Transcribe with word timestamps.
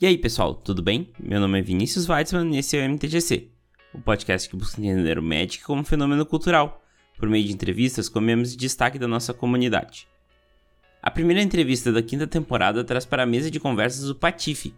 E 0.00 0.06
aí, 0.06 0.16
pessoal, 0.16 0.54
tudo 0.54 0.80
bem? 0.80 1.08
Meu 1.18 1.40
nome 1.40 1.58
é 1.58 1.62
Vinícius 1.62 2.08
Weitzman 2.08 2.54
e 2.54 2.58
esse 2.58 2.76
é 2.76 2.86
o 2.86 2.88
MTGC, 2.88 3.48
o 3.92 4.00
podcast 4.00 4.48
que 4.48 4.54
busca 4.54 4.80
entender 4.80 5.18
o 5.18 5.22
Magic 5.24 5.64
como 5.64 5.82
fenômeno 5.82 6.24
cultural, 6.24 6.80
por 7.18 7.28
meio 7.28 7.44
de 7.44 7.52
entrevistas 7.52 8.08
com 8.08 8.20
membros 8.20 8.52
de 8.52 8.58
destaque 8.58 8.96
da 8.96 9.08
nossa 9.08 9.34
comunidade. 9.34 10.06
A 11.02 11.10
primeira 11.10 11.42
entrevista 11.42 11.90
da 11.90 12.00
quinta 12.00 12.28
temporada 12.28 12.84
traz 12.84 13.04
para 13.04 13.24
a 13.24 13.26
mesa 13.26 13.50
de 13.50 13.58
conversas 13.58 14.08
o 14.08 14.14
Patife. 14.14 14.72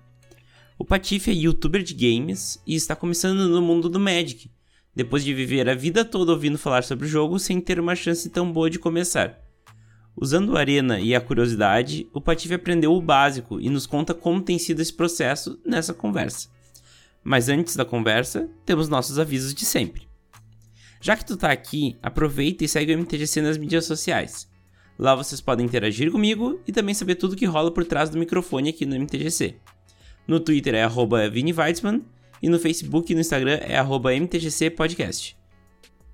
O 0.79 0.87
Patife 0.87 1.33
é 1.33 1.35
youtuber 1.35 1.83
de 1.83 1.93
games 1.93 2.59
e 2.67 2.75
está 2.75 2.97
começando 2.97 3.47
no 3.47 3.61
mundo 3.61 3.91
do 3.91 4.01
Magic, 4.01 4.51
depois 4.97 5.23
de 5.23 5.35
viver 5.35 5.69
a 5.69 5.75
vida 5.75 6.03
toda 6.03 6.33
ouvindo 6.33 6.57
falar 6.57 6.83
sobre 6.83 7.05
o 7.05 7.11
jogo 7.11 7.39
sem 7.39 7.61
ter 7.61 7.79
uma 7.79 7.95
chance 7.95 8.31
tão 8.31 8.51
boa 8.51 8.71
de 8.71 8.79
começar. 8.79 9.39
Usando 10.21 10.51
o 10.51 10.59
Arena 10.59 11.01
e 11.01 11.15
a 11.15 11.21
curiosidade, 11.21 12.07
o 12.13 12.21
Patife 12.21 12.53
aprendeu 12.53 12.93
o 12.93 13.01
básico 13.01 13.59
e 13.59 13.71
nos 13.71 13.87
conta 13.87 14.13
como 14.13 14.43
tem 14.43 14.59
sido 14.59 14.83
esse 14.83 14.93
processo 14.93 15.59
nessa 15.65 15.95
conversa. 15.95 16.51
Mas 17.25 17.49
antes 17.49 17.75
da 17.75 17.87
conversa, 17.87 18.51
temos 18.67 18.87
nossos 18.87 19.19
avisos 19.19 19.55
de 19.55 19.65
sempre. 19.65 20.07
Já 21.01 21.17
que 21.17 21.25
tu 21.25 21.39
tá 21.39 21.51
aqui, 21.51 21.99
aproveita 22.03 22.63
e 22.63 22.69
segue 22.69 22.95
o 22.95 22.99
MTGC 22.99 23.41
nas 23.41 23.57
mídias 23.57 23.87
sociais. 23.87 24.47
Lá 24.99 25.15
vocês 25.15 25.41
podem 25.41 25.65
interagir 25.65 26.13
comigo 26.13 26.61
e 26.67 26.73
também 26.73 26.95
saber 26.95 27.15
tudo 27.15 27.35
que 27.35 27.47
rola 27.47 27.73
por 27.73 27.87
trás 27.87 28.11
do 28.11 28.19
microfone 28.19 28.69
aqui 28.69 28.85
no 28.85 28.95
MTGC. 28.95 29.55
No 30.29 30.39
Twitter 30.39 30.75
é 30.75 30.83
arroba 30.83 31.25
e 32.43 32.49
no 32.51 32.59
Facebook 32.59 33.11
e 33.11 33.15
no 33.15 33.23
Instagram 33.23 33.59
é 33.63 33.79
arroba. 33.79 34.11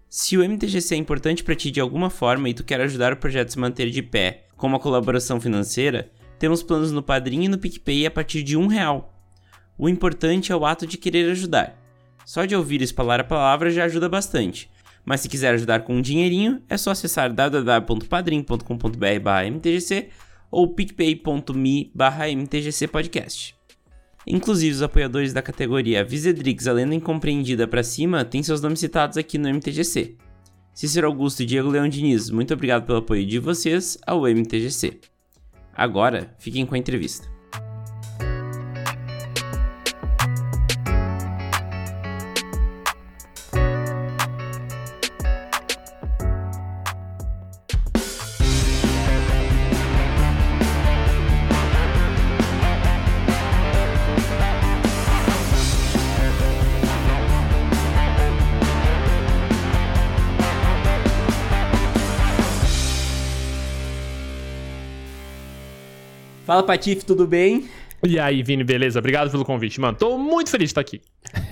Se 0.09 0.38
o 0.38 0.48
MTGC 0.48 0.95
é 0.95 0.98
importante 0.98 1.42
para 1.42 1.56
ti 1.56 1.69
de 1.70 1.80
alguma 1.80 2.09
forma 2.09 2.48
e 2.48 2.55
tu 2.55 2.62
quer 2.62 2.80
ajudar 2.80 3.12
o 3.12 3.16
projeto 3.16 3.48
a 3.48 3.51
se 3.51 3.59
manter 3.59 3.91
de 3.91 4.01
pé 4.02 4.45
com 4.56 4.69
uma 4.69 4.79
colaboração 4.79 5.41
financeira, 5.41 6.12
temos 6.38 6.62
planos 6.62 6.92
no 6.92 7.02
Padrim 7.02 7.42
e 7.45 7.48
no 7.48 7.59
PicPay 7.59 8.06
a 8.06 8.10
partir 8.10 8.42
de 8.42 8.56
um 8.56 8.66
real. 8.66 9.12
O 9.77 9.87
importante 9.88 10.52
é 10.52 10.56
o 10.56 10.65
ato 10.65 10.87
de 10.87 10.96
querer 10.96 11.29
ajudar. 11.30 11.77
Só 12.24 12.45
de 12.45 12.55
ouvir 12.55 12.80
espalhar 12.82 13.18
a 13.21 13.24
palavra 13.24 13.68
já 13.71 13.82
ajuda 13.84 14.09
bastante. 14.09 14.71
Mas 15.04 15.21
se 15.21 15.29
quiser 15.29 15.54
ajudar 15.54 15.80
com 15.80 15.96
um 15.96 16.02
dinheirinho, 16.02 16.62
é 16.68 16.77
só 16.77 16.93
acessar 16.93 17.32
www.padrim.com.br/mtgc 17.32 20.09
ou 20.51 20.74
picpay.me/mtgcpodcast. 20.74 23.55
Inclusive, 24.27 24.74
os 24.74 24.82
apoiadores 24.82 25.32
da 25.32 25.41
categoria 25.41 26.05
Visedrix, 26.05 26.66
a 26.66 26.73
lenda 26.73 26.95
incompreendida 26.95 27.69
para 27.69 27.85
cima, 27.85 28.24
têm 28.24 28.43
seus 28.43 28.60
nomes 28.60 28.80
citados 28.80 29.16
aqui 29.16 29.38
no 29.38 29.49
MTGC. 29.49 30.16
Cícero 30.74 31.07
Augusto 31.07 31.43
e 31.43 31.46
Diego 31.46 31.71
Leão 31.71 31.88
Diniz, 31.88 32.29
muito 32.29 32.52
obrigado 32.52 32.85
pelo 32.85 32.99
apoio 32.99 33.24
de 33.24 33.38
vocês 33.38 33.96
ao 34.07 34.27
MTGC. 34.27 34.99
Agora, 35.73 36.35
fiquem 36.38 36.66
com 36.66 36.74
a 36.74 36.79
entrevista. 36.79 37.35
Fala, 66.47 66.62
Patife, 66.62 67.05
tudo 67.05 67.27
bem? 67.27 67.69
E 68.06 68.21
aí, 68.21 68.41
Vini, 68.41 68.62
beleza? 68.62 69.00
Obrigado 69.00 69.28
pelo 69.33 69.44
convite, 69.44 69.81
mano. 69.81 69.99
Tô 69.99 70.16
muito 70.16 70.49
feliz 70.49 70.69
de 70.69 70.71
estar 70.71 70.81
aqui. 70.81 71.03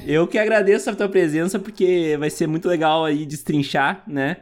Eu 0.07 0.25
que 0.29 0.39
agradeço 0.39 0.89
a 0.89 0.95
tua 0.95 1.09
presença, 1.09 1.59
porque 1.59 2.15
vai 2.17 2.31
ser 2.31 2.47
muito 2.47 2.69
legal 2.69 3.05
aí 3.05 3.27
destrinchar, 3.27 4.05
né? 4.07 4.37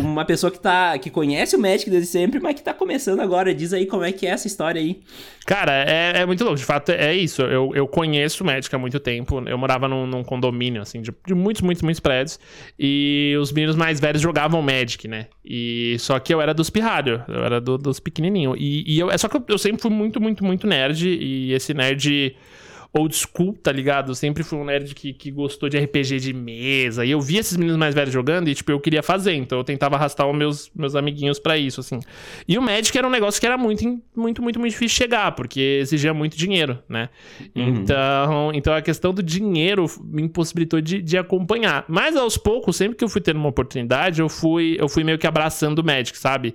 Uma 0.00 0.24
pessoa 0.24 0.50
que 0.50 0.58
tá 0.58 0.98
que 0.98 1.10
conhece 1.10 1.56
o 1.56 1.58
Magic 1.58 1.88
desde 1.90 2.08
sempre, 2.08 2.40
mas 2.40 2.54
que 2.54 2.62
tá 2.62 2.72
começando 2.72 3.20
agora. 3.20 3.54
Diz 3.54 3.72
aí 3.72 3.86
como 3.86 4.04
é 4.04 4.12
que 4.12 4.26
é 4.26 4.30
essa 4.30 4.46
história 4.46 4.80
aí. 4.80 5.00
Cara, 5.46 5.72
é, 5.72 6.20
é 6.20 6.26
muito 6.26 6.42
louco. 6.44 6.58
De 6.58 6.64
fato, 6.64 6.90
é 6.90 7.14
isso. 7.14 7.42
Eu, 7.42 7.72
eu 7.74 7.86
conheço 7.86 8.42
o 8.42 8.46
Magic 8.46 8.74
há 8.74 8.78
muito 8.78 8.98
tempo. 9.00 9.42
Eu 9.46 9.58
morava 9.58 9.88
num, 9.88 10.06
num 10.06 10.22
condomínio, 10.22 10.80
assim, 10.80 11.02
de, 11.02 11.12
de, 11.26 11.34
muitos, 11.34 11.62
muitos, 11.62 11.82
muitos 11.82 12.00
prédios. 12.00 12.38
E 12.78 13.36
os 13.40 13.52
meninos 13.52 13.76
mais 13.76 14.00
velhos 14.00 14.22
jogavam 14.22 14.62
Magic, 14.62 15.08
né? 15.08 15.26
E 15.44 15.96
só 15.98 16.18
que 16.18 16.32
eu 16.32 16.40
era 16.40 16.54
dos 16.54 16.70
pirralhos. 16.70 17.20
Eu 17.28 17.44
era 17.44 17.60
do, 17.60 17.76
dos 17.76 17.98
pequenininhos. 17.98 18.56
E, 18.58 18.84
e 18.86 18.98
eu, 18.98 19.10
é 19.10 19.18
só 19.18 19.28
que 19.28 19.36
eu, 19.36 19.44
eu 19.48 19.58
sempre 19.58 19.82
fui 19.82 19.90
muito, 19.90 20.20
muito, 20.20 20.44
muito 20.44 20.66
nerd. 20.66 21.08
E 21.08 21.52
esse 21.52 21.74
nerd 21.74 22.36
old 22.94 23.16
school, 23.16 23.54
tá 23.54 23.72
ligado? 23.72 24.10
Eu 24.10 24.14
sempre 24.14 24.42
fui 24.42 24.58
um 24.58 24.64
nerd 24.64 24.94
que, 24.94 25.14
que 25.14 25.30
gostou 25.30 25.68
de 25.68 25.78
RPG 25.78 26.20
de 26.20 26.32
mesa. 26.34 27.04
E 27.04 27.10
eu 27.10 27.20
via 27.20 27.40
esses 27.40 27.56
meninos 27.56 27.78
mais 27.78 27.94
velhos 27.94 28.12
jogando 28.12 28.48
e, 28.48 28.54
tipo, 28.54 28.70
eu 28.70 28.78
queria 28.78 29.02
fazer. 29.02 29.32
Então 29.34 29.58
eu 29.58 29.64
tentava 29.64 29.96
arrastar 29.96 30.28
os 30.28 30.36
meus, 30.36 30.70
meus 30.74 30.94
amiguinhos 30.94 31.38
para 31.38 31.56
isso, 31.56 31.80
assim. 31.80 32.00
E 32.46 32.58
o 32.58 32.62
Magic 32.62 32.96
era 32.96 33.06
um 33.06 33.10
negócio 33.10 33.40
que 33.40 33.46
era 33.46 33.56
muito, 33.56 33.82
muito, 34.14 34.42
muito, 34.42 34.60
muito 34.60 34.72
difícil 34.72 34.96
chegar, 34.96 35.32
porque 35.32 35.78
exigia 35.80 36.12
muito 36.12 36.36
dinheiro, 36.36 36.78
né? 36.86 37.08
Uhum. 37.56 37.68
Então, 37.68 38.52
então 38.52 38.74
a 38.74 38.82
questão 38.82 39.14
do 39.14 39.22
dinheiro 39.22 39.86
me 40.04 40.22
impossibilitou 40.22 40.80
de, 40.80 41.00
de 41.00 41.16
acompanhar. 41.16 41.86
Mas 41.88 42.14
aos 42.14 42.36
poucos, 42.36 42.76
sempre 42.76 42.96
que 42.96 43.04
eu 43.04 43.08
fui 43.08 43.22
tendo 43.22 43.38
uma 43.38 43.48
oportunidade, 43.48 44.20
eu 44.20 44.28
fui, 44.28 44.76
eu 44.78 44.88
fui 44.88 45.02
meio 45.02 45.16
que 45.16 45.26
abraçando 45.26 45.78
o 45.78 45.84
Magic, 45.84 46.18
sabe? 46.18 46.54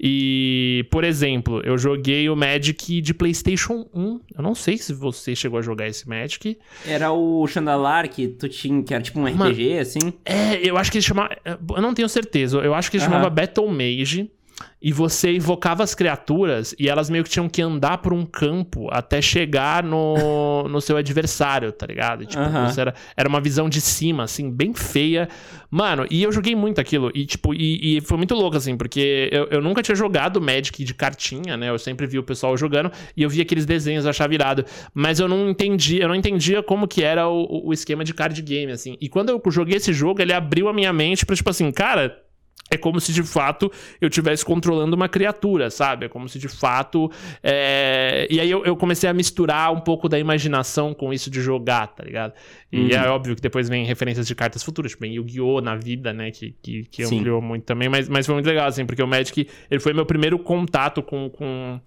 E, 0.00 0.84
por 0.90 1.04
exemplo, 1.04 1.60
eu 1.64 1.78
joguei 1.78 2.28
o 2.28 2.34
Magic 2.34 3.00
de 3.00 3.14
PlayStation 3.14 3.86
1. 3.94 4.20
Eu 4.36 4.42
não 4.42 4.54
sei 4.54 4.76
se 4.78 4.92
você 4.92 5.36
chegou 5.36 5.60
a 5.60 5.62
jogar 5.62 5.75
jogar 5.76 5.86
esse 5.86 6.08
Magic. 6.08 6.58
Era 6.86 7.12
o 7.12 7.46
Chandalar 7.46 8.08
que 8.08 8.26
tu 8.26 8.48
tinha, 8.48 8.82
que 8.82 8.94
era 8.94 9.02
tipo 9.02 9.20
um 9.20 9.26
RPG, 9.26 9.78
assim? 9.78 10.12
É, 10.24 10.56
eu 10.56 10.78
acho 10.78 10.90
que 10.90 10.98
ele 10.98 11.04
chamava. 11.04 11.36
Eu 11.44 11.82
não 11.82 11.92
tenho 11.92 12.08
certeza. 12.08 12.58
Eu 12.58 12.74
acho 12.74 12.90
que 12.90 12.96
ele 12.96 13.04
uh 13.04 13.08
-huh. 13.08 13.12
chamava 13.12 13.30
Battle 13.30 13.68
Mage 13.68 14.30
e 14.80 14.92
você 14.92 15.34
invocava 15.34 15.82
as 15.82 15.94
criaturas 15.94 16.74
e 16.78 16.88
elas 16.88 17.10
meio 17.10 17.24
que 17.24 17.30
tinham 17.30 17.48
que 17.48 17.60
andar 17.60 17.98
por 17.98 18.12
um 18.12 18.24
campo 18.24 18.88
até 18.90 19.20
chegar 19.20 19.82
no, 19.82 20.64
no 20.70 20.80
seu 20.80 20.96
adversário, 20.96 21.72
tá 21.72 21.86
ligado? 21.86 22.22
E, 22.22 22.26
tipo, 22.26 22.42
era, 22.78 22.94
era 23.16 23.28
uma 23.28 23.40
visão 23.40 23.68
de 23.68 23.80
cima, 23.80 24.24
assim, 24.24 24.50
bem 24.50 24.72
feia. 24.74 25.28
Mano, 25.70 26.06
e 26.10 26.22
eu 26.22 26.30
joguei 26.30 26.54
muito 26.54 26.80
aquilo. 26.80 27.10
E, 27.14 27.26
tipo, 27.26 27.52
e, 27.52 27.96
e 27.96 28.00
foi 28.00 28.16
muito 28.16 28.34
louco, 28.34 28.56
assim, 28.56 28.76
porque 28.76 29.28
eu, 29.32 29.46
eu 29.46 29.60
nunca 29.60 29.82
tinha 29.82 29.96
jogado 29.96 30.40
Magic 30.40 30.84
de 30.84 30.94
cartinha, 30.94 31.56
né? 31.56 31.68
Eu 31.68 31.78
sempre 31.78 32.06
vi 32.06 32.18
o 32.18 32.22
pessoal 32.22 32.56
jogando 32.56 32.92
e 33.16 33.22
eu 33.22 33.28
via 33.28 33.42
aqueles 33.42 33.66
desenhos, 33.66 34.04
eu 34.04 34.10
achava 34.10 34.28
virado. 34.28 34.64
Mas 34.94 35.18
eu 35.18 35.26
não 35.26 35.50
entendia, 35.50 36.02
eu 36.02 36.08
não 36.08 36.14
entendia 36.14 36.62
como 36.62 36.86
que 36.86 37.02
era 37.02 37.28
o, 37.28 37.66
o 37.68 37.72
esquema 37.72 38.04
de 38.04 38.14
card 38.14 38.40
game, 38.42 38.70
assim. 38.70 38.96
E 39.00 39.08
quando 39.08 39.30
eu 39.30 39.42
joguei 39.50 39.76
esse 39.76 39.92
jogo, 39.92 40.22
ele 40.22 40.32
abriu 40.32 40.68
a 40.68 40.72
minha 40.72 40.92
mente 40.92 41.26
pra, 41.26 41.34
tipo 41.34 41.50
assim, 41.50 41.72
cara 41.72 42.25
é 42.70 42.76
como 42.76 43.00
se 43.00 43.12
de 43.12 43.22
fato 43.22 43.70
eu 44.00 44.08
estivesse 44.08 44.44
controlando 44.44 44.96
uma 44.96 45.08
criatura, 45.08 45.70
sabe? 45.70 46.06
É 46.06 46.08
como 46.08 46.28
se 46.28 46.38
de 46.38 46.48
fato. 46.48 47.10
É... 47.42 48.26
E 48.28 48.40
aí 48.40 48.50
eu, 48.50 48.64
eu, 48.64 48.76
comecei 48.76 49.08
a 49.08 49.14
misturar 49.14 49.72
um 49.72 49.80
pouco 49.80 50.08
da 50.08 50.18
imaginação 50.18 50.92
com 50.92 51.12
isso 51.12 51.30
de 51.30 51.40
jogar, 51.40 51.86
tá 51.88 52.04
ligado? 52.04 52.32
E 52.72 52.80
uhum. 52.80 52.90
é 52.90 53.08
óbvio 53.08 53.36
que 53.36 53.42
depois 53.42 53.68
vem 53.68 53.84
referências 53.84 54.26
de 54.26 54.34
cartas 54.34 54.62
futuras, 54.62 54.92
tipo, 54.92 55.04
Yu-Gi-Oh! 55.06 55.60
na 55.60 55.76
vida, 55.76 56.12
né? 56.12 56.30
Que, 56.30 56.54
que, 56.60 56.84
que 56.84 57.04
ampliou 57.04 57.40
muito 57.40 57.64
também, 57.64 57.88
mas, 57.88 58.08
mas 58.08 58.26
foi 58.26 58.34
muito 58.34 58.46
legal, 58.46 58.66
assim, 58.66 58.84
porque 58.84 59.02
o 59.02 59.06
Magic 59.06 59.48
ele 59.70 59.80
foi 59.80 59.92
meu 59.92 60.06
primeiro 60.06 60.38
contato 60.38 61.02
com. 61.02 61.30
com 61.30 61.80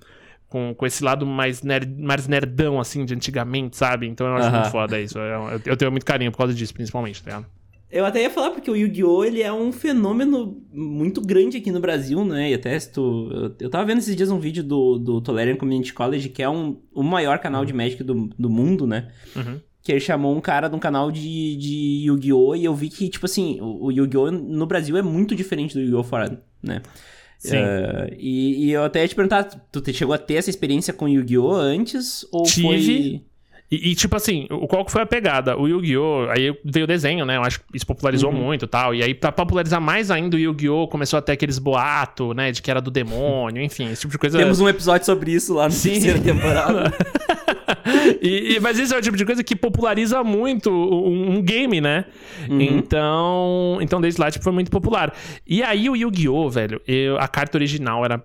com, 0.49 0.73
com 0.73 0.85
esse 0.87 1.03
lado 1.03 1.27
mais, 1.27 1.61
nerd, 1.61 1.87
mais 2.01 2.27
nerdão, 2.27 2.79
assim, 2.79 3.05
de 3.05 3.13
antigamente, 3.13 3.77
sabe? 3.77 4.07
Então 4.07 4.25
eu 4.25 4.33
acho 4.33 4.47
uhum. 4.47 4.53
muito 4.53 4.71
foda 4.71 4.99
isso. 4.99 5.19
Eu, 5.19 5.61
eu, 5.63 5.77
tenho 5.77 5.91
muito 5.91 6.03
carinho 6.03 6.31
por 6.31 6.39
causa 6.39 6.55
disso, 6.55 6.73
principalmente, 6.73 7.21
tá 7.21 7.29
ligado? 7.29 7.58
Eu 7.91 8.05
até 8.05 8.21
ia 8.21 8.29
falar, 8.29 8.51
porque 8.51 8.69
o 8.69 8.75
Yu-Gi-Oh! 8.75 9.23
ele 9.23 9.41
é 9.41 9.51
um 9.51 9.71
fenômeno 9.71 10.61
muito 10.71 11.19
grande 11.21 11.57
aqui 11.57 11.71
no 11.71 11.79
Brasil, 11.79 12.23
né? 12.23 12.51
E 12.51 12.53
até 12.53 12.79
se 12.79 12.91
tu... 12.91 13.29
Eu, 13.31 13.55
eu 13.59 13.69
tava 13.69 13.85
vendo 13.85 13.97
esses 13.97 14.15
dias 14.15 14.29
um 14.29 14.39
vídeo 14.39 14.63
do, 14.63 14.99
do 14.99 15.19
Tolerian 15.21 15.55
Community 15.55 15.91
College, 15.91 16.29
que 16.29 16.43
é 16.43 16.49
um, 16.49 16.79
o 16.93 17.01
maior 17.01 17.39
canal 17.39 17.65
de 17.65 17.73
Magic 17.73 18.03
do, 18.03 18.29
do 18.37 18.49
mundo, 18.49 18.85
né? 18.85 19.11
Uhum. 19.35 19.59
Que 19.81 19.91
ele 19.91 19.99
chamou 19.99 20.35
um 20.35 20.41
cara 20.41 20.67
de 20.67 20.75
um 20.75 20.79
canal 20.79 21.11
de, 21.11 21.55
de 21.55 22.05
Yu-Gi-Oh! 22.05 22.55
E 22.55 22.63
eu 22.63 22.75
vi 22.75 22.89
que, 22.89 23.09
tipo 23.09 23.25
assim, 23.25 23.59
o, 23.59 23.85
o 23.85 23.91
Yu-Gi-Oh! 23.91 24.29
no 24.29 24.67
Brasil 24.67 24.95
é 24.95 25.01
muito 25.01 25.35
diferente 25.35 25.73
do 25.73 25.81
Yu-Gi-Oh! 25.81 26.03
fora, 26.03 26.43
né? 26.61 26.83
Sim. 27.39 27.55
Uh, 27.55 28.13
e, 28.19 28.65
e, 28.65 28.71
eu 28.71 28.83
até 28.83 29.01
ia 29.01 29.07
te 29.07 29.15
perguntar, 29.15 29.45
tu 29.45 29.81
chegou 29.93 30.13
a 30.13 30.17
ter 30.17 30.35
essa 30.35 30.49
experiência 30.49 30.93
com 30.93 31.07
Yu-Gi-Oh! 31.07 31.53
antes? 31.53 32.23
Ou 32.31 32.43
Tive. 32.43 32.61
foi... 32.61 33.23
E, 33.71 33.91
e, 33.91 33.95
tipo 33.95 34.15
assim, 34.15 34.47
qual 34.67 34.83
que 34.83 34.91
foi 34.91 35.03
a 35.03 35.05
pegada? 35.05 35.55
O 35.55 35.67
Yu-Gi-Oh! 35.67 36.27
Aí 36.29 36.57
veio 36.65 36.85
o 36.85 36.87
desenho, 36.87 37.23
né? 37.23 37.37
Eu 37.37 37.43
acho 37.43 37.59
que 37.59 37.65
isso 37.75 37.85
popularizou 37.85 38.31
uhum. 38.31 38.45
muito 38.45 38.65
e 38.65 38.67
tal. 38.67 38.95
E 38.95 39.03
aí, 39.03 39.13
pra 39.13 39.31
popularizar 39.31 39.79
mais 39.79 40.09
ainda 40.09 40.35
o 40.35 40.39
Yu-Gi-Oh! 40.39 40.87
começou 40.87 41.19
a 41.19 41.21
ter 41.21 41.33
aqueles 41.33 41.59
boatos, 41.59 42.35
né? 42.35 42.51
De 42.51 42.63
que 42.63 42.71
era 42.71 42.81
do 42.81 42.89
demônio, 42.89 43.61
enfim, 43.61 43.91
esse 43.91 44.01
tipo 44.01 44.11
de 44.11 44.17
coisa. 44.17 44.39
Temos 44.39 44.59
um 44.59 44.67
episódio 44.67 45.05
sobre 45.05 45.31
isso 45.31 45.53
lá 45.53 45.69
na 45.69 45.75
terceira 45.75 46.19
temporada. 46.19 46.91
e, 48.19 48.55
e, 48.55 48.59
mas 48.59 48.79
esse 48.79 48.91
é 48.91 48.97
o 48.97 49.01
tipo 49.01 49.15
de 49.15 49.23
coisa 49.23 49.43
que 49.43 49.55
populariza 49.55 50.23
muito 50.23 50.71
um, 50.71 51.35
um 51.35 51.41
game, 51.41 51.79
né? 51.79 52.05
Uhum. 52.49 52.61
Então, 52.61 53.77
então, 53.81 54.01
desde 54.01 54.19
lá, 54.19 54.31
tipo, 54.31 54.43
foi 54.43 54.53
muito 54.53 54.71
popular. 54.71 55.13
E 55.45 55.61
aí, 55.61 55.87
o 55.87 55.95
Yu-Gi-Oh!, 55.95 56.49
velho, 56.49 56.81
eu, 56.87 57.19
a 57.19 57.27
carta 57.27 57.55
original 57.59 58.03
era 58.03 58.19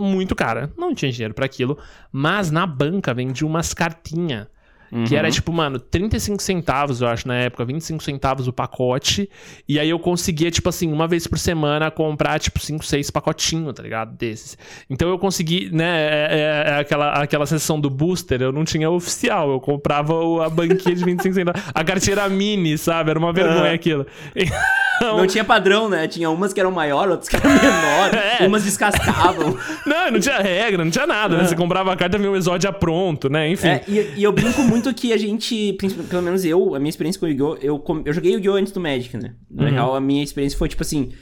muito 0.00 0.34
cara. 0.34 0.72
Não 0.74 0.94
tinha 0.94 1.12
dinheiro 1.12 1.34
para 1.34 1.44
aquilo. 1.44 1.76
Mas 2.10 2.50
na 2.50 2.66
banca 2.66 3.12
vendia 3.12 3.46
umas 3.46 3.74
cartinhas 3.74 4.46
Uhum. 4.90 5.04
Que 5.04 5.16
era 5.16 5.30
tipo, 5.30 5.52
mano, 5.52 5.78
35 5.78 6.42
centavos, 6.42 7.00
eu 7.00 7.08
acho, 7.08 7.26
na 7.26 7.36
época, 7.36 7.64
25 7.64 8.02
centavos 8.02 8.48
o 8.48 8.52
pacote. 8.52 9.28
E 9.68 9.78
aí 9.78 9.88
eu 9.88 9.98
conseguia, 9.98 10.50
tipo 10.50 10.68
assim, 10.68 10.92
uma 10.92 11.08
vez 11.08 11.26
por 11.26 11.38
semana 11.38 11.90
comprar, 11.90 12.38
tipo, 12.38 12.58
5, 12.58 12.84
6 12.84 13.10
pacotinhos, 13.10 13.74
tá 13.74 13.82
ligado? 13.82 14.16
Desses. 14.16 14.56
Então 14.88 15.08
eu 15.08 15.18
consegui, 15.18 15.70
né? 15.72 16.06
É, 16.06 16.28
é, 16.30 16.70
é 16.70 16.80
aquela, 16.80 17.12
aquela 17.12 17.46
sessão 17.46 17.80
do 17.80 17.90
booster, 17.90 18.40
eu 18.42 18.52
não 18.52 18.64
tinha 18.64 18.90
oficial. 18.90 19.50
Eu 19.50 19.60
comprava 19.60 20.14
a 20.44 20.48
banquinha 20.48 20.94
de 20.94 21.04
25 21.04 21.34
centavos. 21.34 21.62
A 21.74 21.84
carteira 21.84 22.28
mini, 22.28 22.78
sabe? 22.78 23.10
Era 23.10 23.18
uma 23.18 23.32
vergonha 23.32 23.68
uhum. 23.68 23.74
aquilo. 23.74 24.06
Então... 24.34 24.56
Não 25.00 25.26
tinha 25.26 25.44
padrão, 25.44 25.88
né? 25.88 26.08
Tinha 26.08 26.30
umas 26.30 26.52
que 26.52 26.60
eram 26.60 26.70
maior, 26.70 27.08
outras 27.08 27.28
que 27.28 27.36
eram 27.36 27.50
menor, 27.50 28.14
é. 28.40 28.46
umas 28.46 28.64
descascavam. 28.64 29.56
não, 29.86 30.10
não 30.12 30.20
tinha 30.20 30.38
regra, 30.38 30.84
não 30.84 30.90
tinha 30.90 31.06
nada, 31.06 31.36
né? 31.36 31.44
Você 31.44 31.56
comprava 31.56 31.92
a 31.92 31.96
carta 31.96 32.16
e 32.16 32.18
vinha 32.20 32.30
o 32.30 32.36
exódio 32.36 32.72
pronto, 32.72 33.28
né? 33.28 33.48
Enfim. 33.48 33.68
É, 33.68 33.84
e, 33.86 34.14
e, 34.16 34.22
eu 34.22 34.32
brinco 34.32 34.62
muito 34.62 34.92
que 34.94 35.12
a 35.12 35.16
gente, 35.16 35.76
pelo 36.08 36.22
menos 36.22 36.44
eu, 36.44 36.74
a 36.74 36.78
minha 36.78 36.90
experiência 36.90 37.18
com 37.18 37.26
o 37.26 37.28
Yu-Gi-Oh! 37.28 37.58
Eu, 37.60 37.84
eu 38.04 38.12
joguei 38.12 38.32
Yu-Gi-Oh! 38.34 38.54
antes 38.54 38.72
do 38.72 38.80
Magic, 38.80 39.16
né? 39.16 39.34
Na 39.50 39.64
uhum. 39.64 39.70
real, 39.70 39.96
a 39.96 40.00
minha 40.00 40.22
experiência 40.22 40.58
foi 40.58 40.68
tipo 40.68 40.82
assim. 40.82 41.12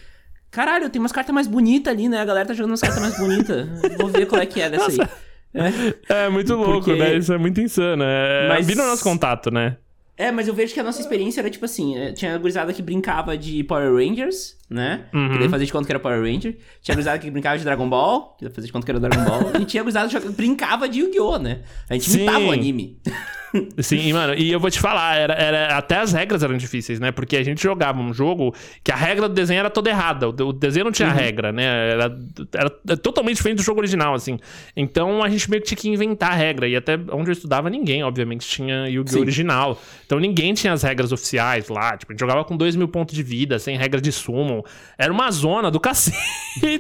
Caralho, 0.51 0.89
tem 0.89 1.01
umas 1.01 1.13
cartas 1.13 1.35
mais 1.35 1.49
bonitas 1.49 1.93
ali, 1.93 2.09
né? 2.09 2.21
A 2.21 2.25
galera 2.25 2.47
tá 2.47 2.55
jogando 2.55 2.71
umas 2.71 2.81
cartas 2.81 3.01
mais 3.01 3.19
bonitas. 3.19 3.69
Vou 3.99 4.09
ver 4.09 4.27
qual 4.27 4.41
é 4.41 4.47
que 4.47 4.61
é 4.61 4.71
dessa 4.71 4.85
Nossa. 4.85 5.03
aí. 5.03 5.95
É, 6.09 6.25
é 6.27 6.29
muito 6.29 6.55
louco, 6.55 6.85
Porque... 6.85 6.95
né? 6.95 7.17
Isso 7.17 7.33
é 7.33 7.39
muito 7.39 7.61
insano. 7.61 8.05
É... 8.05 8.49
Mas... 8.49 8.67
Vira 8.67 8.83
o 8.83 8.87
nosso 8.87 9.03
contato, 9.03 9.51
né? 9.51 9.77
É, 10.17 10.31
mas 10.31 10.47
eu 10.47 10.55
vejo 10.55 10.73
que 10.73 10.79
a 10.79 10.83
nossa 10.85 11.01
experiência 11.01 11.41
era 11.41 11.51
tipo 11.51 11.65
assim: 11.65 11.97
é, 11.97 12.13
tinha 12.13 12.37
gurizada 12.39 12.73
que 12.73 12.81
brincava 12.81 13.37
de 13.37 13.65
Power 13.65 13.93
Rangers, 13.95 14.57
né? 14.71 15.07
Uhum. 15.13 15.33
Que 15.33 15.39
daí 15.41 15.49
fazia 15.49 15.67
de 15.67 15.73
conta 15.73 15.87
que 15.87 15.93
era 15.93 15.99
Power 15.99 16.21
Ranger. 16.23 16.57
Tinha 16.81 16.95
gurizada 16.95 17.19
que 17.19 17.31
brincava 17.31 17.59
de 17.59 17.65
Dragon 17.65 17.89
Ball, 17.89 18.37
que 18.39 18.49
fazia 18.49 18.67
de 18.67 18.73
conta 18.73 18.85
que 18.85 18.91
era 18.93 19.01
Dragon 19.01 19.25
Ball. 19.25 19.61
e 19.61 19.65
tinha 19.65 19.83
gurizada 19.83 20.09
que 20.09 20.29
brincava 20.31 20.89
de 20.89 21.01
Yu-Gi-Oh!, 21.01 21.39
né? 21.39 21.63
A 21.91 21.95
gente 21.95 22.11
Sim. 22.11 22.19
imitava 22.23 22.45
o 22.45 22.53
anime. 22.53 23.01
Sim, 23.79 24.13
mano, 24.13 24.35
e 24.35 24.51
eu 24.51 24.59
vou 24.59 24.71
te 24.71 24.81
falar, 24.81 25.17
era, 25.17 25.35
era, 25.35 25.77
até 25.77 25.99
as 25.99 26.13
regras 26.13 26.43
eram 26.43 26.57
difíceis, 26.57 26.99
né? 26.99 27.13
Porque 27.13 27.37
a 27.37 27.43
gente 27.43 27.63
jogava 27.63 28.01
um 28.01 28.13
jogo 28.13 28.55
que 28.83 28.91
a 28.91 28.97
regra 28.97 29.29
do 29.29 29.35
desenho 29.35 29.61
era 29.61 29.71
toda 29.71 29.91
errada. 29.91 30.29
O, 30.29 30.49
o 30.49 30.53
desenho 30.53 30.85
não 30.85 30.93
tinha 30.93 31.09
uhum. 31.09 31.15
regra, 31.15 31.53
né? 31.53 31.91
Era, 31.93 32.19
era 32.53 32.97
totalmente 32.97 33.37
diferente 33.37 33.59
do 33.59 33.63
jogo 33.63 33.81
original, 33.81 34.15
assim. 34.15 34.39
Então 34.77 35.23
a 35.23 35.29
gente 35.29 35.49
meio 35.51 35.63
que 35.63 35.69
tinha 35.69 35.79
que 35.79 35.89
inventar 35.89 36.33
a 36.33 36.35
regra. 36.35 36.69
E 36.69 36.77
até 36.77 36.99
onde 37.13 37.31
eu 37.31 37.33
estudava, 37.33 37.71
ninguém, 37.71 38.03
obviamente, 38.03 38.47
tinha 38.47 38.89
Yu-Gi-Oh! 38.89 39.21
original. 39.21 39.81
Então 40.05 40.19
ninguém 40.19 40.53
tinha 40.55 40.73
as 40.73 40.83
regras 40.83 41.13
oficiais 41.13 41.69
lá. 41.69 41.97
Tipo, 41.97 42.13
a 42.13 42.15
gente 42.15 42.21
jogava 42.21 42.45
com 42.45 42.57
2 42.57 42.77
mil 42.77 42.89
pontos 42.89 43.15
de 43.15 43.23
vida, 43.23 43.59
sem 43.59 43.77
regra 43.77 44.01
de 44.01 44.13
sumo. 44.13 44.65
Era 44.99 45.13
uma 45.13 45.31
zona 45.31 45.71
do 45.71 45.79
cacete, 45.81 46.17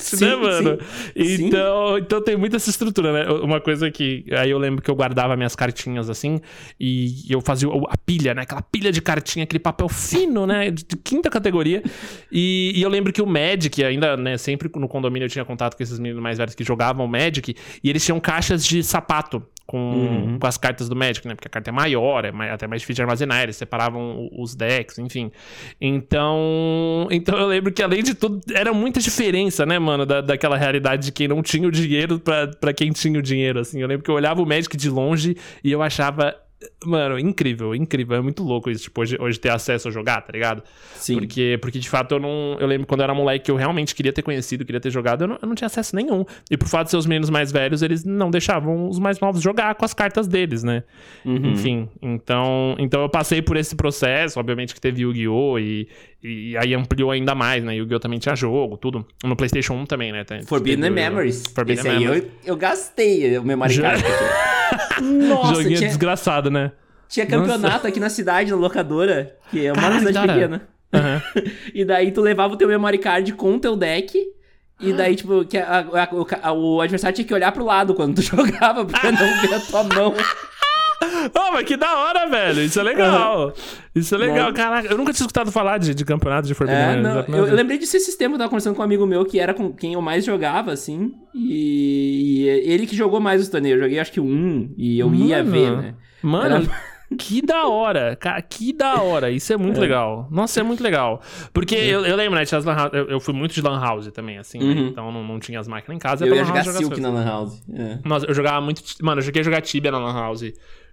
sim, 0.00 0.24
né, 0.24 0.36
mano? 0.36 0.78
Sim. 1.16 1.46
Então, 1.46 1.94
sim. 1.94 2.02
então 2.02 2.22
tem 2.22 2.36
muita 2.36 2.56
essa 2.56 2.70
estrutura, 2.70 3.12
né? 3.12 3.32
Uma 3.32 3.60
coisa 3.60 3.90
que. 3.90 4.24
Aí 4.36 4.50
eu 4.50 4.58
lembro 4.58 4.82
que 4.82 4.90
eu 4.90 4.94
guardava 4.94 5.36
minhas 5.36 5.54
cartinhas 5.54 6.10
assim. 6.10 6.40
E 6.78 7.24
eu 7.28 7.40
fazia 7.40 7.68
a 7.88 7.96
pilha, 7.96 8.34
né? 8.34 8.42
Aquela 8.42 8.62
pilha 8.62 8.92
de 8.92 9.00
cartinha, 9.00 9.44
aquele 9.44 9.60
papel 9.60 9.88
fino, 9.88 10.46
né? 10.46 10.70
De, 10.70 10.84
quinta 10.96 11.30
categoria. 11.30 11.82
E, 12.30 12.72
e, 12.74 12.82
eu 12.82 12.88
lembro 12.88 13.12
que 13.12 13.22
o 13.22 13.26
Magic, 13.26 13.82
ainda, 13.84 14.16
né? 14.16 14.36
Sempre 14.38 14.70
no 14.76 14.88
condomínio 14.88 15.26
eu 15.26 15.30
tinha 15.30 15.44
contato 15.44 15.76
com 15.76 15.82
esses 15.82 15.98
meninos 15.98 16.22
mais 16.22 16.38
velhos 16.38 16.54
que 16.54 16.64
jogavam 16.64 17.06
Magic. 17.06 17.54
E 17.82 17.90
eles 17.90 18.04
tinham 18.04 18.20
caixas 18.20 18.64
de 18.64 18.82
sapato 18.82 19.42
com, 19.66 19.78
uhum. 19.78 20.38
com 20.38 20.46
as 20.46 20.58
cartas 20.58 20.88
do 20.88 20.96
Magic, 20.96 21.26
né? 21.26 21.34
Porque 21.34 21.48
a 21.48 21.50
carta 21.50 21.70
é 21.70 21.72
maior, 21.72 22.24
é 22.24 22.32
mais, 22.32 22.52
até 22.52 22.66
mais 22.66 22.82
difícil 22.82 22.96
de 22.96 23.02
armazenar, 23.02 23.42
eles 23.42 23.56
separavam 23.56 24.28
os 24.32 24.54
decks, 24.54 24.98
enfim. 24.98 25.30
Então, 25.80 27.08
então 27.10 27.38
eu 27.38 27.46
lembro 27.46 27.72
que 27.72 27.82
além 27.82 28.02
de 28.02 28.14
tudo, 28.14 28.40
era 28.52 28.72
muita 28.72 29.00
diferença, 29.00 29.64
né, 29.64 29.78
mano, 29.78 30.04
da, 30.04 30.20
daquela 30.20 30.56
realidade 30.56 31.06
de 31.06 31.12
quem 31.12 31.28
não 31.28 31.42
tinha 31.42 31.66
o 31.66 31.70
dinheiro 31.70 32.20
para 32.20 32.72
quem 32.74 32.90
tinha 32.92 33.18
o 33.18 33.22
dinheiro, 33.22 33.60
assim. 33.60 33.80
Eu 33.80 33.88
lembro 33.88 34.04
que 34.04 34.10
eu 34.10 34.14
olhava 34.14 34.42
o 34.42 34.46
Magic 34.46 34.76
de 34.76 34.90
longe 34.90 35.36
e 35.62 35.72
eu 35.72 35.82
achava 35.82 36.36
Mano, 36.84 37.18
incrível, 37.18 37.74
incrível. 37.74 38.16
É 38.16 38.20
muito 38.20 38.42
louco 38.42 38.70
isso, 38.70 38.84
tipo, 38.84 39.00
hoje, 39.00 39.16
hoje 39.20 39.38
ter 39.38 39.50
acesso 39.50 39.88
a 39.88 39.90
jogar, 39.90 40.20
tá 40.22 40.32
ligado? 40.32 40.62
Sim. 40.96 41.18
Porque, 41.18 41.58
porque 41.60 41.78
de 41.78 41.88
fato 41.88 42.14
eu 42.14 42.20
não. 42.20 42.56
Eu 42.60 42.66
lembro 42.66 42.86
quando 42.86 43.00
eu 43.00 43.04
era 43.04 43.14
moleque 43.14 43.46
que 43.46 43.50
eu 43.50 43.56
realmente 43.56 43.94
queria 43.94 44.12
ter 44.12 44.22
conhecido, 44.22 44.64
queria 44.64 44.80
ter 44.80 44.90
jogado, 44.90 45.24
eu 45.24 45.28
não, 45.28 45.38
eu 45.40 45.48
não 45.48 45.54
tinha 45.54 45.66
acesso 45.66 45.94
nenhum. 45.96 46.24
E 46.50 46.56
por 46.56 46.68
fato 46.68 46.86
de 46.86 46.90
ser 46.92 46.96
os 46.96 47.06
meninos 47.06 47.30
mais 47.30 47.50
velhos, 47.50 47.82
eles 47.82 48.04
não 48.04 48.30
deixavam 48.30 48.88
os 48.88 48.98
mais 48.98 49.20
novos 49.20 49.42
jogar 49.42 49.74
com 49.74 49.84
as 49.84 49.92
cartas 49.92 50.26
deles, 50.26 50.62
né? 50.62 50.84
Uhum. 51.24 51.52
Enfim, 51.52 51.88
então, 52.00 52.76
então 52.78 53.02
eu 53.02 53.08
passei 53.08 53.42
por 53.42 53.56
esse 53.56 53.74
processo, 53.74 54.38
obviamente 54.38 54.74
que 54.74 54.80
teve 54.80 55.02
Yu-Gi-Oh! 55.02 55.58
E, 55.58 55.88
e 56.22 56.56
aí 56.56 56.74
ampliou 56.74 57.10
ainda 57.10 57.34
mais, 57.34 57.62
né? 57.62 57.74
Yu-Gi-Oh! 57.76 58.00
também 58.00 58.18
tinha 58.18 58.34
jogo, 58.34 58.76
tudo. 58.76 59.06
No 59.22 59.36
PlayStation 59.36 59.74
1 59.74 59.86
também, 59.86 60.12
né? 60.12 60.24
Forbidden 60.46 60.90
Memories. 60.90 61.44
Forbidden 61.54 61.80
Esse 61.80 61.98
Memories. 61.98 62.24
aí 62.24 62.30
eu, 62.44 62.52
eu 62.52 62.56
gastei 62.56 63.38
o 63.38 63.44
memory 63.44 63.78
card. 63.78 64.02
Nossa, 65.00 65.54
Joguinho 65.54 65.76
tinha... 65.76 65.88
desgraçado, 65.88 66.50
né? 66.50 66.72
Tinha 67.08 67.26
campeonato 67.26 67.62
Nossa. 67.62 67.88
aqui 67.88 68.00
na 68.00 68.10
cidade, 68.10 68.50
na 68.50 68.56
locadora, 68.56 69.36
que 69.50 69.66
é 69.66 69.72
uma 69.72 69.80
Caralho, 69.80 70.06
cidade 70.06 70.26
cara. 70.26 70.32
pequena. 70.32 70.68
Uhum. 70.92 71.52
e 71.74 71.84
daí 71.84 72.12
tu 72.12 72.20
levava 72.20 72.54
o 72.54 72.56
teu 72.56 72.68
memory 72.68 72.98
card 72.98 73.32
com 73.34 73.54
o 73.54 73.60
teu 73.60 73.76
deck. 73.76 74.18
E 74.80 74.92
daí, 74.92 75.14
tipo, 75.14 75.44
que 75.44 75.56
a, 75.56 75.86
a, 75.92 76.48
a, 76.48 76.52
o 76.52 76.80
adversário 76.80 77.14
tinha 77.14 77.26
que 77.26 77.32
olhar 77.32 77.52
pro 77.52 77.64
lado 77.64 77.94
quando 77.94 78.16
tu 78.16 78.22
jogava, 78.22 78.84
pra 78.84 79.12
não 79.12 79.40
ver 79.40 79.54
a 79.54 79.60
tua 79.60 79.84
mão. 79.84 80.14
Oh, 81.34 81.52
mas 81.52 81.64
que 81.64 81.76
da 81.76 81.96
hora, 81.96 82.28
velho. 82.28 82.62
Isso 82.62 82.78
é 82.80 82.82
legal. 82.82 83.46
Uhum. 83.46 83.52
Isso 83.94 84.14
é 84.14 84.18
legal. 84.18 84.48
Não. 84.48 84.54
Caraca, 84.54 84.88
eu 84.88 84.96
nunca 84.96 85.12
tinha 85.12 85.24
escutado 85.24 85.50
falar 85.52 85.78
de, 85.78 85.94
de 85.94 86.04
campeonato 86.04 86.46
de 86.46 86.54
Forbidden 86.54 86.84
é, 86.84 86.96
não, 86.96 87.20
eu, 87.20 87.46
eu, 87.48 87.54
lembrei 87.54 87.78
desse 87.78 87.98
sistema, 88.00 88.34
eu 88.34 88.38
tava 88.38 88.50
conversando 88.50 88.74
com 88.74 88.82
um 88.82 88.84
amigo 88.84 89.06
meu 89.06 89.24
que 89.24 89.38
era 89.38 89.54
com 89.54 89.72
quem 89.72 89.94
eu 89.94 90.02
mais 90.02 90.24
jogava, 90.24 90.72
assim. 90.72 91.12
E, 91.34 92.44
e 92.44 92.48
ele 92.48 92.86
que 92.86 92.96
jogou 92.96 93.20
mais 93.20 93.40
os 93.40 93.48
torneios. 93.48 93.76
Eu 93.78 93.84
joguei 93.84 93.98
acho 93.98 94.12
que 94.12 94.20
um, 94.20 94.72
e 94.76 94.98
eu 94.98 95.08
Mano. 95.08 95.24
ia 95.24 95.42
ver, 95.42 95.76
né? 95.76 95.94
Mano. 96.22 96.56
Era... 96.56 96.94
Que 97.18 97.42
da 97.42 97.66
hora, 97.66 98.16
cara, 98.16 98.40
que 98.42 98.72
da 98.72 99.00
hora. 99.00 99.30
Isso 99.30 99.52
é 99.52 99.56
muito 99.56 99.78
é. 99.78 99.80
legal. 99.80 100.26
Nossa, 100.30 100.60
é 100.60 100.62
muito 100.62 100.82
legal. 100.82 101.20
Porque 101.52 101.76
é. 101.76 101.86
eu, 101.86 102.04
eu, 102.04 102.16
lembro, 102.16 102.38
né, 102.38 102.44
lan, 102.64 102.90
eu, 102.92 103.08
eu, 103.10 103.20
fui 103.20 103.34
muito 103.34 103.54
de 103.54 103.60
Lan 103.60 103.78
House 103.78 104.10
também, 104.10 104.38
assim, 104.38 104.58
né? 104.58 104.64
uhum. 104.64 104.74
né? 104.74 104.80
Então 104.90 105.12
não, 105.12 105.22
não, 105.22 105.38
tinha 105.38 105.60
as 105.60 105.68
máquinas 105.68 105.96
em 105.96 105.98
casa. 105.98 106.26
Eu 106.26 106.34
ia 106.34 106.44
jogar 106.44 106.64
Silk 106.64 107.00
na 107.00 107.10
Lan 107.10 107.24
House. 107.24 107.62
É. 107.72 107.98
Nossa, 108.04 108.26
eu 108.26 108.34
jogava 108.34 108.60
muito. 108.60 108.82
Mano, 109.02 109.20
eu 109.20 109.24
joguei 109.24 109.42
jogar 109.42 109.60
Tibia 109.60 109.90
na 109.90 109.98
Lan 109.98 110.14
House. 110.14 110.44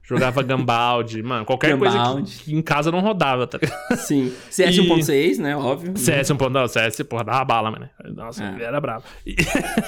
Jogava 0.04 0.42
Gambaldi, 0.44 1.22
mano, 1.22 1.46
qualquer 1.46 1.70
Gambaldi. 1.70 1.98
coisa 1.98 2.38
que, 2.38 2.44
que, 2.46 2.56
em 2.56 2.62
casa 2.62 2.92
não 2.92 3.00
rodava, 3.00 3.48
tá 3.48 3.58
ligado? 3.62 3.96
Sim. 3.98 4.34
CS 4.50 4.78
e... 4.78 4.82
1.6, 4.82 5.38
né? 5.38 5.56
Óbvio. 5.56 5.98
CS 5.98 6.30
1.6, 6.32 6.68
CS, 6.68 7.04
porra, 7.04 7.24
dava 7.24 7.46
bala, 7.46 7.72
mano. 7.72 7.90
Nossa, 8.16 8.44
é. 8.44 8.64
era 8.64 8.80
bravo. 8.82 9.06
E... 9.26 9.36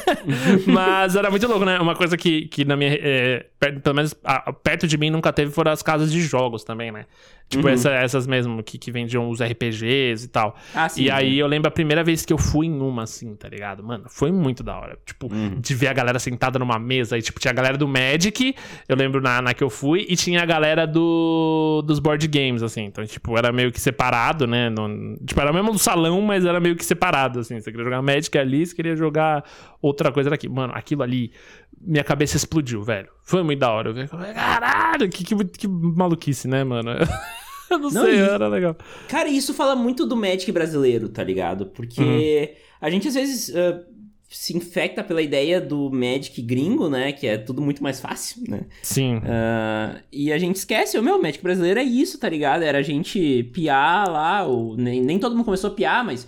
Mas 0.68 1.16
era 1.16 1.30
muito 1.30 1.48
louco, 1.48 1.66
né? 1.66 1.80
Uma 1.80 1.96
coisa 1.96 2.16
que, 2.16 2.48
que 2.48 2.64
na 2.64 2.76
minha. 2.76 2.98
É, 3.00 3.46
pelo 3.60 3.96
menos 3.96 4.16
a, 4.24 4.54
perto 4.54 4.88
de 4.88 4.98
mim 4.98 5.10
nunca 5.10 5.34
teve 5.34 5.52
foram 5.52 5.72
as 5.72 5.82
casas 5.82 6.12
de 6.12 6.22
jogos 6.22 6.64
também, 6.64 6.92
né? 6.92 7.06
Tipo, 7.54 7.68
uhum. 7.68 7.74
essa, 7.74 7.92
essas 7.92 8.26
mesmo 8.26 8.64
que, 8.64 8.78
que 8.80 8.92
vendiam 8.92 9.30
os 9.30 9.42
RPGs 9.42 10.26
e 10.26 10.28
tal. 10.28 10.56
Ah, 10.74 10.90
sim, 10.90 11.04
e 11.04 11.12
aí 11.12 11.38
eu 11.38 11.46
lembro 11.46 11.68
a 11.68 11.72
primeira 11.72 12.04
vez 12.04 12.26
que 12.26 12.34
eu 12.34 12.38
fui 12.38 12.66
em 12.66 12.80
uma, 12.80 13.04
assim, 13.04 13.36
tá 13.36 13.48
ligado? 13.48 13.84
Mano, 13.84 14.06
foi 14.08 14.32
muito 14.32 14.64
da 14.64 14.76
hora. 14.76 14.98
Tipo, 15.06 15.32
uhum. 15.32 15.60
de 15.60 15.76
ver 15.76 15.88
a 15.88 15.94
galera 15.94 16.18
sentada 16.18 16.58
numa 16.58 16.80
mesa. 16.80 17.18
E, 17.18 17.22
tipo, 17.22 17.40
tinha 17.40 17.52
a 17.52 17.56
galera 17.56 17.78
do 17.78 17.88
Magic, 17.88 18.56
eu 18.90 18.96
lembro 18.96 19.22
na, 19.22 19.42
na 19.42 19.54
que 19.54 19.64
eu 19.64 19.70
fui, 19.70 20.06
e 20.10 20.16
tinha 20.16 20.42
a 20.42 20.46
galera 20.46 20.88
do, 20.88 21.84
dos 21.86 22.00
board 22.00 22.28
games, 22.28 22.64
assim. 22.64 22.86
Então, 22.86 23.06
tipo, 23.06 23.38
era 23.38 23.52
meio 23.52 23.72
que 23.72 23.80
separado, 23.80 24.48
né? 24.48 24.70
No, 24.70 25.16
tipo, 25.26 25.40
era 25.40 25.54
mesmo 25.54 25.72
do 25.72 25.80
salão, 25.80 26.20
mas 26.22 26.46
era 26.46 26.60
meio 26.60 26.76
que 26.76 26.84
separado, 26.84 27.40
assim. 27.40 27.60
Você 27.60 27.72
queria 27.72 27.84
jogar 27.84 28.02
Magic 28.02 28.36
ali, 28.38 28.66
você 28.66 28.76
queria 28.76 28.96
jogar 28.96 29.44
outra 29.82 30.12
coisa 30.12 30.34
aqui. 30.34 30.50
Mano, 30.50 30.74
aquilo 30.76 31.04
ali, 31.04 31.32
minha 31.80 32.04
cabeça 32.04 32.38
explodiu, 32.38 32.82
velho. 32.82 33.10
Foi 33.24 33.44
muito 33.44 33.60
da 33.60 33.70
hora. 33.72 33.90
Eu 33.90 33.94
vi, 33.94 34.08
caralho, 34.08 35.10
que, 35.10 35.24
que, 35.24 35.36
que 35.46 35.68
maluquice, 35.68 36.48
né, 36.48 36.64
mano? 36.64 36.92
Não, 37.78 37.90
não 37.90 38.06
sei, 38.06 38.20
era 38.20 38.48
legal. 38.48 38.76
Cara, 39.08 39.30
isso 39.30 39.54
fala 39.54 39.76
muito 39.76 40.06
do 40.06 40.16
Magic 40.16 40.52
brasileiro, 40.52 41.10
tá 41.10 41.24
ligado? 41.24 41.68
Porque 41.68 42.02
uhum. 42.02 42.56
a 42.82 42.90
gente 42.90 43.08
às 43.08 43.14
vezes 43.14 43.50
uh, 43.50 43.84
se 44.30 44.58
infecta 44.58 45.04
pela 45.04 45.22
ideia 45.22 45.62
do 45.62 45.92
Magic 45.92 46.42
gringo, 46.42 46.90
né? 46.90 47.12
Que 47.12 47.28
é 47.28 47.38
tudo 47.38 47.62
muito 47.62 47.84
mais 47.84 48.00
fácil, 48.00 48.44
né? 48.48 48.62
Sim. 48.82 49.18
Uh, 49.18 50.00
e 50.12 50.34
a 50.34 50.38
gente 50.38 50.56
esquece, 50.56 50.98
o 50.98 51.04
meu 51.04 51.22
Magic 51.22 51.44
brasileiro 51.44 51.80
é 51.80 51.84
isso, 51.84 52.20
tá 52.20 52.28
ligado? 52.28 52.64
Era 52.64 52.80
a 52.80 52.84
gente 52.84 53.44
piar 53.54 54.10
lá, 54.10 54.44
ou 54.44 54.76
nem, 54.76 55.02
nem 55.02 55.20
todo 55.20 55.36
mundo 55.36 55.46
começou 55.46 55.70
a 55.70 55.74
piar, 55.74 56.04
mas 56.04 56.28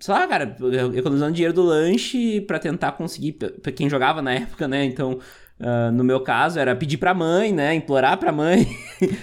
sei 0.00 0.14
lá, 0.14 0.26
cara, 0.26 0.56
economizando 0.94 1.32
dinheiro 1.32 1.52
do 1.52 1.62
lanche 1.62 2.40
para 2.42 2.58
tentar 2.58 2.92
conseguir, 2.92 3.32
pra 3.32 3.72
quem 3.72 3.90
jogava 3.90 4.22
na 4.22 4.32
época, 4.32 4.66
né? 4.66 4.84
Então, 4.84 5.18
Uh, 5.60 5.92
no 5.92 6.02
meu 6.02 6.20
caso, 6.20 6.58
era 6.58 6.74
pedir 6.74 6.96
pra 6.96 7.14
mãe, 7.14 7.52
né? 7.52 7.74
Implorar 7.74 8.18
pra 8.18 8.32
mãe. 8.32 8.66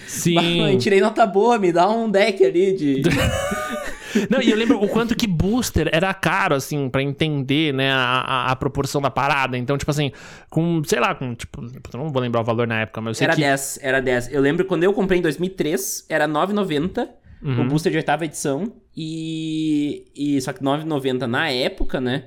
Sim. 0.07 0.35
mãe, 0.61 0.77
tirei 0.77 1.01
nota 1.01 1.25
boa, 1.25 1.59
me 1.59 1.71
dá 1.71 1.89
um 1.89 2.09
deck 2.09 2.43
ali 2.43 2.73
de. 2.73 3.01
Não, 4.29 4.41
e 4.41 4.49
eu 4.49 4.57
lembro 4.57 4.81
o 4.81 4.89
quanto 4.89 5.15
que 5.15 5.25
booster 5.25 5.89
era 5.91 6.13
caro, 6.13 6.55
assim, 6.55 6.89
para 6.89 7.01
entender, 7.01 7.73
né, 7.73 7.91
a, 7.91 7.97
a, 7.97 8.51
a, 8.51 8.55
proporção 8.57 9.01
da 9.01 9.09
parada. 9.09 9.57
Então, 9.57 9.77
tipo 9.77 9.89
assim, 9.89 10.11
com, 10.49 10.81
sei 10.85 10.99
lá, 10.99 11.15
com, 11.15 11.33
tipo, 11.33 11.61
não 11.93 12.09
vou 12.09 12.21
lembrar 12.21 12.41
o 12.41 12.43
valor 12.43 12.67
na 12.67 12.81
época, 12.81 12.99
mas 12.99 13.11
eu 13.11 13.15
sei 13.15 13.25
era 13.25 13.35
que... 13.35 13.43
Era 13.43 13.51
10, 13.51 13.79
era 13.81 14.01
10. 14.01 14.33
Eu 14.33 14.41
lembro 14.41 14.65
quando 14.65 14.83
eu 14.83 14.93
comprei 14.93 15.19
em 15.19 15.21
2003, 15.21 16.07
era 16.09 16.27
9,90 16.27 17.07
uhum. 17.41 17.61
o 17.61 17.67
booster 17.67 17.91
de 17.91 17.97
oitava 17.99 18.25
edição. 18.25 18.73
E, 18.95 20.11
e 20.15 20.41
só 20.41 20.51
que 20.51 20.61
9,90 20.61 21.25
na 21.25 21.49
época, 21.49 22.01
né? 22.01 22.25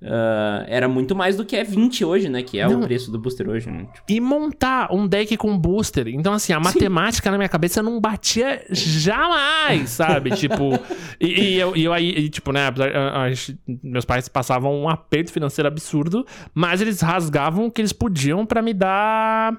Uh, 0.00 0.60
era 0.66 0.86
muito 0.86 1.16
mais 1.16 1.38
do 1.38 1.44
que 1.44 1.56
é 1.56 1.64
20 1.64 2.04
hoje, 2.04 2.28
né? 2.28 2.42
Que 2.42 2.58
é 2.58 2.68
não. 2.68 2.80
o 2.80 2.82
preço 2.82 3.10
do 3.10 3.18
booster 3.18 3.48
hoje. 3.48 3.70
Né? 3.70 3.86
Tipo... 3.92 4.04
E 4.08 4.20
montar 4.20 4.92
um 4.92 5.06
deck 5.06 5.36
com 5.38 5.56
booster. 5.56 6.06
Então, 6.08 6.34
assim, 6.34 6.52
a 6.52 6.60
matemática 6.60 7.28
Sim. 7.28 7.32
na 7.32 7.38
minha 7.38 7.48
cabeça 7.48 7.82
não 7.82 7.98
batia 7.98 8.62
jamais, 8.70 9.90
sabe? 9.90 10.32
tipo. 10.36 10.78
E, 11.18 11.40
e 11.40 11.58
eu, 11.58 11.74
e 11.74 11.84
eu 11.84 11.92
aí, 11.94 12.10
e, 12.10 12.28
tipo, 12.28 12.52
né? 12.52 12.66
A, 12.66 13.26
a, 13.26 13.30
meus 13.82 14.04
pais 14.04 14.28
passavam 14.28 14.74
um 14.74 14.88
aperto 14.88 15.32
financeiro 15.32 15.66
absurdo, 15.66 16.26
mas 16.54 16.82
eles 16.82 17.00
rasgavam 17.00 17.66
o 17.66 17.70
que 17.70 17.80
eles 17.80 17.92
podiam 17.92 18.44
para 18.44 18.60
me 18.60 18.74
dar 18.74 19.56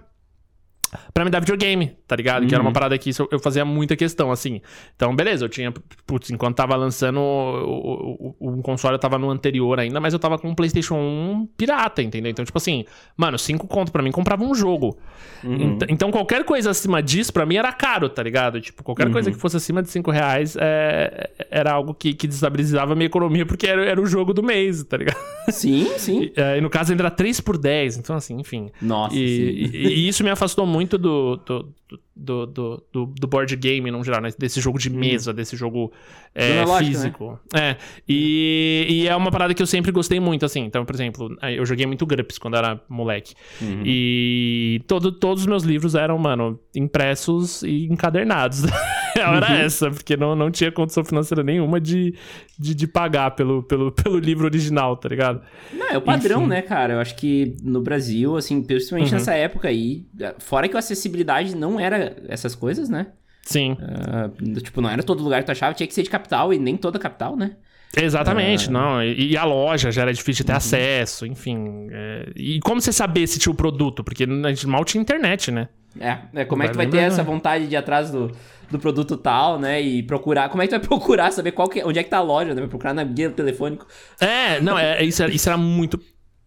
para 1.14 1.26
me 1.26 1.32
dar 1.32 1.40
videogame, 1.40 1.94
tá 2.08 2.16
ligado? 2.16 2.44
Uhum. 2.44 2.48
Que 2.48 2.56
era 2.56 2.62
uma 2.62 2.70
uhum. 2.70 2.74
parada 2.74 2.98
que 2.98 3.12
eu 3.32 3.40
fazia 3.40 3.66
muita 3.66 3.96
questão, 3.96 4.32
assim. 4.32 4.62
Então, 4.96 5.16
beleza, 5.16 5.46
eu 5.46 5.50
tinha. 5.50 5.74
Putz, 6.06 6.30
enquanto 6.30 6.56
tava 6.56 6.76
lançando 6.76 7.20
o, 7.20 8.36
o, 8.40 8.60
o, 8.60 8.62
console, 8.62 8.96
eu 8.96 9.00
tava 9.00 9.18
no 9.18 9.30
anterior 9.30 9.80
ainda, 9.80 10.00
mas 10.00 10.14
eu 10.14 10.20
tava 10.20 10.38
com 10.38 10.50
um 10.50 10.56
PlayStation 10.56 10.96
1 10.96 11.50
pirata, 11.58 12.02
entendeu? 12.02 12.32
Então, 12.32 12.46
tipo 12.46 12.58
assim, 12.58 12.86
mano, 13.16 13.38
cinco 13.38 13.68
conto 13.68 13.92
pra 13.92 14.02
mim 14.02 14.12
comprava 14.12 14.44
um 14.44 14.54
jogo. 14.54 14.98
Uhum. 15.44 15.78
então, 15.90 16.12
qualquer 16.12 16.44
coisa 16.44 16.72
acima 16.72 17.02
disso, 17.02 17.32
pra 17.32 17.46
mim 17.46 17.58
era 17.58 17.72
caro, 17.72 18.10
tá 18.10 18.24
ligado? 18.24 18.60
Tipo, 18.60 18.84
qualquer 18.84 19.08
uhum. 19.08 19.14
coisa 19.14 19.32
que 19.32 19.38
fosse 19.38 19.58
acima 19.58 19.84
de 19.84 19.90
cinco 19.90 20.12
reais 20.12 20.56
é, 20.60 21.30
era 21.52 21.72
algo 21.72 21.94
que, 21.94 22.14
que 22.14 22.28
desestabilizava 22.28 22.94
a 22.94 22.96
minha 22.96 23.08
economia, 23.08 23.46
porque 23.46 23.68
era, 23.68 23.86
era 23.86 24.02
o 24.02 24.06
jogo 24.06 24.34
do 24.34 24.42
mês, 24.42 24.84
tá 24.84 24.98
ligado? 24.98 25.18
Sim, 25.50 25.88
sim. 25.98 26.24
E, 26.24 26.34
é, 26.36 26.58
e 26.58 26.62
no 26.62 26.70
caso 26.70 26.92
ainda 26.92 27.04
era 27.04 27.12
3 27.12 27.40
por 27.42 27.58
10, 27.58 27.98
então 27.98 28.16
assim, 28.16 28.40
enfim. 28.40 28.70
Nossa. 28.82 29.16
E, 29.16 29.20
e, 29.20 29.88
e 29.88 30.08
isso 30.08 30.24
me 30.24 30.30
afastou 30.30 30.66
muito 30.66 30.77
do, 30.86 31.38
do, 31.38 31.74
do, 32.16 32.46
do, 32.46 32.84
do, 32.92 33.06
do 33.06 33.28
board 33.28 33.56
game, 33.56 33.90
no 33.90 34.04
geral, 34.04 34.22
né? 34.22 34.30
Desse 34.38 34.60
jogo 34.60 34.78
de 34.78 34.90
hum. 34.90 34.98
mesa, 34.98 35.32
hum. 35.32 35.34
desse 35.34 35.56
jogo 35.56 35.92
é, 36.36 36.66
físico. 36.78 37.40
Né? 37.54 37.72
É. 37.72 37.78
E, 38.08 38.86
e 38.90 39.08
é 39.08 39.16
uma 39.16 39.32
parada 39.32 39.54
que 39.54 39.62
eu 39.62 39.68
sempre 39.68 39.92
gostei 39.92 40.20
muito, 40.20 40.46
assim. 40.46 40.62
Então, 40.66 40.86
por 40.86 40.94
exemplo, 40.94 41.36
eu 41.42 41.66
joguei 41.66 41.86
muito 41.86 42.06
GURPS 42.06 42.38
quando 42.38 42.58
era 42.58 42.82
moleque. 42.90 43.34
Uhum. 43.62 43.82
E 43.86 44.82
todo, 44.88 45.12
todos 45.12 45.44
os 45.44 45.48
meus 45.48 45.64
livros 45.64 45.96
eram, 45.96 46.18
mano, 46.18 46.60
impressos 46.76 47.64
e 47.64 47.86
encadernados. 47.86 48.64
a 49.22 49.32
hora 49.32 49.48
uhum. 49.48 49.56
essa, 49.56 49.90
porque 49.90 50.16
não, 50.16 50.36
não 50.36 50.52
tinha 50.52 50.72
condição 50.72 51.04
financeira 51.04 51.44
nenhuma 51.44 51.80
de, 51.80 52.16
de, 52.58 52.74
de, 52.76 52.88
pagar 52.88 53.32
pelo, 53.32 53.64
pelo, 53.64 53.92
pelo 53.94 54.20
livro 54.20 54.46
original, 54.46 54.96
tá 54.98 55.10
ligado? 55.10 55.42
Não, 55.74 55.90
é 55.90 55.98
o 55.98 56.02
padrão, 56.02 56.42
Enfim. 56.42 56.50
né, 56.50 56.62
cara? 56.62 56.94
Eu 56.94 57.00
acho 57.00 57.16
que 57.16 57.56
no 57.62 57.82
Brasil, 57.82 58.36
assim, 58.38 58.62
principalmente 58.62 59.12
uhum. 59.12 59.18
nessa 59.18 59.34
época 59.34 59.68
aí, 59.68 60.06
fora 60.40 60.68
que 60.68 60.76
a 60.76 60.80
acessibilidade 60.80 61.56
não 61.56 61.80
era 61.80 62.16
essas 62.28 62.56
coisas, 62.56 62.90
né? 62.90 63.08
Sim. 63.44 63.74
Uh, 63.74 64.60
tipo, 64.62 64.82
não 64.82 64.90
era 64.90 65.02
todo 65.02 65.24
lugar 65.24 65.40
que 65.42 65.46
tu 65.46 65.52
achava, 65.52 65.74
tinha 65.74 65.88
que 65.88 65.94
ser 65.94 66.04
de 66.04 66.10
capital 66.10 66.54
e 66.54 66.60
nem 66.60 66.76
toda 66.76 67.00
capital, 67.00 67.36
né? 67.38 67.56
Exatamente, 67.96 68.70
uh... 68.70 68.72
não. 68.72 69.04
E, 69.04 69.32
e, 69.32 69.38
a 69.38 69.44
loja 69.44 69.92
já 69.92 70.04
era 70.04 70.14
difícil 70.14 70.44
de 70.44 70.48
ter 70.48 70.54
uhum. 70.54 70.58
acesso, 70.58 71.26
enfim. 71.26 71.88
É... 71.92 72.30
E 72.36 72.60
como 72.60 72.82
você 72.82 72.92
saber 72.92 73.28
se 73.28 73.40
tinha 73.40 73.52
o 73.52 73.56
produto? 73.56 74.04
Porque 74.04 74.24
a 74.24 74.50
gente 74.50 74.68
mal 74.68 74.84
tinha 74.84 75.02
internet, 75.02 75.52
né? 75.52 75.70
É, 76.00 76.18
é 76.42 76.46
como 76.46 76.64
é 76.64 76.68
que 76.68 76.74
tu 76.74 76.78
vai 76.78 76.88
ter 76.88 77.00
essa 77.00 77.24
vontade 77.24 77.68
de 77.68 77.74
ir 77.74 77.78
atrás 77.78 78.12
do, 78.12 78.32
do 78.70 78.78
produto 78.78 79.18
tal, 79.18 79.60
né? 79.60 79.82
E 79.82 80.04
procurar. 80.04 80.50
Como 80.50 80.62
é 80.62 80.68
que 80.68 80.74
tu 80.74 80.80
vai 80.80 80.86
procurar, 80.88 81.32
saber 81.32 81.52
qual 81.52 81.68
que, 81.68 81.84
onde 81.84 82.00
é 82.00 82.04
que 82.04 82.10
tá 82.10 82.18
a 82.18 82.22
loja, 82.22 82.54
né? 82.54 82.62
Vai 82.62 82.70
procurar 82.70 82.94
na 82.94 83.04
guia 83.04 83.30
telefônico. 83.30 83.88
É, 84.20 84.60
não, 84.62 84.78
é, 84.78 85.04
isso, 85.04 85.24
era, 85.24 85.32
isso 85.34 85.50
era 85.50 85.58
muito 85.58 86.00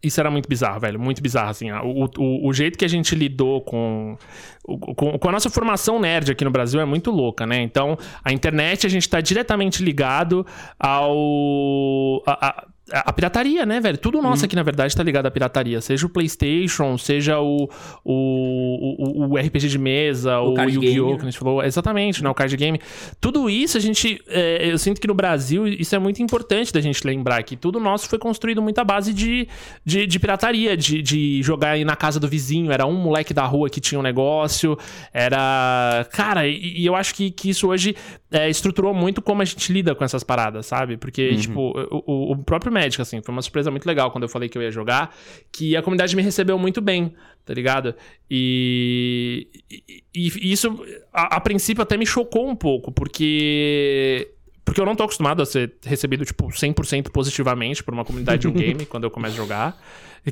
isso 0.02 0.18
era 0.18 0.30
muito 0.30 0.48
bizarro, 0.48 0.80
velho. 0.80 0.98
Muito 0.98 1.22
bizarro, 1.22 1.50
assim. 1.50 1.70
O, 1.70 2.08
o, 2.18 2.48
o 2.48 2.52
jeito 2.52 2.78
que 2.78 2.84
a 2.84 2.88
gente 2.88 3.14
lidou 3.14 3.60
com, 3.60 4.16
com, 4.64 5.18
com, 5.18 5.28
a 5.28 5.32
nossa 5.32 5.50
formação 5.50 6.00
nerd 6.00 6.32
aqui 6.32 6.44
no 6.44 6.50
Brasil 6.50 6.80
é 6.80 6.84
muito 6.84 7.10
louca, 7.10 7.46
né? 7.46 7.62
Então, 7.62 7.98
a 8.24 8.32
internet, 8.32 8.86
a 8.86 8.90
gente 8.90 9.08
tá 9.08 9.20
diretamente 9.20 9.82
ligado 9.82 10.46
ao... 10.78 12.22
A, 12.26 12.48
a, 12.48 12.66
a 12.92 13.12
pirataria, 13.12 13.64
né, 13.64 13.80
velho? 13.80 13.98
Tudo 13.98 14.20
nosso 14.20 14.42
uhum. 14.42 14.46
aqui, 14.46 14.56
na 14.56 14.62
verdade, 14.62 14.94
tá 14.94 15.02
ligado 15.02 15.26
à 15.26 15.30
pirataria. 15.30 15.80
Seja 15.80 16.06
o 16.06 16.08
PlayStation, 16.08 16.96
seja 16.98 17.38
o, 17.40 17.68
o, 18.04 19.24
o, 19.24 19.32
o 19.32 19.36
RPG 19.36 19.68
de 19.68 19.78
mesa, 19.78 20.40
o, 20.40 20.54
o 20.54 20.68
Yu-Gi-Oh! 20.68 21.16
que 21.16 21.22
a 21.22 21.24
gente 21.24 21.38
falou. 21.38 21.62
Exatamente, 21.62 22.22
né? 22.22 22.30
O 22.30 22.34
card 22.34 22.56
game. 22.56 22.80
Tudo 23.20 23.48
isso, 23.48 23.76
a 23.76 23.80
gente. 23.80 24.20
É, 24.28 24.70
eu 24.70 24.78
sinto 24.78 25.00
que 25.00 25.06
no 25.06 25.14
Brasil, 25.14 25.66
isso 25.66 25.94
é 25.94 25.98
muito 25.98 26.22
importante 26.22 26.72
da 26.72 26.80
gente 26.80 27.06
lembrar 27.06 27.42
que 27.42 27.56
tudo 27.56 27.78
nosso 27.78 28.08
foi 28.08 28.18
construído 28.18 28.60
muito 28.60 28.78
à 28.78 28.84
base 28.84 29.12
de, 29.12 29.48
de, 29.84 30.06
de 30.06 30.18
pirataria, 30.18 30.76
de, 30.76 31.02
de 31.02 31.42
jogar 31.42 31.70
aí 31.70 31.84
na 31.84 31.96
casa 31.96 32.18
do 32.18 32.28
vizinho. 32.28 32.72
Era 32.72 32.86
um 32.86 32.94
moleque 32.94 33.32
da 33.32 33.44
rua 33.44 33.70
que 33.70 33.80
tinha 33.80 33.98
um 33.98 34.02
negócio. 34.02 34.76
Era. 35.12 36.06
Cara, 36.12 36.46
e, 36.46 36.80
e 36.80 36.86
eu 36.86 36.94
acho 36.94 37.14
que, 37.14 37.30
que 37.30 37.50
isso 37.50 37.68
hoje 37.68 37.94
é, 38.30 38.48
estruturou 38.48 38.94
muito 38.94 39.20
como 39.20 39.42
a 39.42 39.44
gente 39.44 39.72
lida 39.72 39.94
com 39.94 40.04
essas 40.04 40.22
paradas, 40.22 40.66
sabe? 40.66 40.96
Porque, 40.96 41.30
uhum. 41.30 41.36
tipo, 41.36 41.60
o, 42.06 42.32
o 42.32 42.38
próprio 42.38 42.72
médico, 42.72 43.02
assim, 43.02 43.20
foi 43.20 43.32
uma 43.32 43.42
surpresa 43.42 43.70
muito 43.70 43.86
legal 43.86 44.10
quando 44.10 44.22
eu 44.22 44.28
falei 44.28 44.48
que 44.48 44.56
eu 44.56 44.62
ia 44.62 44.70
jogar, 44.70 45.14
que 45.50 45.76
a 45.76 45.82
comunidade 45.82 46.14
me 46.14 46.22
recebeu 46.22 46.56
muito 46.56 46.80
bem, 46.80 47.12
tá 47.44 47.52
ligado? 47.52 47.94
E, 48.30 49.48
e, 49.68 50.02
e 50.14 50.52
isso, 50.52 50.80
a, 51.12 51.36
a, 51.36 51.40
princípio, 51.40 51.82
até 51.82 51.96
me 51.96 52.06
chocou 52.06 52.48
um 52.48 52.54
pouco, 52.54 52.92
porque. 52.92 54.32
Porque 54.70 54.80
eu 54.80 54.86
não 54.86 54.94
tô 54.94 55.02
acostumado 55.02 55.42
a 55.42 55.44
ser 55.44 55.74
recebido, 55.84 56.24
tipo, 56.24 56.46
100% 56.46 57.10
positivamente 57.10 57.82
por 57.82 57.92
uma 57.92 58.04
comunidade 58.04 58.42
de 58.42 58.46
um 58.46 58.52
game 58.52 58.86
quando 58.86 59.02
eu 59.02 59.10
começo 59.10 59.34
a 59.34 59.36
jogar 59.36 59.76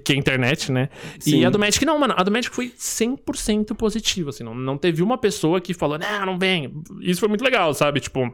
que 0.04 0.12
é 0.12 0.14
a 0.14 0.18
internet, 0.18 0.71
né? 0.71 0.90
Sim. 1.18 1.40
E 1.40 1.45
a 1.45 1.50
do 1.50 1.59
Magic 1.59 1.85
não, 1.85 1.99
mano. 1.99 2.14
A 2.16 2.23
do 2.23 2.30
Magic 2.30 2.54
foi 2.54 2.68
100% 2.68 3.75
positiva, 3.75 4.30
assim. 4.30 4.45
Não, 4.45 4.54
não 4.54 4.78
teve 4.78 5.02
uma 5.02 5.18
pessoa 5.18 5.61
que 5.61 5.75
falou, 5.75 5.99
não, 5.99 6.26
não 6.26 6.38
vem. 6.38 6.73
Isso 7.00 7.18
foi 7.18 7.28
muito 7.28 7.42
legal, 7.42 7.75
sabe? 7.75 7.99
Tipo, 7.99 8.33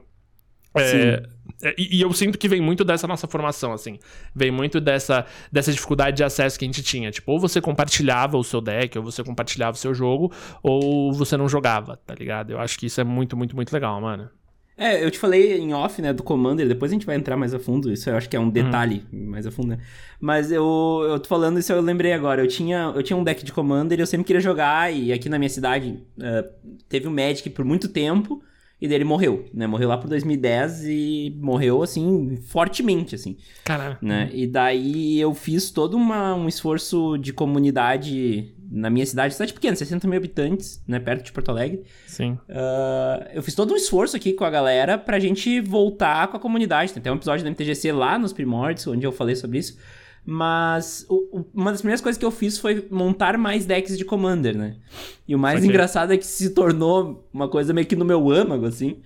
é, 0.76 1.22
é, 1.62 1.74
e, 1.78 1.98
e, 1.98 2.02
eu 2.02 2.12
sinto 2.12 2.36
que 2.36 2.48
vem 2.48 2.60
muito 2.60 2.84
dessa 2.84 3.06
nossa 3.06 3.26
formação, 3.26 3.72
assim. 3.72 3.98
Vem 4.34 4.50
muito 4.50 4.80
dessa, 4.80 5.24
dessa 5.50 5.72
dificuldade 5.72 6.18
de 6.18 6.24
acesso 6.24 6.58
que 6.58 6.66
a 6.66 6.68
gente 6.68 6.82
tinha. 6.82 7.10
Tipo, 7.10 7.32
ou 7.32 7.40
você 7.40 7.62
compartilhava 7.62 8.36
o 8.36 8.44
seu 8.44 8.60
deck, 8.60 8.98
ou 8.98 9.04
você 9.04 9.24
compartilhava 9.24 9.76
o 9.76 9.78
seu 9.78 9.94
jogo, 9.94 10.32
ou 10.62 11.14
você 11.14 11.36
não 11.36 11.48
jogava, 11.48 11.96
tá 11.96 12.14
ligado? 12.14 12.50
Eu 12.50 12.58
acho 12.58 12.78
que 12.78 12.86
isso 12.86 13.00
é 13.00 13.04
muito, 13.04 13.36
muito, 13.36 13.56
muito 13.56 13.72
legal, 13.72 14.00
mano. 14.00 14.28
É, 14.76 15.04
eu 15.04 15.10
te 15.10 15.18
falei 15.18 15.56
em 15.56 15.72
off, 15.72 16.02
né, 16.02 16.12
do 16.12 16.22
Commander, 16.22 16.66
depois 16.66 16.90
a 16.90 16.94
gente 16.94 17.06
vai 17.06 17.14
entrar 17.14 17.36
mais 17.36 17.54
a 17.54 17.60
fundo, 17.60 17.92
isso 17.92 18.10
eu 18.10 18.16
acho 18.16 18.28
que 18.28 18.36
é 18.36 18.40
um 18.40 18.44
uhum. 18.44 18.50
detalhe 18.50 19.04
uhum. 19.12 19.30
mais 19.30 19.46
a 19.46 19.50
fundo, 19.50 19.68
né? 19.68 19.78
Mas 20.20 20.50
eu, 20.50 21.06
eu 21.08 21.20
tô 21.20 21.28
falando 21.28 21.60
isso, 21.60 21.72
eu 21.72 21.80
lembrei 21.80 22.12
agora, 22.12 22.42
eu 22.42 22.48
tinha, 22.48 22.92
eu 22.94 23.02
tinha 23.02 23.16
um 23.16 23.22
deck 23.22 23.44
de 23.44 23.52
Commander 23.52 23.98
e 23.98 24.02
eu 24.02 24.06
sempre 24.06 24.26
queria 24.26 24.40
jogar, 24.40 24.92
e 24.92 25.12
aqui 25.12 25.28
na 25.28 25.38
minha 25.38 25.48
cidade 25.48 26.02
uh, 26.18 26.72
teve 26.88 27.06
o 27.06 27.10
um 27.10 27.14
Magic 27.14 27.48
por 27.50 27.64
muito 27.64 27.88
tempo, 27.88 28.42
e 28.80 28.88
daí 28.88 28.96
ele 28.96 29.04
morreu, 29.04 29.46
né? 29.54 29.66
Morreu 29.66 29.88
lá 29.88 29.96
por 29.96 30.08
2010 30.08 30.84
e 30.84 31.38
morreu, 31.40 31.82
assim, 31.82 32.36
fortemente, 32.46 33.14
assim. 33.14 33.36
Caralho. 33.64 33.96
Né? 34.02 34.30
E 34.32 34.46
daí 34.46 35.18
eu 35.18 35.32
fiz 35.32 35.70
todo 35.70 35.94
uma, 35.96 36.34
um 36.34 36.48
esforço 36.48 37.16
de 37.16 37.32
comunidade 37.32 38.54
na 38.70 38.90
minha 38.90 39.06
cidade, 39.06 39.34
cidade 39.34 39.52
pequena, 39.52 39.76
60 39.76 40.08
mil 40.08 40.18
habitantes, 40.18 40.82
né? 40.86 40.98
Perto 40.98 41.24
de 41.24 41.32
Porto 41.32 41.50
Alegre. 41.50 41.84
Sim. 42.06 42.32
Uh, 42.48 43.28
eu 43.32 43.42
fiz 43.42 43.54
todo 43.54 43.72
um 43.72 43.76
esforço 43.76 44.16
aqui 44.16 44.32
com 44.32 44.44
a 44.44 44.50
galera 44.50 44.98
pra 44.98 45.18
gente 45.18 45.60
voltar 45.60 46.26
com 46.28 46.36
a 46.36 46.40
comunidade. 46.40 46.92
Tem 46.92 47.00
até 47.00 47.12
um 47.12 47.16
episódio 47.16 47.44
da 47.44 47.50
MTGC 47.50 47.92
lá 47.92 48.18
nos 48.18 48.32
primórdios, 48.32 48.86
onde 48.86 49.06
eu 49.06 49.12
falei 49.12 49.36
sobre 49.36 49.58
isso. 49.58 49.78
Mas 50.26 51.04
o, 51.08 51.38
o, 51.38 51.44
uma 51.52 51.70
das 51.70 51.80
primeiras 51.80 52.00
coisas 52.00 52.18
que 52.18 52.24
eu 52.24 52.30
fiz 52.30 52.58
foi 52.58 52.86
montar 52.90 53.36
mais 53.36 53.66
decks 53.66 53.98
de 53.98 54.04
Commander, 54.04 54.56
né? 54.56 54.76
E 55.28 55.34
o 55.34 55.38
mais 55.38 55.58
okay. 55.58 55.68
engraçado 55.68 56.12
é 56.12 56.16
que 56.16 56.26
se 56.26 56.50
tornou 56.50 57.28
uma 57.32 57.48
coisa 57.48 57.74
meio 57.74 57.86
que 57.86 57.94
no 57.94 58.04
meu 58.04 58.30
âmago, 58.30 58.66
assim. 58.66 59.02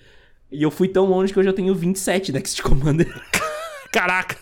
E 0.50 0.62
eu 0.62 0.70
fui 0.70 0.88
tão 0.88 1.06
longe 1.06 1.32
que 1.32 1.38
hoje 1.38 1.48
eu 1.48 1.54
tenho 1.54 1.74
27 1.74 2.30
decks 2.30 2.54
de 2.54 2.62
Commander. 2.62 3.12
Caraca! 3.92 4.36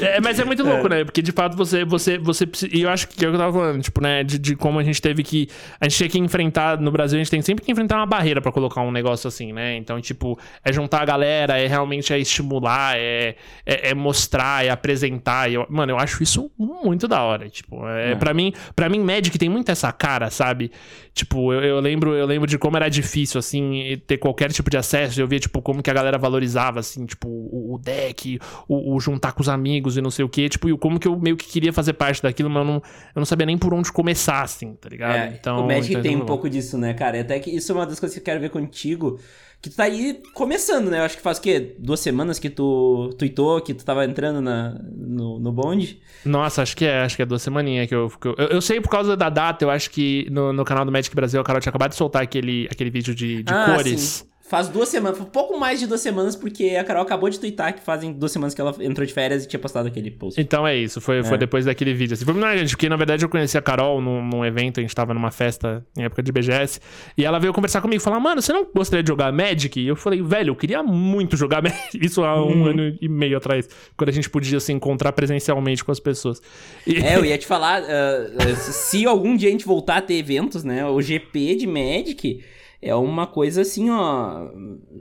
É, 0.00 0.20
mas 0.20 0.38
é 0.38 0.44
muito 0.44 0.62
louco, 0.62 0.86
é. 0.86 0.90
né? 0.90 1.04
Porque 1.04 1.22
de 1.22 1.32
fato 1.32 1.56
você, 1.56 1.84
você, 1.84 2.18
você 2.18 2.46
E 2.72 2.82
eu 2.82 2.90
acho 2.90 3.08
que 3.08 3.24
é 3.24 3.28
o 3.28 3.30
que 3.30 3.36
eu 3.36 3.40
tava 3.40 3.52
falando, 3.52 3.82
tipo, 3.82 4.00
né? 4.00 4.22
De, 4.22 4.38
de, 4.38 4.56
como 4.56 4.78
a 4.78 4.82
gente 4.82 5.00
teve 5.00 5.22
que. 5.22 5.48
A 5.80 5.84
gente 5.84 5.96
tinha 5.96 6.08
que 6.08 6.18
enfrentar. 6.18 6.80
No 6.80 6.90
Brasil, 6.90 7.16
a 7.16 7.22
gente 7.22 7.30
tem 7.30 7.42
sempre 7.42 7.64
que 7.64 7.70
enfrentar 7.70 7.96
uma 7.96 8.06
barreira 8.06 8.40
para 8.40 8.52
colocar 8.52 8.80
um 8.82 8.90
negócio 8.90 9.28
assim, 9.28 9.52
né? 9.52 9.76
Então, 9.76 10.00
tipo, 10.00 10.38
é 10.64 10.72
juntar 10.72 11.02
a 11.02 11.04
galera, 11.04 11.58
é 11.58 11.66
realmente 11.66 12.12
é 12.12 12.18
estimular, 12.18 12.96
é, 12.96 13.36
é, 13.64 13.90
é 13.90 13.94
mostrar, 13.94 14.64
é 14.64 14.70
apresentar. 14.70 15.50
Eu, 15.50 15.66
mano, 15.68 15.92
eu 15.92 15.98
acho 15.98 16.22
isso 16.22 16.50
muito 16.58 17.06
da 17.06 17.22
hora. 17.22 17.48
Tipo, 17.48 17.86
é, 17.88 18.12
é. 18.12 18.14
Pra, 18.14 18.32
mim, 18.34 18.52
pra 18.74 18.88
mim, 18.88 19.00
Magic 19.00 19.36
tem 19.38 19.48
muito 19.48 19.70
essa 19.70 19.92
cara, 19.92 20.30
sabe? 20.30 20.70
Tipo, 21.14 21.52
eu, 21.52 21.60
eu, 21.62 21.80
lembro, 21.80 22.14
eu 22.14 22.24
lembro 22.24 22.48
de 22.48 22.56
como 22.56 22.76
era 22.76 22.88
difícil, 22.88 23.38
assim, 23.38 24.00
ter 24.06 24.16
qualquer 24.16 24.50
tipo 24.50 24.70
de 24.70 24.78
acesso. 24.78 25.20
Eu 25.20 25.28
via, 25.28 25.38
tipo, 25.38 25.60
como 25.60 25.82
que 25.82 25.90
a 25.90 25.92
galera 25.92 26.16
valorizava, 26.16 26.80
assim, 26.80 27.04
tipo, 27.04 27.28
o, 27.28 27.74
o 27.74 27.78
deck, 27.78 28.38
o, 28.66 28.94
o 28.94 29.00
juntar 29.00 29.32
com 29.32 29.42
os 29.42 29.48
amigos 29.48 29.98
e 29.98 30.00
não 30.00 30.10
sei 30.10 30.24
o 30.24 30.28
que, 30.28 30.48
tipo, 30.48 30.70
e 30.70 30.78
como 30.78 30.98
que 30.98 31.06
eu 31.06 31.18
meio 31.18 31.36
que 31.36 31.46
queria 31.46 31.72
fazer 31.72 31.92
parte 31.92 32.22
daquilo, 32.22 32.48
mas 32.48 32.66
eu 32.66 32.72
não, 32.72 32.74
eu 32.76 33.20
não 33.20 33.26
sabia 33.26 33.44
nem 33.44 33.58
por 33.58 33.74
onde 33.74 33.92
começar, 33.92 34.42
assim, 34.42 34.74
tá 34.74 34.88
ligado? 34.88 35.16
É, 35.16 35.36
então, 35.38 35.60
o 35.60 35.66
Magic 35.66 35.90
então, 35.90 36.02
tem 36.02 36.16
um 36.16 36.24
pouco 36.24 36.48
disso, 36.48 36.78
né, 36.78 36.94
cara? 36.94 37.20
Até 37.20 37.38
que 37.38 37.50
isso 37.50 37.70
é 37.72 37.74
uma 37.74 37.86
das 37.86 38.00
coisas 38.00 38.14
que 38.14 38.20
eu 38.20 38.24
quero 38.24 38.40
ver 38.40 38.50
contigo, 38.50 39.20
que 39.62 39.70
tu 39.70 39.76
tá 39.76 39.84
aí 39.84 40.20
começando, 40.34 40.90
né? 40.90 40.98
Eu 40.98 41.04
acho 41.04 41.16
que 41.16 41.22
faz 41.22 41.38
o 41.38 41.40
quê? 41.40 41.76
Duas 41.78 42.00
semanas 42.00 42.40
que 42.40 42.50
tu 42.50 43.14
tweetou, 43.16 43.60
que 43.60 43.72
tu 43.72 43.84
tava 43.84 44.04
entrando 44.04 44.40
na, 44.40 44.76
no, 44.92 45.38
no 45.38 45.52
bonde? 45.52 46.00
Nossa, 46.24 46.62
acho 46.62 46.76
que 46.76 46.84
é, 46.84 47.02
acho 47.02 47.14
que 47.14 47.22
é 47.22 47.24
duas 47.26 47.42
semaninhas 47.42 47.86
que 47.86 47.94
eu, 47.94 48.10
que 48.10 48.26
eu, 48.26 48.34
eu, 48.36 48.48
eu. 48.48 48.60
sei 48.60 48.80
por 48.80 48.90
causa 48.90 49.16
da 49.16 49.30
data, 49.30 49.64
eu 49.64 49.70
acho 49.70 49.88
que 49.90 50.26
no, 50.32 50.52
no 50.52 50.64
canal 50.64 50.84
do 50.84 50.90
Magic 50.90 51.14
Brasil 51.14 51.40
a 51.40 51.44
Carol 51.44 51.60
tinha 51.60 51.70
acabado 51.70 51.90
de 51.90 51.96
soltar 51.96 52.22
aquele, 52.22 52.68
aquele 52.72 52.90
vídeo 52.90 53.14
de, 53.14 53.44
de 53.44 53.52
ah, 53.52 53.76
cores. 53.76 54.00
Sim 54.00 54.31
Faz 54.52 54.68
duas 54.68 54.90
semanas, 54.90 55.18
pouco 55.32 55.58
mais 55.58 55.80
de 55.80 55.86
duas 55.86 56.02
semanas, 56.02 56.36
porque 56.36 56.76
a 56.76 56.84
Carol 56.84 57.04
acabou 57.04 57.30
de 57.30 57.40
twittar 57.40 57.72
que 57.72 57.80
fazem 57.80 58.12
duas 58.12 58.30
semanas 58.30 58.52
que 58.52 58.60
ela 58.60 58.76
entrou 58.80 59.06
de 59.06 59.10
férias 59.14 59.44
e 59.44 59.48
tinha 59.48 59.58
postado 59.58 59.88
aquele 59.88 60.10
post. 60.10 60.38
Então 60.38 60.68
é 60.68 60.76
isso, 60.76 61.00
foi, 61.00 61.20
é. 61.20 61.24
foi 61.24 61.38
depois 61.38 61.64
daquele 61.64 61.94
vídeo. 61.94 62.12
Assim, 62.12 62.26
foi 62.26 62.34
muito 62.34 62.44
grande, 62.46 62.70
porque 62.70 62.86
na 62.86 62.96
verdade 62.96 63.24
eu 63.24 63.30
conheci 63.30 63.56
a 63.56 63.62
Carol 63.62 64.02
num, 64.02 64.22
num, 64.22 64.44
evento, 64.44 64.78
a 64.78 64.82
gente 64.82 64.94
tava 64.94 65.14
numa 65.14 65.30
festa 65.30 65.82
em 65.96 66.04
época 66.04 66.22
de 66.22 66.30
BGS, 66.30 66.80
e 67.16 67.24
ela 67.24 67.38
veio 67.38 67.50
conversar 67.54 67.80
comigo 67.80 68.02
e 68.02 68.04
falar, 68.04 68.20
mano, 68.20 68.42
você 68.42 68.52
não 68.52 68.66
gostaria 68.74 69.02
de 69.02 69.08
jogar 69.08 69.32
Magic? 69.32 69.80
E 69.80 69.88
eu 69.88 69.96
falei, 69.96 70.20
velho, 70.20 70.50
eu 70.50 70.56
queria 70.56 70.82
muito 70.82 71.34
jogar 71.34 71.62
Magic. 71.64 71.98
Isso 71.98 72.22
há 72.22 72.38
um 72.44 72.64
hum. 72.64 72.66
ano 72.66 72.98
e 73.00 73.08
meio 73.08 73.38
atrás, 73.38 73.66
quando 73.96 74.10
a 74.10 74.12
gente 74.12 74.28
podia 74.28 74.60
se 74.60 74.70
encontrar 74.70 75.12
presencialmente 75.12 75.82
com 75.82 75.92
as 75.92 75.98
pessoas. 75.98 76.42
E... 76.86 76.98
É, 76.98 77.16
eu 77.16 77.24
ia 77.24 77.38
te 77.38 77.46
falar, 77.46 77.80
uh, 77.80 78.54
se 78.56 79.06
algum 79.06 79.34
dia 79.34 79.48
a 79.48 79.52
gente 79.52 79.64
voltar 79.64 79.96
a 79.96 80.02
ter 80.02 80.16
eventos, 80.16 80.62
né, 80.62 80.84
o 80.84 81.00
GP 81.00 81.54
de 81.54 81.66
Magic 81.66 82.44
é 82.82 82.94
uma 82.96 83.28
coisa 83.28 83.62
assim, 83.62 83.88
ó, 83.90 84.50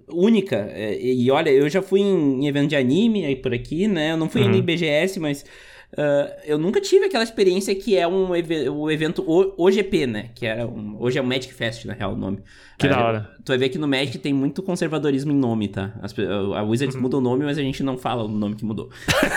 única. 0.07 0.69
É, 0.71 1.01
e 1.01 1.31
olha, 1.31 1.49
eu 1.49 1.67
já 1.67 1.81
fui 1.81 1.99
em, 1.99 2.43
em 2.43 2.47
evento 2.47 2.69
de 2.69 2.75
anime 2.75 3.25
aí 3.25 3.35
por 3.35 3.53
aqui, 3.53 3.87
né? 3.87 4.11
Eu 4.11 4.17
não 4.17 4.29
fui 4.29 4.43
uhum. 4.43 4.53
em 4.53 4.61
BGS, 4.61 5.19
mas 5.19 5.43
Uh, 5.93 6.31
eu 6.45 6.57
nunca 6.57 6.79
tive 6.79 7.05
aquela 7.05 7.23
experiência 7.23 7.75
que 7.75 7.97
é 7.97 8.07
um 8.07 8.29
o 8.29 8.89
evento 8.89 9.23
o, 9.27 9.65
OGP, 9.65 10.07
né? 10.07 10.29
Que 10.33 10.45
é 10.45 10.65
um, 10.65 10.95
hoje 10.97 11.19
é 11.19 11.21
o 11.21 11.25
Magic 11.25 11.53
Fest, 11.53 11.83
na 11.85 11.93
real, 11.93 12.13
o 12.13 12.15
nome. 12.15 12.39
Que 12.77 12.87
uh, 12.87 12.89
da 12.89 13.03
hora. 13.03 13.29
Tu 13.43 13.49
vai 13.49 13.57
ver 13.57 13.69
que 13.69 13.77
no 13.77 13.87
Magic 13.87 14.17
tem 14.19 14.33
muito 14.33 14.63
conservadorismo 14.63 15.31
em 15.31 15.35
nome, 15.35 15.67
tá? 15.67 15.91
As, 16.01 16.15
a 16.55 16.63
Wizards 16.63 16.95
uhum. 16.95 17.01
muda 17.01 17.17
o 17.17 17.21
nome, 17.21 17.43
mas 17.43 17.57
a 17.57 17.61
gente 17.61 17.83
não 17.83 17.97
fala 17.97 18.23
o 18.23 18.27
nome 18.27 18.55
que 18.55 18.63
mudou. 18.63 18.89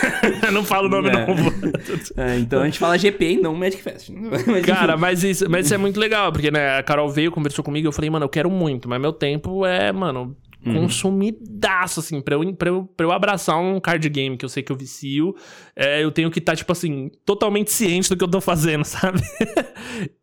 não 0.52 0.62
fala 0.62 0.87
o 0.87 0.90
nome 0.90 1.08
é. 1.08 1.26
novo. 1.26 1.52
é, 2.16 2.38
então 2.38 2.62
a 2.62 2.64
gente 2.66 2.78
fala 2.78 2.96
GP 2.96 3.32
e 3.32 3.37
não 3.40 3.54
Magic 3.54 3.82
Fest. 3.82 4.11
mas, 4.11 4.44
Cara, 4.64 4.96
mas 4.96 5.25
isso, 5.25 5.50
mas 5.50 5.66
isso 5.66 5.75
é 5.75 5.78
muito 5.78 5.99
legal, 5.99 6.30
porque 6.30 6.50
né, 6.50 6.78
a 6.78 6.82
Carol 6.82 7.08
veio, 7.08 7.32
conversou 7.32 7.64
comigo, 7.64 7.88
eu 7.88 7.92
falei, 7.92 8.11
mano, 8.11 8.26
eu 8.26 8.28
quero 8.28 8.50
muito, 8.50 8.88
mas 8.88 9.00
meu 9.00 9.12
tempo 9.12 9.66
é, 9.66 9.90
mano, 9.90 10.37
Uhum. 10.64 10.83
Consumidaço, 10.83 12.00
assim, 12.00 12.21
pra 12.21 12.37
eu, 12.37 12.54
pra, 12.54 12.68
eu, 12.71 12.85
pra 12.97 13.04
eu 13.04 13.12
abraçar 13.12 13.59
um 13.59 13.78
card 13.78 14.09
game 14.09 14.37
que 14.37 14.44
eu 14.44 14.49
sei 14.49 14.62
que 14.62 14.73
eu 14.73 14.76
vicio, 14.76 15.35
é, 15.76 16.02
eu 16.02 16.11
tenho 16.11 16.30
que 16.30 16.38
estar, 16.38 16.52
tá, 16.52 16.56
tipo 16.56 16.73
assim, 16.73 17.11
totalmente 17.25 17.71
ciente 17.71 18.09
do 18.09 18.16
que 18.16 18.25
eu 18.25 18.28
tô 18.28 18.40
fazendo, 18.40 18.85
sabe? 18.87 19.21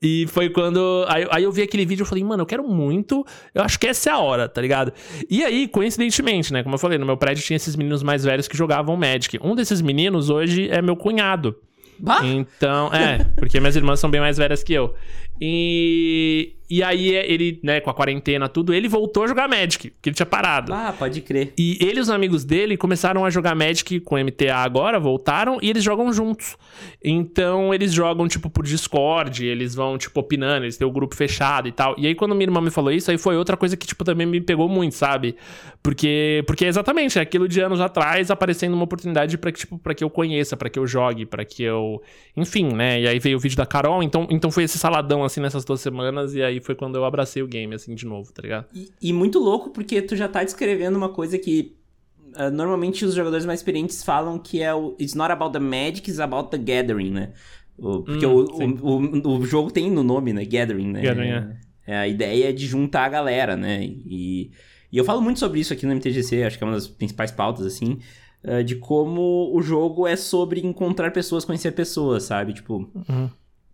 e 0.01 0.25
foi 0.29 0.50
quando. 0.50 1.05
Aí, 1.07 1.27
aí, 1.29 1.43
eu 1.43 1.51
vi 1.51 1.62
aquele 1.62 1.86
vídeo 1.86 2.03
e 2.03 2.07
falei, 2.07 2.24
mano, 2.24 2.41
eu 2.41 2.48
quero 2.48 2.67
muito, 2.67 3.25
eu 3.53 3.62
acho 3.62 3.79
que 3.79 3.88
essa 3.88 4.10
é 4.10 4.13
a 4.13 4.17
hora, 4.17 4.50
tá 4.50 4.62
ligado? 4.62 4.91
E 5.29 5.43
aí, 5.43 5.67
coincidentemente, 5.67 6.51
né, 6.51 6.63
como 6.63 6.75
eu 6.75 6.79
falei, 6.79 6.98
no 6.98 7.05
meu 7.05 7.17
prédio 7.17 7.43
tinha 7.43 7.57
esses 7.57 7.75
meninos 7.75 8.01
mais 8.01 8.24
velhos 8.24 8.48
que 8.48 8.57
jogavam 8.57 8.98
Magic. 8.98 9.39
Um 9.41 9.55
desses 9.55 9.81
meninos 9.81 10.29
hoje 10.29 10.69
é 10.69 10.81
meu 10.81 10.95
cunhado. 10.95 11.55
Bah? 12.00 12.21
Então, 12.24 12.91
é, 12.91 13.24
porque 13.38 13.60
minhas 13.60 13.75
irmãs 13.75 14.00
são 14.00 14.10
bem 14.10 14.19
mais 14.19 14.38
velhas 14.38 14.63
que 14.63 14.74
eu. 14.74 14.95
E, 15.43 16.53
e 16.69 16.83
aí 16.83 17.10
ele, 17.10 17.60
né, 17.63 17.81
com 17.81 17.89
a 17.89 17.93
quarentena, 17.95 18.48
tudo, 18.48 18.74
ele 18.74 18.88
voltou 18.88 19.24
a 19.24 19.27
jogar 19.27 19.50
Magic, 19.50 19.91
que 20.00 20.10
ele 20.10 20.15
tinha 20.15 20.25
parado. 20.25 20.71
Ah, 20.71 20.93
pode 20.98 21.19
crer. 21.19 21.51
E 21.57 21.79
ele 21.81 21.98
e 21.98 22.00
os 22.00 22.12
amigos 22.12 22.45
dele 22.45 22.77
começaram 22.77 23.25
a 23.25 23.29
jogar 23.31 23.55
Magic 23.55 24.00
com 24.01 24.17
MTA 24.17 24.55
agora, 24.55 25.00
voltaram, 25.00 25.57
e 25.60 25.69
eles 25.69 25.83
jogam 25.83 26.13
juntos. 26.13 26.55
Então 27.03 27.74
eles 27.74 27.91
jogam, 27.91 28.27
tipo, 28.27 28.51
por 28.51 28.63
Discord, 28.63 29.43
eles 29.43 29.74
vão, 29.74 29.98
tipo, 29.98 30.19
opinando, 30.19 30.63
eles 30.63 30.77
têm 30.77 30.88
o 30.88 30.91
grupo 30.91 31.15
fechado 31.15 31.67
e 31.67 31.71
tal. 31.71 31.95
E 31.98 32.05
aí 32.05 32.13
quando 32.13 32.36
minha 32.36 32.45
irmã 32.45 32.62
me 32.62 32.69
falou 32.69 32.91
isso, 32.91 33.10
aí 33.10 33.17
foi 33.17 33.36
outra 33.36 33.57
coisa 33.57 33.75
que, 33.75 33.88
tipo, 33.88 34.03
também 34.03 34.27
me 34.27 34.39
pegou 34.39 34.69
muito, 34.69 34.93
sabe? 34.93 35.36
Porque, 35.81 36.43
porque 36.45 36.65
exatamente, 36.65 37.17
é 37.17 37.21
aquilo 37.21 37.48
de 37.48 37.60
anos 37.60 37.81
atrás 37.81 38.29
aparecendo 38.29 38.75
uma 38.75 38.83
oportunidade 38.83 39.38
para 39.39 39.51
que, 39.51 39.60
tipo, 39.60 39.79
pra 39.79 39.95
que 39.95 40.03
eu 40.03 40.10
conheça, 40.10 40.55
para 40.55 40.69
que 40.69 40.77
eu 40.77 40.86
jogue, 40.86 41.25
para 41.25 41.43
que 41.43 41.63
eu. 41.63 42.00
Enfim, 42.38 42.71
né? 42.71 43.01
E 43.01 43.07
aí 43.07 43.17
veio 43.17 43.38
o 43.38 43.39
vídeo 43.39 43.57
da 43.57 43.65
Carol, 43.65 44.03
então, 44.03 44.27
então 44.29 44.51
foi 44.51 44.63
esse 44.63 44.77
saladão, 44.77 45.24
assim, 45.31 45.41
nessas 45.41 45.65
duas 45.65 45.81
semanas, 45.81 46.35
e 46.35 46.43
aí 46.43 46.59
foi 46.59 46.75
quando 46.75 46.95
eu 46.95 47.05
abracei 47.05 47.41
o 47.41 47.47
game, 47.47 47.73
assim, 47.73 47.95
de 47.95 48.05
novo, 48.05 48.31
tá 48.31 48.41
ligado? 48.41 48.65
E, 48.73 48.91
e 49.01 49.13
muito 49.13 49.39
louco, 49.39 49.69
porque 49.69 50.01
tu 50.01 50.15
já 50.15 50.27
tá 50.27 50.43
descrevendo 50.43 50.97
uma 50.97 51.09
coisa 51.09 51.38
que 51.38 51.75
uh, 52.35 52.51
normalmente 52.51 53.05
os 53.05 53.13
jogadores 53.13 53.45
mais 53.45 53.59
experientes 53.59 54.03
falam 54.03 54.38
que 54.38 54.61
é 54.61 54.73
o 54.73 54.95
It's 55.00 55.15
not 55.15 55.31
about 55.31 55.53
the 55.53 55.59
magic, 55.59 56.09
it's 56.09 56.19
about 56.19 56.50
the 56.50 56.57
gathering, 56.57 57.11
né? 57.11 57.33
O, 57.77 58.03
porque 58.03 58.25
hum, 58.25 58.77
o, 58.81 59.27
o, 59.27 59.39
o, 59.39 59.45
jogo 59.45 59.71
tem 59.71 59.89
no 59.89 60.03
nome, 60.03 60.33
né? 60.33 60.45
Gathering, 60.45 60.91
né? 60.91 61.01
Gathering, 61.01 61.29
é. 61.29 61.57
é. 61.88 61.97
a 61.97 62.07
ideia 62.07 62.53
de 62.53 62.67
juntar 62.67 63.05
a 63.05 63.09
galera, 63.09 63.55
né? 63.55 63.83
E, 63.83 64.51
e 64.91 64.97
eu 64.97 65.03
falo 65.03 65.21
muito 65.21 65.39
sobre 65.39 65.59
isso 65.59 65.73
aqui 65.73 65.85
no 65.85 65.93
MTGC, 65.95 66.43
acho 66.43 66.58
que 66.58 66.63
é 66.63 66.67
uma 66.67 66.73
das 66.73 66.88
principais 66.88 67.32
pautas, 67.32 67.65
assim, 67.65 67.99
uh, 68.43 68.63
de 68.63 68.75
como 68.75 69.51
o 69.53 69.62
jogo 69.62 70.06
é 70.06 70.15
sobre 70.15 70.62
encontrar 70.62 71.12
pessoas, 71.12 71.43
conhecer 71.45 71.71
pessoas, 71.71 72.23
sabe? 72.23 72.53
Tipo, 72.53 72.89
uhum. 73.10 73.29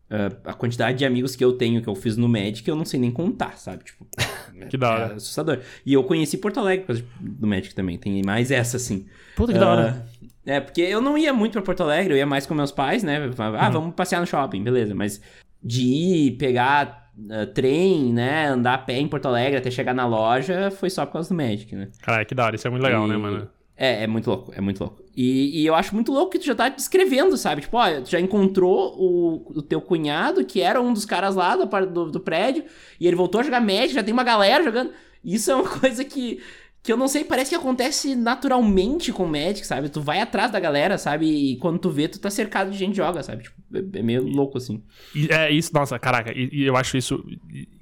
Uh, 0.09 0.33
a 0.45 0.53
quantidade 0.53 0.97
de 0.97 1.05
amigos 1.05 1.35
que 1.35 1.43
eu 1.43 1.53
tenho, 1.53 1.81
que 1.81 1.87
eu 1.89 1.95
fiz 1.95 2.15
no 2.15 2.29
Magic, 2.29 2.65
eu 2.67 2.77
não 2.77 2.85
sei 2.85 2.97
nem 2.97 3.11
contar, 3.11 3.57
sabe? 3.57 3.83
Tipo, 3.83 4.07
que 4.69 4.77
da 4.77 4.89
hora. 4.89 5.13
É 5.13 5.15
assustador. 5.15 5.59
E 5.85 5.93
eu 5.93 6.03
conheci 6.03 6.37
Porto 6.37 6.59
Alegre 6.61 6.85
por 6.85 6.87
causa 6.87 7.03
do 7.19 7.45
Magic 7.45 7.75
também. 7.75 7.97
Tem 7.97 8.21
mais 8.23 8.49
essa, 8.49 8.77
assim. 8.77 9.05
Puta 9.35 9.51
que 9.51 9.57
uh, 9.57 9.61
da 9.61 9.69
hora. 9.69 10.07
É, 10.45 10.61
porque 10.61 10.81
eu 10.81 11.01
não 11.01 11.17
ia 11.17 11.33
muito 11.33 11.53
pra 11.53 11.61
Porto 11.61 11.83
Alegre, 11.83 12.13
eu 12.13 12.17
ia 12.17 12.25
mais 12.25 12.45
com 12.45 12.53
meus 12.53 12.71
pais, 12.71 13.03
né? 13.03 13.29
Ah, 13.37 13.67
uhum. 13.67 13.73
vamos 13.73 13.95
passear 13.95 14.21
no 14.21 14.25
shopping, 14.25 14.63
beleza. 14.63 14.95
Mas 14.95 15.21
de 15.61 15.83
ir, 15.83 16.31
pegar 16.37 17.11
uh, 17.17 17.45
trem, 17.47 18.13
né? 18.13 18.47
Andar 18.47 18.75
a 18.75 18.77
pé 18.77 18.97
em 18.97 19.09
Porto 19.09 19.27
Alegre 19.27 19.57
até 19.57 19.69
chegar 19.69 19.93
na 19.93 20.07
loja, 20.07 20.71
foi 20.71 20.89
só 20.89 21.05
por 21.05 21.13
causa 21.13 21.27
do 21.27 21.35
Magic, 21.35 21.75
né? 21.75 21.89
Cara, 22.01 22.23
que 22.23 22.33
da 22.33 22.45
hora. 22.45 22.55
Isso 22.55 22.65
é 22.65 22.71
muito 22.71 22.83
legal, 22.83 23.05
e... 23.05 23.09
né, 23.09 23.17
mano? 23.17 23.49
É, 23.75 24.03
é 24.03 24.07
muito 24.07 24.29
louco, 24.29 24.53
é 24.55 24.61
muito 24.61 24.79
louco. 24.79 25.03
E, 25.19 25.63
e, 25.63 25.65
eu 25.65 25.73
acho 25.73 25.95
muito 25.95 26.11
louco 26.11 26.33
que 26.33 26.37
tu 26.37 26.45
já 26.45 26.53
tá 26.53 26.69
descrevendo, 26.69 27.35
sabe? 27.35 27.61
Tipo, 27.61 27.77
ó, 27.77 28.01
tu 28.01 28.07
já 28.11 28.19
encontrou 28.19 28.93
o, 28.95 29.51
o 29.57 29.61
teu 29.63 29.81
cunhado, 29.81 30.45
que 30.45 30.61
era 30.61 30.79
um 30.79 30.93
dos 30.93 31.05
caras 31.05 31.33
lá 31.33 31.55
do, 31.55 31.65
do, 31.87 32.11
do 32.11 32.19
prédio, 32.19 32.65
e 32.99 33.07
ele 33.07 33.15
voltou 33.15 33.41
a 33.41 33.43
jogar 33.43 33.59
Magic, 33.59 33.95
já 33.95 34.03
tem 34.03 34.13
uma 34.13 34.23
galera 34.23 34.63
jogando. 34.63 34.91
Isso 35.25 35.49
é 35.49 35.55
uma 35.55 35.67
coisa 35.79 36.05
que 36.05 36.39
que 36.83 36.93
eu 36.93 36.95
não 36.95 37.09
sei, 37.09 37.25
parece 37.25 37.49
que 37.49 37.55
acontece 37.55 38.15
naturalmente 38.15 39.11
com 39.11 39.25
o 39.25 39.27
Magic, 39.27 39.67
sabe? 39.67 39.89
Tu 39.89 39.99
vai 39.99 40.21
atrás 40.21 40.51
da 40.51 40.59
galera, 40.59 40.97
sabe? 40.97 41.25
E 41.25 41.57
quando 41.57 41.79
tu 41.79 41.89
vê, 41.89 42.07
tu 42.07 42.17
tá 42.17 42.29
cercado 42.29 42.71
de 42.71 42.77
gente 42.77 42.91
que 42.91 42.97
joga, 42.97 43.21
sabe? 43.21 43.43
Tipo, 43.43 43.57
é, 43.73 43.99
é 43.99 44.01
meio 44.01 44.23
louco, 44.23 44.57
assim. 44.57 44.81
E 45.13 45.27
é 45.31 45.51
isso, 45.51 45.71
nossa, 45.73 45.99
caraca, 45.99 46.31
e, 46.31 46.49
e, 46.51 46.63
eu 46.65 46.75
acho 46.75 46.97
isso 46.97 47.23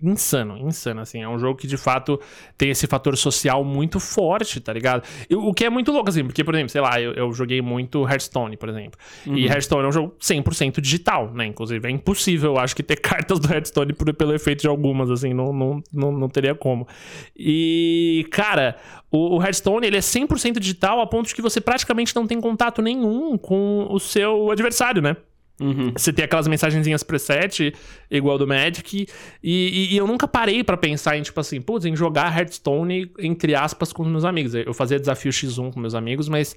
insano, 0.02 0.58
insano, 0.58 1.02
assim. 1.02 1.22
É 1.22 1.30
um 1.30 1.38
jogo 1.38 1.58
que, 1.60 1.68
de 1.68 1.78
fato, 1.78 2.20
tem 2.58 2.70
esse 2.70 2.88
fator 2.88 3.16
social 3.18 3.64
muito 3.64 4.00
forte, 4.00 4.60
tá 4.60 4.74
ligado? 4.74 5.04
E, 5.30 5.36
o 5.36 5.54
que 5.54 5.66
é 5.66 5.70
muito 5.70 5.92
louco, 5.92 6.10
assim, 6.10 6.24
porque, 6.24 6.44
por 6.44 6.56
exemplo, 6.56 6.70
sei 6.70 6.82
lá, 6.82 7.00
eu, 7.00 7.14
eu 7.14 7.32
joguei 7.34 7.62
muito 7.62 8.04
Hearthstone, 8.04 8.58
por 8.58 8.70
exemplo. 8.70 9.00
Uhum. 9.26 9.38
E 9.38 9.46
Hearthstone 9.46 9.84
é 9.84 9.88
um 9.88 9.92
jogo 9.92 10.16
100% 10.20 10.82
digital, 10.82 11.32
né? 11.34 11.46
Inclusive, 11.46 11.88
é 11.88 11.92
impossível, 11.92 12.54
eu 12.54 12.60
acho, 12.60 12.76
que 12.76 12.84
ter 12.84 12.98
cartas 13.02 13.40
do 13.40 13.52
Hearthstone 13.52 13.94
por, 13.94 14.14
pelo 14.14 14.34
efeito 14.34 14.62
de 14.62 14.68
algumas, 14.68 15.10
assim, 15.10 15.34
não, 15.34 15.54
não, 15.54 15.84
não, 15.94 16.12
não 16.12 16.30
teria 16.30 16.56
como. 16.56 16.88
E, 17.36 18.26
cara 18.32 18.76
o, 19.16 19.38
o 19.38 19.42
Hearthstone 19.42 19.88
ele 19.88 19.98
é 19.98 20.02
100% 20.02 20.60
digital 20.60 21.00
a 21.00 21.08
ponto 21.08 21.28
de 21.28 21.36
que 21.36 21.42
você 21.42 21.62
praticamente 21.62 22.16
não 22.16 22.28
tem 22.28 22.40
contato 22.42 22.82
nenhum 22.82 23.38
com 23.38 23.88
o 23.90 24.00
seu 24.00 24.52
adversário, 24.52 25.02
né? 25.02 25.16
Uhum. 25.60 25.94
Você 25.96 26.12
tem 26.12 26.26
aquelas 26.26 26.48
mensagenzinhas 26.48 27.02
preset, 27.02 27.74
igual 28.12 28.38
do 28.38 28.46
Magic, 28.46 29.08
e, 29.42 29.88
e, 29.92 29.94
e 29.94 29.98
eu 29.98 30.06
nunca 30.06 30.28
parei 30.28 30.64
para 30.64 30.76
pensar 30.76 31.18
em, 31.18 31.22
tipo 31.22 31.40
assim, 31.40 31.62
putz, 31.62 31.86
em 31.86 31.96
jogar 31.96 32.38
Hearthstone, 32.38 33.12
entre 33.20 33.56
aspas, 33.56 33.94
com 33.94 34.04
meus 34.04 34.26
amigos. 34.26 34.54
Eu 34.54 34.74
fazia 34.74 35.00
desafio 35.00 35.32
X1 35.32 35.74
com 35.74 35.80
meus 35.80 35.96
amigos, 35.96 36.28
mas, 36.28 36.56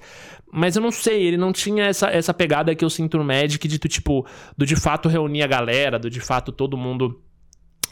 mas 0.52 0.74
eu 0.74 0.82
não 0.82 0.90
sei, 0.90 1.22
ele 1.22 1.36
não 1.36 1.52
tinha 1.52 1.84
essa, 1.84 2.08
essa 2.08 2.34
pegada 2.34 2.74
que 2.74 2.84
eu 2.84 2.90
sinto 2.90 3.16
no 3.18 3.24
Magic 3.24 3.66
de, 3.68 3.78
tipo, 3.78 4.26
do 4.56 4.66
de 4.66 4.74
fato 4.74 5.08
reunir 5.08 5.42
a 5.42 5.46
galera, 5.46 5.98
do 5.98 6.10
de 6.10 6.20
fato 6.20 6.50
todo 6.50 6.76
mundo 6.76 7.20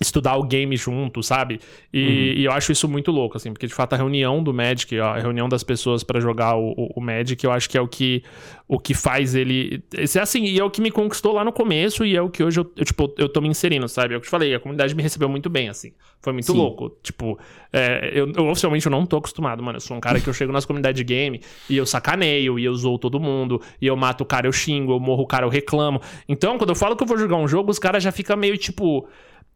estudar 0.00 0.36
o 0.36 0.42
game 0.42 0.76
junto, 0.76 1.22
sabe? 1.22 1.60
E, 1.92 2.00
uhum. 2.00 2.40
e, 2.40 2.44
eu 2.44 2.52
acho 2.52 2.72
isso 2.72 2.88
muito 2.88 3.10
louco, 3.10 3.36
assim, 3.36 3.52
porque 3.52 3.66
de 3.66 3.74
fato 3.74 3.94
a 3.94 3.96
reunião 3.96 4.42
do 4.42 4.52
Magic, 4.52 4.98
a 4.98 5.18
reunião 5.18 5.48
das 5.48 5.62
pessoas 5.62 6.02
para 6.02 6.20
jogar 6.20 6.56
o, 6.56 6.72
o, 6.76 6.92
o, 6.96 7.00
Magic, 7.00 7.42
eu 7.42 7.50
acho 7.50 7.68
que 7.68 7.78
é 7.78 7.80
o 7.80 7.88
que, 7.88 8.22
o 8.68 8.78
que 8.78 8.94
faz 8.94 9.34
ele. 9.34 9.82
Esse 9.94 10.18
é 10.18 10.22
assim, 10.22 10.44
e 10.44 10.58
é 10.58 10.64
o 10.64 10.70
que 10.70 10.80
me 10.80 10.90
conquistou 10.90 11.32
lá 11.32 11.44
no 11.44 11.52
começo 11.52 12.04
e 12.04 12.16
é 12.16 12.20
o 12.20 12.28
que 12.28 12.44
hoje 12.44 12.60
eu, 12.60 12.70
eu 12.76 12.84
tipo, 12.84 13.12
eu 13.16 13.28
tô 13.28 13.40
me 13.40 13.48
inserindo, 13.48 13.88
sabe? 13.88 14.14
É 14.14 14.16
o 14.16 14.20
que 14.20 14.26
eu 14.26 14.28
te 14.28 14.30
falei, 14.30 14.54
a 14.54 14.60
comunidade 14.60 14.94
me 14.94 15.02
recebeu 15.02 15.28
muito 15.28 15.48
bem, 15.48 15.68
assim. 15.68 15.92
Foi 16.20 16.32
muito 16.32 16.52
Sim. 16.52 16.58
louco. 16.58 16.90
Tipo, 17.02 17.38
é, 17.72 18.10
eu, 18.12 18.30
eu, 18.32 18.48
oficialmente 18.48 18.86
eu 18.86 18.90
não 18.90 19.06
tô 19.06 19.16
acostumado, 19.16 19.62
mano. 19.62 19.76
Eu 19.76 19.80
sou 19.80 19.96
um 19.96 20.00
cara 20.00 20.20
que 20.20 20.28
eu 20.28 20.34
chego 20.34 20.52
nas 20.52 20.64
comunidades 20.64 20.98
de 20.98 21.04
game 21.04 21.40
e 21.70 21.76
eu 21.76 21.86
sacaneio, 21.86 22.58
e 22.58 22.64
eu 22.64 22.74
zoo 22.74 22.98
todo 22.98 23.18
mundo, 23.18 23.60
e 23.80 23.86
eu 23.86 23.96
mato 23.96 24.22
o 24.22 24.26
cara, 24.26 24.46
eu 24.46 24.52
xingo, 24.52 24.92
eu 24.92 25.00
morro 25.00 25.22
o 25.22 25.26
cara, 25.26 25.46
eu 25.46 25.50
reclamo. 25.50 26.00
Então, 26.28 26.58
quando 26.58 26.70
eu 26.70 26.76
falo 26.76 26.96
que 26.96 27.02
eu 27.02 27.06
vou 27.06 27.16
jogar 27.16 27.36
um 27.36 27.48
jogo, 27.48 27.70
os 27.70 27.78
caras 27.78 28.02
já 28.02 28.12
ficam 28.12 28.36
meio 28.36 28.58
tipo 28.58 29.08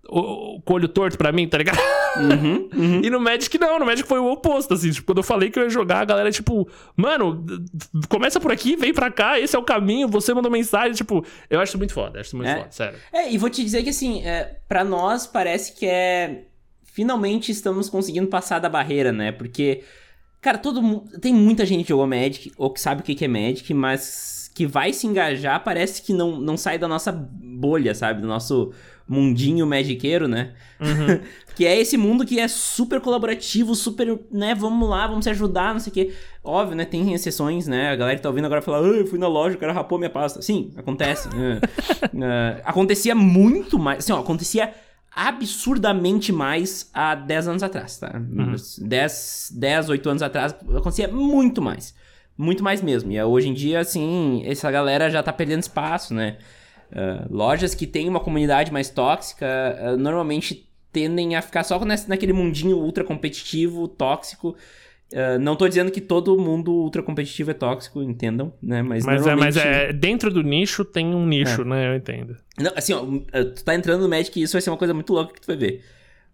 o, 0.08 0.56
o 0.56 0.62
colho 0.62 0.88
torto 0.88 1.18
pra 1.18 1.32
mim, 1.32 1.46
tá 1.46 1.58
ligado? 1.58 1.78
Uhum, 2.16 2.68
uhum. 2.74 3.00
e 3.04 3.10
no 3.10 3.20
Magic 3.20 3.56
não, 3.58 3.78
no 3.78 3.86
Magic 3.86 4.08
foi 4.08 4.18
o 4.18 4.30
oposto, 4.30 4.74
assim. 4.74 4.90
Tipo, 4.90 5.06
quando 5.06 5.18
eu 5.18 5.24
falei 5.24 5.50
que 5.50 5.58
eu 5.58 5.64
ia 5.64 5.70
jogar, 5.70 6.00
a 6.00 6.04
galera, 6.04 6.30
tipo, 6.30 6.68
mano, 6.96 7.44
começa 8.08 8.40
por 8.40 8.50
aqui, 8.50 8.76
vem 8.76 8.92
pra 8.92 9.10
cá, 9.10 9.38
esse 9.38 9.54
é 9.54 9.58
o 9.58 9.62
caminho, 9.62 10.08
você 10.08 10.32
mandou 10.32 10.50
mensagem, 10.50 10.92
tipo, 10.92 11.24
eu 11.48 11.60
acho 11.60 11.76
muito 11.78 11.92
foda, 11.92 12.20
acho 12.20 12.36
muito 12.36 12.48
é. 12.48 12.56
foda, 12.56 12.70
sério. 12.70 12.98
É, 13.12 13.30
e 13.30 13.38
vou 13.38 13.50
te 13.50 13.62
dizer 13.62 13.82
que, 13.82 13.90
assim, 13.90 14.22
é, 14.24 14.56
pra 14.68 14.84
nós 14.84 15.26
parece 15.26 15.72
que 15.72 15.86
é. 15.86 16.44
Finalmente 16.92 17.52
estamos 17.52 17.88
conseguindo 17.88 18.26
passar 18.26 18.58
da 18.58 18.68
barreira, 18.68 19.12
né? 19.12 19.30
Porque, 19.30 19.84
cara, 20.40 20.58
todo 20.58 20.82
mundo. 20.82 21.20
Tem 21.20 21.32
muita 21.32 21.64
gente 21.64 21.84
que 21.84 21.90
jogou 21.90 22.06
Magic, 22.06 22.52
ou 22.56 22.70
que 22.70 22.80
sabe 22.80 23.00
o 23.00 23.04
que 23.04 23.24
é 23.24 23.28
Magic, 23.28 23.72
mas 23.72 24.50
que 24.52 24.66
vai 24.66 24.92
se 24.92 25.06
engajar, 25.06 25.62
parece 25.62 26.02
que 26.02 26.12
não, 26.12 26.40
não 26.40 26.56
sai 26.56 26.78
da 26.78 26.88
nossa 26.88 27.12
bolha, 27.12 27.94
sabe? 27.94 28.20
Do 28.20 28.26
nosso 28.26 28.72
mundinho 29.10 29.66
magiqueiro, 29.66 30.28
né? 30.28 30.52
Uhum. 30.78 31.20
que 31.56 31.66
é 31.66 31.76
esse 31.76 31.96
mundo 31.96 32.24
que 32.24 32.38
é 32.38 32.46
super 32.46 33.00
colaborativo, 33.00 33.74
super, 33.74 34.20
né? 34.30 34.54
Vamos 34.54 34.88
lá, 34.88 35.08
vamos 35.08 35.24
se 35.24 35.30
ajudar, 35.30 35.72
não 35.72 35.80
sei 35.80 35.90
o 35.90 35.94
quê. 35.94 36.14
Óbvio, 36.44 36.76
né? 36.76 36.84
Tem 36.84 37.12
exceções, 37.12 37.66
né? 37.66 37.90
A 37.90 37.96
galera 37.96 38.16
que 38.16 38.22
tá 38.22 38.28
ouvindo 38.28 38.44
agora 38.44 38.62
fala, 38.62 38.78
ah, 38.78 38.88
eu 38.88 39.06
fui 39.08 39.18
na 39.18 39.26
loja, 39.26 39.56
o 39.56 39.58
cara 39.58 39.72
rapou 39.72 39.98
minha 39.98 40.08
pasta. 40.08 40.40
Sim, 40.40 40.72
acontece. 40.76 41.28
uh, 41.28 41.32
uh, 42.16 42.62
acontecia 42.64 43.12
muito 43.12 43.80
mais. 43.80 43.98
Assim, 43.98 44.12
ó, 44.12 44.20
acontecia 44.20 44.72
absurdamente 45.12 46.32
mais 46.32 46.88
há 46.94 47.16
10 47.16 47.48
anos 47.48 47.62
atrás, 47.64 47.98
tá? 47.98 48.12
Uhum. 48.14 48.54
10, 48.78 49.52
10, 49.56 49.88
8 49.88 50.08
anos 50.08 50.22
atrás 50.22 50.54
acontecia 50.76 51.08
muito 51.08 51.60
mais. 51.60 51.92
Muito 52.38 52.62
mais 52.62 52.80
mesmo. 52.80 53.10
E 53.10 53.20
hoje 53.20 53.48
em 53.48 53.54
dia, 53.54 53.80
assim, 53.80 54.42
essa 54.46 54.70
galera 54.70 55.10
já 55.10 55.20
tá 55.20 55.32
perdendo 55.32 55.62
espaço, 55.62 56.14
né? 56.14 56.38
Uh, 56.90 57.32
lojas 57.32 57.74
que 57.74 57.86
têm 57.86 58.08
uma 58.08 58.20
comunidade 58.20 58.72
mais 58.72 58.90
tóxica 58.90 59.46
uh, 59.46 59.96
normalmente 59.96 60.68
tendem 60.92 61.36
a 61.36 61.42
ficar 61.42 61.62
só 61.62 61.80
naquele 62.08 62.32
mundinho 62.32 62.76
ultra 62.78 63.04
competitivo, 63.04 63.86
tóxico. 63.86 64.56
Uh, 65.12 65.38
não 65.40 65.56
tô 65.56 65.68
dizendo 65.68 65.90
que 65.90 66.00
todo 66.00 66.38
mundo 66.38 66.72
ultra 66.72 67.02
competitivo 67.02 67.50
é 67.50 67.54
tóxico, 67.54 68.02
entendam, 68.02 68.52
né? 68.62 68.82
Mas, 68.82 69.04
mas, 69.04 69.24
normalmente... 69.24 69.58
é, 69.58 69.64
mas 69.64 69.76
é, 69.88 69.92
dentro 69.92 70.32
do 70.32 70.42
nicho 70.42 70.84
tem 70.84 71.14
um 71.14 71.26
nicho, 71.26 71.62
é. 71.62 71.64
né? 71.64 71.88
Eu 71.92 71.96
entendo. 71.96 72.36
Não, 72.58 72.72
assim, 72.76 72.92
ó, 72.92 73.04
tu 73.44 73.64
tá 73.64 73.74
entrando 73.74 74.02
no 74.02 74.08
Magic 74.08 74.38
e 74.38 74.42
isso 74.42 74.52
vai 74.52 74.62
ser 74.62 74.70
uma 74.70 74.76
coisa 74.76 74.94
muito 74.94 75.12
louca 75.12 75.34
que 75.34 75.40
tu 75.40 75.46
vai 75.46 75.56
ver. 75.56 75.84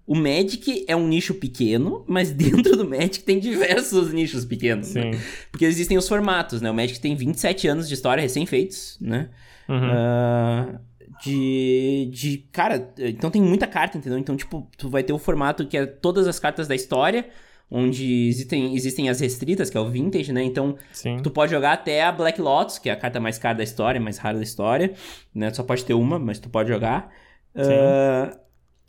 O 0.07 0.15
Magic 0.15 0.85
é 0.87 0.95
um 0.95 1.09
nicho 1.09 1.35
pequeno, 1.35 2.05
mas 2.07 2.31
dentro 2.33 2.77
do 2.77 2.89
Magic 2.89 3.21
tem 3.21 3.39
diversos 3.39 4.13
nichos 4.13 4.45
pequenos. 4.45 4.95
Né? 4.95 5.03
Sim. 5.03 5.11
Né? 5.11 5.21
Porque 5.51 5.65
existem 5.65 5.99
os 5.99 6.09
formatos, 6.09 6.63
né? 6.63 6.71
O 6.71 6.75
Magic 6.75 7.01
tem 7.01 7.15
27 7.17 7.67
anos 7.69 7.89
de 7.89 7.95
história 7.95 8.23
recém-feitos, 8.23 8.97
né? 9.01 9.29
Uhum. 9.69 9.91
Uh, 9.91 10.79
de, 11.23 12.11
de. 12.13 12.39
Cara, 12.53 12.93
então 12.99 13.31
tem 13.31 13.43
muita 13.43 13.67
carta, 13.67 13.99
entendeu? 13.99 14.19
Então, 14.19 14.37
tipo, 14.37 14.69
tu 14.77 14.89
vai 14.89 15.03
ter 15.03 15.13
o 15.13 15.19
formato 15.19 15.67
que 15.67 15.77
é 15.77 15.87
todas 15.87 16.27
as 16.27 16.39
cartas 16.39 16.69
da 16.69 16.75
história, 16.75 17.29
onde 17.71 18.29
existem, 18.29 18.75
existem 18.75 19.09
as 19.09 19.21
restritas, 19.21 19.71
que 19.71 19.77
é 19.77 19.81
o 19.81 19.89
Vintage, 19.89 20.33
né? 20.33 20.43
Então, 20.43 20.77
Sim. 20.93 21.19
tu 21.23 21.31
pode 21.31 21.51
jogar 21.51 21.73
até 21.73 22.03
a 22.05 22.13
Black 22.13 22.41
Lotus, 22.41 22.79
que 22.79 22.89
é 22.89 22.93
a 22.93 22.97
carta 22.97 23.19
mais 23.19 23.39
cara 23.39 23.57
da 23.57 23.65
história, 23.65 24.01
mais 24.01 24.19
rara 24.19 24.37
da 24.37 24.45
história, 24.45 24.93
né? 25.35 25.51
Tu 25.51 25.57
só 25.57 25.63
pode 25.63 25.85
ter 25.85 25.95
uma, 25.95 26.19
mas 26.19 26.39
tu 26.39 26.49
pode 26.49 26.69
jogar. 26.69 27.11
Uh, 27.55 28.37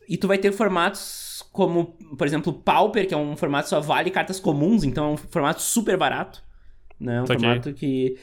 e 0.07 0.17
tu 0.17 0.27
vai 0.27 0.37
ter 0.37 0.51
formatos 0.51 1.43
como, 1.51 1.97
por 2.17 2.27
exemplo, 2.27 2.53
Pauper, 2.53 3.07
que 3.07 3.13
é 3.13 3.17
um 3.17 3.35
formato 3.35 3.63
que 3.63 3.69
só 3.69 3.81
vale 3.81 4.11
cartas 4.11 4.39
comuns, 4.39 4.83
então 4.83 5.05
é 5.05 5.13
um 5.13 5.17
formato 5.17 5.61
super 5.61 5.97
barato. 5.97 6.43
Né? 6.99 7.19
Um 7.19 7.23
okay. 7.23 7.35
formato 7.35 7.73
que 7.73 8.17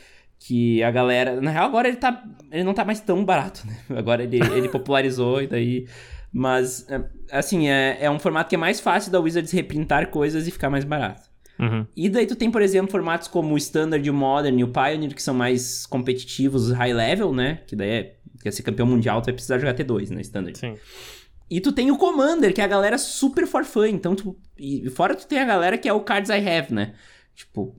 que 0.47 0.83
a 0.83 0.91
galera. 0.91 1.41
Na 1.41 1.51
real, 1.51 1.65
agora 1.65 1.89
ele 1.89 1.97
tá. 1.97 2.23
Ele 2.53 2.65
não 2.65 2.75
tá 2.75 2.85
mais 2.85 3.01
tão 3.01 3.25
barato, 3.25 3.67
né? 3.67 3.77
Agora 3.97 4.23
ele, 4.23 4.39
ele 4.55 4.69
popularizou 4.69 5.43
e 5.43 5.47
daí. 5.47 5.89
Mas, 6.31 6.87
é, 6.91 7.01
assim, 7.31 7.69
é, 7.69 7.97
é 8.01 8.11
um 8.11 8.19
formato 8.19 8.49
que 8.49 8.55
é 8.55 8.59
mais 8.59 8.79
fácil 8.79 9.11
da 9.11 9.21
Wizards 9.21 9.53
reprintar 9.53 10.11
coisas 10.11 10.47
e 10.47 10.51
ficar 10.51 10.69
mais 10.69 10.85
barato. 10.85 11.23
Uhum. 11.59 11.87
E 11.97 12.11
daí 12.11 12.27
tu 12.27 12.35
tem, 12.35 12.51
por 12.51 12.61
exemplo, 12.61 12.91
formatos 12.91 13.29
como 13.29 13.55
o 13.55 13.57
Standard, 13.57 14.09
o 14.11 14.13
Modern 14.13 14.59
e 14.59 14.65
o 14.65 14.69
Pioneer, 14.69 15.15
que 15.15 15.23
são 15.23 15.33
mais 15.33 15.87
competitivos, 15.87 16.73
high 16.73 16.93
level, 16.93 17.33
né? 17.33 17.61
Que 17.67 17.75
daí 17.75 17.91
é. 17.91 18.17
Quer 18.43 18.51
ser 18.51 18.63
campeão 18.63 18.87
mundial, 18.87 19.23
tu 19.23 19.27
vai 19.27 19.35
precisar 19.35 19.59
jogar 19.59 19.75
T2, 19.75 20.11
né? 20.11 20.21
Standard. 20.21 20.59
Sim. 20.59 20.77
E 21.51 21.61
tu 21.61 21.73
tem 21.73 21.91
o 21.91 21.97
Commander, 21.97 22.53
que 22.53 22.61
é 22.61 22.65
a 22.65 22.69
galera 22.69 22.99
super 22.99 23.47
for 23.47 23.65
fun. 23.65 23.87
Então, 23.87 24.15
tu. 24.15 24.37
E 24.59 24.91
fora 24.91 25.15
tu 25.15 25.27
tem 25.27 25.39
a 25.39 25.45
galera 25.47 25.79
que 25.79 25.89
é 25.89 25.93
o 25.93 26.01
Cards 26.01 26.29
I 26.29 26.47
Have, 26.47 26.75
né? 26.75 26.93
Tipo, 27.35 27.75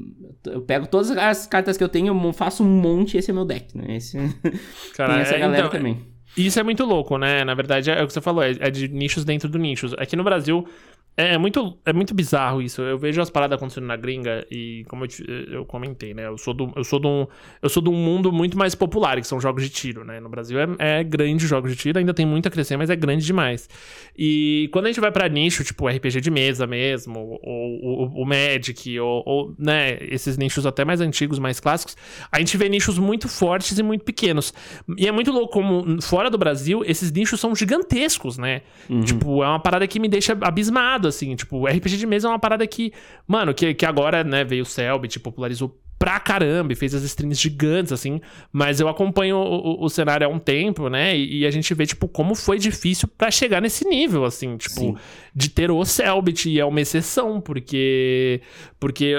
eu 0.46 0.62
pego 0.62 0.86
todas 0.86 1.12
as 1.12 1.48
cartas 1.48 1.78
que 1.78 1.84
eu 1.84 1.88
tenho, 1.88 2.34
faço 2.34 2.62
um 2.64 2.68
monte 2.68 3.16
e 3.16 3.18
esse 3.18 3.32
é 3.32 3.34
meu 3.34 3.46
deck, 3.46 3.78
né? 3.78 3.96
Esse... 3.96 4.18
Cara, 4.96 5.14
Tem 5.14 5.22
essa 5.22 5.36
é, 5.36 5.40
galera 5.40 5.68
então, 5.68 5.72
também. 5.72 6.16
Isso 6.36 6.60
é 6.60 6.64
muito 6.64 6.84
louco, 6.84 7.18
né? 7.18 7.46
Na 7.46 7.54
verdade, 7.54 7.90
é 7.90 8.04
o 8.04 8.08
que 8.08 8.12
você 8.12 8.20
falou, 8.20 8.44
é, 8.44 8.52
é 8.60 8.70
de 8.70 8.90
nichos 8.90 9.24
dentro 9.24 9.48
do 9.48 9.58
nichos. 9.58 9.94
Aqui 9.94 10.18
no 10.18 10.24
Brasil, 10.24 10.68
é, 11.18 11.36
é, 11.36 11.38
muito, 11.38 11.78
é 11.86 11.94
muito 11.94 12.14
bizarro 12.14 12.62
isso. 12.62 12.82
Eu 12.82 12.98
vejo 12.98 13.22
as 13.22 13.30
paradas 13.30 13.56
acontecendo 13.56 13.86
na 13.86 13.96
gringa 13.96 14.46
e, 14.52 14.84
como 14.90 15.06
eu, 15.06 15.10
eu 15.50 15.66
comentei, 15.66 16.14
né? 16.14 16.28
Eu 16.28 16.38
sou, 16.38 16.54
do, 16.54 16.74
eu, 16.76 16.84
sou 16.84 17.00
de 17.00 17.08
um, 17.08 17.26
eu 17.62 17.70
sou 17.70 17.82
de 17.82 17.90
um 17.90 17.94
mundo 17.94 18.34
muito 18.34 18.58
mais 18.58 18.76
popular, 18.76 19.20
que 19.22 19.28
são 19.28 19.40
jogos 19.40 19.64
de 19.64 19.70
tiro, 19.70 20.04
né? 20.04 20.20
No 20.20 20.28
Brasil 20.28 20.60
é, 20.60 21.00
é 21.00 21.04
grande 21.04 21.48
jogos 21.48 21.72
de 21.72 21.78
tiro, 21.78 22.00
ainda 22.00 22.14
tem 22.14 22.26
muito 22.26 22.48
a 22.48 22.52
crescer, 22.52 22.76
mas 22.76 22.90
é 22.90 22.96
grande 22.98 23.26
demais. 23.26 23.70
E 24.18 24.70
quando 24.74 24.86
a 24.86 24.88
gente 24.90 25.00
vai 25.00 25.12
para 25.12 25.30
nicho, 25.30 25.64
tipo 25.64 25.88
RPG 25.88 26.20
de 26.20 26.30
mesa 26.30 26.68
mesmo, 26.68 27.40
ou 27.42 28.12
o 28.14 28.26
Magic, 28.26 29.00
ou, 29.00 29.24
ou, 29.26 29.56
né, 29.58 29.98
esses 30.02 30.38
nichos 30.38 30.66
até 30.66 30.84
mais 30.84 31.00
antigos, 31.00 31.40
mais 31.40 31.62
clássicos, 31.62 31.96
a 32.30 32.40
gente 32.40 32.58
vê 32.58 32.68
nichos 32.68 33.00
muito 33.00 33.30
fortes 33.30 33.78
e 33.78 33.84
muito 33.84 34.04
pequenos. 34.04 34.54
E 34.98 35.08
é 35.08 35.12
muito 35.14 35.32
louco 35.32 35.54
como, 35.54 36.02
fora 36.02 36.30
do 36.30 36.38
Brasil, 36.38 36.84
esses 36.86 37.10
nichos 37.10 37.40
são 37.40 37.56
gigantescos, 37.56 38.38
né? 38.38 38.64
Uhum. 38.90 39.02
Tipo, 39.02 39.44
é 39.44 39.48
uma 39.48 39.60
parada 39.60 39.88
que 39.88 39.98
me 39.98 40.10
deixa 40.10 40.38
abismado 40.42 41.05
assim. 41.08 41.36
Tipo, 41.36 41.66
RPG 41.66 41.98
de 41.98 42.06
mesa 42.06 42.28
é 42.28 42.32
uma 42.32 42.40
parada 42.40 42.66
que, 42.66 42.94
mano, 43.28 43.54
que, 43.54 43.74
que 43.74 43.86
agora, 43.86 44.24
né, 44.24 44.44
veio 44.44 44.64
o 44.64 44.66
Selbit, 44.66 45.20
popularizou 45.20 45.82
pra 46.06 46.20
caramba 46.20 46.72
e 46.72 46.76
fez 46.76 46.94
as 46.94 47.02
streams 47.02 47.42
gigantes, 47.42 47.92
assim. 47.92 48.22
Mas 48.54 48.80
eu 48.80 48.88
acompanho 48.88 49.38
o, 49.38 49.82
o, 49.82 49.86
o 49.86 49.90
cenário 49.90 50.28
há 50.28 50.30
um 50.30 50.38
tempo, 50.38 50.88
né? 50.88 51.18
E, 51.18 51.40
e, 51.40 51.46
a 51.48 51.50
gente 51.50 51.74
vê, 51.74 51.84
tipo, 51.84 52.08
como 52.08 52.36
foi 52.36 52.60
difícil 52.60 53.08
para 53.08 53.32
chegar 53.32 53.60
nesse 53.60 53.90
nível, 53.90 54.24
assim, 54.24 54.56
tipo, 54.56 54.76
Sim. 54.76 54.96
de 55.34 55.50
ter 55.50 55.72
o 55.72 55.84
Selbit. 55.84 56.48
E 56.48 56.60
é 56.60 56.66
uma 56.66 56.80
exceção, 56.80 57.42
porque. 57.42 58.40
Porque 58.80 59.16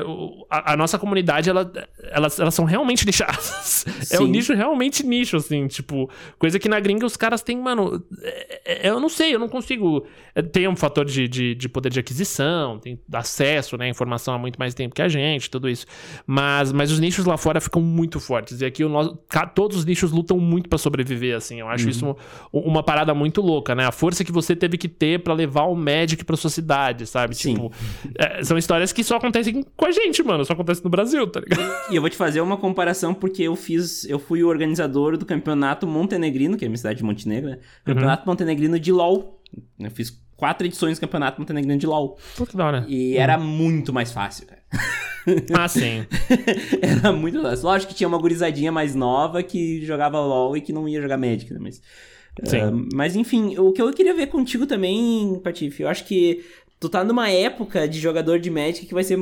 a, 0.48 0.74
a 0.74 0.76
nossa 0.76 0.96
comunidade, 0.96 1.50
ela, 1.50 1.72
elas, 2.12 2.38
elas 2.38 2.54
são 2.54 2.64
realmente 2.64 3.04
nichadas. 3.04 3.84
é 4.12 4.20
um 4.20 4.28
nicho 4.28 4.54
realmente 4.54 5.04
nicho, 5.04 5.38
assim, 5.38 5.66
tipo, 5.66 6.08
coisa 6.38 6.56
que 6.56 6.68
na 6.68 6.78
gringa 6.78 7.04
os 7.04 7.16
caras 7.16 7.42
têm, 7.42 7.58
mano. 7.58 8.00
É, 8.22 8.86
é, 8.86 8.90
eu 8.90 9.00
não 9.00 9.08
sei, 9.08 9.34
eu 9.34 9.40
não 9.40 9.48
consigo. 9.48 10.06
É, 10.36 10.40
tem 10.40 10.68
um 10.68 10.76
fator 10.76 11.04
de, 11.04 11.26
de, 11.26 11.56
de 11.56 11.68
poder 11.68 11.90
de 11.90 11.98
aquisição, 11.98 12.78
tem 12.78 12.96
acesso, 13.12 13.76
né? 13.76 13.88
Informação 13.88 14.34
há 14.34 14.38
muito 14.38 14.56
mais 14.56 14.72
tempo 14.72 14.94
que 14.94 15.02
a 15.02 15.08
gente, 15.08 15.50
tudo 15.50 15.68
isso. 15.68 15.84
Mas 16.24 16.75
mas, 16.76 16.92
os 16.92 17.00
nichos 17.00 17.24
lá 17.24 17.36
fora 17.36 17.60
ficam 17.60 17.82
muito 17.82 18.20
fortes. 18.20 18.60
E 18.60 18.64
aqui 18.64 18.84
o 18.84 18.88
nosso, 18.88 19.18
todos 19.54 19.78
os 19.78 19.84
nichos 19.84 20.12
lutam 20.12 20.38
muito 20.38 20.68
para 20.68 20.78
sobreviver, 20.78 21.36
assim. 21.36 21.60
Eu 21.60 21.68
acho 21.68 21.84
uhum. 21.84 21.90
isso 21.90 22.16
uma 22.52 22.82
parada 22.82 23.14
muito 23.14 23.40
louca, 23.40 23.74
né? 23.74 23.84
A 23.84 23.92
força 23.92 24.24
que 24.24 24.32
você 24.32 24.54
teve 24.54 24.76
que 24.76 24.88
ter 24.88 25.22
para 25.22 25.34
levar 25.34 25.64
o 25.64 25.74
Magic 25.74 26.24
pra 26.24 26.36
sua 26.36 26.50
cidade, 26.50 27.06
sabe? 27.06 27.34
Sim. 27.34 27.54
Tipo, 27.54 27.72
é, 28.18 28.42
são 28.44 28.56
histórias 28.56 28.92
que 28.92 29.02
só 29.02 29.16
acontecem 29.16 29.64
com 29.76 29.86
a 29.86 29.90
gente, 29.90 30.22
mano. 30.22 30.44
Só 30.44 30.52
acontece 30.52 30.82
no 30.84 30.90
Brasil, 30.90 31.26
tá 31.26 31.40
ligado? 31.40 31.90
E 31.90 31.96
eu 31.96 32.00
vou 32.00 32.10
te 32.10 32.16
fazer 32.16 32.40
uma 32.40 32.56
comparação 32.56 33.14
porque 33.14 33.42
eu 33.42 33.56
fiz... 33.56 34.04
Eu 34.04 34.18
fui 34.18 34.42
o 34.42 34.48
organizador 34.48 35.16
do 35.16 35.24
campeonato 35.26 35.86
montenegrino, 35.86 36.56
que 36.56 36.64
é 36.64 36.66
a 36.66 36.68
minha 36.68 36.78
cidade 36.78 36.98
de 36.98 37.04
Montenegro, 37.04 37.50
né? 37.50 37.56
Uhum. 37.56 37.94
Campeonato 37.94 38.22
uhum. 38.24 38.32
montenegrino 38.32 38.78
de 38.78 38.92
LoL. 38.92 39.40
Eu 39.78 39.90
fiz 39.90 40.10
quatro 40.36 40.66
edições 40.66 40.98
do 40.98 41.00
campeonato 41.00 41.40
montenegrino 41.40 41.78
de 41.78 41.86
LoL. 41.86 42.18
Pô, 42.36 42.46
que 42.46 42.56
da 42.56 42.66
hora. 42.66 42.86
E 42.88 43.14
uhum. 43.14 43.20
era 43.20 43.38
muito 43.38 43.92
mais 43.92 44.12
fácil, 44.12 44.46
cara. 44.46 44.55
Ah, 45.52 45.66
sim. 45.66 46.06
Era 46.80 47.12
muito. 47.12 47.40
Lógico 47.40 47.90
que 47.90 47.98
tinha 47.98 48.06
uma 48.06 48.18
gurizadinha 48.18 48.70
mais 48.70 48.94
nova 48.94 49.42
que 49.42 49.84
jogava 49.84 50.20
LOL 50.20 50.56
e 50.56 50.60
que 50.60 50.72
não 50.72 50.88
ia 50.88 51.02
jogar 51.02 51.16
Magic, 51.16 51.52
né? 51.52 51.58
Mas, 51.60 51.82
sim. 52.44 52.62
Uh, 52.62 52.88
mas 52.94 53.16
enfim, 53.16 53.58
o 53.58 53.72
que 53.72 53.82
eu 53.82 53.92
queria 53.92 54.14
ver 54.14 54.28
contigo 54.28 54.66
também, 54.66 55.40
Patife, 55.42 55.82
eu 55.82 55.88
acho 55.88 56.04
que 56.04 56.44
tu 56.78 56.88
tá 56.88 57.02
numa 57.02 57.30
época 57.30 57.88
de 57.88 57.98
jogador 57.98 58.38
de 58.38 58.50
Magic 58.50 58.86
que 58.86 58.94
vai 58.94 59.02
ser 59.02 59.18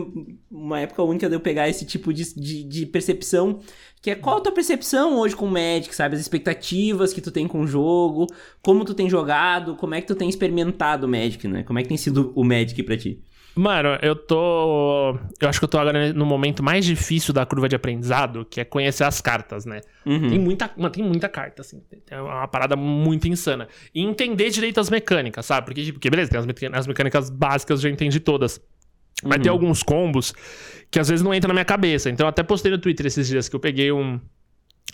uma 0.50 0.80
época 0.80 1.02
única 1.02 1.28
de 1.28 1.36
eu 1.36 1.40
pegar 1.40 1.68
esse 1.68 1.86
tipo 1.86 2.12
de, 2.12 2.34
de, 2.34 2.64
de, 2.64 2.86
percepção. 2.86 3.60
Que 4.02 4.10
é 4.10 4.14
qual 4.14 4.36
a 4.36 4.40
tua 4.42 4.52
percepção 4.52 5.16
hoje 5.18 5.34
com 5.34 5.46
o 5.46 5.50
Magic, 5.50 5.94
sabe? 5.94 6.14
As 6.14 6.20
expectativas 6.20 7.14
que 7.14 7.22
tu 7.22 7.30
tem 7.30 7.48
com 7.48 7.62
o 7.62 7.66
jogo, 7.66 8.26
como 8.60 8.84
tu 8.84 8.92
tem 8.92 9.08
jogado, 9.08 9.76
como 9.76 9.94
é 9.94 10.00
que 10.02 10.06
tu 10.06 10.14
tem 10.14 10.28
experimentado 10.28 11.06
o 11.06 11.08
Magic, 11.08 11.48
né? 11.48 11.62
Como 11.62 11.78
é 11.78 11.82
que 11.82 11.88
tem 11.88 11.96
sido 11.96 12.30
o 12.34 12.44
Magic 12.44 12.82
pra 12.82 12.98
ti? 12.98 13.22
Mano, 13.56 13.96
eu 14.02 14.16
tô. 14.16 15.16
Eu 15.40 15.48
acho 15.48 15.60
que 15.60 15.64
eu 15.64 15.68
tô 15.68 15.78
agora 15.78 16.12
no 16.12 16.26
momento 16.26 16.62
mais 16.62 16.84
difícil 16.84 17.32
da 17.32 17.46
curva 17.46 17.68
de 17.68 17.76
aprendizado, 17.76 18.44
que 18.44 18.60
é 18.60 18.64
conhecer 18.64 19.04
as 19.04 19.20
cartas, 19.20 19.64
né? 19.64 19.80
Uhum. 20.04 20.28
Tem 20.28 20.38
muita. 20.38 20.70
Mano, 20.76 20.90
tem 20.90 21.04
muita 21.04 21.28
carta, 21.28 21.62
assim. 21.62 21.80
É 22.10 22.20
uma 22.20 22.48
parada 22.48 22.74
muito 22.74 23.28
insana. 23.28 23.68
E 23.94 24.02
entender 24.02 24.50
direito 24.50 24.80
as 24.80 24.90
mecânicas, 24.90 25.46
sabe? 25.46 25.66
Porque, 25.66 25.92
porque 25.92 26.10
beleza, 26.10 26.30
tem 26.30 26.40
as, 26.40 26.78
as 26.80 26.86
mecânicas 26.86 27.30
básicas, 27.30 27.78
eu 27.78 27.88
já 27.88 27.94
entendi 27.94 28.18
todas. 28.18 28.60
Mas 29.22 29.36
uhum. 29.36 29.42
tem 29.42 29.52
alguns 29.52 29.82
combos 29.84 30.34
que 30.90 30.98
às 30.98 31.08
vezes 31.08 31.22
não 31.22 31.32
entram 31.32 31.48
na 31.48 31.54
minha 31.54 31.64
cabeça. 31.64 32.10
Então 32.10 32.24
eu 32.26 32.30
até 32.30 32.42
postei 32.42 32.72
no 32.72 32.78
Twitter 32.78 33.06
esses 33.06 33.28
dias 33.28 33.48
que 33.48 33.54
eu 33.54 33.60
peguei 33.60 33.92
um. 33.92 34.20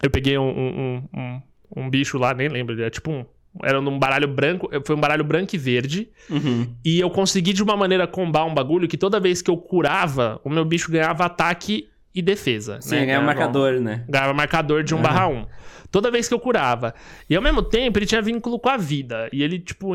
Eu 0.02 0.10
peguei 0.10 0.36
um, 0.36 0.48
um, 0.48 1.08
um, 1.16 1.42
um 1.76 1.90
bicho 1.90 2.18
lá, 2.18 2.34
nem 2.34 2.48
lembro, 2.48 2.80
é 2.82 2.90
tipo 2.90 3.10
um 3.10 3.24
era 3.62 3.80
num 3.80 3.98
baralho 3.98 4.28
branco, 4.28 4.70
foi 4.86 4.94
um 4.96 5.00
baralho 5.00 5.24
branco 5.24 5.54
e 5.54 5.58
verde. 5.58 6.08
Uhum. 6.28 6.68
E 6.84 7.00
eu 7.00 7.10
consegui 7.10 7.52
de 7.52 7.62
uma 7.62 7.76
maneira 7.76 8.06
combar 8.06 8.44
um 8.44 8.54
bagulho 8.54 8.86
que 8.86 8.96
toda 8.96 9.18
vez 9.18 9.42
que 9.42 9.50
eu 9.50 9.56
curava, 9.56 10.40
o 10.44 10.50
meu 10.50 10.64
bicho 10.64 10.90
ganhava 10.90 11.24
ataque 11.24 11.88
e 12.14 12.22
defesa. 12.22 12.80
Sim, 12.80 12.96
né? 12.96 13.06
ganhava 13.06 13.26
marcador, 13.26 13.80
né? 13.80 14.04
Ganhava 14.08 14.34
marcador 14.34 14.82
de 14.82 14.94
1 14.94 15.02
barra 15.02 15.28
1. 15.28 15.46
Toda 15.90 16.10
vez 16.10 16.28
que 16.28 16.34
eu 16.34 16.38
curava. 16.38 16.94
E 17.28 17.34
ao 17.34 17.42
mesmo 17.42 17.62
tempo, 17.62 17.98
ele 17.98 18.06
tinha 18.06 18.22
vínculo 18.22 18.60
com 18.60 18.68
a 18.68 18.76
vida. 18.76 19.28
E 19.32 19.42
ele, 19.42 19.58
tipo, 19.58 19.92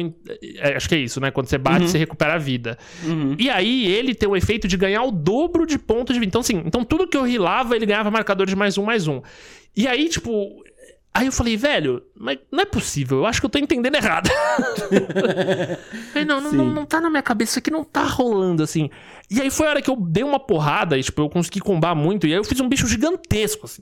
é, 0.59 0.75
acho 0.75 0.89
que 0.89 0.95
é 0.95 0.97
isso, 0.97 1.21
né? 1.21 1.31
Quando 1.31 1.47
você 1.47 1.57
bate, 1.57 1.83
uhum. 1.83 1.87
você 1.87 1.97
recupera 1.97 2.33
a 2.33 2.37
vida. 2.37 2.77
Uhum. 3.05 3.35
E 3.39 3.49
aí, 3.49 3.85
ele 3.85 4.13
tem 4.13 4.27
o 4.27 4.35
efeito 4.35 4.67
de 4.67 4.75
ganhar 4.75 5.03
o 5.03 5.11
dobro 5.11 5.65
de 5.65 5.79
pontos 5.79 6.13
de 6.13 6.19
vida. 6.19 6.29
Então, 6.29 6.41
assim, 6.41 6.61
então 6.65 6.83
tudo 6.83 7.07
que 7.07 7.15
eu 7.15 7.23
rilava, 7.23 7.75
ele 7.77 7.85
ganhava 7.85 8.11
marcador 8.11 8.45
de 8.45 8.55
mais 8.57 8.77
um, 8.77 8.83
mais 8.83 9.07
um. 9.07 9.21
E 9.75 9.87
aí, 9.87 10.09
tipo, 10.09 10.63
Aí 11.15 11.27
eu 11.27 11.31
falei, 11.31 11.55
velho, 11.55 12.03
mas 12.13 12.37
não 12.51 12.59
é 12.59 12.65
possível, 12.65 13.19
eu 13.19 13.25
acho 13.25 13.39
que 13.39 13.45
eu 13.45 13.49
tô 13.49 13.57
entendendo 13.57 13.95
errado. 13.95 14.29
falei, 16.11 16.25
não, 16.25 16.41
não, 16.41 16.51
não, 16.51 16.65
não, 16.65 16.85
tá 16.85 16.99
na 16.99 17.09
minha 17.09 17.23
cabeça, 17.23 17.51
isso 17.51 17.59
aqui 17.59 17.71
não 17.71 17.85
tá 17.85 18.03
rolando 18.03 18.61
assim. 18.61 18.89
E 19.31 19.39
aí 19.39 19.49
foi 19.49 19.65
a 19.65 19.69
hora 19.69 19.81
que 19.81 19.89
eu 19.89 19.95
dei 19.95 20.25
uma 20.25 20.41
porrada 20.41 20.97
e, 20.97 21.03
tipo, 21.03 21.21
eu 21.21 21.29
consegui 21.29 21.61
combar 21.61 21.95
muito, 21.95 22.27
e 22.27 22.33
aí 22.33 22.37
eu 22.37 22.43
fiz 22.43 22.59
um 22.59 22.67
bicho 22.67 22.85
gigantesco, 22.85 23.65
assim. 23.65 23.81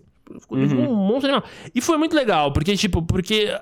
Uhum. 0.51 0.91
Um 0.91 0.95
monstro 0.95 1.31
animal. 1.31 1.43
E 1.73 1.81
foi 1.81 1.97
muito 1.97 2.15
legal, 2.15 2.53
porque, 2.53 2.77
tipo, 2.77 3.01
porque 3.01 3.59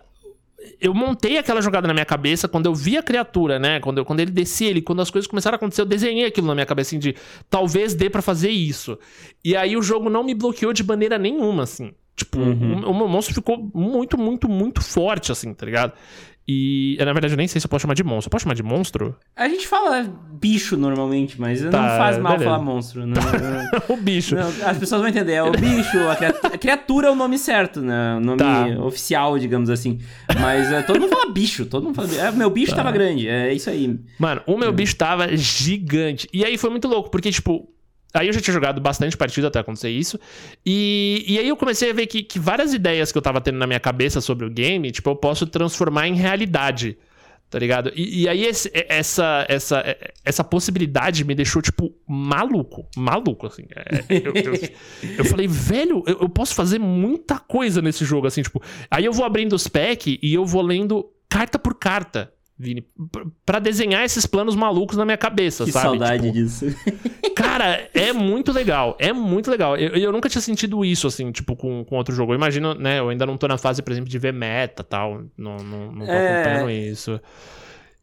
eu 0.81 0.93
montei 0.93 1.37
aquela 1.37 1.61
jogada 1.61 1.87
na 1.87 1.93
minha 1.93 2.05
cabeça 2.05 2.49
quando 2.49 2.65
eu 2.65 2.75
vi 2.75 2.97
a 2.97 3.03
criatura, 3.03 3.57
né? 3.57 3.79
Quando, 3.79 3.99
eu, 3.99 4.05
quando 4.05 4.19
ele 4.19 4.31
descia, 4.31 4.69
ele, 4.69 4.81
quando 4.81 5.01
as 5.01 5.09
coisas 5.09 5.29
começaram 5.29 5.55
a 5.55 5.57
acontecer, 5.57 5.81
eu 5.81 5.85
desenhei 5.85 6.25
aquilo 6.25 6.47
na 6.47 6.55
minha 6.55 6.65
cabeça, 6.65 6.89
assim, 6.89 6.99
de 6.99 7.15
talvez 7.49 7.93
dê 7.93 8.09
para 8.09 8.21
fazer 8.21 8.49
isso. 8.49 8.99
E 9.45 9.55
aí 9.55 9.77
o 9.77 9.81
jogo 9.81 10.09
não 10.09 10.25
me 10.25 10.35
bloqueou 10.35 10.73
de 10.73 10.83
maneira 10.83 11.17
nenhuma, 11.17 11.63
assim. 11.63 11.93
Tipo, 12.21 12.39
uhum. 12.39 12.83
o, 12.85 12.91
o 12.91 13.09
monstro 13.09 13.33
ficou 13.33 13.69
muito, 13.73 14.17
muito, 14.17 14.47
muito 14.47 14.81
forte, 14.81 15.31
assim, 15.31 15.53
tá 15.53 15.65
ligado? 15.65 15.93
E, 16.47 16.97
na 16.99 17.13
verdade, 17.13 17.33
eu 17.33 17.37
nem 17.37 17.47
sei 17.47 17.61
se 17.61 17.65
eu 17.65 17.69
posso 17.69 17.83
chamar 17.83 17.93
de 17.93 18.03
monstro. 18.03 18.27
Eu 18.27 18.31
posso 18.31 18.43
chamar 18.43 18.55
de 18.55 18.63
monstro? 18.63 19.15
A 19.35 19.47
gente 19.47 19.67
fala 19.67 20.03
bicho 20.33 20.75
normalmente, 20.75 21.39
mas 21.39 21.61
tá, 21.61 21.69
não 21.69 21.97
faz 21.97 22.17
mal 22.17 22.33
beleza. 22.33 22.51
falar 22.51 22.63
monstro. 22.63 23.05
Né? 23.05 23.13
o 23.87 23.95
bicho. 23.95 24.35
Não, 24.35 24.47
as 24.65 24.77
pessoas 24.77 25.01
vão 25.01 25.09
entender. 25.09 25.33
É 25.33 25.43
o 25.43 25.51
bicho, 25.51 25.97
a 26.09 26.15
criatura, 26.15 26.53
a 26.53 26.57
criatura 26.57 27.07
é 27.07 27.11
o 27.11 27.15
nome 27.15 27.37
certo, 27.37 27.81
né? 27.81 28.15
O 28.17 28.19
nome 28.19 28.37
tá. 28.39 28.65
oficial, 28.83 29.39
digamos 29.39 29.69
assim. 29.69 29.99
Mas 30.39 30.71
é, 30.71 30.81
todo 30.81 30.99
mundo 30.99 31.11
fala 31.11 31.31
bicho. 31.31 31.65
Todo 31.65 31.83
mundo 31.85 31.95
fala 31.95 32.07
bicho. 32.07 32.19
É, 32.19 32.31
meu 32.31 32.49
bicho 32.49 32.71
tá. 32.71 32.77
tava 32.77 32.91
grande. 32.91 33.27
É 33.27 33.53
isso 33.53 33.69
aí. 33.69 33.97
Mano, 34.19 34.41
o 34.45 34.57
meu 34.57 34.69
é. 34.69 34.73
bicho 34.73 34.95
tava 34.95 35.35
gigante. 35.37 36.27
E 36.33 36.43
aí 36.43 36.57
foi 36.57 36.69
muito 36.69 36.87
louco, 36.87 37.09
porque, 37.09 37.31
tipo, 37.31 37.69
Aí 38.13 38.27
eu 38.27 38.33
já 38.33 38.41
tinha 38.41 38.53
jogado 38.53 38.81
bastante 38.81 39.15
partida 39.15 39.47
até 39.47 39.59
acontecer 39.59 39.89
isso. 39.89 40.19
E, 40.65 41.23
e 41.27 41.39
aí 41.39 41.47
eu 41.47 41.55
comecei 41.55 41.89
a 41.89 41.93
ver 41.93 42.07
que, 42.07 42.23
que 42.23 42.39
várias 42.39 42.73
ideias 42.73 43.11
que 43.11 43.17
eu 43.17 43.21
tava 43.21 43.39
tendo 43.39 43.57
na 43.57 43.67
minha 43.67 43.79
cabeça 43.79 44.19
sobre 44.21 44.45
o 44.45 44.49
game, 44.49 44.91
tipo, 44.91 45.09
eu 45.09 45.15
posso 45.15 45.45
transformar 45.47 46.07
em 46.07 46.15
realidade. 46.15 46.97
Tá 47.51 47.59
ligado? 47.59 47.91
E, 47.93 48.21
e 48.21 48.29
aí 48.29 48.45
esse, 48.45 48.71
essa, 48.73 49.45
essa, 49.49 49.97
essa 50.23 50.41
possibilidade 50.41 51.25
me 51.25 51.35
deixou, 51.35 51.61
tipo, 51.61 51.93
maluco. 52.07 52.87
Maluco, 52.95 53.45
assim. 53.45 53.63
É, 53.75 54.05
eu, 54.09 54.33
eu, 54.33 54.53
eu, 55.17 55.25
falei, 55.25 55.47
velho, 55.47 56.01
eu, 56.07 56.19
eu 56.21 56.29
posso 56.29 56.55
fazer 56.55 56.79
muita 56.79 57.37
coisa 57.37 57.81
nesse 57.81 58.05
jogo, 58.05 58.25
assim, 58.25 58.41
tipo. 58.41 58.61
Aí 58.89 59.03
eu 59.03 59.11
vou 59.11 59.25
abrindo 59.25 59.51
os 59.51 59.67
packs 59.67 60.17
e 60.21 60.33
eu 60.33 60.45
vou 60.45 60.61
lendo 60.61 61.11
carta 61.27 61.59
por 61.59 61.75
carta. 61.75 62.31
Vini, 62.61 62.85
para 63.45 63.59
desenhar 63.59 64.03
esses 64.05 64.25
planos 64.25 64.55
malucos 64.55 64.95
na 64.95 65.03
minha 65.03 65.17
cabeça, 65.17 65.65
que 65.65 65.71
sabe? 65.71 65.97
saudade 65.97 66.23
tipo, 66.23 66.33
disso. 66.33 66.65
cara, 67.35 67.89
é 67.93 68.13
muito 68.13 68.51
legal. 68.51 68.95
É 68.99 69.11
muito 69.11 69.49
legal. 69.49 69.75
Eu, 69.75 69.95
eu 69.95 70.11
nunca 70.11 70.29
tinha 70.29 70.41
sentido 70.41 70.85
isso, 70.85 71.07
assim, 71.07 71.31
tipo, 71.31 71.55
com, 71.55 71.83
com 71.83 71.95
outro 71.95 72.13
jogo. 72.13 72.33
Eu 72.33 72.37
imagino, 72.37 72.75
né? 72.75 72.99
Eu 72.99 73.09
ainda 73.09 73.25
não 73.25 73.35
tô 73.35 73.47
na 73.47 73.57
fase, 73.57 73.81
por 73.81 73.91
exemplo, 73.91 74.09
de 74.09 74.19
ver 74.19 74.31
meta 74.31 74.83
tal. 74.83 75.23
Não, 75.35 75.57
não, 75.57 75.91
não 75.91 76.05
tô 76.05 76.11
é... 76.11 76.41
acompanhando 76.41 76.69
isso. 76.69 77.19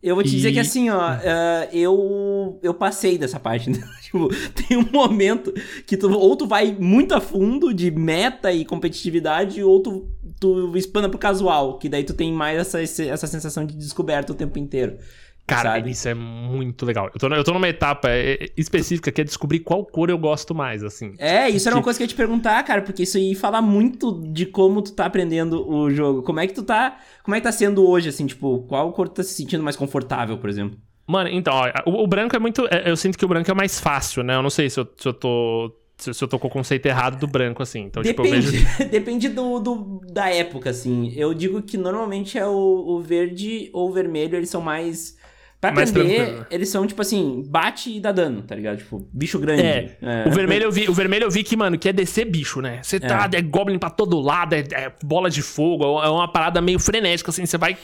Eu 0.00 0.14
vou 0.14 0.22
te 0.22 0.28
e... 0.28 0.36
dizer 0.36 0.52
que 0.52 0.60
assim, 0.60 0.90
ó, 0.90 1.14
uh, 1.14 1.68
eu 1.72 2.58
eu 2.62 2.72
passei 2.72 3.18
dessa 3.18 3.38
parte. 3.40 3.68
Né? 3.78 3.78
tipo, 4.02 4.28
tem 4.54 4.76
um 4.76 4.88
momento 4.90 5.52
que 5.86 5.96
tu, 5.96 6.10
ou 6.10 6.36
tu 6.36 6.46
vai 6.46 6.74
muito 6.78 7.14
a 7.14 7.20
fundo 7.20 7.74
de 7.74 7.90
meta 7.90 8.52
e 8.52 8.64
competitividade, 8.64 9.62
ou 9.62 9.80
tu, 9.80 10.08
tu 10.38 10.76
espana 10.76 11.08
pro 11.08 11.18
casual, 11.18 11.78
que 11.78 11.88
daí 11.88 12.04
tu 12.04 12.14
tem 12.14 12.32
mais 12.32 12.58
essa, 12.58 13.02
essa 13.02 13.26
sensação 13.26 13.64
de 13.64 13.76
descoberta 13.76 14.32
o 14.32 14.34
tempo 14.34 14.58
inteiro. 14.58 14.98
Cara, 15.48 15.76
sabe? 15.76 15.90
isso 15.90 16.06
é 16.06 16.12
muito 16.12 16.84
legal. 16.84 17.06
Eu 17.06 17.18
tô, 17.18 17.26
eu 17.34 17.42
tô 17.42 17.54
numa 17.54 17.68
etapa 17.68 18.10
é, 18.10 18.34
é, 18.34 18.48
específica 18.54 19.10
que 19.10 19.22
é 19.22 19.24
descobrir 19.24 19.60
qual 19.60 19.82
cor 19.82 20.10
eu 20.10 20.18
gosto 20.18 20.54
mais, 20.54 20.84
assim. 20.84 21.14
É, 21.18 21.48
isso 21.48 21.66
era 21.66 21.74
uma 21.74 21.82
coisa 21.82 21.98
que 21.98 22.02
eu 22.02 22.04
ia 22.04 22.08
te 22.08 22.14
perguntar, 22.14 22.62
cara, 22.64 22.82
porque 22.82 23.04
isso 23.04 23.16
aí 23.16 23.34
fala 23.34 23.62
muito 23.62 24.20
de 24.30 24.44
como 24.44 24.82
tu 24.82 24.92
tá 24.92 25.06
aprendendo 25.06 25.66
o 25.66 25.90
jogo. 25.90 26.22
Como 26.22 26.38
é 26.38 26.46
que 26.46 26.52
tu 26.52 26.62
tá. 26.62 26.98
Como 27.22 27.34
é 27.34 27.40
que 27.40 27.44
tá 27.44 27.52
sendo 27.52 27.88
hoje, 27.88 28.10
assim, 28.10 28.26
tipo, 28.26 28.58
qual 28.68 28.92
cor 28.92 29.08
tu 29.08 29.14
tá 29.14 29.22
se 29.22 29.32
sentindo 29.32 29.64
mais 29.64 29.74
confortável, 29.74 30.36
por 30.36 30.50
exemplo? 30.50 30.78
Mano, 31.06 31.30
então, 31.30 31.54
ó, 31.54 31.90
o, 31.90 32.02
o, 32.04 32.06
branco 32.06 32.36
é 32.36 32.38
muito. 32.38 32.66
É, 32.70 32.90
eu 32.90 32.96
sinto 32.96 33.16
que 33.16 33.24
o 33.24 33.28
branco 33.28 33.50
é 33.50 33.54
mais 33.54 33.80
fácil, 33.80 34.22
né? 34.22 34.36
Eu 34.36 34.42
não 34.42 34.50
sei 34.50 34.68
se 34.68 34.78
eu, 34.78 34.86
se 34.98 35.08
eu 35.08 35.14
tô 35.14 35.74
se, 35.98 36.22
eu 36.22 36.28
tô 36.28 36.38
com 36.38 36.48
o 36.48 36.50
conceito 36.50 36.86
errado 36.86 37.18
do 37.18 37.26
branco, 37.26 37.62
assim. 37.62 37.80
Então, 37.80 38.02
depende, 38.02 38.52
tipo, 38.52 38.66
vejo... 38.68 38.84
depende 38.90 39.28
do, 39.28 39.58
do, 39.58 40.00
da 40.10 40.30
época, 40.30 40.70
assim. 40.70 41.12
Eu 41.16 41.34
digo 41.34 41.60
que 41.62 41.76
normalmente 41.76 42.38
é 42.38 42.46
o, 42.46 42.50
o 42.52 43.00
verde 43.00 43.68
ou 43.72 43.90
o 43.90 43.92
vermelho, 43.92 44.36
eles 44.36 44.48
são 44.50 44.60
mais 44.60 45.18
Pra 45.60 45.72
mais 45.72 45.90
aprender, 45.90 46.46
eles 46.52 46.68
são, 46.68 46.86
tipo 46.86 47.02
assim, 47.02 47.42
bate 47.48 47.90
e 47.90 47.98
dá 47.98 48.12
dano, 48.12 48.42
tá 48.42 48.54
ligado? 48.54 48.78
Tipo, 48.78 49.04
bicho 49.12 49.40
grande. 49.40 49.62
É. 49.62 49.96
é. 50.00 50.28
O, 50.28 50.30
vermelho 50.30 50.62
eu 50.62 50.70
vi, 50.70 50.88
o 50.88 50.94
vermelho 50.94 51.24
eu 51.24 51.30
vi 51.30 51.42
que, 51.42 51.56
mano, 51.56 51.76
que 51.76 51.88
é 51.88 51.92
descer 51.92 52.26
bicho, 52.26 52.60
né? 52.60 52.78
Você 52.80 53.00
tá, 53.00 53.28
é. 53.32 53.38
é 53.38 53.42
goblin 53.42 53.76
pra 53.76 53.90
todo 53.90 54.20
lado, 54.20 54.54
é, 54.54 54.60
é, 54.70 54.92
bola 55.02 55.28
de 55.28 55.42
fogo, 55.42 56.00
é 56.00 56.08
uma 56.08 56.30
parada 56.30 56.60
meio 56.60 56.78
frenética, 56.78 57.30
assim, 57.30 57.44
você 57.44 57.58
vai 57.58 57.76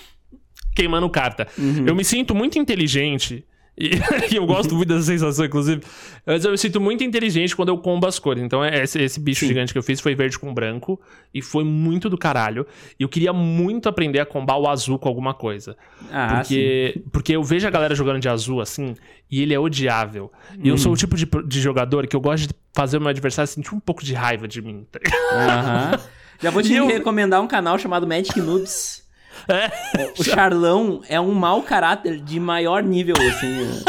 queimando 0.77 1.11
carta. 1.11 1.48
Uhum. 1.59 1.85
Eu 1.85 1.96
me 1.96 2.05
sinto 2.05 2.33
muito 2.33 2.61
inteligente 2.61 3.44
e, 4.30 4.37
eu 4.37 4.46
gosto 4.46 4.74
muito 4.74 4.88
dessa 4.88 5.02
sensação, 5.02 5.44
inclusive. 5.44 5.82
Mas 6.24 6.44
eu 6.44 6.52
me 6.52 6.58
sinto 6.58 6.80
muito 6.80 7.02
inteligente 7.02 7.56
quando 7.56 7.70
eu 7.70 7.78
combo 7.78 8.06
as 8.06 8.18
cores. 8.18 8.42
Então, 8.42 8.64
é, 8.64 8.82
esse, 8.82 9.02
esse 9.02 9.18
bicho 9.18 9.40
Sim. 9.40 9.48
gigante 9.48 9.72
que 9.72 9.78
eu 9.78 9.82
fiz 9.82 10.00
foi 10.00 10.14
verde 10.14 10.38
com 10.38 10.54
branco. 10.54 11.00
E 11.32 11.42
foi 11.42 11.64
muito 11.64 12.08
do 12.08 12.16
caralho. 12.16 12.66
E 12.98 13.02
eu 13.02 13.08
queria 13.08 13.32
muito 13.32 13.88
aprender 13.88 14.20
a 14.20 14.26
combar 14.26 14.58
o 14.58 14.68
azul 14.68 14.98
com 14.98 15.08
alguma 15.08 15.34
coisa. 15.34 15.76
Ah, 16.12 16.37
porque, 16.37 16.92
sim. 16.94 17.04
porque 17.12 17.32
eu 17.34 17.42
vejo 17.42 17.66
a 17.66 17.70
galera 17.70 17.94
jogando 17.94 18.20
de 18.20 18.28
azul 18.28 18.60
assim. 18.60 18.94
E 19.30 19.42
ele 19.42 19.52
é 19.52 19.58
odiável. 19.58 20.30
E 20.62 20.68
eu 20.68 20.78
sou 20.78 20.92
o 20.92 20.94
hum. 20.94 20.98
tipo 20.98 21.16
de, 21.16 21.26
de 21.46 21.60
jogador 21.60 22.06
que 22.06 22.14
eu 22.14 22.20
gosto 22.20 22.48
de 22.48 22.54
fazer 22.72 22.98
o 22.98 23.00
meu 23.00 23.10
adversário 23.10 23.48
sentir 23.48 23.74
um 23.74 23.80
pouco 23.80 24.04
de 24.04 24.14
raiva 24.14 24.46
de 24.46 24.62
mim. 24.62 24.87
Tá 24.90 25.00
Aham. 25.32 26.00
Já 26.40 26.50
vou 26.50 26.62
te 26.62 26.74
eu... 26.74 26.87
recomendar 26.87 27.40
um 27.40 27.46
canal 27.46 27.78
chamado 27.78 28.06
Magic 28.06 28.38
Noobs. 28.40 29.03
É. 29.49 30.12
O 30.18 30.25
Charlão 30.25 31.03
é 31.09 31.20
um 31.20 31.33
mau 31.33 31.62
caráter 31.62 32.20
de 32.20 32.38
maior 32.40 32.83
nível, 32.83 33.14
assim. 33.18 33.85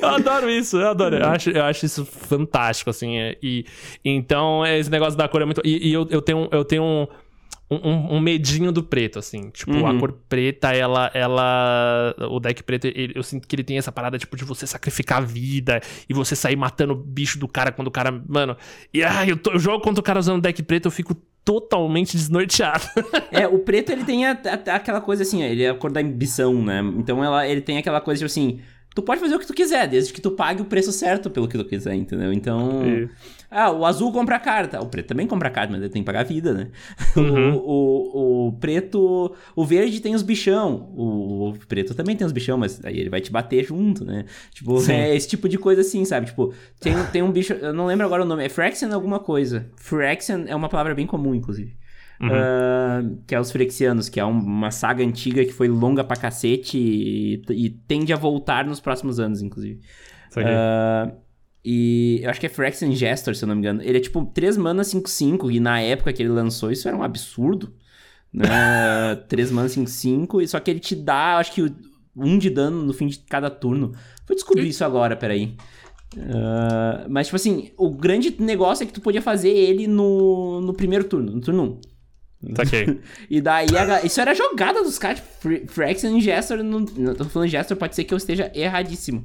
Eu 0.00 0.08
adoro 0.08 0.50
isso, 0.50 0.76
eu 0.76 0.88
adoro. 0.88 1.16
Eu 1.16 1.28
acho, 1.28 1.50
eu 1.50 1.64
acho 1.64 1.86
isso 1.86 2.04
fantástico, 2.04 2.90
assim. 2.90 3.16
E, 3.42 3.64
então, 4.04 4.66
esse 4.66 4.90
negócio 4.90 5.16
da 5.16 5.28
cor 5.28 5.42
é 5.42 5.44
muito. 5.44 5.60
E, 5.64 5.88
e 5.88 5.92
eu, 5.92 6.06
eu 6.10 6.20
tenho, 6.20 6.48
eu 6.50 6.64
tenho 6.64 6.82
um, 6.82 7.06
um, 7.70 8.16
um, 8.16 8.20
medinho 8.20 8.72
do 8.72 8.82
preto, 8.82 9.18
assim. 9.18 9.50
Tipo, 9.50 9.72
uhum. 9.72 9.86
a 9.86 9.98
cor 9.98 10.12
preta, 10.28 10.74
ela. 10.74 11.10
ela 11.14 12.14
o 12.30 12.40
deck 12.40 12.62
preto, 12.62 12.86
ele, 12.86 13.12
eu 13.14 13.22
sinto 13.22 13.46
que 13.46 13.54
ele 13.54 13.64
tem 13.64 13.78
essa 13.78 13.92
parada, 13.92 14.18
tipo, 14.18 14.36
de 14.36 14.44
você 14.44 14.66
sacrificar 14.66 15.18
a 15.18 15.24
vida 15.24 15.80
e 16.08 16.14
você 16.14 16.34
sair 16.34 16.56
matando 16.56 16.92
o 16.92 16.96
bicho 16.96 17.38
do 17.38 17.48
cara 17.48 17.72
quando 17.72 17.88
o 17.88 17.92
cara. 17.92 18.12
Mano. 18.28 18.56
E 18.92 19.02
ah, 19.02 19.26
eu, 19.26 19.36
tô, 19.36 19.52
eu 19.52 19.58
jogo 19.58 19.82
contra 19.82 20.00
o 20.00 20.04
cara 20.04 20.18
usando 20.18 20.42
deck 20.42 20.62
preto, 20.62 20.86
eu 20.86 20.92
fico 20.92 21.16
totalmente 21.44 22.16
desnorteado. 22.16 22.84
é, 23.30 23.46
o 23.46 23.58
preto 23.58 23.90
ele 23.90 24.04
tem 24.04 24.26
a, 24.26 24.32
a, 24.32 24.74
aquela 24.76 25.00
coisa 25.00 25.22
assim, 25.22 25.42
ele 25.42 25.62
é 25.62 25.70
a 25.70 25.74
cor 25.74 25.90
da 25.90 26.00
ambição, 26.00 26.54
né? 26.62 26.80
Então 26.96 27.22
ela, 27.22 27.46
ele 27.46 27.60
tem 27.60 27.78
aquela 27.78 28.00
coisa 28.00 28.18
tipo 28.18 28.26
assim, 28.26 28.60
tu 28.94 29.02
pode 29.02 29.20
fazer 29.20 29.34
o 29.34 29.38
que 29.38 29.46
tu 29.46 29.54
quiser, 29.54 29.88
desde 29.88 30.12
que 30.12 30.20
tu 30.20 30.30
pague 30.30 30.62
o 30.62 30.66
preço 30.66 30.92
certo 30.92 31.30
pelo 31.30 31.48
que 31.48 31.58
tu 31.58 31.64
quiser, 31.64 31.94
entendeu? 31.94 32.32
Então. 32.32 32.82
É. 32.84 33.08
Ah, 33.54 33.70
o 33.70 33.84
azul 33.84 34.10
compra 34.10 34.38
carta. 34.38 34.80
O 34.80 34.86
preto 34.86 35.08
também 35.08 35.26
compra 35.26 35.50
carta, 35.50 35.70
mas 35.70 35.82
ele 35.82 35.90
tem 35.90 36.02
que 36.02 36.06
pagar 36.06 36.20
a 36.20 36.24
vida, 36.24 36.54
né? 36.54 36.68
Uhum. 37.14 37.56
O, 37.56 37.58
o, 37.58 38.48
o, 38.48 38.52
preto. 38.52 39.34
O 39.54 39.64
verde 39.64 40.00
tem 40.00 40.14
os 40.14 40.22
bichão. 40.22 40.90
O, 40.96 41.50
o, 41.50 41.58
preto 41.68 41.94
também 41.94 42.16
tem 42.16 42.26
os 42.26 42.32
bichão, 42.32 42.56
mas 42.56 42.82
aí 42.84 42.98
ele 42.98 43.10
vai 43.10 43.20
te 43.20 43.30
bater 43.30 43.64
junto, 43.64 44.04
né? 44.04 44.24
Tipo, 44.52 44.80
Sim. 44.80 44.92
é 44.92 45.14
esse 45.14 45.28
tipo 45.28 45.48
de 45.48 45.58
coisa 45.58 45.82
assim, 45.82 46.04
sabe? 46.06 46.26
Tipo, 46.26 46.54
tem, 46.80 46.94
tem 47.12 47.22
um 47.22 47.30
bicho. 47.30 47.52
Eu 47.52 47.74
não 47.74 47.84
lembro 47.84 48.06
agora 48.06 48.22
o 48.22 48.26
nome. 48.26 48.44
É 48.44 48.48
Fraxian 48.48 48.92
alguma 48.94 49.20
coisa. 49.20 49.66
Fraxian 49.76 50.44
é 50.46 50.56
uma 50.56 50.70
palavra 50.70 50.94
bem 50.94 51.06
comum, 51.06 51.34
inclusive. 51.34 51.76
Uhum. 52.20 52.28
Uh, 52.28 53.18
que 53.26 53.34
é 53.34 53.40
os 53.40 53.50
Frexianos, 53.50 54.08
que 54.08 54.20
é 54.20 54.24
uma 54.24 54.70
saga 54.70 55.04
antiga 55.04 55.44
que 55.44 55.52
foi 55.52 55.68
longa 55.68 56.04
pra 56.04 56.16
cacete 56.16 56.78
e, 56.78 57.42
e 57.50 57.70
tende 57.70 58.12
a 58.12 58.16
voltar 58.16 58.64
nos 58.64 58.80
próximos 58.80 59.20
anos, 59.20 59.42
inclusive. 59.42 59.80
Uh, 60.36 61.12
e 61.64 62.20
eu 62.22 62.30
acho 62.30 62.40
que 62.40 62.46
é 62.46 62.48
Phyrexian 62.48 62.92
Gestor, 62.92 63.34
se 63.34 63.44
eu 63.44 63.46
não 63.46 63.54
me 63.54 63.60
engano. 63.60 63.82
Ele 63.82 63.98
é 63.98 64.00
tipo 64.00 64.24
3 64.26 64.56
mana 64.56 64.82
5-5, 64.82 65.52
e 65.54 65.60
na 65.60 65.80
época 65.80 66.12
que 66.12 66.22
ele 66.22 66.30
lançou 66.30 66.72
isso 66.72 66.88
era 66.88 66.96
um 66.96 67.02
absurdo. 67.02 67.72
Né? 68.32 68.48
3 69.28 69.52
mana 69.52 69.68
5-5, 69.68 70.46
só 70.48 70.58
que 70.58 70.70
ele 70.70 70.80
te 70.80 70.96
dá, 70.96 71.38
acho 71.38 71.52
que, 71.52 71.72
um 72.16 72.36
de 72.36 72.50
dano 72.50 72.82
no 72.82 72.92
fim 72.92 73.06
de 73.06 73.18
cada 73.18 73.48
turno. 73.48 73.92
Vou 74.26 74.34
descobrir 74.34 74.68
isso 74.68 74.84
agora, 74.84 75.16
peraí. 75.16 75.56
Uh, 76.14 77.08
mas, 77.08 77.28
tipo 77.28 77.36
assim, 77.36 77.70
o 77.76 77.90
grande 77.90 78.34
negócio 78.38 78.82
é 78.82 78.86
que 78.86 78.92
tu 78.92 79.00
podia 79.00 79.22
fazer 79.22 79.50
ele 79.50 79.86
no, 79.86 80.60
no 80.60 80.74
primeiro 80.74 81.04
turno, 81.04 81.32
no 81.32 81.40
turno 81.40 81.80
1. 82.42 82.52
Okay. 82.60 83.00
e 83.30 83.40
daí, 83.40 83.68
a, 83.76 84.04
isso 84.04 84.20
era 84.20 84.34
jogada 84.34 84.82
dos 84.82 84.98
caras. 84.98 85.22
Fraction 85.68 86.18
Gestor, 86.20 86.62
não, 86.62 86.80
não 86.80 87.14
tô 87.14 87.24
falando 87.24 87.48
Gestor, 87.48 87.76
pode 87.76 87.94
ser 87.94 88.04
que 88.04 88.12
eu 88.12 88.18
esteja 88.18 88.50
erradíssimo. 88.54 89.24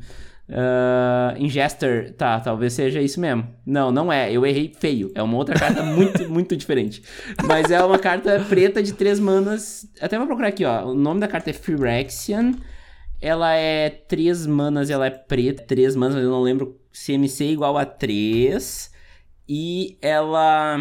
Uh, 0.50 1.38
Ingester, 1.38 2.14
tá, 2.14 2.40
talvez 2.40 2.74
seja 2.74 3.02
isso 3.02 3.20
mesmo. 3.20 3.48
Não, 3.66 3.92
não 3.92 4.12
é, 4.12 4.32
eu 4.32 4.46
errei 4.46 4.74
feio. 4.80 5.12
É 5.14 5.22
uma 5.22 5.36
outra 5.36 5.60
carta 5.60 5.84
muito, 5.84 6.30
muito 6.30 6.56
diferente. 6.56 7.04
Mas 7.46 7.70
é 7.70 7.84
uma 7.84 8.00
carta 8.00 8.40
preta 8.48 8.82
de 8.82 8.94
três 8.94 9.20
manas. 9.20 9.86
Até 10.00 10.18
vou 10.18 10.28
procurar 10.28 10.48
aqui, 10.48 10.64
ó. 10.64 10.86
O 10.86 10.94
nome 10.94 11.20
da 11.20 11.28
carta 11.28 11.50
é 11.50 11.54
Phyrexian. 11.54 12.54
Ela 13.20 13.56
é 13.56 13.90
três 13.90 14.46
manas, 14.46 14.90
ela 14.90 15.08
é 15.08 15.10
preta, 15.10 15.64
três 15.64 15.96
manas, 15.96 16.16
mas 16.16 16.24
eu 16.24 16.30
não 16.30 16.42
lembro 16.42 16.80
se 16.92 17.14
MC 17.14 17.46
é 17.46 17.52
igual 17.52 17.78
a 17.78 17.86
3. 17.86 18.92
E 19.50 19.98
ela 20.02 20.80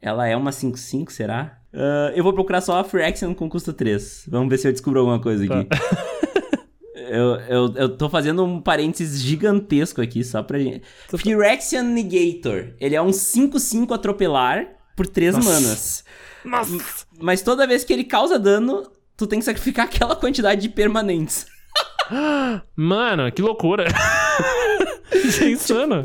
Ela 0.00 0.28
é 0.28 0.36
uma 0.36 0.50
5.5, 0.50 1.10
será? 1.10 1.58
Uh, 1.72 2.12
eu 2.14 2.22
vou 2.22 2.32
procurar 2.32 2.60
só 2.60 2.74
a 2.78 3.06
Action 3.06 3.34
com 3.34 3.48
custo 3.48 3.72
3. 3.72 4.26
Vamos 4.28 4.48
ver 4.48 4.58
se 4.58 4.68
eu 4.68 4.72
descubro 4.72 5.00
alguma 5.00 5.20
coisa 5.20 5.44
aqui. 5.44 5.64
Tá. 5.64 5.76
eu, 7.12 7.36
eu, 7.48 7.74
eu 7.76 7.88
tô 7.96 8.08
fazendo 8.08 8.44
um 8.44 8.60
parênteses 8.60 9.20
gigantesco 9.20 10.00
aqui, 10.00 10.24
só 10.24 10.42
pra 10.42 10.58
gente. 10.58 10.82
Phyrexian 11.16 11.82
Negator. 11.82 12.74
Ele 12.80 12.94
é 12.94 13.02
um 13.02 13.10
5-5 13.10 13.94
atropelar 13.94 14.66
por 14.96 15.06
3 15.06 15.34
Nossa. 15.34 15.50
manas. 15.50 16.04
Nossa. 16.44 17.06
Mas 17.20 17.42
toda 17.42 17.66
vez 17.66 17.84
que 17.84 17.92
ele 17.92 18.04
causa 18.04 18.38
dano, 18.38 18.90
tu 19.16 19.26
tem 19.26 19.38
que 19.38 19.44
sacrificar 19.44 19.86
aquela 19.92 20.16
quantidade 20.16 20.60
de 20.60 20.68
permanentes. 20.68 21.46
Mano, 22.76 23.30
que 23.30 23.42
loucura. 23.42 23.84
Isso 25.12 25.44
é 25.44 25.50
insano. 25.50 26.02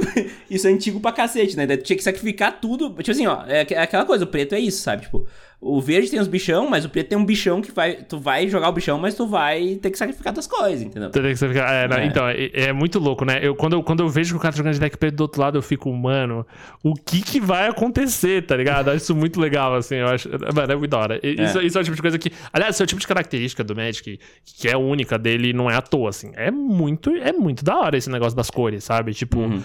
isso 0.49 0.67
é 0.67 0.71
antigo 0.71 0.99
pra 0.99 1.11
cacete, 1.11 1.55
né? 1.55 1.65
Tu 1.65 1.83
tinha 1.83 1.97
que 1.97 2.03
sacrificar 2.03 2.59
tudo. 2.59 2.89
Tipo 2.89 3.11
assim, 3.11 3.27
ó, 3.27 3.43
é, 3.47 3.65
é 3.69 3.81
aquela 3.81 4.05
coisa, 4.05 4.25
o 4.25 4.27
preto 4.27 4.53
é 4.53 4.59
isso, 4.59 4.81
sabe? 4.81 5.03
Tipo, 5.03 5.25
o 5.59 5.81
verde 5.81 6.11
tem 6.11 6.19
os 6.19 6.27
bichão, 6.27 6.69
mas 6.69 6.85
o 6.85 6.89
preto 6.89 7.09
tem 7.09 7.17
um 7.17 7.25
bichão 7.25 7.63
que 7.63 7.71
vai. 7.71 7.95
Tu 7.95 8.19
vai 8.19 8.47
jogar 8.47 8.69
o 8.69 8.71
bichão, 8.71 8.99
mas 8.99 9.15
tu 9.15 9.25
vai 9.25 9.79
ter 9.81 9.89
que 9.89 9.97
sacrificar 9.97 10.31
tuas 10.31 10.45
coisas, 10.45 10.83
entendeu? 10.83 11.09
Tu 11.09 11.19
tem 11.19 11.31
que 11.31 11.35
sacrificar. 11.35 11.73
É, 11.73 11.99
é. 11.99 12.05
Então, 12.05 12.27
é, 12.29 12.51
é, 12.53 12.73
muito 12.73 12.99
louco, 12.99 13.25
né? 13.25 13.39
Eu, 13.41 13.55
quando, 13.55 13.73
eu, 13.73 13.81
quando 13.81 14.01
eu 14.01 14.07
vejo 14.07 14.35
que 14.35 14.37
o 14.37 14.39
cara 14.39 14.51
tá 14.51 14.57
jogando 14.57 14.75
de 14.75 14.79
deck 14.79 14.95
preto 14.97 15.15
do 15.15 15.21
outro 15.21 15.41
lado, 15.41 15.57
eu 15.57 15.61
fico, 15.63 15.91
mano, 15.91 16.45
o 16.83 16.93
que 16.93 17.23
que 17.23 17.41
vai 17.41 17.67
acontecer, 17.67 18.45
tá 18.45 18.55
ligado? 18.55 18.89
Eu 18.89 18.93
acho 18.93 19.03
isso 19.05 19.15
muito 19.15 19.39
legal, 19.39 19.73
assim. 19.73 19.95
Eu 19.95 20.07
acho. 20.09 20.29
Mano, 20.29 20.71
é 20.71 20.75
muito 20.75 20.91
da 20.91 20.99
hora. 20.99 21.19
Isso 21.23 21.57
é. 21.57 21.65
isso 21.65 21.77
é 21.79 21.81
o 21.81 21.83
tipo 21.83 21.95
de 21.95 22.01
coisa 22.03 22.19
que. 22.19 22.31
Aliás, 22.53 22.75
esse 22.75 22.83
é 22.83 22.85
o 22.85 22.87
tipo 22.87 23.01
de 23.01 23.07
característica 23.07 23.63
do 23.63 23.75
Magic 23.75 24.19
que 24.59 24.67
é 24.67 24.77
única 24.77 25.17
dele, 25.17 25.53
não 25.53 25.71
é 25.71 25.75
à 25.75 25.81
toa, 25.81 26.09
assim. 26.09 26.31
É 26.35 26.51
muito, 26.51 27.09
é 27.09 27.33
muito 27.33 27.65
da 27.65 27.77
hora 27.77 27.97
esse 27.97 28.11
negócio 28.11 28.35
das 28.35 28.51
cores, 28.51 28.83
sabe? 28.83 29.11
Tipo, 29.11 29.39
uhum. 29.39 29.63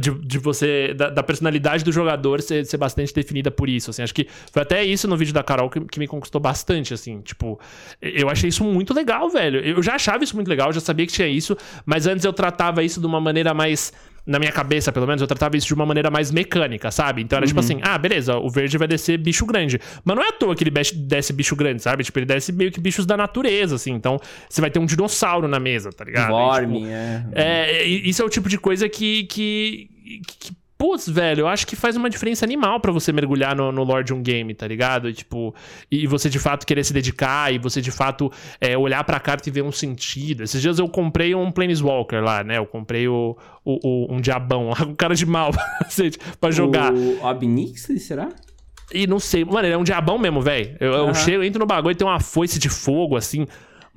de, 0.00 0.10
de 0.18 0.38
você. 0.38 0.94
Da, 0.94 1.10
da, 1.10 1.22
personalidade 1.22 1.84
do 1.84 1.92
jogador 1.92 2.42
ser, 2.42 2.66
ser 2.66 2.76
bastante 2.76 3.14
definida 3.14 3.52
por 3.52 3.68
isso, 3.68 3.90
assim. 3.90 4.02
Acho 4.02 4.14
que 4.14 4.26
foi 4.52 4.62
até 4.62 4.82
isso 4.82 5.06
no 5.06 5.16
vídeo 5.16 5.27
da 5.32 5.42
Carol 5.42 5.70
que, 5.70 5.80
que 5.80 5.98
me 5.98 6.06
conquistou 6.06 6.40
bastante, 6.40 6.94
assim. 6.94 7.20
Tipo, 7.20 7.58
eu 8.00 8.28
achei 8.28 8.48
isso 8.48 8.64
muito 8.64 8.94
legal, 8.94 9.28
velho. 9.28 9.60
Eu 9.60 9.82
já 9.82 9.94
achava 9.94 10.22
isso 10.24 10.34
muito 10.34 10.48
legal, 10.48 10.72
já 10.72 10.80
sabia 10.80 11.06
que 11.06 11.12
tinha 11.12 11.28
isso, 11.28 11.56
mas 11.84 12.06
antes 12.06 12.24
eu 12.24 12.32
tratava 12.32 12.82
isso 12.82 13.00
de 13.00 13.06
uma 13.06 13.20
maneira 13.20 13.52
mais 13.54 13.92
na 14.28 14.38
minha 14.38 14.52
cabeça, 14.52 14.92
pelo 14.92 15.06
menos, 15.06 15.22
eu 15.22 15.26
tratava 15.26 15.56
isso 15.56 15.66
de 15.66 15.72
uma 15.72 15.86
maneira 15.86 16.10
mais 16.10 16.30
mecânica, 16.30 16.90
sabe? 16.90 17.22
Então 17.22 17.38
era 17.38 17.46
tipo 17.46 17.58
uhum. 17.58 17.66
tipo 17.66 17.80
assim, 17.80 17.90
ah, 17.90 17.96
beleza, 17.96 18.36
o 18.36 18.50
verde 18.50 18.76
vai 18.76 18.86
descer 18.86 19.16
bicho 19.16 19.46
grande. 19.46 19.80
Mas 20.04 20.16
não 20.16 20.22
é 20.22 20.28
à 20.28 20.32
toa 20.32 20.54
que 20.54 20.62
ele 20.62 20.70
desce 20.70 21.32
bicho 21.32 21.56
grande, 21.56 21.80
sabe? 21.80 22.04
Tipo, 22.04 22.18
ele 22.18 22.26
desce 22.26 22.52
meio 22.52 22.70
que 22.70 22.78
bichos 22.78 23.06
da 23.06 23.16
natureza, 23.16 23.76
assim. 23.76 23.92
Então, 23.92 24.20
você 24.46 24.60
vai 24.60 24.70
ter 24.70 24.78
um 24.78 24.84
dinossauro 24.84 25.48
na 25.48 25.58
mesa, 25.58 25.90
tá 25.90 26.04
ligado? 26.04 26.30
Worm, 26.30 26.74
tipo, 26.74 26.86
é. 26.88 27.24
é. 27.34 27.84
Isso 27.86 28.20
é 28.20 28.24
o 28.24 28.28
tipo 28.28 28.50
de 28.50 28.58
coisa 28.58 28.86
que, 28.86 29.24
que, 29.24 29.88
que 30.26 30.52
Putz, 30.78 31.08
velho, 31.08 31.40
eu 31.40 31.48
acho 31.48 31.66
que 31.66 31.74
faz 31.74 31.96
uma 31.96 32.08
diferença 32.08 32.44
animal 32.44 32.78
para 32.78 32.92
você 32.92 33.12
mergulhar 33.12 33.56
no, 33.56 33.72
no 33.72 33.82
lore 33.82 34.04
de 34.04 34.14
um 34.14 34.22
game, 34.22 34.54
tá 34.54 34.64
ligado? 34.64 35.12
Tipo, 35.12 35.52
e 35.90 36.06
você 36.06 36.30
de 36.30 36.38
fato 36.38 36.64
querer 36.64 36.84
se 36.84 36.92
dedicar 36.92 37.52
e 37.52 37.58
você 37.58 37.80
de 37.80 37.90
fato 37.90 38.30
é, 38.60 38.78
olhar 38.78 39.02
pra 39.02 39.18
carta 39.18 39.48
e 39.48 39.52
ver 39.52 39.62
um 39.62 39.72
sentido. 39.72 40.44
Esses 40.44 40.62
dias 40.62 40.78
eu 40.78 40.88
comprei 40.88 41.34
um 41.34 41.50
Planeswalker 41.50 42.22
lá, 42.22 42.44
né? 42.44 42.58
Eu 42.58 42.66
comprei 42.66 43.08
o, 43.08 43.36
o, 43.64 44.06
o 44.08 44.14
um 44.14 44.20
diabão 44.20 44.68
lá, 44.68 44.82
um 44.86 44.94
cara 44.94 45.16
de 45.16 45.26
mal 45.26 45.50
pra 46.40 46.50
jogar. 46.52 46.92
O 46.92 47.24
Obnix, 47.24 47.88
será? 47.98 48.28
E 48.94 49.04
não 49.04 49.18
sei, 49.18 49.44
mano, 49.44 49.66
ele 49.66 49.74
é 49.74 49.76
um 49.76 49.84
diabão 49.84 50.16
mesmo, 50.16 50.40
velho. 50.40 50.76
Eu, 50.78 50.92
uhum. 50.92 51.08
eu 51.08 51.14
chego, 51.14 51.42
entro 51.42 51.58
no 51.58 51.66
bagulho 51.66 51.92
e 51.92 51.96
tem 51.96 52.06
uma 52.06 52.20
foice 52.20 52.58
de 52.58 52.68
fogo, 52.68 53.16
assim. 53.16 53.46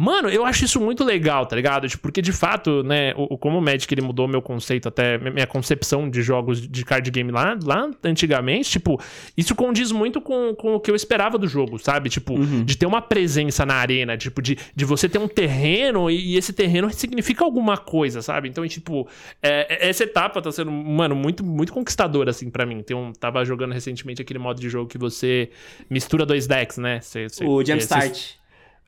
Mano, 0.02 0.30
eu 0.30 0.44
acho 0.44 0.66
isso 0.66 0.82
muito 0.82 1.04
legal, 1.04 1.46
tá 1.46 1.56
ligado? 1.56 1.88
Tipo, 1.88 2.02
porque 2.02 2.24
de 2.24 2.32
fato, 2.32 2.82
né, 2.82 3.14
o, 3.16 3.38
como 3.38 3.60
o 3.60 3.62
Magic 3.62 3.94
ele 3.94 4.02
mudou 4.02 4.28
meu 4.28 4.42
conceito, 4.42 4.88
até 4.88 5.20
minha 5.20 5.46
concepção 5.46 6.10
de 6.10 6.24
jogos 6.24 6.60
de 6.68 6.84
card 6.84 7.12
game 7.12 7.32
lá, 7.32 7.56
lá 7.64 7.88
antigamente, 8.04 8.72
tipo, 8.72 9.00
isso 9.38 9.54
condiz 9.54 9.92
muito 9.92 10.20
com, 10.20 10.56
com 10.56 10.74
o 10.74 10.80
que 10.80 10.90
eu 10.90 10.96
esperava 10.96 11.38
do 11.38 11.48
jogo, 11.48 11.78
sabe? 11.78 12.10
Tipo, 12.10 12.34
uhum. 12.34 12.66
de 12.66 12.76
ter 12.76 12.88
uma 12.88 13.00
presença 13.00 13.64
na 13.64 13.76
arena, 13.76 14.18
tipo, 14.18 14.42
de, 14.42 14.58
de 14.76 14.86
você 14.86 15.08
ter 15.08 15.20
um 15.20 15.28
terreno 15.28 16.10
e, 16.10 16.34
e 16.34 16.36
esse 16.36 16.52
terreno 16.52 16.92
significa 16.92 17.46
alguma 17.46 17.78
coisa, 17.78 18.24
sabe? 18.24 18.50
Então, 18.50 18.68
tipo, 18.68 19.08
é, 19.40 19.86
é 19.86 19.90
essa 19.90 20.04
etapa 20.04 20.42
tá 20.42 20.52
sendo, 20.52 20.72
mano, 20.72 21.16
muito, 21.16 21.46
muito 21.46 21.72
conquistadora, 21.72 22.32
assim, 22.32 22.50
para 22.50 22.66
mim. 22.66 22.82
Tem 22.82 22.98
um, 22.98 23.14
tava 23.14 23.46
jogando 23.46 23.72
recentemente 23.72 24.20
aquele 24.20 24.40
modo 24.40 24.60
de 24.60 24.68
jogo 24.68 24.90
que 24.90 24.98
você 24.98 25.52
mistura 25.88 26.26
dois 26.26 26.48
decks, 26.48 26.80
né? 26.80 27.00
Você, 27.02 27.30
você, 27.30 27.46
o 27.46 27.64
Jumpstart. 27.64 28.41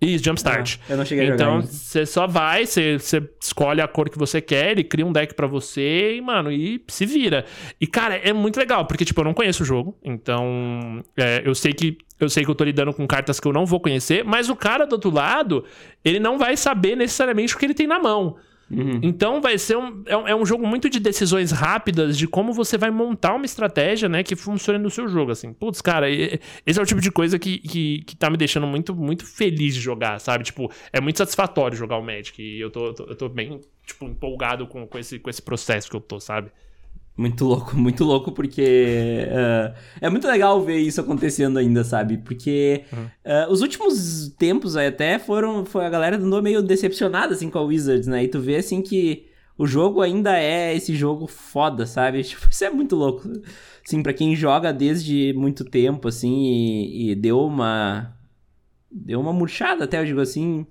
Isso, 0.05 0.23
Jumpstart. 0.23 0.77
Ah, 0.81 0.93
eu 0.93 0.97
não 0.97 1.05
cheguei 1.05 1.25
a 1.25 1.27
jogar 1.31 1.43
Então, 1.43 1.61
você 1.61 2.05
só 2.05 2.27
vai, 2.27 2.65
você, 2.65 2.97
escolhe 3.41 3.81
a 3.81 3.87
cor 3.87 4.09
que 4.09 4.17
você 4.17 4.41
quer, 4.41 4.71
ele 4.71 4.83
cria 4.83 5.05
um 5.05 5.11
deck 5.11 5.33
para 5.33 5.47
você 5.47 6.15
e, 6.15 6.21
mano, 6.21 6.51
e 6.51 6.83
se 6.87 7.05
vira. 7.05 7.45
E, 7.79 7.87
cara, 7.87 8.15
é 8.15 8.33
muito 8.33 8.57
legal, 8.57 8.85
porque, 8.85 9.05
tipo, 9.05 9.19
eu 9.21 9.25
não 9.25 9.33
conheço 9.33 9.63
o 9.63 9.65
jogo, 9.65 9.97
então 10.03 11.03
é, 11.17 11.41
eu 11.45 11.55
sei 11.55 11.73
que 11.73 11.97
eu 12.19 12.29
sei 12.29 12.45
que 12.45 12.49
eu 12.49 12.55
tô 12.55 12.63
lidando 12.63 12.93
com 12.93 13.05
cartas 13.05 13.39
que 13.39 13.47
eu 13.47 13.51
não 13.51 13.65
vou 13.65 13.79
conhecer, 13.81 14.23
mas 14.23 14.49
o 14.49 14.55
cara 14.55 14.85
do 14.85 14.93
outro 14.93 15.11
lado, 15.11 15.65
ele 16.05 16.19
não 16.19 16.37
vai 16.37 16.55
saber 16.55 16.95
necessariamente 16.95 17.55
o 17.55 17.57
que 17.57 17.65
ele 17.65 17.73
tem 17.73 17.87
na 17.87 17.99
mão. 17.99 18.37
Uhum. 18.69 18.99
Então 19.03 19.41
vai 19.41 19.57
ser 19.57 19.77
um, 19.77 20.03
é, 20.05 20.31
é 20.31 20.35
um 20.35 20.45
jogo 20.45 20.65
muito 20.65 20.89
de 20.89 20.99
decisões 20.99 21.51
rápidas 21.51 22.17
de 22.17 22.27
como 22.27 22.53
você 22.53 22.77
vai 22.77 22.89
montar 22.89 23.35
uma 23.35 23.45
estratégia, 23.45 24.09
né, 24.09 24.23
que 24.23 24.35
funcione 24.35 24.79
no 24.79 24.89
seu 24.89 25.07
jogo, 25.07 25.31
assim. 25.31 25.53
Putz, 25.53 25.81
cara, 25.81 26.09
esse 26.09 26.79
é 26.79 26.81
o 26.81 26.85
tipo 26.85 27.01
de 27.01 27.11
coisa 27.11 27.37
que, 27.37 27.59
que, 27.59 28.03
que 28.03 28.15
tá 28.15 28.29
me 28.29 28.37
deixando 28.37 28.65
muito, 28.65 28.95
muito 28.95 29.25
feliz 29.25 29.75
de 29.75 29.81
jogar, 29.81 30.19
sabe? 30.19 30.43
Tipo, 30.43 30.71
é 30.91 30.99
muito 30.99 31.17
satisfatório 31.17 31.77
jogar 31.77 31.97
o 31.97 32.03
Magic 32.03 32.41
e 32.41 32.59
eu 32.59 32.71
tô, 32.71 32.87
eu 32.87 32.93
tô, 32.93 33.03
eu 33.05 33.15
tô 33.15 33.29
bem, 33.29 33.61
tipo, 33.85 34.05
empolgado 34.05 34.65
com, 34.67 34.87
com, 34.87 34.97
esse, 34.97 35.19
com 35.19 35.29
esse 35.29 35.41
processo 35.41 35.89
que 35.89 35.95
eu 35.95 36.01
tô, 36.01 36.19
sabe? 36.19 36.51
Muito 37.15 37.45
louco, 37.45 37.75
muito 37.77 38.03
louco, 38.03 38.31
porque 38.31 39.27
uh, 39.29 39.73
é 40.01 40.09
muito 40.09 40.27
legal 40.27 40.61
ver 40.63 40.77
isso 40.77 40.99
acontecendo 40.99 41.59
ainda, 41.59 41.83
sabe? 41.83 42.17
Porque 42.17 42.85
uhum. 42.91 43.03
uh, 43.03 43.51
os 43.51 43.61
últimos 43.61 44.29
tempos 44.37 44.75
aí 44.75 44.87
até 44.87 45.19
foram. 45.19 45.63
Foi 45.65 45.85
a 45.85 45.89
galera 45.89 46.17
andou 46.17 46.41
meio 46.41 46.61
decepcionada 46.63 47.33
assim 47.33 47.49
com 47.49 47.59
a 47.59 47.63
Wizards, 47.63 48.07
né? 48.07 48.23
E 48.23 48.27
tu 48.27 48.39
vê 48.39 48.55
assim 48.55 48.81
que 48.81 49.27
o 49.55 49.67
jogo 49.67 50.01
ainda 50.01 50.37
é 50.39 50.75
esse 50.75 50.95
jogo 50.95 51.27
foda, 51.27 51.85
sabe? 51.85 52.23
Tipo, 52.25 52.49
isso 52.49 52.63
é 52.63 52.69
muito 52.69 52.95
louco. 52.95 53.29
Assim, 53.85 54.01
pra 54.01 54.13
quem 54.13 54.35
joga 54.35 54.73
desde 54.73 55.33
muito 55.33 55.63
tempo, 55.63 56.07
assim, 56.07 56.45
e, 56.45 57.11
e 57.11 57.15
deu 57.15 57.39
uma. 57.41 58.17
Deu 58.91 59.19
uma 59.19 59.33
murchada 59.33 59.83
até, 59.83 59.99
eu 59.99 60.05
digo 60.05 60.19
assim. 60.19 60.61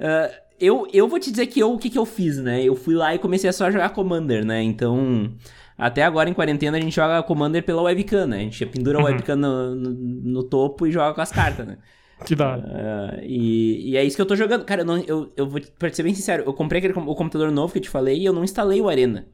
Uh, 0.00 0.46
eu, 0.58 0.86
eu 0.92 1.06
vou 1.06 1.20
te 1.20 1.30
dizer 1.30 1.46
que 1.46 1.60
eu, 1.60 1.72
o 1.72 1.78
que, 1.78 1.90
que 1.90 1.98
eu 1.98 2.06
fiz, 2.06 2.38
né? 2.38 2.62
Eu 2.64 2.74
fui 2.74 2.94
lá 2.94 3.14
e 3.14 3.18
comecei 3.18 3.48
a 3.48 3.52
só 3.52 3.70
jogar 3.70 3.90
Commander, 3.90 4.44
né? 4.44 4.62
Então. 4.62 5.32
Até 5.78 6.02
agora, 6.02 6.30
em 6.30 6.34
quarentena, 6.34 6.78
a 6.78 6.80
gente 6.80 6.94
joga 6.94 7.22
Commander 7.22 7.62
pela 7.62 7.82
webcam, 7.82 8.26
né? 8.26 8.38
A 8.38 8.40
gente 8.40 8.64
pendura 8.66 8.98
a 8.98 9.00
uhum. 9.00 9.06
webcam 9.06 9.36
no, 9.36 9.74
no, 9.74 9.90
no, 9.92 10.42
topo 10.42 10.86
e 10.86 10.92
joga 10.92 11.14
com 11.14 11.20
as 11.20 11.30
cartas, 11.30 11.66
né? 11.66 11.78
Que 12.24 12.34
da 12.34 12.56
uh, 12.56 13.20
e, 13.22 13.90
e 13.90 13.96
é 13.96 14.02
isso 14.02 14.16
que 14.16 14.22
eu 14.22 14.26
tô 14.26 14.34
jogando. 14.34 14.64
Cara, 14.64 14.80
eu, 14.80 14.86
não, 14.86 14.96
eu, 14.98 15.32
eu 15.36 15.46
vou 15.46 15.60
pra 15.78 15.92
ser 15.92 16.02
bem 16.02 16.14
sincero, 16.14 16.44
eu 16.46 16.54
comprei 16.54 16.78
aquele, 16.78 16.94
o 16.98 17.14
computador 17.14 17.50
novo 17.50 17.72
que 17.72 17.78
eu 17.78 17.82
te 17.82 17.90
falei 17.90 18.18
e 18.18 18.24
eu 18.24 18.32
não 18.32 18.42
instalei 18.42 18.80
o 18.80 18.88
Arena. 18.88 19.26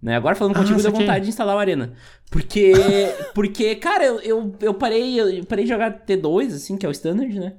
Né? 0.00 0.14
Agora 0.14 0.36
falando 0.36 0.54
ah, 0.54 0.60
contigo, 0.60 0.80
deu 0.80 0.92
vontade 0.92 1.24
de 1.24 1.30
instalar 1.30 1.56
o 1.56 1.58
Arena. 1.58 1.94
Porque, 2.30 2.72
porque 3.34 3.74
cara, 3.76 4.04
eu, 4.04 4.20
eu, 4.20 4.54
eu, 4.60 4.74
parei, 4.74 5.18
eu 5.18 5.44
parei 5.46 5.64
de 5.64 5.70
jogar 5.70 6.04
T2, 6.04 6.54
assim, 6.54 6.76
que 6.76 6.84
é 6.84 6.88
o 6.88 6.92
standard, 6.92 7.34
né? 7.40 7.54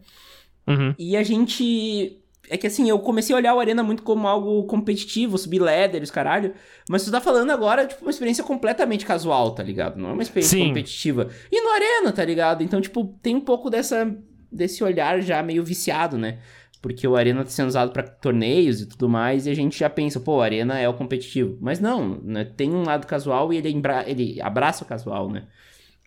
Uhum. 0.67 0.93
E 0.99 1.17
a 1.17 1.23
gente 1.23 2.21
é 2.49 2.57
que 2.57 2.67
assim, 2.67 2.89
eu 2.89 2.99
comecei 2.99 3.33
a 3.33 3.37
olhar 3.37 3.53
o 3.53 3.59
Arena 3.59 3.83
muito 3.83 4.03
como 4.03 4.27
algo 4.27 4.63
competitivo, 4.63 5.37
subir 5.37 5.59
ladder, 5.59 6.09
caralho. 6.11 6.53
Mas 6.89 7.03
tu 7.03 7.11
tá 7.11 7.21
falando 7.21 7.51
agora, 7.51 7.85
tipo, 7.85 8.01
uma 8.03 8.11
experiência 8.11 8.43
completamente 8.43 9.05
casual, 9.05 9.51
tá 9.51 9.61
ligado? 9.61 9.97
Não 9.97 10.09
é 10.09 10.13
uma 10.13 10.23
experiência 10.23 10.57
Sim. 10.57 10.69
competitiva. 10.69 11.29
E 11.51 11.61
no 11.61 11.69
Arena, 11.69 12.11
tá 12.11 12.25
ligado? 12.25 12.63
Então, 12.63 12.81
tipo, 12.81 13.15
tem 13.21 13.35
um 13.35 13.41
pouco 13.41 13.69
dessa, 13.69 14.15
desse 14.51 14.83
olhar 14.83 15.21
já 15.21 15.43
meio 15.43 15.63
viciado, 15.63 16.17
né? 16.17 16.39
Porque 16.81 17.07
o 17.07 17.15
Arena 17.15 17.43
tá 17.43 17.49
sendo 17.49 17.67
usado 17.67 17.91
para 17.91 18.03
torneios 18.03 18.81
e 18.81 18.87
tudo 18.87 19.09
mais, 19.09 19.45
e 19.45 19.49
a 19.49 19.53
gente 19.53 19.77
já 19.77 19.89
pensa, 19.89 20.19
pô, 20.19 20.37
o 20.37 20.41
Arena 20.41 20.79
é 20.79 20.87
o 20.87 20.93
competitivo. 20.93 21.57
Mas 21.59 21.79
não, 21.79 22.19
né? 22.23 22.45
Tem 22.45 22.71
um 22.71 22.83
lado 22.83 23.05
casual 23.05 23.51
e 23.51 23.57
ele, 23.57 23.81
ele 24.07 24.41
abraça 24.41 24.83
o 24.83 24.87
casual, 24.87 25.29
né? 25.29 25.45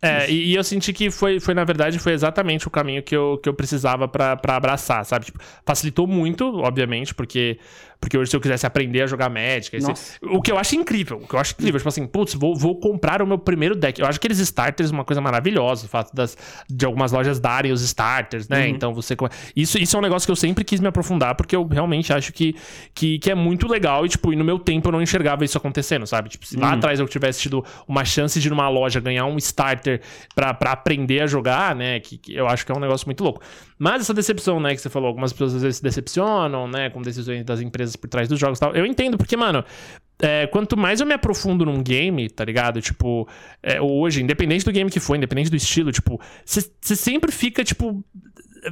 É, 0.04 0.28
e, 0.28 0.50
e, 0.50 0.54
eu 0.56 0.64
senti 0.64 0.92
que 0.92 1.12
foi, 1.12 1.38
foi, 1.38 1.54
na 1.54 1.62
verdade, 1.62 1.96
foi 2.00 2.12
exatamente 2.12 2.66
o 2.66 2.70
caminho 2.70 3.04
que 3.04 3.14
eu, 3.14 3.38
que 3.40 3.48
eu 3.48 3.54
precisava 3.54 4.08
para 4.08 4.36
abraçar, 4.48 5.04
sabe? 5.04 5.26
Tipo, 5.26 5.38
facilitou 5.64 6.08
muito, 6.08 6.58
obviamente, 6.58 7.14
porque 7.14 7.56
porque 8.02 8.18
hoje, 8.18 8.30
se 8.30 8.36
eu 8.36 8.40
quisesse 8.40 8.66
aprender 8.66 9.02
a 9.02 9.06
jogar 9.06 9.30
Magic, 9.30 9.76
esse, 9.76 10.18
o 10.22 10.42
que 10.42 10.50
eu 10.50 10.58
acho 10.58 10.74
incrível, 10.74 11.18
o 11.18 11.28
que 11.28 11.36
eu 11.36 11.38
acho 11.38 11.54
incrível, 11.54 11.78
tipo 11.78 11.88
assim, 11.88 12.04
putz, 12.04 12.34
vou, 12.34 12.56
vou 12.56 12.74
comprar 12.80 13.22
o 13.22 13.26
meu 13.26 13.38
primeiro 13.38 13.76
deck. 13.76 14.00
Eu 14.00 14.08
acho 14.08 14.18
aqueles 14.18 14.40
starters 14.40 14.90
uma 14.90 15.04
coisa 15.04 15.20
maravilhosa, 15.20 15.86
o 15.86 15.88
fato 15.88 16.12
das, 16.12 16.36
de 16.68 16.84
algumas 16.84 17.12
lojas 17.12 17.38
darem 17.38 17.70
os 17.70 17.80
starters, 17.80 18.48
né? 18.48 18.64
Uhum. 18.64 18.70
Então 18.70 18.92
você. 18.92 19.16
Isso, 19.54 19.78
isso 19.78 19.94
é 19.96 19.98
um 20.00 20.02
negócio 20.02 20.26
que 20.26 20.32
eu 20.32 20.36
sempre 20.36 20.64
quis 20.64 20.80
me 20.80 20.88
aprofundar, 20.88 21.36
porque 21.36 21.54
eu 21.54 21.64
realmente 21.64 22.12
acho 22.12 22.32
que, 22.32 22.56
que, 22.92 23.20
que 23.20 23.30
é 23.30 23.36
muito 23.36 23.68
legal 23.68 24.04
e, 24.04 24.08
tipo, 24.08 24.32
e 24.32 24.36
no 24.36 24.44
meu 24.44 24.58
tempo 24.58 24.88
eu 24.88 24.92
não 24.92 25.00
enxergava 25.00 25.44
isso 25.44 25.56
acontecendo, 25.56 26.04
sabe? 26.04 26.28
Tipo, 26.28 26.44
se 26.44 26.56
lá 26.56 26.70
uhum. 26.70 26.74
atrás 26.74 26.98
eu 26.98 27.06
tivesse 27.06 27.40
tido 27.40 27.64
uma 27.86 28.04
chance 28.04 28.40
de 28.40 28.48
ir 28.48 28.50
numa 28.50 28.68
loja 28.68 28.98
ganhar 28.98 29.26
um 29.26 29.38
starter 29.38 30.00
para 30.34 30.72
aprender 30.72 31.20
a 31.22 31.28
jogar, 31.28 31.76
né? 31.76 32.00
Que, 32.00 32.18
que 32.18 32.34
eu 32.34 32.48
acho 32.48 32.66
que 32.66 32.72
é 32.72 32.74
um 32.74 32.80
negócio 32.80 33.06
muito 33.06 33.22
louco. 33.22 33.40
Mas 33.82 34.02
essa 34.02 34.14
decepção, 34.14 34.60
né, 34.60 34.76
que 34.76 34.80
você 34.80 34.88
falou, 34.88 35.08
algumas 35.08 35.32
pessoas 35.32 35.56
às 35.56 35.62
vezes 35.62 35.78
se 35.78 35.82
decepcionam, 35.82 36.68
né, 36.68 36.88
com 36.88 37.02
decisões 37.02 37.44
das 37.44 37.60
empresas 37.60 37.96
por 37.96 38.08
trás 38.08 38.28
dos 38.28 38.38
jogos 38.38 38.58
e 38.58 38.60
tal. 38.60 38.76
Eu 38.76 38.86
entendo, 38.86 39.18
porque, 39.18 39.36
mano, 39.36 39.64
é, 40.20 40.46
quanto 40.46 40.76
mais 40.76 41.00
eu 41.00 41.06
me 41.06 41.12
aprofundo 41.12 41.64
num 41.64 41.82
game, 41.82 42.30
tá 42.30 42.44
ligado? 42.44 42.80
Tipo, 42.80 43.28
é, 43.60 43.80
hoje, 43.80 44.22
independente 44.22 44.64
do 44.64 44.70
game 44.70 44.88
que 44.88 45.00
for, 45.00 45.16
independente 45.16 45.50
do 45.50 45.56
estilo, 45.56 45.90
tipo, 45.90 46.20
você 46.44 46.94
sempre 46.94 47.32
fica, 47.32 47.64
tipo. 47.64 48.04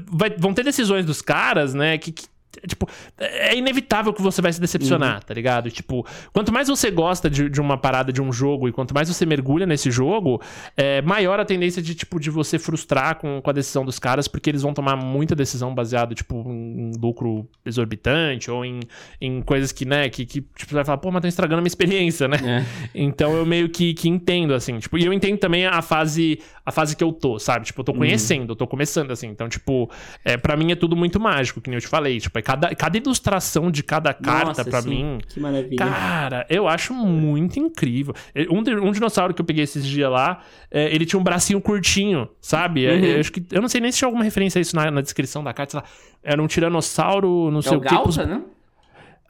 Vai, 0.07 0.31
vão 0.31 0.55
ter 0.55 0.63
decisões 0.63 1.05
dos 1.05 1.21
caras, 1.21 1.75
né? 1.75 1.99
Que, 1.99 2.13
que 2.13 2.29
Tipo, 2.67 2.89
é 3.19 3.57
inevitável 3.57 4.13
que 4.13 4.21
você 4.21 4.43
vai 4.43 4.53
se 4.53 4.61
decepcionar, 4.61 5.17
uhum. 5.17 5.21
tá 5.21 5.35
ligado? 5.35 5.71
Tipo, 5.71 6.05
quanto 6.33 6.53
mais 6.53 6.69
você 6.69 6.91
gosta 6.91 7.31
de, 7.31 7.49
de, 7.49 7.61
uma 7.61 7.79
parada 7.79 8.13
de 8.13 8.21
um 8.21 8.33
jogo 8.33 8.69
e 8.69 8.73
quanto 8.73 8.93
mais 8.93 9.09
você 9.09 9.25
mergulha 9.25 9.67
nesse 9.67 9.91
jogo, 9.91 10.43
é 10.77 11.01
maior 11.03 11.39
a 11.39 11.45
tendência 11.45 11.81
de, 11.81 11.95
tipo, 11.95 12.19
de 12.19 12.29
você 12.29 12.59
frustrar 12.59 13.17
com, 13.17 13.41
com 13.41 13.51
a 13.51 13.53
decisão 13.53 13.85
dos 13.85 13.99
caras, 13.99 14.27
porque 14.27 14.51
eles 14.51 14.63
vão 14.63 14.75
tomar 14.75 14.97
muita 14.97 15.35
decisão 15.35 15.75
baseada, 15.75 16.15
tipo, 16.15 16.45
em 16.49 16.93
lucro 17.01 17.49
exorbitante 17.65 18.51
ou 18.51 18.65
em, 18.65 18.81
em 19.21 19.41
coisas 19.43 19.71
que, 19.71 19.85
né, 19.85 20.09
que, 20.09 20.27
que 20.27 20.41
tipo, 20.41 20.69
você 20.69 20.75
vai 20.75 20.85
falar, 20.85 20.99
pô, 20.99 21.11
mas 21.11 21.19
estão 21.19 21.29
estragando 21.29 21.59
a 21.59 21.63
minha 21.63 21.69
experiência, 21.69 22.27
né? 22.27 22.39
É. 22.45 22.91
Então 22.95 23.37
eu 23.37 23.47
meio 23.47 23.69
que, 23.69 23.95
que 23.95 24.09
entendo, 24.09 24.55
assim, 24.55 24.79
tipo, 24.79 24.99
e 24.99 25.05
eu 25.05 25.13
entendo 25.13 25.39
também 25.39 25.67
a 25.67 25.81
fase, 25.81 26.41
a 26.67 26.73
fase 26.73 26.97
que 26.97 27.05
eu 27.05 27.13
tô, 27.13 27.39
sabe? 27.39 27.67
Tipo, 27.67 27.81
eu 27.81 27.85
tô 27.85 27.93
uhum. 27.93 27.99
conhecendo, 27.99 28.43
uhum. 28.43 28.51
eu 28.51 28.57
tô 28.57 28.67
começando, 28.67 29.11
assim. 29.11 29.29
Então, 29.29 29.49
tipo, 29.49 29.91
é, 30.25 30.37
para 30.37 30.57
mim 30.57 30.73
é 30.73 30.75
tudo 30.75 30.97
muito 30.97 31.21
mágico, 31.21 31.61
que 31.61 31.71
nem 31.71 31.77
eu 31.77 31.81
te 31.81 31.89
falei. 31.89 32.19
Tipo, 32.19 32.40
cada, 32.43 32.75
cada 32.75 32.97
ilustração 32.97 33.71
de 33.71 33.83
cada 33.83 34.13
carta 34.13 34.65
para 34.65 34.83
mim. 34.83 35.19
Que 35.29 35.41
maravilha. 35.41 35.77
Cara, 35.77 36.47
eu 36.49 36.69
acho 36.69 36.95
muito 36.95 37.59
incrível. 37.59 38.15
Um, 38.51 38.59
um 38.89 38.93
dinossauro 38.93 39.35
que 39.35 39.41
eu 39.41 39.45
peguei 39.45 39.65
esses 39.65 39.85
dias 39.85 40.11
lá, 40.11 40.41
é, 40.71 40.95
ele 40.95 41.05
tinha 41.07 41.19
um 41.19 41.25
bracinho 41.25 41.61
curtinho, 41.61 42.29
sabe? 42.41 42.87
É, 42.87 42.93
uhum. 42.93 43.05
Eu, 43.05 43.21
acho 43.21 43.33
que, 43.33 43.45
eu 43.51 43.61
não 43.61 43.69
sei 43.69 43.81
nem 43.81 43.91
se 43.91 43.99
tinha 43.99 44.09
alguma 44.09 44.25
referência 44.25 44.59
a 44.59 44.63
isso 44.63 44.75
na, 44.77 44.91
na 44.91 45.01
descrição 45.01 45.43
da 45.43 45.53
carta. 45.53 45.79
Lá, 45.79 45.85
era 46.23 46.43
um 46.43 46.47
tiranossauro, 46.47 47.51
não 47.51 47.61
é 47.61 47.63
sei 47.63 47.73
o, 47.73 47.77
o 47.77 47.81
Galta, 47.81 48.27
né? 48.27 48.43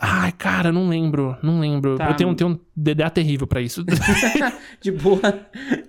Ai, 0.03 0.32
cara, 0.32 0.72
não 0.72 0.88
lembro. 0.88 1.36
Não 1.42 1.61
lembro. 1.61 1.96
Tá. 1.96 2.09
Eu 2.09 2.14
tenho, 2.14 2.34
tenho 2.34 2.51
um 2.51 2.59
DDA 2.74 3.11
terrível 3.11 3.46
para 3.46 3.61
isso. 3.61 3.84
de 4.80 4.90
boa. 4.90 5.20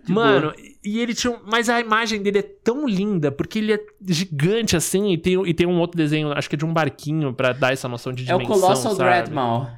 De 0.04 0.12
Mano, 0.12 0.52
boa. 0.52 0.56
e 0.84 1.00
ele 1.00 1.14
tinha. 1.14 1.40
Mas 1.50 1.70
a 1.70 1.80
imagem 1.80 2.22
dele 2.22 2.40
é 2.40 2.42
tão 2.42 2.86
linda, 2.86 3.32
porque 3.32 3.60
ele 3.60 3.74
é 3.74 3.80
gigante 4.06 4.76
assim, 4.76 5.14
e 5.14 5.18
tem, 5.18 5.42
e 5.48 5.54
tem 5.54 5.66
um 5.66 5.80
outro 5.80 5.96
desenho, 5.96 6.34
acho 6.34 6.50
que 6.50 6.56
é 6.56 6.58
de 6.58 6.66
um 6.66 6.74
barquinho 6.74 7.34
para 7.34 7.54
dar 7.54 7.72
essa 7.72 7.88
noção 7.88 8.12
de 8.12 8.26
dimensão. 8.26 8.42
É 8.42 8.44
o 8.44 8.48
Colossal 8.48 8.96
Dreadmaw. 8.96 9.70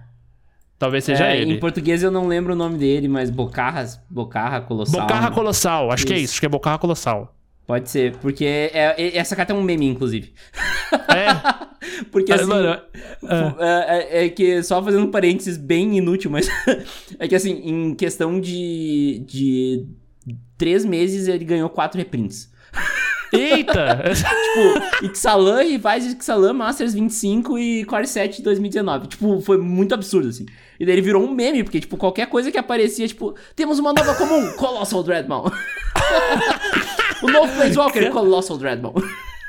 Talvez 0.80 1.04
seja 1.04 1.28
é, 1.28 1.40
ele. 1.40 1.54
Em 1.54 1.60
português 1.60 2.02
eu 2.02 2.10
não 2.10 2.28
lembro 2.28 2.54
o 2.54 2.56
nome 2.56 2.78
dele, 2.80 3.08
mas 3.08 3.30
Bocarras, 3.30 4.02
Bocarra 4.10 4.62
Colossal. 4.62 5.02
Bocarra 5.02 5.30
Colossal, 5.32 5.92
acho 5.92 6.00
isso. 6.00 6.08
que 6.08 6.14
é 6.14 6.18
isso, 6.18 6.34
acho 6.34 6.40
que 6.40 6.46
é 6.48 6.50
Bocarra 6.50 6.80
Colossal. 6.80 7.36
Pode 7.66 7.90
ser, 7.90 8.18
porque 8.18 8.46
é, 8.46 8.94
é, 8.98 9.18
essa 9.18 9.36
carta 9.36 9.54
é 9.54 9.56
um 9.56 9.64
meme, 9.64 9.88
inclusive. 9.88 10.34
É? 10.92 12.04
porque 12.12 12.34
assim. 12.34 12.46
Mano, 12.46 12.82
é. 13.60 14.20
é, 14.20 14.26
é, 14.26 14.30
que, 14.30 14.62
só 14.64 14.84
fazendo 14.84 15.06
um 15.06 15.12
parênteses 15.12 15.58
bem 15.58 15.98
inútil, 15.98 16.30
mas. 16.30 16.50
é 17.18 17.28
que 17.28 17.36
assim, 17.36 17.52
em 17.64 17.96
questão 17.96 18.40
de. 18.40 19.24
de 19.26 19.86
três 20.58 20.84
meses 20.84 21.28
ele 21.28 21.46
ganhou 21.46 21.70
quatro 21.70 21.98
reprints. 21.98 22.52
Eita! 23.34 24.04
tipo, 24.14 25.06
Ixalan, 25.08 25.64
Rivais 25.64 26.06
Ixalan, 26.06 26.54
Masters 26.54 26.94
25 26.94 27.58
e 27.58 27.84
Core 27.86 28.06
7 28.06 28.44
2019. 28.44 29.08
Tipo, 29.08 29.42
foi 29.42 29.58
muito 29.58 29.94
absurdo, 29.96 30.28
assim. 30.28 30.46
E 30.80 30.86
daí 30.86 30.96
ele 30.96 31.02
virou 31.02 31.24
um 31.24 31.34
meme, 31.34 31.64
porque, 31.64 31.80
tipo, 31.80 31.98
qualquer 31.98 32.28
coisa 32.28 32.52
que 32.52 32.58
aparecia, 32.60 33.08
tipo, 33.08 33.34
temos 33.56 33.80
uma 33.80 33.92
nova 33.92 34.14
comum, 34.16 34.52
Colossal 34.54 35.02
Dreadmaw. 35.02 35.52
O 37.24 37.32
novo 37.32 37.54
Planeswalker, 37.54 38.12
Colossal 38.12 38.58
Dreadmaw. 38.58 38.94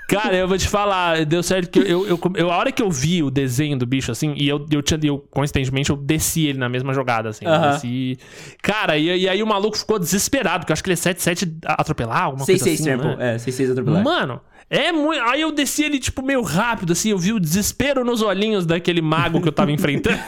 Cara, 0.07 0.37
eu 0.37 0.47
vou 0.47 0.59
te 0.59 0.69
falar, 0.69 1.25
deu 1.25 1.43
certo 1.43 1.71
que 1.71 1.79
eu, 1.79 2.07
eu, 2.07 2.21
eu, 2.35 2.51
a 2.51 2.57
hora 2.59 2.71
que 2.71 2.83
eu 2.83 2.91
vi 2.91 3.23
o 3.23 3.31
desenho 3.31 3.79
do 3.79 3.87
bicho, 3.87 4.13
assim, 4.13 4.35
e 4.37 4.47
eu, 4.47 4.65
eu 4.71 4.83
tinha, 4.83 5.01
eu, 5.03 5.19
coincidentemente, 5.31 5.89
eu 5.89 5.97
desci 5.97 6.47
ele 6.47 6.59
na 6.59 6.69
mesma 6.69 6.93
jogada, 6.93 7.31
assim. 7.31 7.47
Uh 7.47 7.51
-huh. 7.51 7.73
desci... 7.73 8.19
Cara, 8.63 8.99
e, 8.99 9.23
e, 9.23 9.29
aí 9.29 9.43
o 9.43 9.47
maluco 9.47 9.79
ficou 9.79 9.99
desesperado, 9.99 10.61
porque 10.61 10.73
eu 10.73 10.75
acho 10.75 10.85
que 10.85 10.91
ele 10.91 11.01
é 11.01 11.13
7-7 11.13 11.57
atropelar, 11.65 12.25
alguma 12.25 12.45
6, 12.45 12.63
coisa 12.63 12.77
6 12.77 12.99
assim. 12.99 13.03
6 13.03 13.19
né? 13.19 13.35
é, 13.35 13.37
6-6 13.37 13.73
atropelar. 13.73 14.05
Mano, 14.05 14.41
é 14.69 14.91
muito. 14.93 15.23
Aí 15.23 15.41
eu 15.41 15.53
desci 15.53 15.85
ele, 15.85 15.99
tipo, 15.99 16.23
meio 16.23 16.43
rápido, 16.43 16.93
assim, 16.93 17.11
eu 17.11 17.19
vi 17.19 17.33
o 17.33 17.41
desespero 17.41 18.05
nos 18.05 18.23
olhinhos 18.23 18.67
daquele 18.67 19.01
mago 19.01 19.41
que 19.41 19.49
eu 19.49 19.53
tava 19.53 19.71
enfrentando. 19.73 20.19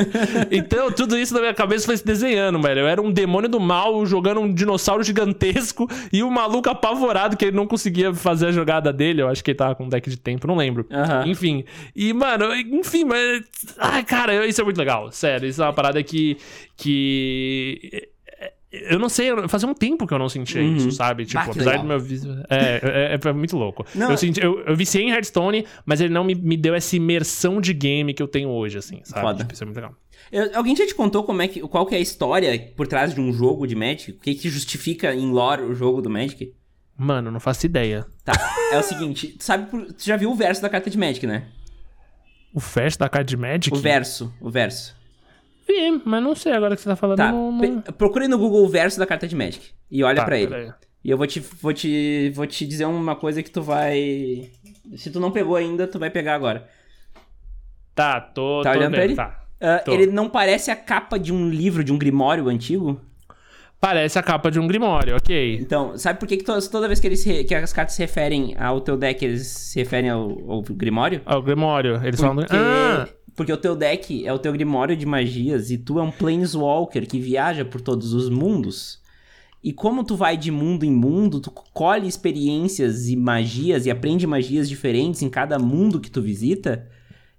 então, 0.50 0.90
tudo 0.90 1.16
isso 1.16 1.32
na 1.34 1.40
minha 1.40 1.54
cabeça 1.54 1.86
foi 1.86 1.96
se 1.96 2.04
desenhando, 2.04 2.60
velho. 2.60 2.80
Eu 2.80 2.86
era 2.86 3.00
um 3.00 3.10
demônio 3.10 3.48
do 3.48 3.60
mal 3.60 4.04
jogando 4.04 4.40
um 4.40 4.52
dinossauro 4.52 5.02
gigantesco 5.02 5.88
e 6.12 6.22
o 6.22 6.26
um 6.26 6.30
maluco 6.30 6.68
apavorado 6.68 7.36
que 7.36 7.46
ele 7.46 7.56
não 7.56 7.66
conseguia 7.66 8.12
fazer 8.12 8.46
a 8.46 8.52
jogada 8.52 8.92
dele. 8.92 9.22
Eu 9.22 9.28
acho 9.28 9.42
que 9.42 9.50
ele 9.50 9.58
tava 9.58 9.74
com 9.74 9.84
um 9.84 9.88
deck 9.88 10.08
de 10.08 10.16
tempo, 10.16 10.46
não 10.46 10.56
lembro. 10.56 10.86
Uhum. 10.90 11.30
Enfim. 11.30 11.64
E, 11.94 12.12
mano, 12.12 12.54
enfim, 12.54 13.04
mas. 13.04 13.42
Ai, 13.78 14.04
cara, 14.04 14.46
isso 14.46 14.60
é 14.60 14.64
muito 14.64 14.78
legal. 14.78 15.10
Sério, 15.10 15.48
isso 15.48 15.62
é 15.62 15.66
uma 15.66 15.72
parada 15.72 16.02
que. 16.02 16.36
que 16.76 18.08
eu 18.84 18.98
não 18.98 19.08
sei, 19.08 19.30
fazia 19.48 19.68
um 19.68 19.74
tempo 19.74 20.06
que 20.06 20.14
eu 20.14 20.18
não 20.18 20.28
sentia 20.28 20.60
uhum. 20.60 20.76
isso, 20.76 20.92
sabe? 20.92 21.24
Tipo, 21.24 21.44
bah, 21.44 21.50
apesar 21.50 21.70
legal. 21.70 21.82
do 21.82 21.88
meu 21.88 22.00
vício. 22.00 22.30
É, 22.48 23.14
é, 23.14 23.28
é, 23.28 23.32
muito 23.32 23.56
louco. 23.56 23.86
Não, 23.94 24.10
eu, 24.10 24.16
senti, 24.16 24.42
eu, 24.42 24.60
eu 24.60 24.76
viciei 24.76 25.04
em 25.04 25.10
Hearthstone, 25.10 25.66
mas 25.84 26.00
ele 26.00 26.12
não 26.12 26.24
me, 26.24 26.34
me 26.34 26.56
deu 26.56 26.74
essa 26.74 26.96
imersão 26.96 27.60
de 27.60 27.72
game 27.72 28.12
que 28.14 28.22
eu 28.22 28.28
tenho 28.28 28.48
hoje, 28.48 28.78
assim, 28.78 29.00
sabe? 29.04 29.20
Foda. 29.20 29.38
Tipo, 29.38 29.54
isso 29.54 29.62
é 29.62 29.66
muito 29.66 29.76
legal. 29.76 29.94
Eu, 30.30 30.56
alguém 30.56 30.74
já 30.74 30.86
te 30.86 30.94
contou 30.94 31.24
como 31.24 31.42
é 31.42 31.48
que, 31.48 31.60
qual 31.60 31.86
que 31.86 31.94
é 31.94 31.98
a 31.98 32.00
história 32.00 32.72
por 32.76 32.86
trás 32.86 33.14
de 33.14 33.20
um 33.20 33.32
jogo 33.32 33.66
de 33.66 33.74
Magic? 33.74 34.12
O 34.12 34.20
que, 34.20 34.34
que 34.34 34.48
justifica 34.48 35.14
em 35.14 35.30
lore 35.30 35.62
o 35.62 35.74
jogo 35.74 36.02
do 36.02 36.10
Magic? 36.10 36.52
Mano, 36.98 37.30
não 37.30 37.40
faço 37.40 37.66
ideia. 37.66 38.06
Tá, 38.24 38.32
é 38.72 38.78
o 38.78 38.82
seguinte, 38.82 39.36
sabe, 39.38 39.68
tu 39.70 40.04
já 40.04 40.16
viu 40.16 40.30
o 40.30 40.34
verso 40.34 40.62
da 40.62 40.68
carta 40.68 40.88
de 40.88 40.96
Magic, 40.96 41.26
né? 41.26 41.48
O 42.54 42.60
verso 42.60 42.98
da 42.98 43.08
carta 43.08 43.26
de 43.26 43.36
Magic? 43.36 43.76
O 43.76 43.78
verso, 43.78 44.32
o 44.40 44.50
verso. 44.50 44.96
Vi, 45.66 46.02
mas 46.04 46.22
não 46.22 46.34
sei 46.34 46.52
agora 46.52 46.76
que 46.76 46.82
você 46.82 46.88
tá 46.88 46.96
falando. 46.96 47.18
Tá. 47.18 47.32
Não, 47.32 47.50
não... 47.50 47.80
Procure 47.82 48.28
no 48.28 48.38
Google 48.38 48.64
o 48.64 48.68
verso 48.68 48.98
da 48.98 49.06
carta 49.06 49.26
de 49.26 49.34
Magic 49.34 49.70
e 49.90 50.04
olha 50.04 50.16
tá, 50.16 50.24
para 50.24 50.38
ele. 50.38 50.54
Aí. 50.54 50.72
E 51.04 51.10
eu 51.10 51.16
vou 51.16 51.26
te, 51.26 51.40
vou, 51.40 51.72
te, 51.72 52.30
vou 52.34 52.46
te 52.46 52.66
dizer 52.66 52.84
uma 52.84 53.16
coisa 53.16 53.42
que 53.42 53.50
tu 53.50 53.62
vai. 53.62 54.50
Se 54.96 55.10
tu 55.10 55.20
não 55.20 55.30
pegou 55.30 55.56
ainda, 55.56 55.86
tu 55.86 55.98
vai 55.98 56.10
pegar 56.10 56.34
agora. 56.34 56.68
Tá, 57.94 58.20
tô. 58.20 58.62
Tá 58.62 58.72
tô 58.72 58.78
olhando 58.78 58.92
vendo. 58.92 58.96
pra 58.96 59.04
ele? 59.04 59.14
Tá. 59.14 59.42
Uh, 59.58 59.90
ele 59.90 60.06
não 60.06 60.28
parece 60.28 60.70
a 60.70 60.76
capa 60.76 61.18
de 61.18 61.32
um 61.32 61.48
livro, 61.48 61.82
de 61.82 61.92
um 61.92 61.98
grimório 61.98 62.48
antigo? 62.48 63.00
Parece 63.80 64.18
a 64.18 64.22
capa 64.22 64.50
de 64.50 64.58
um 64.58 64.66
grimório, 64.66 65.16
ok. 65.16 65.58
Então, 65.60 65.96
sabe 65.96 66.18
por 66.18 66.26
que, 66.26 66.38
que 66.38 66.44
toda 66.44 66.88
vez 66.88 66.98
que, 66.98 67.06
eles 67.06 67.22
que 67.22 67.54
as 67.54 67.72
cartas 67.72 67.94
se 67.94 68.02
referem 68.02 68.56
ao 68.58 68.80
teu 68.80 68.96
deck, 68.96 69.24
eles 69.24 69.46
se 69.46 69.78
referem 69.78 70.10
ao, 70.10 70.30
ao 70.50 70.62
grimório? 70.62 71.20
Ao 71.24 71.42
grimório. 71.42 72.00
Eles 72.02 72.20
Porque... 72.20 72.46
falam... 72.46 72.46
Ah! 72.50 73.06
Porque 73.36 73.52
o 73.52 73.56
teu 73.56 73.76
deck 73.76 74.26
é 74.26 74.32
o 74.32 74.38
teu 74.38 74.52
grimório 74.52 74.96
de 74.96 75.04
magias 75.04 75.70
e 75.70 75.76
tu 75.76 75.98
é 75.98 76.02
um 76.02 76.10
planeswalker 76.10 77.06
que 77.06 77.20
viaja 77.20 77.66
por 77.66 77.82
todos 77.82 78.14
os 78.14 78.30
mundos. 78.30 78.98
E 79.62 79.72
como 79.72 80.04
tu 80.04 80.16
vai 80.16 80.36
de 80.36 80.50
mundo 80.50 80.84
em 80.84 80.90
mundo, 80.90 81.38
tu 81.38 81.50
colhe 81.50 82.08
experiências 82.08 83.08
e 83.08 83.16
magias 83.16 83.84
e 83.84 83.90
aprende 83.90 84.26
magias 84.26 84.68
diferentes 84.68 85.22
em 85.22 85.28
cada 85.28 85.58
mundo 85.58 86.00
que 86.00 86.10
tu 86.10 86.22
visita, 86.22 86.88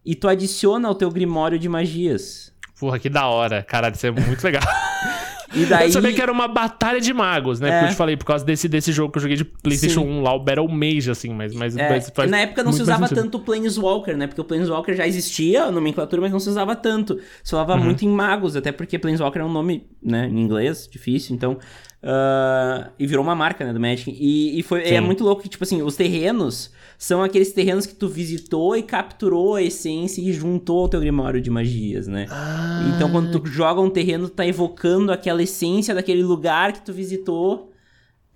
e 0.06 0.16
tu 0.16 0.28
adiciona 0.28 0.88
ao 0.88 0.96
teu 0.96 1.10
grimório 1.10 1.58
de 1.58 1.68
magias. 1.68 2.54
Porra, 2.80 3.00
que 3.00 3.10
da 3.10 3.28
hora. 3.28 3.64
Caralho, 3.64 3.96
isso 3.96 4.08
é 4.08 4.12
muito 4.12 4.44
legal. 4.44 4.64
E 5.54 5.66
daí... 5.66 5.88
Eu 5.88 5.92
sabia 5.92 6.14
que 6.14 6.22
era 6.22 6.32
uma 6.32 6.48
batalha 6.48 7.00
de 7.00 7.14
magos, 7.14 7.60
né? 7.60 7.70
É. 7.70 7.72
Porque 7.72 7.86
eu 7.86 7.90
te 7.90 7.96
falei, 7.96 8.18
por 8.18 8.26
causa 8.26 8.44
desse, 8.46 8.68
desse 8.68 8.92
jogo 8.92 9.12
que 9.12 9.18
eu 9.18 9.22
joguei 9.22 9.38
de 9.38 9.46
PlayStation 9.46 10.02
Sim. 10.02 10.20
1 10.20 10.22
lá, 10.22 10.34
o 10.34 10.40
Battle 10.40 10.68
Mage, 10.68 11.10
assim, 11.10 11.34
mas. 11.34 11.54
mas, 11.54 11.76
é. 11.78 11.90
mas 11.90 12.30
Na 12.30 12.40
época 12.40 12.64
não 12.64 12.72
se 12.72 12.82
usava 12.82 13.08
tanto 13.08 13.38
o 13.38 13.42
Planeswalker, 13.42 14.18
né? 14.18 14.28
Porque 14.28 14.42
o 14.42 14.44
Planeswalker 14.44 14.96
já 14.96 15.08
existia, 15.08 15.64
a 15.64 15.72
nomenclatura, 15.72 16.22
mas 16.22 16.32
não 16.32 16.40
se 16.40 16.50
usava 16.50 16.76
tanto. 16.76 17.20
Se 17.44 17.52
falava 17.52 17.76
uhum. 17.76 17.84
muito 17.84 18.04
em 18.06 18.10
magos, 18.10 18.56
até 18.56 18.72
porque 18.72 19.00
Planeswalker 19.00 19.42
é 19.42 19.46
um 19.46 19.52
nome, 19.52 19.88
né, 20.02 20.28
em 20.28 20.40
inglês, 20.40 20.88
difícil, 20.92 21.36
então. 21.36 21.58
Uh, 22.04 22.92
e 23.00 23.08
virou 23.08 23.24
uma 23.24 23.36
marca, 23.36 23.66
né, 23.66 23.74
do 23.74 23.80
Magic. 23.80 24.12
E, 24.12 24.60
e 24.60 24.64
foi, 24.64 24.84
é 24.88 25.02
muito 25.02 25.24
louco 25.24 25.42
que, 25.42 25.50
tipo 25.50 25.64
assim, 25.64 25.82
os 25.82 25.96
terrenos 25.96 26.72
são 26.98 27.24
aqueles 27.24 27.52
terrenos 27.52 27.86
que 27.86 27.96
tu 27.96 28.08
visitou 28.08 28.76
e 28.76 28.84
capturou 28.84 29.56
a 29.56 29.64
essência 29.64 30.22
e 30.22 30.32
juntou 30.32 30.82
ao 30.82 30.90
teu 30.90 31.00
grimório 31.00 31.42
de 31.42 31.50
magias, 31.50 32.08
né? 32.08 32.28
Ah. 32.30 32.92
Então, 32.96 33.12
quando 33.12 33.40
tu 33.40 33.48
joga 33.48 33.82
um 33.82 33.90
terreno, 33.90 34.30
tu 34.30 34.36
tá 34.36 34.46
evocando 34.46 35.12
aquela 35.12 35.42
essência 35.42 35.94
daquele 35.94 36.24
lugar 36.24 36.74
que 36.74 36.82
tu 36.82 36.94
visitou 36.94 37.67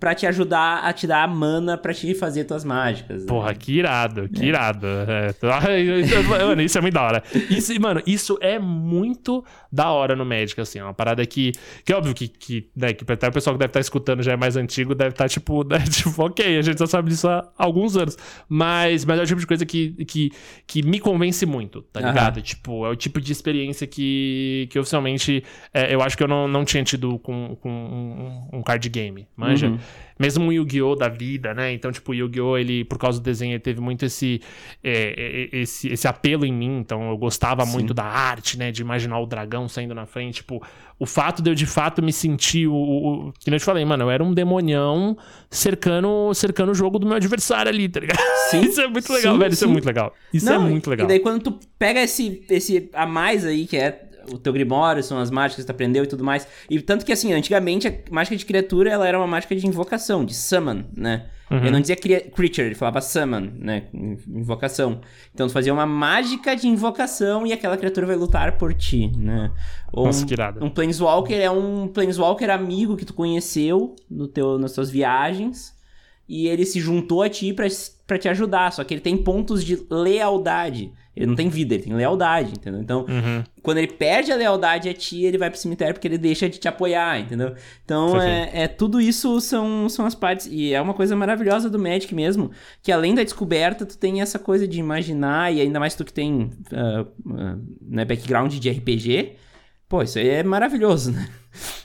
para 0.02 0.16
te 0.16 0.26
ajudar 0.26 0.80
a 0.82 0.92
te 0.92 1.06
dar 1.06 1.22
a 1.22 1.28
mana 1.28 1.78
para 1.78 1.94
te 1.94 2.12
fazer 2.12 2.42
tuas 2.42 2.64
mágicas. 2.64 3.22
Né? 3.22 3.28
Porra, 3.28 3.54
que 3.54 3.78
irado, 3.78 4.28
que 4.28 4.42
é. 4.42 4.46
irado. 4.46 4.86
É. 5.12 5.32
Mano, 6.46 6.62
isso 6.62 6.78
é 6.78 6.80
muito 6.80 6.94
da 6.94 7.02
hora. 7.02 7.22
Isso, 7.50 7.80
mano, 7.80 8.02
isso 8.06 8.38
é 8.40 8.58
muito 8.58 9.44
da 9.70 9.90
hora 9.90 10.16
no 10.16 10.24
Magic, 10.24 10.60
assim. 10.60 10.78
É 10.78 10.84
uma 10.84 10.94
parada 10.94 11.24
que, 11.24 11.52
que 11.84 11.92
é 11.92 11.96
óbvio 11.96 12.14
que, 12.14 12.26
que, 12.26 12.68
né, 12.74 12.92
que 12.92 13.10
até 13.10 13.28
o 13.28 13.32
pessoal 13.32 13.54
que 13.54 13.58
deve 13.58 13.68
estar 13.68 13.78
tá 13.78 13.80
escutando 13.80 14.22
já 14.22 14.32
é 14.32 14.36
mais 14.36 14.56
antigo, 14.56 14.94
deve 14.94 15.10
estar 15.10 15.24
tá, 15.24 15.28
tipo, 15.28 15.62
né, 15.68 15.78
tipo, 15.80 16.24
ok, 16.24 16.58
a 16.58 16.62
gente 16.62 16.78
já 16.78 16.86
sabe 16.86 17.10
disso 17.10 17.28
há 17.28 17.48
alguns 17.56 17.96
anos. 17.96 18.16
Mas, 18.48 19.04
mas 19.04 19.20
é 19.20 19.22
o 19.22 19.26
tipo 19.26 19.40
de 19.40 19.46
coisa 19.46 19.64
que, 19.64 20.04
que, 20.04 20.32
que 20.66 20.82
me 20.82 20.98
convence 20.98 21.44
muito, 21.46 21.82
tá 21.82 22.00
ligado? 22.00 22.38
Uhum. 22.38 22.42
Tipo, 22.42 22.86
é 22.86 22.90
o 22.90 22.96
tipo 22.96 23.20
de 23.20 23.30
experiência 23.30 23.86
que, 23.86 24.68
que 24.70 24.78
oficialmente 24.78 25.44
é, 25.72 25.94
eu 25.94 26.02
acho 26.02 26.16
que 26.16 26.22
eu 26.22 26.28
não, 26.28 26.48
não 26.48 26.64
tinha 26.64 26.82
tido 26.82 27.18
com, 27.20 27.56
com 27.60 27.70
um, 27.70 28.58
um 28.58 28.62
card 28.62 28.88
game, 28.88 29.28
manja? 29.36 29.68
Uhum. 29.68 29.78
Mesmo 30.18 30.44
um 30.44 30.52
Yu-Gi-Oh! 30.52 30.94
da 30.94 31.08
vida, 31.08 31.52
né? 31.52 31.72
Então, 31.72 31.90
tipo, 31.90 32.12
o 32.12 32.14
Yu-Gi-Oh! 32.14 32.56
ele, 32.56 32.84
por 32.84 32.98
causa 32.98 33.18
do 33.18 33.24
desenho, 33.24 33.52
ele 33.52 33.60
teve 33.60 33.80
muito 33.80 34.04
esse, 34.04 34.40
é, 34.82 35.48
é, 35.52 35.58
esse, 35.60 35.88
esse 35.88 36.06
apelo 36.06 36.44
em 36.44 36.52
mim. 36.52 36.78
Então, 36.78 37.10
eu 37.10 37.16
gostava 37.16 37.64
Sim. 37.66 37.72
muito 37.72 37.92
da 37.92 38.04
arte, 38.04 38.58
né? 38.58 38.70
De 38.70 38.82
imaginar 38.82 39.18
o 39.18 39.26
dragão 39.26 39.68
saindo 39.68 39.94
na 39.94 40.06
frente. 40.06 40.36
Tipo, 40.36 40.62
o 40.98 41.06
fato 41.06 41.42
de 41.42 41.50
eu 41.50 41.54
de 41.54 41.66
fato 41.66 42.02
me 42.02 42.12
sentir 42.12 42.68
o. 42.68 42.74
o 42.74 43.32
que 43.32 43.50
eu 43.50 43.58
te 43.58 43.64
falei, 43.64 43.84
mano, 43.84 44.04
eu 44.04 44.10
era 44.10 44.22
um 44.22 44.32
demonião 44.32 45.16
cercando, 45.50 46.32
cercando 46.34 46.70
o 46.70 46.74
jogo 46.74 46.98
do 46.98 47.06
meu 47.06 47.16
adversário 47.16 47.70
ali, 47.70 47.88
tá 47.88 48.00
ligado? 48.00 48.20
Sim. 48.50 48.60
Isso 48.66 48.80
é 48.80 48.86
muito 48.86 49.12
legal, 49.12 49.32
sim, 49.32 49.38
velho. 49.40 49.50
Sim. 49.50 49.54
Isso 49.54 49.64
é 49.64 49.68
muito 49.68 49.86
legal. 49.86 50.14
Isso 50.32 50.48
é 50.48 50.52
Não, 50.52 50.66
é 50.66 50.70
muito 50.70 50.88
legal. 50.88 51.06
E 51.06 51.08
daí, 51.08 51.18
quando 51.18 51.42
tu 51.42 51.58
pega 51.78 52.00
esse, 52.00 52.44
esse 52.48 52.88
a 52.92 53.06
mais 53.06 53.44
aí, 53.44 53.66
que 53.66 53.76
é 53.76 54.11
o 54.30 54.38
teu 54.38 54.52
grimório, 54.52 55.02
são 55.02 55.18
as 55.18 55.30
mágicas 55.30 55.64
que 55.64 55.66
tu 55.66 55.74
aprendeu 55.74 56.04
e 56.04 56.06
tudo 56.06 56.24
mais. 56.24 56.46
E 56.68 56.80
tanto 56.80 57.04
que, 57.04 57.12
assim, 57.12 57.32
antigamente 57.32 57.88
a 57.88 57.94
mágica 58.10 58.36
de 58.36 58.44
criatura, 58.44 58.90
ela 58.90 59.06
era 59.06 59.18
uma 59.18 59.26
mágica 59.26 59.54
de 59.56 59.66
invocação, 59.66 60.24
de 60.24 60.34
summon, 60.34 60.84
né? 60.96 61.26
Uhum. 61.50 61.58
Ele 61.58 61.70
não 61.70 61.80
dizia 61.80 61.96
creature, 61.96 62.66
ele 62.66 62.74
falava 62.74 63.00
summon, 63.00 63.52
né? 63.58 63.84
Invocação. 63.92 65.02
Então 65.34 65.46
tu 65.46 65.52
fazia 65.52 65.72
uma 65.72 65.84
mágica 65.84 66.56
de 66.56 66.66
invocação 66.66 67.46
e 67.46 67.52
aquela 67.52 67.76
criatura 67.76 68.06
vai 68.06 68.16
lutar 68.16 68.56
por 68.56 68.72
ti, 68.72 69.12
né? 69.18 69.50
Ou 69.92 70.06
Nossa, 70.06 70.24
que 70.24 70.32
irado. 70.32 70.64
Um 70.64 70.70
Planeswalker 70.70 71.38
é 71.38 71.50
um 71.50 71.88
Planeswalker 71.88 72.48
amigo 72.48 72.96
que 72.96 73.04
tu 73.04 73.12
conheceu 73.12 73.94
no 74.10 74.26
teu, 74.26 74.58
nas 74.58 74.72
tuas 74.72 74.88
viagens 74.88 75.74
e 76.28 76.46
ele 76.46 76.64
se 76.64 76.80
juntou 76.80 77.22
a 77.22 77.28
ti 77.28 77.52
para 77.52 78.18
te 78.18 78.28
ajudar, 78.28 78.72
só 78.72 78.84
que 78.84 78.94
ele 78.94 79.00
tem 79.00 79.16
pontos 79.16 79.64
de 79.64 79.84
lealdade. 79.90 80.92
Ele 81.14 81.26
não 81.26 81.34
tem 81.34 81.50
vida, 81.50 81.74
ele 81.74 81.82
tem 81.82 81.94
lealdade, 81.94 82.52
entendeu? 82.52 82.80
Então, 82.80 83.00
uhum. 83.00 83.44
quando 83.62 83.76
ele 83.76 83.88
perde 83.88 84.32
a 84.32 84.36
lealdade 84.36 84.88
a 84.88 84.94
ti, 84.94 85.24
ele 85.24 85.36
vai 85.36 85.50
pro 85.50 85.58
cemitério 85.58 85.92
porque 85.92 86.08
ele 86.08 86.16
deixa 86.16 86.48
de 86.48 86.58
te 86.58 86.66
apoiar, 86.66 87.20
entendeu? 87.20 87.54
Então, 87.84 88.18
é, 88.20 88.50
é, 88.62 88.68
tudo 88.68 88.98
isso 88.98 89.38
são, 89.42 89.90
são 89.90 90.06
as 90.06 90.14
partes. 90.14 90.48
E 90.50 90.72
é 90.72 90.80
uma 90.80 90.94
coisa 90.94 91.14
maravilhosa 91.14 91.68
do 91.68 91.78
Magic 91.78 92.14
mesmo, 92.14 92.50
que 92.82 92.90
além 92.90 93.14
da 93.14 93.22
descoberta, 93.22 93.84
tu 93.84 93.98
tem 93.98 94.22
essa 94.22 94.38
coisa 94.38 94.66
de 94.66 94.80
imaginar, 94.80 95.52
e 95.52 95.60
ainda 95.60 95.78
mais 95.78 95.94
tu 95.94 96.02
que 96.02 96.14
tem 96.14 96.50
uh, 96.72 97.02
uh, 97.26 97.62
né, 97.82 98.06
background 98.06 98.54
de 98.54 98.70
RPG, 98.70 99.36
pô, 99.92 100.02
isso 100.02 100.18
aí 100.18 100.26
é 100.26 100.42
maravilhoso, 100.42 101.12
né? 101.12 101.28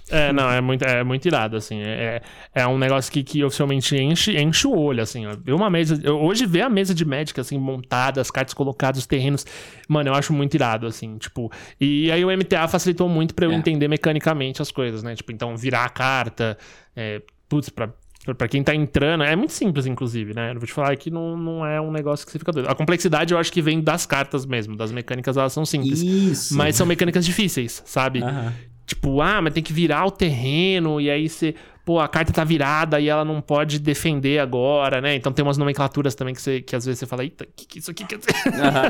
É, 0.10 0.32
não, 0.32 0.50
é 0.50 0.62
muito, 0.62 0.82
é 0.86 1.04
muito 1.04 1.26
irado, 1.26 1.58
assim. 1.58 1.82
É, 1.82 2.22
é, 2.56 2.62
é 2.62 2.68
um 2.68 2.78
negócio 2.78 3.12
que, 3.12 3.22
que 3.22 3.44
oficialmente 3.44 3.98
enche, 3.98 4.40
enche 4.40 4.66
o 4.66 4.74
olho, 4.74 5.04
assim. 5.04 5.26
Ó. 5.28 5.36
Uma 5.54 5.70
mesa. 5.70 6.00
Eu, 6.02 6.18
hoje 6.18 6.46
ver 6.46 6.62
a 6.62 6.70
mesa 6.70 6.96
de 6.96 7.04
Magic, 7.04 7.38
assim, 7.38 7.58
montada, 7.58 8.22
as 8.22 8.32
cartas 8.32 8.54
colocadas, 8.54 9.00
os 9.00 9.06
terrenos. 9.06 9.46
Mano, 9.90 10.10
eu 10.10 10.14
acho 10.14 10.32
muito 10.32 10.56
irado, 10.56 10.88
assim. 10.88 11.18
Tipo. 11.18 11.52
E 11.82 12.10
aí 12.10 12.24
o 12.24 12.32
MTA 12.32 12.66
facilitou 12.70 13.10
muito 13.10 13.36
para 13.36 13.46
eu 13.46 13.52
é. 13.52 13.56
entender 13.56 13.90
mecanicamente 13.90 14.62
as 14.62 14.72
coisas, 14.72 15.04
né? 15.04 15.14
Tipo, 15.14 15.34
então, 15.34 15.58
virar 15.58 15.84
a 15.84 15.90
carta. 15.90 16.58
É, 16.96 17.22
putz, 17.50 17.68
pra 17.68 17.90
Pra 18.36 18.48
quem 18.48 18.64
tá 18.64 18.74
entrando, 18.74 19.24
é 19.24 19.36
muito 19.36 19.54
simples, 19.54 19.86
inclusive, 19.86 20.34
né? 20.34 20.52
Eu 20.52 20.60
vou 20.60 20.68
te 20.68 20.74
falar 20.74 20.96
que 20.96 21.10
não, 21.10 21.38
não 21.38 21.66
é 21.66 21.80
um 21.80 21.92
negócio 21.92 22.26
que 22.26 22.32
você 22.32 22.40
fica 22.40 22.52
doido. 22.52 22.70
A 22.70 22.76
complexidade 22.76 23.34
eu 23.34 23.40
acho 23.40 23.52
que 23.52 23.62
vem 23.62 23.82
das 23.82 24.06
cartas 24.06 24.46
mesmo, 24.46 24.76
das 24.76 24.92
mecânicas 24.92 25.38
elas 25.38 25.54
são 25.54 25.66
simples. 25.66 26.02
Isso. 26.02 26.56
Mas 26.56 26.76
são 26.76 26.86
mecânicas 26.86 27.26
difíceis, 27.26 27.82
sabe? 27.86 28.22
Uhum. 28.22 28.52
Tipo, 28.86 29.22
ah, 29.22 29.42
mas 29.42 29.54
tem 29.54 29.62
que 29.62 29.74
virar 29.74 30.06
o 30.06 30.12
terreno, 30.12 31.02
e 31.02 31.10
aí 31.10 31.28
você. 31.28 31.54
Pô, 31.84 32.00
a 32.00 32.08
carta 32.08 32.34
tá 32.34 32.44
virada 32.44 33.00
e 33.00 33.08
ela 33.08 33.24
não 33.24 33.40
pode 33.40 33.80
defender 33.80 34.40
agora, 34.40 35.00
né? 35.00 35.16
Então 35.16 35.32
tem 35.32 35.44
umas 35.44 35.58
nomenclaturas 35.58 36.16
também 36.16 36.34
que, 36.34 36.42
você, 36.42 36.62
que 36.62 36.76
às 36.76 36.86
vezes 36.86 37.00
você 37.00 37.06
fala, 37.06 37.24
eita, 37.24 37.46
o 37.46 37.48
que, 37.56 37.66
que 37.66 37.80
isso 37.80 37.92
aqui 37.92 38.06
quer 38.06 38.18
dizer? 38.18 38.34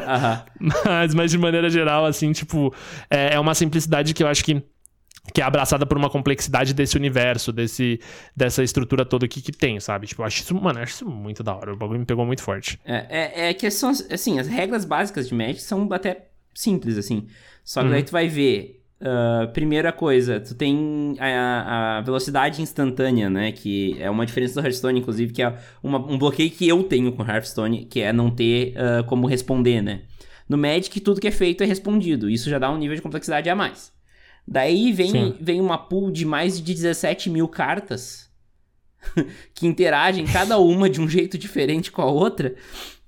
mas, 0.60 1.14
mas 1.14 1.30
de 1.30 1.38
maneira 1.38 1.70
geral, 1.70 2.08
assim, 2.08 2.32
tipo, 2.32 2.74
é, 3.08 3.36
é 3.36 3.40
uma 3.40 3.54
simplicidade 3.54 4.16
que 4.16 4.24
eu 4.24 4.28
acho 4.28 4.44
que 4.44 4.64
que 5.34 5.42
é 5.42 5.44
abraçada 5.44 5.86
por 5.86 5.98
uma 5.98 6.10
complexidade 6.10 6.74
desse 6.74 6.98
universo, 6.98 7.52
desse, 7.52 8.00
dessa 8.36 8.64
estrutura 8.64 9.06
toda 9.06 9.28
que, 9.28 9.42
que 9.42 9.52
tem, 9.52 9.80
sabe? 9.80 10.08
Tipo, 10.08 10.22
eu 10.22 10.26
acho 10.26 10.42
isso, 10.42 10.56
mano, 10.56 10.80
acho 10.80 10.94
isso 10.94 11.06
muito 11.06 11.44
da 11.44 11.56
hora. 11.56 11.74
O 11.74 11.78
bagulho 11.78 12.00
me 12.00 12.06
pegou 12.06 12.26
muito 12.26 12.42
forte. 12.42 12.80
É, 12.86 13.06
é, 13.10 13.50
é 13.50 13.54
que 13.54 13.70
são, 13.70 13.92
assim, 14.12 14.40
as 14.40 14.48
regras 14.48 14.86
básicas 14.86 15.28
de 15.28 15.36
Magic 15.36 15.62
são 15.62 15.88
até 15.92 16.28
simples, 16.54 16.98
assim. 16.98 17.28
Só 17.64 17.82
que 17.82 17.88
uhum. 17.88 17.92
daí 17.94 18.04
tu 18.04 18.12
vai 18.12 18.28
ver 18.28 18.78
Uh, 19.00 19.48
primeira 19.54 19.92
coisa, 19.92 20.40
tu 20.40 20.56
tem 20.56 21.16
a, 21.20 21.98
a, 21.98 22.02
velocidade 22.02 22.64
instantânea, 22.64 23.30
né? 23.30 23.52
Que 23.52 23.96
é 24.00 24.10
uma 24.10 24.26
diferença 24.26 24.60
do 24.60 24.66
Hearthstone, 24.66 25.00
inclusive, 25.00 25.32
que 25.32 25.44
é 25.44 25.56
uma, 25.84 26.00
um 26.00 26.18
bloqueio 26.18 26.50
que 26.50 26.68
eu 26.68 26.82
tenho 26.82 27.12
com 27.12 27.24
Hearthstone, 27.24 27.86
que 27.86 28.02
é 28.02 28.12
não 28.12 28.32
ter 28.32 28.74
uh, 28.74 29.04
como 29.06 29.28
responder, 29.28 29.84
né? 29.84 30.02
No 30.50 30.58
Magic, 30.58 31.00
tudo 31.00 31.22
que 31.22 31.28
é 31.28 31.32
feito 31.32 31.64
é 31.64 31.68
respondido. 31.68 32.28
Isso 32.28 32.50
já 32.50 32.58
dá 32.58 32.72
um 32.72 32.78
nível 32.78 32.96
de 32.96 33.02
complexidade 33.04 33.48
a 33.48 33.56
mais. 33.56 33.94
Daí 34.48 34.94
vem, 34.94 35.36
vem 35.42 35.60
uma 35.60 35.78
pool 35.78 36.10
de 36.10 36.26
mais 36.26 36.62
de 36.62 36.74
17 36.74 37.30
mil 37.30 37.48
cartas 37.48 38.30
que 39.54 39.68
interagem 39.68 40.26
cada 40.26 40.58
uma 40.58 40.90
de 40.90 41.02
um 41.02 41.10
jeito 41.10 41.38
diferente 41.38 41.92
com 41.92 42.02
a 42.02 42.06
outra 42.06 42.56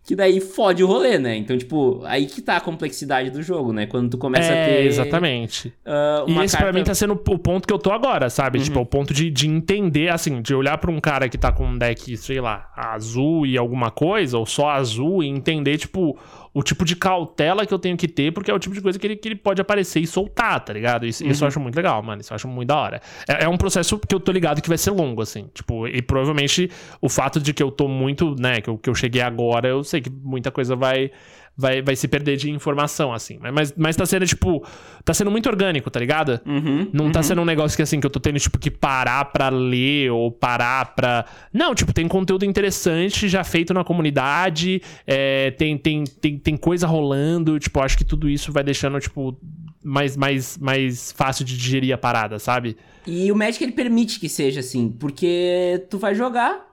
que 0.10 0.16
daí 0.16 0.40
fode 0.40 0.84
o 0.84 0.88
rolê, 0.88 1.20
né? 1.20 1.36
Então, 1.36 1.56
tipo, 1.56 2.02
aí 2.04 2.26
que 2.26 2.42
tá 2.42 2.58
a 2.58 2.60
complexidade 2.60 3.30
do 3.30 3.44
jogo, 3.44 3.72
né? 3.72 3.86
Quando 3.86 4.10
tu 4.10 4.18
começa 4.18 4.52
é, 4.52 4.64
a 4.64 4.68
ter. 4.68 4.86
Exatamente. 4.88 5.68
Uh, 5.86 6.28
e 6.28 6.44
esse 6.44 6.58
carta... 6.58 6.72
pra 6.72 6.74
mim 6.74 6.84
tá 6.84 6.96
sendo 6.96 7.14
o 7.14 7.38
ponto 7.38 7.68
que 7.68 7.72
eu 7.72 7.78
tô 7.78 7.92
agora, 7.92 8.28
sabe? 8.28 8.58
Uhum. 8.58 8.64
Tipo, 8.64 8.80
o 8.80 8.86
ponto 8.88 9.14
de, 9.14 9.30
de 9.30 9.48
entender, 9.48 10.10
assim, 10.10 10.42
de 10.42 10.56
olhar 10.56 10.80
pra 10.80 10.90
um 10.90 11.00
cara 11.00 11.30
que 11.30 11.38
tá 11.38 11.52
com 11.52 11.64
um 11.64 11.78
deck, 11.78 12.18
sei 12.18 12.42
lá, 12.42 12.72
azul 12.76 13.46
e 13.46 13.56
alguma 13.56 13.92
coisa, 13.92 14.36
ou 14.40 14.48
só 14.48 14.72
azul, 14.72 15.22
e 15.22 15.28
entender, 15.28 15.78
tipo, 15.78 16.18
o 16.54 16.64
tipo 16.64 16.84
de 16.84 16.95
cautela 16.95 17.66
que 17.66 17.74
eu 17.74 17.80
tenho 17.80 17.95
que 17.95 18.08
ter, 18.08 18.32
porque 18.32 18.50
é 18.50 18.54
o 18.54 18.60
tipo 18.60 18.74
de 18.74 18.82
coisa 18.82 18.97
que 18.97 19.06
ele, 19.06 19.16
que 19.16 19.28
ele 19.28 19.36
pode 19.36 19.62
aparecer 19.62 20.00
e 20.00 20.08
soltar, 20.08 20.60
tá 20.64 20.74
ligado? 20.74 21.06
Isso, 21.06 21.24
uhum. 21.24 21.30
isso 21.30 21.43
eu 21.43 21.45
uhum. 21.45 21.47
acho 21.47 21.60
muito 21.60 21.76
legal, 21.76 22.02
mano. 22.02 22.22
Isso 22.22 22.34
eu 22.34 22.36
acho 22.36 22.47
muito 22.47 22.68
da 22.68 22.78
hora. 22.78 23.02
É, 23.28 23.45
é, 23.45 23.50
um 23.50 23.58
processo 23.58 24.00
que 24.00 24.14
eu 24.14 24.20
tô 24.20 24.32
ligado 24.32 24.62
que 24.62 24.70
vai 24.70 24.78
ser 24.78 24.91
longo, 24.91 25.22
assim. 25.22 25.50
Tipo, 25.54 25.88
e 25.88 26.02
provavelmente 26.02 26.70
o 27.02 27.10
fato 27.10 27.39
de 27.39 27.54
que 27.54 27.62
eu 27.62 27.72
tô 27.72 27.88
muito, 27.88 28.36
né, 28.39 28.62
que 28.62 28.70
eu, 28.70 28.78
que 28.78 28.89
eu 28.89 28.95
cheguei 28.95 29.22
agora, 29.22 29.68
eu 29.68 29.84
sei 29.84 30.02
que 30.02 30.10
muita 30.10 30.52
coisa 30.52 30.76
vai 30.76 31.12
vai, 31.60 31.82
vai 31.82 31.93
se 31.93 32.07
perder 32.07 32.38
de 32.38 32.49
informação, 32.49 33.14
assim. 33.14 33.38
Mas, 33.53 33.74
mas 33.76 33.95
tá 33.97 34.05
sendo, 34.05 34.26
tipo, 34.26 34.66
tá 35.03 35.14
sendo 35.14 35.30
muito 35.30 35.49
orgânico, 35.49 35.91
tá 35.91 35.99
ligado? 35.99 36.39
Uhum, 36.45 36.89
não 36.93 37.12
tá 37.12 37.20
uhum. 37.20 37.24
sendo 37.24 37.41
um 37.41 37.45
negócio 37.45 37.76
que, 37.76 37.82
assim, 37.82 37.99
que 37.99 38.05
eu 38.05 38.10
tô 38.10 38.18
tendo, 38.18 38.39
tipo, 38.39 38.57
que 38.57 38.72
parar 38.72 39.26
pra 39.26 39.49
ler 39.49 40.10
ou 40.10 40.32
parar 40.32 40.95
pra. 40.95 41.26
Não, 41.53 41.76
tipo, 41.76 41.91
tem 41.91 42.07
conteúdo 42.07 42.45
interessante 42.45 43.28
já 43.28 43.43
feito 43.43 43.74
na 43.74 43.84
comunidade, 43.84 44.82
é, 45.05 45.51
tem, 45.51 45.78
tem, 45.78 46.05
tem, 46.05 46.39
tem 46.39 46.55
coisa 46.55 46.88
rolando, 46.88 47.60
tipo, 47.60 47.82
acho 47.82 47.97
que 47.97 48.05
tudo 48.05 48.30
isso 48.30 48.53
vai 48.53 48.64
deixando, 48.64 48.97
tipo, 49.01 49.38
mais, 49.84 50.16
mais, 50.16 50.57
mais 50.57 51.12
fácil 51.12 51.43
de 51.43 51.57
digerir 51.57 51.93
a 51.93 51.97
parada, 51.97 52.39
sabe? 52.39 52.78
E 53.05 53.30
o 53.34 53.36
Magic, 53.36 53.62
ele 53.62 53.74
permite 53.74 54.18
que 54.18 54.30
seja 54.30 54.62
assim, 54.62 54.89
porque 54.89 55.86
tu 55.89 55.97
vai 55.97 56.16
jogar, 56.16 56.66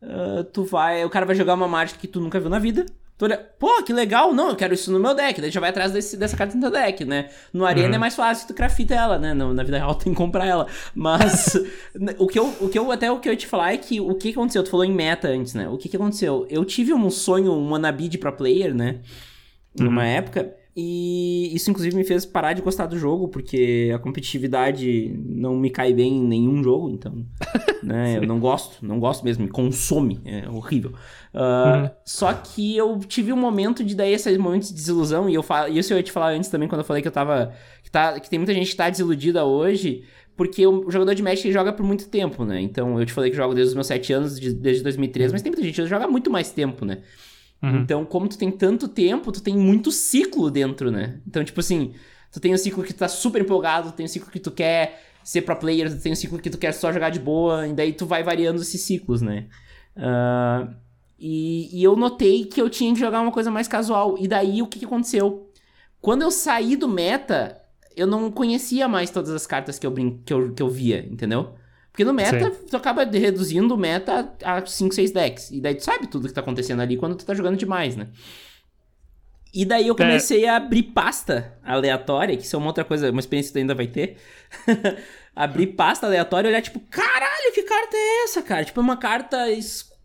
uh, 0.00 0.44
tu 0.44 0.62
vai. 0.62 1.04
O 1.04 1.10
cara 1.10 1.26
vai 1.26 1.34
jogar 1.34 1.54
uma 1.54 1.66
mágica 1.66 1.98
que 1.98 2.06
tu 2.06 2.20
nunca 2.20 2.38
viu 2.38 2.48
na 2.48 2.60
vida. 2.60 2.86
Pô, 3.58 3.82
que 3.82 3.92
legal, 3.92 4.32
não, 4.32 4.50
eu 4.50 4.56
quero 4.56 4.72
isso 4.72 4.92
no 4.92 5.00
meu 5.00 5.12
deck. 5.12 5.40
Daí 5.40 5.50
já 5.50 5.58
vai 5.58 5.70
atrás 5.70 5.90
desse, 5.90 6.16
dessa 6.16 6.36
carta 6.36 6.54
no 6.54 6.60
teu 6.60 6.70
deck, 6.70 7.04
né? 7.04 7.28
No 7.52 7.66
Arena 7.66 7.88
uhum. 7.88 7.94
é 7.94 7.98
mais 7.98 8.14
fácil, 8.14 8.46
tu 8.46 8.54
crafita 8.54 8.94
ela, 8.94 9.18
né? 9.18 9.34
No, 9.34 9.52
na 9.52 9.64
vida 9.64 9.76
real 9.76 9.94
tem 9.96 10.12
que 10.12 10.16
comprar 10.16 10.46
ela. 10.46 10.68
Mas 10.94 11.58
o, 12.16 12.28
que 12.28 12.38
eu, 12.38 12.54
o 12.60 12.68
que 12.68 12.78
eu, 12.78 12.92
até 12.92 13.10
o 13.10 13.18
que 13.18 13.28
eu 13.28 13.32
ia 13.32 13.36
te 13.36 13.46
falar 13.46 13.72
é 13.72 13.76
que 13.76 14.00
o 14.00 14.14
que 14.14 14.30
aconteceu? 14.30 14.62
Tu 14.62 14.70
falou 14.70 14.84
em 14.84 14.92
meta 14.92 15.28
antes, 15.28 15.54
né? 15.54 15.68
O 15.68 15.76
que, 15.76 15.88
que 15.88 15.96
aconteceu? 15.96 16.46
Eu 16.48 16.64
tive 16.64 16.94
um 16.94 17.10
sonho, 17.10 17.52
um 17.52 17.72
wannabe 17.72 18.08
de 18.08 18.18
pro 18.18 18.32
player, 18.32 18.72
né? 18.72 19.00
Numa 19.76 20.02
uhum. 20.02 20.08
época. 20.08 20.54
E 20.80 21.52
isso, 21.56 21.72
inclusive, 21.72 21.96
me 21.96 22.04
fez 22.04 22.24
parar 22.24 22.52
de 22.52 22.62
gostar 22.62 22.86
do 22.86 22.96
jogo, 22.96 23.26
porque 23.26 23.90
a 23.92 23.98
competitividade 23.98 25.12
não 25.26 25.56
me 25.56 25.70
cai 25.70 25.92
bem 25.92 26.18
em 26.18 26.24
nenhum 26.24 26.62
jogo, 26.62 26.88
então. 26.88 27.26
né, 27.82 28.16
eu 28.16 28.22
não 28.22 28.38
gosto, 28.38 28.86
não 28.86 29.00
gosto 29.00 29.24
mesmo, 29.24 29.42
me 29.42 29.50
consome, 29.50 30.20
é 30.24 30.48
horrível. 30.48 30.92
Uh, 31.34 31.82
uhum. 31.82 31.90
Só 32.04 32.32
que 32.32 32.76
eu 32.76 32.96
tive 33.00 33.32
um 33.32 33.36
momento 33.36 33.82
de 33.82 33.96
daí, 33.96 34.12
esses 34.12 34.38
momentos 34.38 34.68
de 34.68 34.74
desilusão, 34.74 35.28
e 35.28 35.34
eu 35.34 35.42
falo, 35.42 35.76
isso 35.76 35.92
eu 35.92 35.96
ia 35.96 36.02
te 36.04 36.12
falar 36.12 36.28
antes 36.28 36.48
também, 36.48 36.68
quando 36.68 36.82
eu 36.82 36.86
falei 36.86 37.02
que 37.02 37.08
eu 37.08 37.12
tava. 37.12 37.52
Que, 37.82 37.90
tá, 37.90 38.20
que 38.20 38.30
tem 38.30 38.38
muita 38.38 38.54
gente 38.54 38.70
que 38.70 38.76
tá 38.76 38.88
desiludida 38.88 39.44
hoje, 39.44 40.04
porque 40.36 40.64
o 40.64 40.88
jogador 40.88 41.12
de 41.12 41.24
Magic 41.24 41.50
joga 41.50 41.72
por 41.72 41.84
muito 41.84 42.08
tempo, 42.08 42.44
né? 42.44 42.60
Então, 42.60 43.00
eu 43.00 43.04
te 43.04 43.12
falei 43.12 43.32
que 43.32 43.36
jogo 43.36 43.52
desde 43.52 43.70
os 43.70 43.74
meus 43.74 43.88
7 43.88 44.12
anos, 44.12 44.38
desde 44.38 44.84
2013, 44.84 45.32
mas 45.32 45.42
tem 45.42 45.50
muita 45.50 45.64
gente 45.64 45.74
que 45.74 45.88
joga 45.88 46.06
muito 46.06 46.30
mais 46.30 46.52
tempo, 46.52 46.84
né? 46.84 46.98
Uhum. 47.62 47.78
Então, 47.78 48.04
como 48.04 48.28
tu 48.28 48.38
tem 48.38 48.50
tanto 48.50 48.86
tempo, 48.88 49.32
tu 49.32 49.42
tem 49.42 49.56
muito 49.56 49.90
ciclo 49.90 50.50
dentro, 50.50 50.90
né? 50.90 51.20
Então, 51.26 51.42
tipo 51.42 51.60
assim, 51.60 51.92
tu 52.30 52.40
tem 52.40 52.52
o 52.52 52.54
um 52.54 52.58
ciclo 52.58 52.84
que 52.84 52.92
tu 52.92 52.98
tá 52.98 53.08
super 53.08 53.42
empolgado, 53.42 53.90
tu 53.90 53.96
tem 53.96 54.04
o 54.04 54.08
um 54.08 54.12
ciclo 54.12 54.30
que 54.30 54.40
tu 54.40 54.50
quer 54.50 55.02
ser 55.24 55.42
pro 55.42 55.56
player, 55.56 55.90
tu 55.90 56.00
tem 56.00 56.12
o 56.12 56.14
um 56.14 56.16
ciclo 56.16 56.38
que 56.38 56.50
tu 56.50 56.58
quer 56.58 56.72
só 56.72 56.92
jogar 56.92 57.10
de 57.10 57.18
boa, 57.18 57.66
e 57.66 57.72
daí 57.72 57.92
tu 57.92 58.06
vai 58.06 58.22
variando 58.22 58.62
esses 58.62 58.80
ciclos, 58.80 59.20
né? 59.20 59.46
Uh, 59.96 60.72
e, 61.18 61.80
e, 61.80 61.82
eu 61.82 61.96
notei 61.96 62.44
que 62.44 62.60
eu 62.62 62.70
tinha 62.70 62.92
que 62.94 63.00
jogar 63.00 63.20
uma 63.20 63.32
coisa 63.32 63.50
mais 63.50 63.66
casual. 63.66 64.16
E 64.18 64.28
daí 64.28 64.62
o 64.62 64.66
que, 64.68 64.78
que 64.78 64.84
aconteceu? 64.84 65.50
Quando 66.00 66.22
eu 66.22 66.30
saí 66.30 66.76
do 66.76 66.86
meta, 66.86 67.60
eu 67.96 68.06
não 68.06 68.30
conhecia 68.30 68.86
mais 68.86 69.10
todas 69.10 69.30
as 69.30 69.44
cartas 69.44 69.78
que 69.78 69.86
eu, 69.86 69.90
brin 69.90 70.22
que 70.24 70.32
eu, 70.32 70.54
que 70.54 70.62
eu 70.62 70.68
via, 70.68 71.04
entendeu? 71.10 71.54
Porque 71.98 72.04
no 72.04 72.14
meta, 72.14 72.52
Sim. 72.52 72.66
tu 72.70 72.76
acaba 72.76 73.02
reduzindo 73.02 73.74
o 73.74 73.76
meta 73.76 74.32
a 74.44 74.64
5, 74.64 74.94
6 74.94 75.10
decks. 75.10 75.50
E 75.50 75.60
daí 75.60 75.74
tu 75.74 75.82
sabe 75.82 76.06
tudo 76.06 76.28
que 76.28 76.32
tá 76.32 76.40
acontecendo 76.40 76.80
ali 76.80 76.96
quando 76.96 77.16
tu 77.16 77.26
tá 77.26 77.34
jogando 77.34 77.56
demais, 77.56 77.96
né? 77.96 78.06
E 79.52 79.64
daí 79.64 79.88
eu 79.88 79.94
é. 79.94 79.96
comecei 79.96 80.44
é. 80.44 80.48
a 80.48 80.56
abrir 80.58 80.84
pasta 80.84 81.58
aleatória, 81.60 82.36
que 82.36 82.44
isso 82.44 82.54
é 82.54 82.58
uma 82.60 82.68
outra 82.68 82.84
coisa, 82.84 83.10
uma 83.10 83.18
experiência 83.18 83.48
que 83.48 83.54
tu 83.54 83.58
ainda 83.58 83.74
vai 83.74 83.88
ter. 83.88 84.16
abrir 85.34 85.66
pasta 85.68 86.06
aleatória 86.06 86.46
e 86.46 86.50
olhar, 86.52 86.62
tipo, 86.62 86.78
caralho, 86.88 87.28
caralho, 87.48 87.54
que 87.54 87.62
carta 87.62 87.96
é 87.96 88.24
essa, 88.24 88.42
cara? 88.42 88.64
Tipo, 88.64 88.80
é 88.80 88.82
uma 88.82 88.96
carta, 88.96 89.46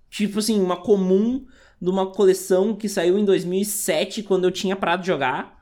tipo 0.09 0.39
assim, 0.39 0.59
uma 0.59 0.77
comum 0.77 1.45
de 1.81 1.89
uma 1.89 2.11
coleção 2.11 2.75
que 2.75 2.87
saiu 2.87 3.17
em 3.17 3.25
2007, 3.25 4.23
quando 4.23 4.45
eu 4.45 4.51
tinha 4.51 4.75
parado 4.75 5.01
de 5.01 5.07
jogar. 5.07 5.61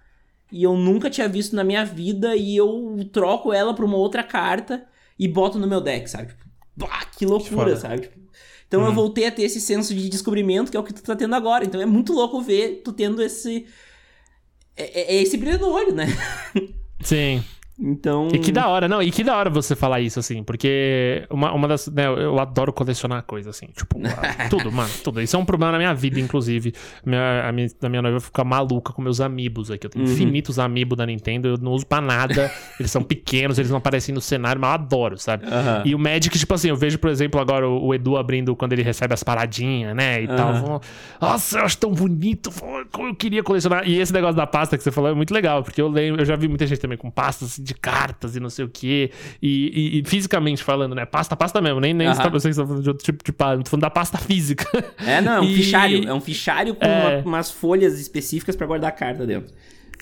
E 0.51 0.63
eu 0.63 0.75
nunca 0.75 1.09
tinha 1.09 1.27
visto 1.27 1.55
na 1.55 1.63
minha 1.63 1.85
vida, 1.85 2.35
e 2.35 2.55
eu 2.55 2.97
troco 3.11 3.53
ela 3.53 3.73
pra 3.73 3.85
uma 3.85 3.97
outra 3.97 4.23
carta 4.23 4.85
e 5.17 5.27
boto 5.27 5.59
no 5.59 5.67
meu 5.67 5.81
deck, 5.81 6.09
sabe? 6.09 6.29
Tipo, 6.29 6.43
bah, 6.75 7.05
que 7.17 7.25
loucura, 7.25 7.75
sabe? 7.75 8.01
Tipo, 8.01 8.19
então 8.67 8.81
eu 8.81 8.87
uhum. 8.87 8.93
voltei 8.93 9.25
a 9.25 9.31
ter 9.31 9.43
esse 9.43 9.59
senso 9.59 9.93
de 9.93 10.07
descobrimento, 10.07 10.71
que 10.71 10.77
é 10.77 10.79
o 10.79 10.83
que 10.83 10.93
tu 10.93 11.03
tá 11.03 11.13
tendo 11.13 11.35
agora. 11.35 11.65
Então 11.65 11.81
é 11.81 11.85
muito 11.85 12.13
louco 12.13 12.41
ver 12.41 12.81
tu 12.85 12.93
tendo 12.93 13.21
esse. 13.21 13.65
É, 14.77 15.01
é, 15.01 15.15
é 15.17 15.21
esse 15.21 15.35
brilho 15.35 15.59
no 15.59 15.69
olho, 15.69 15.93
né? 15.93 16.05
Sim. 17.03 17.43
Então. 17.81 18.27
E 18.31 18.37
que 18.37 18.51
da 18.51 18.67
hora, 18.67 18.87
não, 18.87 19.01
e 19.01 19.09
que 19.09 19.23
da 19.23 19.35
hora 19.35 19.49
você 19.49 19.75
falar 19.75 19.99
isso, 20.01 20.19
assim, 20.19 20.43
porque 20.43 21.25
uma, 21.31 21.51
uma 21.51 21.67
das. 21.67 21.87
Né, 21.87 22.05
eu 22.05 22.39
adoro 22.39 22.71
colecionar 22.71 23.23
coisas, 23.23 23.55
assim, 23.55 23.67
tipo, 23.75 23.99
tudo, 24.51 24.71
mano, 24.71 24.91
tudo. 25.03 25.19
Isso 25.19 25.35
é 25.35 25.39
um 25.39 25.45
problema 25.45 25.71
na 25.71 25.77
minha 25.79 25.93
vida, 25.93 26.19
inclusive. 26.19 26.73
Minha, 27.03 27.49
a 27.49 27.51
minha, 27.51 27.67
a 27.81 27.89
minha 27.89 28.01
noiva 28.03 28.19
fica 28.19 28.43
maluca 28.43 28.93
com 28.93 29.01
meus 29.01 29.19
amigos 29.19 29.71
aqui. 29.71 29.87
Eu 29.87 29.89
tenho 29.89 30.05
uhum. 30.05 30.11
infinitos 30.11 30.59
amigos 30.59 30.95
da 30.95 31.07
Nintendo, 31.07 31.47
eu 31.47 31.57
não 31.57 31.71
uso 31.71 31.87
pra 31.87 31.99
nada. 31.99 32.51
eles 32.79 32.91
são 32.91 33.01
pequenos, 33.01 33.57
eles 33.57 33.71
não 33.71 33.77
aparecem 33.77 34.13
no 34.13 34.21
cenário, 34.21 34.61
mas 34.61 34.69
eu 34.69 34.73
adoro, 34.75 35.17
sabe? 35.17 35.45
Uhum. 35.45 35.81
E 35.85 35.95
o 35.95 35.99
Magic, 35.99 36.37
tipo 36.37 36.53
assim, 36.53 36.69
eu 36.69 36.75
vejo, 36.75 36.99
por 36.99 37.09
exemplo, 37.09 37.41
agora 37.41 37.67
o, 37.67 37.87
o 37.87 37.95
Edu 37.95 38.15
abrindo 38.15 38.55
quando 38.55 38.73
ele 38.73 38.83
recebe 38.83 39.13
as 39.13 39.23
paradinhas, 39.23 39.95
né? 39.95 40.21
E 40.21 40.27
uhum. 40.27 40.35
tal. 40.35 40.81
Nossa, 41.19 41.57
eu 41.57 41.65
acho 41.65 41.77
tão 41.79 41.91
bonito, 41.91 42.51
como 42.91 43.07
eu 43.07 43.15
queria 43.15 43.41
colecionar. 43.41 43.87
E 43.87 43.99
esse 43.99 44.13
negócio 44.13 44.35
da 44.35 44.45
pasta 44.45 44.77
que 44.77 44.83
você 44.83 44.91
falou 44.91 45.09
é 45.09 45.13
muito 45.15 45.33
legal, 45.33 45.63
porque 45.63 45.81
eu 45.81 45.87
lembro, 45.87 46.21
eu 46.21 46.25
já 46.25 46.35
vi 46.35 46.47
muita 46.47 46.67
gente 46.67 46.79
também 46.79 46.97
com 46.97 47.09
pastas 47.09 47.53
assim, 47.53 47.70
de 47.71 47.79
cartas 47.79 48.35
e 48.35 48.39
não 48.39 48.49
sei 48.49 48.65
o 48.65 48.69
quê. 48.69 49.11
E, 49.41 49.97
e, 49.97 49.99
e 49.99 50.03
fisicamente 50.05 50.63
falando, 50.63 50.93
né? 50.93 51.05
Pasta, 51.05 51.35
pasta 51.35 51.61
mesmo. 51.61 51.79
Nem, 51.79 51.93
nem 51.93 52.07
uhum. 52.07 52.13
vocês 52.31 52.55
estão 52.55 52.67
falando 52.67 52.83
de 52.83 52.89
outro 52.89 53.03
tipo 53.03 53.23
de 53.23 53.31
pasta. 53.31 53.63
Tô 53.63 53.69
falando 53.69 53.81
da 53.81 53.89
pasta 53.89 54.17
física. 54.17 54.65
É, 54.97 55.21
não, 55.21 55.33
é 55.33 55.41
um 55.41 55.45
e... 55.49 55.55
fichário. 55.55 56.07
É 56.07 56.13
um 56.13 56.21
fichário 56.21 56.75
com 56.75 56.85
é... 56.85 57.17
uma, 57.17 57.37
umas 57.37 57.51
folhas 57.51 57.99
específicas 57.99 58.55
para 58.55 58.67
guardar 58.67 58.89
a 58.89 58.93
carta 58.93 59.25
dentro. 59.25 59.53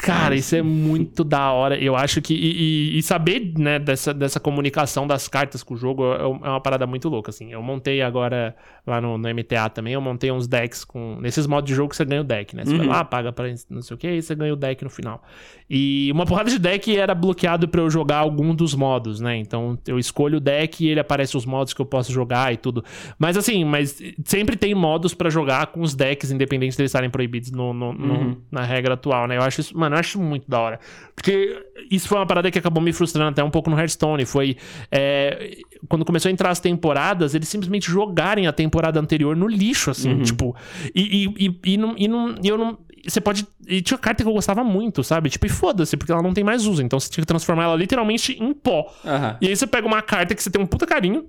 Cara, 0.01 0.33
isso 0.33 0.55
é 0.55 0.61
muito 0.61 1.25
da 1.25 1.51
hora. 1.51 1.77
Eu 1.77 1.95
acho 1.95 2.21
que. 2.21 2.33
E, 2.33 2.95
e, 2.95 2.97
e, 2.99 3.03
saber, 3.03 3.53
né, 3.57 3.77
dessa, 3.77 4.13
dessa 4.13 4.39
comunicação 4.39 5.05
das 5.05 5.27
cartas 5.27 5.61
com 5.61 5.73
o 5.73 5.77
jogo 5.77 6.13
é, 6.13 6.21
é 6.21 6.25
uma 6.25 6.61
parada 6.61 6.87
muito 6.87 7.09
louca, 7.09 7.31
assim. 7.31 7.51
Eu 7.51 7.61
montei 7.61 8.01
agora 8.01 8.55
lá 8.89 8.99
no, 8.99 9.17
no 9.17 9.29
MTA 9.29 9.69
também, 9.69 9.93
eu 9.93 10.01
montei 10.01 10.31
uns 10.31 10.47
decks 10.47 10.83
com. 10.83 11.17
Nesses 11.21 11.47
modos 11.47 11.67
de 11.67 11.75
jogo 11.75 11.89
que 11.89 11.95
você 11.95 12.05
ganha 12.05 12.21
o 12.21 12.23
deck, 12.23 12.55
né? 12.55 12.65
Você 12.65 12.71
uhum. 12.71 12.77
vai 12.79 12.87
lá, 12.87 13.05
paga 13.05 13.31
pra 13.31 13.47
não 13.69 13.81
sei 13.81 13.95
o 13.95 13.97
que, 13.97 14.09
e 14.09 14.21
você 14.21 14.35
ganha 14.35 14.53
o 14.53 14.55
deck 14.55 14.83
no 14.83 14.89
final. 14.89 15.23
E 15.69 16.11
uma 16.11 16.25
porrada 16.25 16.49
de 16.49 16.57
deck 16.57 16.97
era 16.97 17.13
bloqueado 17.13 17.67
para 17.67 17.81
eu 17.81 17.89
jogar 17.89 18.17
algum 18.17 18.55
dos 18.55 18.73
modos, 18.73 19.19
né? 19.19 19.37
Então 19.37 19.77
eu 19.87 19.99
escolho 19.99 20.37
o 20.37 20.39
deck 20.39 20.83
e 20.83 20.89
ele 20.89 20.99
aparece 20.99 21.37
os 21.37 21.45
modos 21.45 21.73
que 21.73 21.81
eu 21.81 21.85
posso 21.85 22.11
jogar 22.11 22.51
e 22.51 22.57
tudo. 22.57 22.83
Mas 23.19 23.37
assim, 23.37 23.63
mas 23.63 24.01
sempre 24.25 24.55
tem 24.55 24.73
modos 24.73 25.13
para 25.13 25.29
jogar 25.29 25.67
com 25.67 25.81
os 25.81 25.93
decks, 25.93 26.31
independente 26.31 26.75
de 26.75 26.81
eles 26.81 26.89
estarem 26.89 27.09
proibidos 27.09 27.51
no, 27.51 27.73
no, 27.73 27.89
uhum. 27.91 28.37
na 28.51 28.63
regra 28.63 28.95
atual, 28.95 29.27
né? 29.27 29.37
Eu 29.37 29.43
acho 29.43 29.61
isso, 29.61 29.77
mano, 29.77 29.95
eu 29.95 29.99
acho 29.99 30.19
muito 30.19 30.49
da 30.49 30.59
hora. 30.59 30.79
Porque 31.15 31.65
isso 31.91 32.07
foi 32.07 32.17
uma 32.17 32.25
parada 32.25 32.49
que 32.49 32.57
acabou 32.57 32.81
me 32.81 32.93
frustrando 32.93 33.29
até 33.29 33.43
um 33.43 33.49
pouco 33.51 33.69
no 33.69 33.77
Hearthstone. 33.77 34.25
Foi. 34.25 34.55
É, 34.91 35.57
quando 35.87 36.05
começou 36.05 36.29
a 36.29 36.31
entrar 36.31 36.49
as 36.49 36.59
temporadas, 36.59 37.35
eles 37.35 37.47
simplesmente 37.47 37.91
jogarem 37.91 38.47
a 38.47 38.53
temporada 38.53 38.78
anterior 38.87 39.35
no 39.35 39.47
lixo, 39.47 39.91
assim, 39.91 40.13
uhum. 40.13 40.23
tipo. 40.23 40.55
E, 40.93 41.25
e, 41.25 41.45
e, 41.47 41.73
e, 41.73 41.77
não, 41.77 41.95
e, 41.97 42.07
não, 42.07 42.35
e 42.41 42.47
eu 42.47 42.57
não. 42.57 42.77
Você 43.07 43.21
pode. 43.21 43.45
E 43.67 43.81
tinha 43.81 43.97
carta 43.97 44.23
que 44.23 44.29
eu 44.29 44.33
gostava 44.33 44.63
muito, 44.63 45.03
sabe? 45.03 45.29
Tipo, 45.29 45.45
e 45.45 45.49
foda-se, 45.49 45.95
porque 45.95 46.11
ela 46.11 46.21
não 46.21 46.33
tem 46.33 46.43
mais 46.43 46.65
uso. 46.65 46.81
Então 46.81 46.99
você 46.99 47.09
tinha 47.09 47.21
que 47.21 47.27
transformar 47.27 47.65
ela 47.65 47.75
literalmente 47.75 48.37
em 48.41 48.53
pó. 48.53 48.91
Uhum. 49.03 49.35
E 49.41 49.47
aí 49.47 49.55
você 49.55 49.67
pega 49.67 49.87
uma 49.87 50.01
carta 50.01 50.35
que 50.35 50.41
você 50.41 50.49
tem 50.49 50.61
um 50.61 50.65
puta 50.65 50.85
carinho 50.85 51.25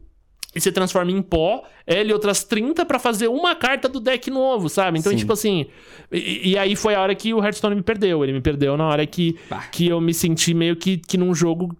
e 0.54 0.60
você 0.60 0.72
transforma 0.72 1.12
em 1.12 1.22
pó, 1.22 1.62
ele 1.86 2.12
outras 2.12 2.42
30 2.42 2.84
para 2.84 2.98
fazer 2.98 3.28
uma 3.28 3.54
carta 3.54 3.88
do 3.88 4.00
deck 4.00 4.28
novo, 4.30 4.68
sabe? 4.68 4.98
Então, 4.98 5.14
tipo 5.14 5.32
assim. 5.32 5.66
E, 6.10 6.50
e, 6.50 6.58
aí 6.58 6.74
foi 6.74 6.94
a 6.94 7.00
hora 7.00 7.14
que 7.14 7.32
o 7.32 7.38
Hearthstone 7.38 7.76
me 7.76 7.82
perdeu. 7.82 8.24
Ele 8.24 8.32
me 8.32 8.40
perdeu 8.40 8.76
na 8.76 8.86
hora 8.86 9.06
que, 9.06 9.38
que 9.70 9.86
eu 9.86 10.00
me 10.00 10.12
senti 10.12 10.52
meio 10.52 10.74
que, 10.74 10.98
que 10.98 11.16
num 11.16 11.32
jogo 11.32 11.76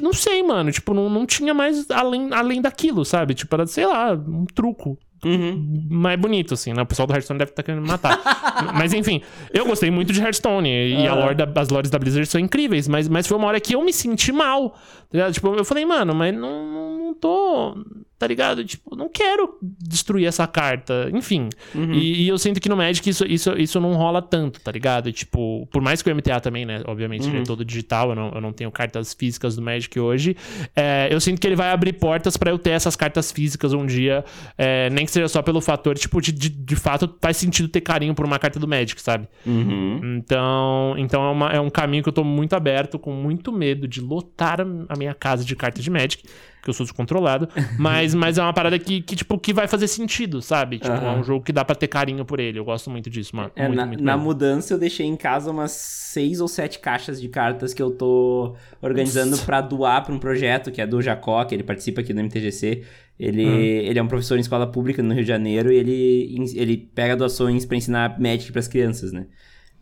que, 0.00 0.04
não 0.04 0.12
sei, 0.12 0.42
mano. 0.42 0.72
Tipo, 0.72 0.92
não, 0.92 1.08
não 1.08 1.24
tinha 1.24 1.54
mais 1.54 1.88
além, 1.90 2.32
além 2.32 2.60
daquilo, 2.60 3.04
sabe? 3.04 3.34
Tipo, 3.34 3.54
era, 3.54 3.66
sei 3.66 3.86
lá, 3.86 4.12
um 4.12 4.44
truco. 4.46 4.98
Uhum. 5.24 5.86
Mais 5.90 6.18
bonito, 6.18 6.54
assim, 6.54 6.72
né? 6.72 6.82
O 6.82 6.86
pessoal 6.86 7.06
do 7.06 7.12
Hearthstone 7.12 7.38
deve 7.38 7.50
estar 7.50 7.62
tá 7.62 7.66
querendo 7.66 7.82
me 7.82 7.88
matar. 7.88 8.18
mas 8.74 8.94
enfim, 8.94 9.20
eu 9.52 9.66
gostei 9.66 9.90
muito 9.90 10.12
de 10.12 10.20
Hearthstone. 10.20 10.68
E 10.68 11.06
a 11.06 11.14
lore 11.14 11.34
da, 11.34 11.60
as 11.60 11.68
lores 11.68 11.90
da 11.90 11.98
Blizzard 11.98 12.26
são 12.26 12.40
incríveis, 12.40 12.88
mas, 12.88 13.08
mas 13.08 13.26
foi 13.26 13.36
uma 13.36 13.46
hora 13.46 13.60
que 13.60 13.74
eu 13.74 13.84
me 13.84 13.92
senti 13.92 14.32
mal. 14.32 14.74
Tá 15.12 15.30
tipo, 15.30 15.54
eu 15.54 15.64
falei, 15.64 15.84
mano, 15.84 16.14
mas 16.14 16.34
não, 16.34 16.98
não 16.98 17.14
tô 17.14 17.76
tá 18.20 18.26
ligado? 18.26 18.62
Tipo, 18.62 18.94
não 18.94 19.08
quero 19.08 19.56
destruir 19.62 20.26
essa 20.26 20.46
carta. 20.46 21.08
Enfim. 21.14 21.48
Uhum. 21.74 21.94
E, 21.94 22.24
e, 22.24 22.28
eu 22.28 22.36
sinto 22.36 22.60
que 22.60 22.68
no 22.68 22.76
Magic 22.76 23.08
isso, 23.08 23.24
isso, 23.24 23.56
isso 23.56 23.80
não 23.80 23.94
rola 23.94 24.20
tanto, 24.20 24.60
tá 24.60 24.70
ligado? 24.70 25.10
Tipo, 25.10 25.66
por 25.72 25.80
mais 25.80 26.02
que 26.02 26.10
o 26.10 26.14
MTA 26.14 26.38
também, 26.38 26.66
né? 26.66 26.82
Obviamente, 26.84 27.22
uhum. 27.22 27.28
ele 27.28 27.36
é 27.36 27.40
uhum. 27.40 27.46
todo 27.46 27.64
digital, 27.64 28.10
eu 28.10 28.14
não, 28.14 28.30
eu 28.34 28.40
não 28.42 28.52
tenho 28.52 28.70
cartas 28.70 29.14
físicas 29.14 29.56
do 29.56 29.62
Magic 29.62 29.98
hoje. 29.98 30.36
É, 30.76 31.08
eu 31.10 31.18
sinto 31.18 31.40
que 31.40 31.46
ele 31.46 31.56
vai 31.56 31.70
abrir 31.70 31.94
portas 31.94 32.36
para 32.36 32.50
eu 32.50 32.58
ter 32.58 32.72
essas 32.72 32.94
cartas 32.94 33.32
físicas 33.32 33.72
um 33.72 33.86
dia. 33.86 34.22
É, 34.58 34.90
nem 34.90 35.06
que 35.06 35.12
seja 35.12 35.26
só 35.26 35.40
pelo 35.40 35.62
fator, 35.62 35.96
tipo, 35.96 36.20
de, 36.20 36.30
de, 36.30 36.50
de, 36.50 36.76
fato 36.76 37.16
faz 37.22 37.38
sentido 37.38 37.70
ter 37.70 37.80
carinho 37.80 38.14
por 38.14 38.26
uma 38.26 38.38
carta 38.38 38.60
do 38.60 38.68
Magic, 38.68 39.00
sabe? 39.00 39.26
Uhum. 39.46 40.18
Então, 40.18 40.94
então 40.98 41.24
é, 41.24 41.30
uma, 41.30 41.52
é 41.52 41.60
um 41.60 41.70
caminho 41.70 42.02
que 42.02 42.08
eu 42.10 42.12
tô 42.12 42.22
muito 42.22 42.54
aberto, 42.54 42.98
com 42.98 43.14
muito 43.14 43.50
medo 43.50 43.88
de 43.88 44.02
lotar 44.02 44.60
a 44.60 44.94
minha 44.98 45.14
casa 45.14 45.42
de 45.42 45.56
cartas 45.56 45.82
de 45.82 45.88
Magic 45.88 46.22
porque 46.60 46.70
eu 46.70 46.74
sou 46.74 46.84
descontrolado. 46.84 47.48
mas, 47.78 48.14
mas 48.14 48.38
é 48.38 48.42
uma 48.42 48.52
parada 48.52 48.78
que, 48.78 49.00
que, 49.00 49.16
tipo, 49.16 49.38
que 49.38 49.52
vai 49.52 49.66
fazer 49.66 49.88
sentido, 49.88 50.42
sabe? 50.42 50.78
Tipo, 50.78 50.94
uhum. 50.94 51.06
é 51.06 51.18
um 51.18 51.24
jogo 51.24 51.44
que 51.44 51.52
dá 51.52 51.64
pra 51.64 51.74
ter 51.74 51.88
carinho 51.88 52.24
por 52.24 52.38
ele. 52.38 52.58
Eu 52.58 52.64
gosto 52.64 52.90
muito 52.90 53.08
disso, 53.08 53.34
mano. 53.34 53.50
É, 53.56 53.66
muito, 53.66 53.76
na, 53.76 53.86
muito 53.86 54.04
na 54.04 54.16
mudança 54.16 54.74
eu 54.74 54.78
deixei 54.78 55.06
em 55.06 55.16
casa 55.16 55.50
umas 55.50 55.72
seis 55.72 56.40
ou 56.40 56.48
sete 56.48 56.78
caixas 56.78 57.20
de 57.20 57.28
cartas 57.28 57.72
que 57.72 57.82
eu 57.82 57.90
tô 57.90 58.54
organizando 58.80 59.38
para 59.38 59.60
doar 59.60 60.04
pra 60.04 60.14
um 60.14 60.18
projeto 60.18 60.70
que 60.70 60.80
é 60.80 60.86
do 60.86 61.00
Jacó, 61.00 61.44
que 61.44 61.54
ele 61.54 61.62
participa 61.62 62.02
aqui 62.02 62.12
do 62.12 62.20
MTGC. 62.20 62.82
Ele, 63.18 63.44
uhum. 63.44 63.58
ele 63.58 63.98
é 63.98 64.02
um 64.02 64.08
professor 64.08 64.36
em 64.36 64.40
escola 64.40 64.66
pública 64.66 65.02
no 65.02 65.12
Rio 65.12 65.22
de 65.22 65.28
Janeiro 65.28 65.72
e 65.72 65.76
ele, 65.76 66.50
ele 66.54 66.76
pega 66.76 67.16
doações 67.16 67.66
para 67.66 67.76
ensinar 67.76 68.18
Magic 68.18 68.50
para 68.50 68.60
as 68.60 68.68
crianças, 68.68 69.12
né? 69.12 69.26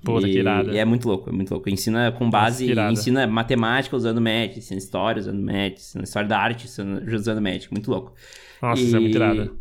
Pô, 0.03 0.21
que 0.21 0.29
irada. 0.29 0.71
E 0.73 0.79
é 0.79 0.85
muito 0.85 1.09
louco, 1.09 1.29
é 1.29 1.33
muito 1.33 1.51
louco. 1.51 1.69
Ensina 1.69 2.13
com 2.13 2.31
base, 2.31 2.73
Nossa, 2.75 2.93
ensina 2.93 3.27
matemática 3.27 3.97
usando 3.97 4.21
Magic, 4.21 4.59
ensina 4.59 4.79
história 4.79 5.21
usando 5.21 5.41
Magic, 5.41 5.79
ensina 5.79 6.05
história 6.05 6.29
da 6.29 6.39
arte 6.39 6.67
usando 6.67 7.43
Magic, 7.43 7.73
muito 7.73 7.91
louco. 7.91 8.15
Nossa, 8.63 8.81
e... 8.81 8.87
isso 8.87 8.97
é 8.97 9.01
muito 9.01 9.17
irado. 9.17 9.59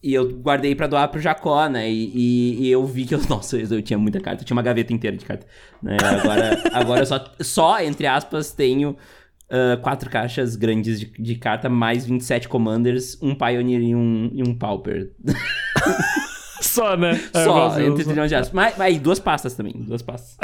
E 0.00 0.14
eu 0.14 0.30
guardei 0.30 0.76
pra 0.76 0.86
doar 0.86 1.08
pro 1.08 1.20
Jacó, 1.20 1.68
né? 1.68 1.90
E, 1.90 2.12
e, 2.14 2.66
e, 2.66 2.70
eu 2.70 2.84
vi 2.86 3.04
que 3.04 3.14
eu. 3.14 3.20
Nossa, 3.28 3.56
eu 3.56 3.82
tinha 3.82 3.98
muita 3.98 4.20
carta. 4.20 4.42
Eu 4.42 4.46
tinha 4.46 4.56
uma 4.56 4.62
gaveta 4.62 4.92
inteira 4.92 5.16
de 5.16 5.24
carta. 5.24 5.46
Né? 5.82 5.96
Agora, 6.00 6.62
agora 6.72 7.00
eu 7.00 7.06
só, 7.06 7.24
só, 7.40 7.82
entre 7.82 8.06
aspas, 8.06 8.52
tenho 8.52 8.90
uh, 8.90 9.80
quatro 9.82 10.08
caixas 10.08 10.54
grandes 10.54 11.00
de, 11.00 11.06
de, 11.18 11.34
carta, 11.34 11.68
mais 11.68 12.06
27 12.06 12.48
Commanders, 12.48 13.18
um 13.20 13.34
Pioneer 13.34 13.82
e 13.82 13.94
um, 13.94 14.30
e 14.32 14.42
um 14.42 14.54
Pauper. 14.54 15.10
Só, 16.62 16.96
né? 16.96 17.20
É, 17.32 17.44
Só, 17.44 17.80
entre 17.80 18.04
trilhões 18.04 18.28
de 18.28 18.34
aspas. 18.34 18.52
Mas, 18.52 18.76
mas 18.76 18.98
duas 18.98 19.18
pastas 19.18 19.54
também, 19.54 19.74
duas 19.76 20.02
pastas. 20.02 20.36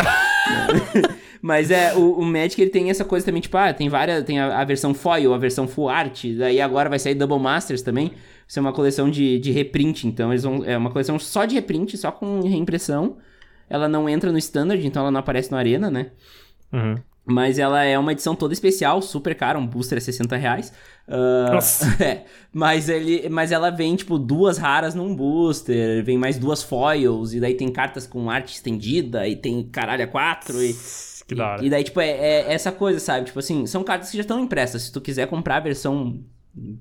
mas 1.42 1.70
é, 1.70 1.94
o, 1.94 2.18
o 2.18 2.24
Magic 2.24 2.60
ele 2.60 2.70
tem 2.70 2.90
essa 2.90 3.04
coisa 3.04 3.26
também, 3.26 3.40
tipo, 3.40 3.56
ah, 3.56 3.72
tem 3.72 3.88
várias, 3.88 4.22
tem 4.24 4.38
a, 4.38 4.60
a, 4.60 4.64
versão 4.64 4.94
foil, 4.94 5.34
a 5.34 5.38
versão 5.38 5.66
full 5.66 5.88
art, 5.88 6.24
daí 6.38 6.60
agora 6.60 6.88
vai 6.88 6.98
sair 6.98 7.14
Double 7.14 7.38
Masters 7.38 7.82
também. 7.82 8.12
Isso 8.46 8.58
é 8.58 8.62
uma 8.62 8.72
coleção 8.72 9.10
de, 9.10 9.38
de 9.38 9.50
reprint, 9.50 10.06
então 10.06 10.30
eles 10.30 10.42
vão, 10.42 10.62
é 10.64 10.76
uma 10.76 10.90
coleção 10.90 11.18
só 11.18 11.44
de 11.44 11.54
reprint, 11.54 11.96
só 11.96 12.12
com 12.12 12.40
reimpressão. 12.42 13.16
Ela 13.68 13.88
não 13.88 14.08
entra 14.08 14.30
no 14.30 14.38
standard, 14.38 14.86
então 14.86 15.02
ela 15.02 15.10
não 15.10 15.20
aparece 15.20 15.50
no 15.50 15.56
Arena, 15.56 15.90
né? 15.90 16.10
Uhum. 16.72 16.96
Mas 17.26 17.58
ela 17.58 17.82
é 17.82 17.98
uma 17.98 18.12
edição 18.12 18.34
toda 18.34 18.52
especial, 18.52 19.00
super 19.00 19.34
cara, 19.34 19.58
um 19.58 19.66
booster 19.66 19.96
é 19.96 20.00
60 20.00 20.36
reais. 20.36 20.72
Uh, 21.08 21.56
é, 22.02 22.24
mas, 22.52 22.88
ele, 22.88 23.28
mas 23.30 23.50
ela 23.50 23.70
vem, 23.70 23.96
tipo, 23.96 24.18
duas 24.18 24.58
raras 24.58 24.94
num 24.94 25.14
booster, 25.16 26.04
vem 26.04 26.18
mais 26.18 26.38
duas 26.38 26.62
foils, 26.62 27.32
e 27.32 27.40
daí 27.40 27.54
tem 27.54 27.72
cartas 27.72 28.06
com 28.06 28.30
arte 28.30 28.54
estendida, 28.54 29.26
e 29.26 29.36
tem 29.36 29.62
caralho 29.62 30.04
a 30.04 30.06
quatro, 30.06 30.62
e... 30.62 30.76
Que 31.26 31.34
da 31.34 31.52
hora. 31.52 31.62
E, 31.62 31.66
e 31.66 31.70
daí, 31.70 31.82
tipo, 31.82 31.98
é, 32.00 32.10
é, 32.10 32.52
essa 32.52 32.70
coisa, 32.70 33.00
sabe? 33.00 33.24
Tipo 33.26 33.38
assim, 33.38 33.66
são 33.66 33.82
cartas 33.82 34.10
que 34.10 34.16
já 34.18 34.20
estão 34.20 34.38
impressas. 34.38 34.82
Se 34.82 34.92
tu 34.92 35.00
quiser 35.00 35.26
comprar 35.26 35.56
a 35.56 35.60
versão 35.60 36.22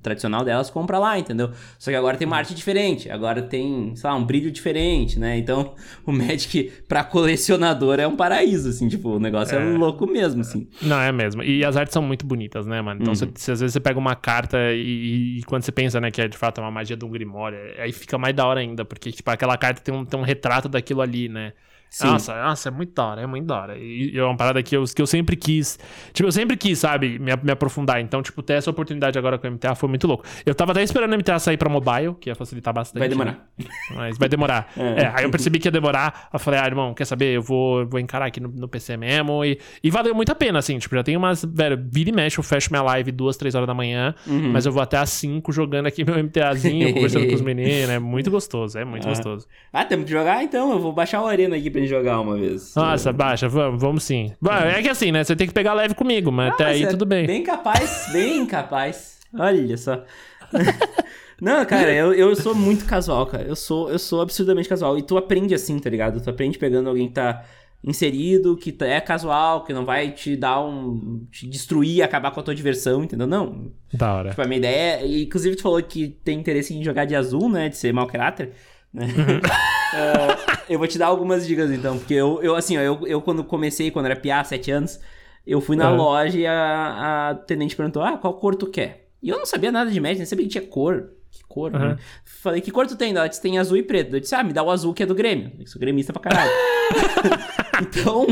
tradicional 0.01 0.43
delas, 0.43 0.69
compra 0.69 0.99
lá, 0.99 1.17
entendeu? 1.17 1.51
Só 1.79 1.89
que 1.89 1.97
agora 1.97 2.17
tem 2.17 2.27
uma 2.27 2.37
arte 2.37 2.53
diferente, 2.53 3.09
agora 3.09 3.41
tem, 3.41 3.95
sei 3.95 4.09
lá, 4.09 4.15
um 4.15 4.23
brilho 4.23 4.51
diferente, 4.51 5.19
né? 5.19 5.37
Então, 5.37 5.73
o 6.05 6.11
Magic 6.11 6.71
pra 6.87 7.03
colecionador 7.03 7.99
é 7.99 8.07
um 8.07 8.15
paraíso, 8.15 8.69
assim, 8.69 8.87
tipo, 8.87 9.09
o 9.09 9.19
negócio 9.19 9.57
é, 9.57 9.61
é 9.61 9.77
louco 9.77 10.05
mesmo, 10.05 10.41
assim. 10.41 10.67
Não, 10.81 10.99
é 10.99 11.11
mesmo. 11.11 11.43
E 11.43 11.65
as 11.65 11.75
artes 11.75 11.93
são 11.93 12.03
muito 12.03 12.25
bonitas, 12.25 12.67
né, 12.67 12.81
mano? 12.81 13.01
Então, 13.01 13.13
uhum. 13.13 13.31
se, 13.35 13.51
às 13.51 13.59
vezes 13.59 13.73
você 13.73 13.79
pega 13.79 13.97
uma 13.97 14.15
carta 14.15 14.57
e, 14.73 15.39
e, 15.39 15.43
quando 15.43 15.63
você 15.63 15.71
pensa, 15.71 15.99
né, 15.99 16.11
que 16.11 16.21
é 16.21 16.27
de 16.27 16.37
fato 16.37 16.61
uma 16.61 16.71
magia 16.71 16.95
de 16.95 17.03
um 17.03 17.09
Grimório, 17.09 17.57
aí 17.79 17.91
fica 17.91 18.17
mais 18.17 18.35
da 18.35 18.45
hora 18.45 18.59
ainda, 18.59 18.85
porque, 18.85 19.11
tipo, 19.11 19.29
aquela 19.29 19.57
carta 19.57 19.81
tem 19.81 19.93
um, 19.93 20.05
tem 20.05 20.19
um 20.19 20.23
retrato 20.23 20.69
daquilo 20.69 21.01
ali, 21.01 21.29
né? 21.29 21.53
Sim. 21.93 22.07
Nossa, 22.07 22.33
nossa, 22.41 22.69
é 22.69 22.71
muito 22.71 22.91
da 22.91 23.05
hora, 23.05 23.21
é 23.21 23.27
muito 23.27 23.45
da 23.45 23.55
hora. 23.55 23.77
E 23.77 24.17
é 24.17 24.23
uma 24.23 24.35
parada 24.35 24.63
que 24.63 24.75
eu, 24.75 24.83
que 24.83 24.99
eu 24.99 25.05
sempre 25.05 25.35
quis. 25.35 25.77
Tipo, 26.11 26.27
eu 26.27 26.31
sempre 26.31 26.57
quis, 26.57 26.79
sabe, 26.79 27.19
me, 27.19 27.31
me 27.43 27.51
aprofundar. 27.51 28.01
Então, 28.01 28.19
tipo, 28.23 28.41
ter 28.41 28.53
essa 28.53 28.71
oportunidade 28.71 29.19
agora 29.19 29.37
com 29.37 29.47
o 29.47 29.51
MTA 29.51 29.75
foi 29.75 29.87
muito 29.87 30.07
louco. 30.07 30.25
Eu 30.43 30.55
tava 30.55 30.71
até 30.71 30.81
esperando 30.81 31.13
o 31.13 31.17
MTA 31.19 31.37
sair 31.37 31.55
pra 31.55 31.69
mobile, 31.69 32.15
que 32.19 32.31
ia 32.31 32.35
facilitar 32.35 32.73
bastante. 32.73 32.97
Vai 32.97 33.09
demorar. 33.09 33.47
Né? 33.59 33.65
Mas 33.95 34.17
vai 34.17 34.27
demorar. 34.27 34.71
é. 34.75 35.03
é. 35.03 35.13
aí 35.13 35.23
eu 35.23 35.29
percebi 35.29 35.59
que 35.59 35.67
ia 35.67 35.71
demorar. 35.71 36.29
Eu 36.33 36.39
falei, 36.39 36.61
ah, 36.61 36.65
irmão, 36.65 36.95
quer 36.95 37.05
saber? 37.05 37.35
Eu 37.35 37.43
vou, 37.43 37.85
vou 37.85 37.99
encarar 37.99 38.25
aqui 38.25 38.39
no, 38.39 38.49
no 38.49 38.67
PC 38.67 38.97
mesmo. 38.97 39.45
E, 39.45 39.59
e 39.83 39.91
valeu 39.91 40.15
muito 40.15 40.31
a 40.31 40.35
pena, 40.35 40.57
assim. 40.57 40.79
Tipo, 40.79 40.95
já 40.95 41.03
tem 41.03 41.15
umas. 41.15 41.45
Velho, 41.45 41.79
vira 41.91 42.09
e 42.09 42.13
mexe, 42.13 42.39
eu 42.39 42.43
fecho 42.43 42.69
minha 42.71 42.81
live 42.81 43.11
duas, 43.11 43.37
três 43.37 43.53
horas 43.53 43.67
da 43.67 43.73
manhã. 43.75 44.15
Uhum. 44.25 44.51
Mas 44.51 44.65
eu 44.65 44.71
vou 44.71 44.81
até 44.81 44.97
às 44.97 45.11
cinco 45.11 45.51
jogando 45.51 45.85
aqui 45.85 46.03
meu 46.03 46.17
MTAzinho, 46.23 46.91
conversando 46.91 47.27
com 47.27 47.35
os 47.35 47.41
meninos. 47.45 47.87
É 47.87 47.99
muito 47.99 48.31
gostoso, 48.31 48.79
é 48.79 48.83
muito 48.83 49.05
ah. 49.05 49.09
gostoso. 49.09 49.47
Ah, 49.71 49.85
temos 49.85 50.05
que 50.05 50.11
jogar 50.11 50.43
então. 50.43 50.71
Eu 50.71 50.79
vou 50.79 50.91
baixar 50.91 51.21
o 51.21 51.27
Arena 51.27 51.55
aqui 51.55 51.69
pra 51.69 51.82
gente 51.83 51.89
jogar 51.89 52.19
uma 52.19 52.35
vez. 52.35 52.73
Nossa, 52.75 53.13
baixa, 53.13 53.47
vamos, 53.47 53.81
vamos 53.81 54.03
sim. 54.03 54.33
É 54.75 54.81
que 54.81 54.89
assim, 54.89 55.11
né? 55.11 55.23
Você 55.23 55.35
tem 55.35 55.47
que 55.47 55.53
pegar 55.53 55.73
leve 55.73 55.93
comigo, 55.95 56.31
mas 56.31 56.51
ah, 56.51 56.53
até 56.53 56.65
aí 56.65 56.83
é 56.83 56.87
tudo 56.87 57.05
bem. 57.05 57.25
Bem 57.25 57.43
capaz, 57.43 58.09
bem 58.11 58.45
capaz. 58.45 59.19
Olha 59.37 59.77
só. 59.77 60.03
Não, 61.41 61.65
cara, 61.65 61.91
eu, 61.91 62.13
eu 62.13 62.35
sou 62.35 62.55
muito 62.55 62.85
casual, 62.85 63.25
cara. 63.25 63.43
Eu 63.43 63.55
sou, 63.55 63.89
eu 63.89 63.99
sou 63.99 64.21
absurdamente 64.21 64.69
casual. 64.69 64.97
E 64.97 65.01
tu 65.01 65.17
aprende 65.17 65.53
assim, 65.53 65.77
tá 65.77 65.89
ligado? 65.89 66.21
Tu 66.21 66.29
aprende 66.29 66.57
pegando 66.57 66.87
alguém 66.87 67.07
que 67.07 67.15
tá 67.15 67.43
inserido, 67.83 68.55
que 68.55 68.71
tá, 68.71 68.85
é 68.85 69.01
casual, 69.01 69.65
que 69.65 69.73
não 69.73 69.83
vai 69.83 70.11
te 70.11 70.37
dar 70.37 70.63
um. 70.63 71.27
te 71.29 71.45
destruir, 71.47 72.01
acabar 72.01 72.31
com 72.31 72.39
a 72.39 72.43
tua 72.43 72.55
diversão, 72.55 73.03
entendeu? 73.03 73.27
Não. 73.27 73.71
Da 73.93 74.13
hora. 74.13 74.29
Tipo, 74.29 74.41
a 74.41 74.45
minha 74.45 74.59
ideia 74.59 75.01
é. 75.01 75.21
Inclusive, 75.21 75.55
tu 75.55 75.63
falou 75.63 75.81
que 75.83 76.07
tem 76.23 76.39
interesse 76.39 76.73
em 76.73 76.83
jogar 76.83 77.05
de 77.05 77.15
azul, 77.15 77.49
né? 77.49 77.67
De 77.67 77.75
ser 77.75 77.91
mau 77.91 78.07
caráter. 78.07 78.53
Né? 78.93 79.05
Uhum. 79.05 79.37
uh, 79.37 80.52
eu 80.69 80.77
vou 80.77 80.87
te 80.87 80.97
dar 80.97 81.07
algumas 81.07 81.45
dicas 81.45 81.71
então, 81.71 81.97
porque 81.97 82.13
eu, 82.13 82.41
eu 82.41 82.55
assim, 82.55 82.77
ó, 82.77 82.81
eu, 82.81 83.07
eu 83.07 83.21
quando 83.21 83.43
comecei, 83.43 83.91
quando 83.91 84.05
era 84.05 84.15
piá, 84.15 84.43
7 84.43 84.71
anos, 84.71 84.99
eu 85.45 85.59
fui 85.59 85.75
na 85.75 85.91
uhum. 85.91 85.97
loja 85.97 86.37
e 86.37 86.45
a, 86.45 86.53
a 86.53 87.29
atendente 87.31 87.75
perguntou: 87.75 88.01
Ah, 88.01 88.17
qual 88.17 88.33
cor 88.35 88.55
tu 88.55 88.67
quer? 88.67 89.09
E 89.21 89.29
eu 89.29 89.37
não 89.37 89.45
sabia 89.45 89.71
nada 89.71 89.89
de 89.89 89.99
média, 89.99 90.17
nem 90.17 90.25
sabia 90.25 90.45
que 90.45 90.51
tinha 90.51 90.67
cor. 90.67 91.09
Que 91.31 91.43
cor, 91.47 91.73
uhum. 91.73 91.79
né? 91.79 91.97
Falei, 92.23 92.61
que 92.61 92.69
cor 92.69 92.85
tu 92.85 92.95
tem? 92.95 93.15
Ela 93.15 93.27
disse, 93.27 93.41
tem 93.41 93.57
azul 93.57 93.77
e 93.77 93.81
preto. 93.81 94.15
Eu 94.15 94.19
disse, 94.19 94.35
ah, 94.35 94.43
me 94.43 94.53
dá 94.53 94.61
o 94.61 94.69
azul 94.69 94.93
que 94.93 95.01
é 95.01 95.05
do 95.05 95.15
Grêmio. 95.15 95.51
Eu 95.59 95.65
sou 95.65 95.79
gremista 95.79 96.13
pra 96.13 96.21
caralho. 96.21 96.51
então, 97.81 98.27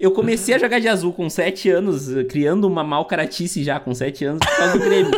eu 0.00 0.10
comecei 0.10 0.54
a 0.54 0.58
jogar 0.58 0.78
de 0.78 0.88
azul 0.88 1.12
com 1.12 1.28
7 1.28 1.68
anos, 1.70 2.08
criando 2.28 2.66
uma 2.66 2.82
mal 2.82 3.04
caratice 3.04 3.62
já 3.62 3.78
com 3.78 3.94
7 3.94 4.24
anos 4.24 4.40
por 4.40 4.56
causa 4.56 4.78
do 4.78 4.84
Grêmio. 4.84 5.12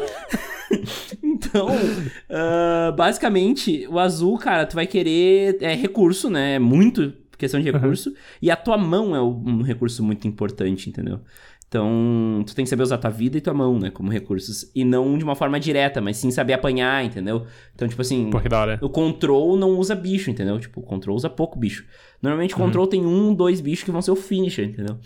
então, 1.23 1.69
uh, 1.69 2.97
basicamente, 2.97 3.87
o 3.89 3.99
azul, 3.99 4.39
cara, 4.39 4.67
tu 4.67 4.75
vai 4.75 4.87
querer. 4.87 5.59
É 5.61 5.75
recurso, 5.75 6.29
né? 6.29 6.57
É 6.57 6.59
muito 6.59 7.13
questão 7.39 7.61
de 7.61 7.71
recurso. 7.71 8.11
Uhum. 8.11 8.17
E 8.43 8.51
a 8.51 8.57
tua 8.57 8.77
mão 8.77 9.15
é 9.15 9.23
um 9.23 9.63
recurso 9.63 10.03
muito 10.03 10.27
importante, 10.27 10.91
entendeu? 10.91 11.21
Então, 11.69 12.43
tu 12.47 12.55
tem 12.55 12.65
que 12.65 12.69
saber 12.71 12.83
usar 12.83 12.97
tua 12.97 13.11
vida 13.11 13.37
e 13.37 13.43
tua 13.43 13.53
mão, 13.53 13.79
né, 13.79 13.91
como 13.91 14.11
recursos. 14.11 14.71
E 14.75 14.85
não 14.85 15.19
de 15.19 15.25
uma 15.25 15.35
forma 15.35 15.61
direta, 15.61 16.01
mas 16.01 16.17
sim 16.17 16.31
saber 16.31 16.55
apanhar, 16.55 17.05
entendeu? 17.05 17.47
Então, 17.75 17.87
tipo 17.87 18.01
assim, 18.01 18.31
Pô, 18.31 18.41
da 18.41 18.61
hora. 18.61 18.79
o 18.81 18.89
control 18.89 19.55
não 19.57 19.79
usa 19.79 19.95
bicho, 19.95 20.31
entendeu? 20.31 20.59
Tipo, 20.59 20.81
o 20.81 20.83
control 20.83 21.15
usa 21.15 21.29
pouco 21.29 21.59
bicho. 21.59 21.85
Normalmente 22.23 22.55
o 22.55 22.59
uhum. 22.59 22.65
control 22.65 22.87
tem 22.87 23.05
um, 23.05 23.35
dois 23.35 23.61
bichos 23.61 23.85
que 23.85 23.91
vão 23.91 24.01
ser 24.01 24.11
o 24.11 24.17
finisher, 24.17 24.67
entendeu? 24.67 24.99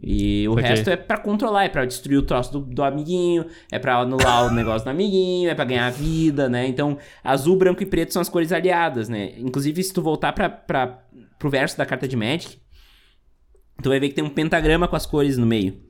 E 0.00 0.46
o 0.48 0.52
okay. 0.52 0.64
resto 0.64 0.90
é 0.90 0.96
para 0.96 1.18
controlar, 1.18 1.64
é 1.64 1.68
para 1.68 1.84
destruir 1.84 2.18
o 2.18 2.22
troço 2.22 2.52
do, 2.52 2.60
do 2.60 2.82
amiguinho, 2.82 3.46
é 3.70 3.78
para 3.78 3.96
anular 3.96 4.46
o 4.46 4.50
negócio 4.50 4.84
do 4.84 4.90
amiguinho, 4.90 5.50
é 5.50 5.54
para 5.54 5.64
ganhar 5.64 5.90
vida, 5.90 6.48
né? 6.48 6.66
Então, 6.66 6.96
azul, 7.22 7.56
branco 7.56 7.82
e 7.82 7.86
preto 7.86 8.12
são 8.12 8.22
as 8.22 8.28
cores 8.28 8.52
aliadas, 8.52 9.08
né? 9.08 9.32
Inclusive, 9.36 9.82
se 9.82 9.92
tu 9.92 10.02
voltar 10.02 10.32
para 10.32 10.48
pra, 10.48 10.98
pro 11.38 11.50
verso 11.50 11.76
da 11.76 11.86
carta 11.86 12.06
de 12.06 12.16
Magic, 12.16 12.58
tu 13.82 13.88
vai 13.88 13.98
ver 13.98 14.08
que 14.08 14.14
tem 14.14 14.24
um 14.24 14.30
pentagrama 14.30 14.86
com 14.86 14.96
as 14.96 15.06
cores 15.06 15.36
no 15.36 15.46
meio. 15.46 15.83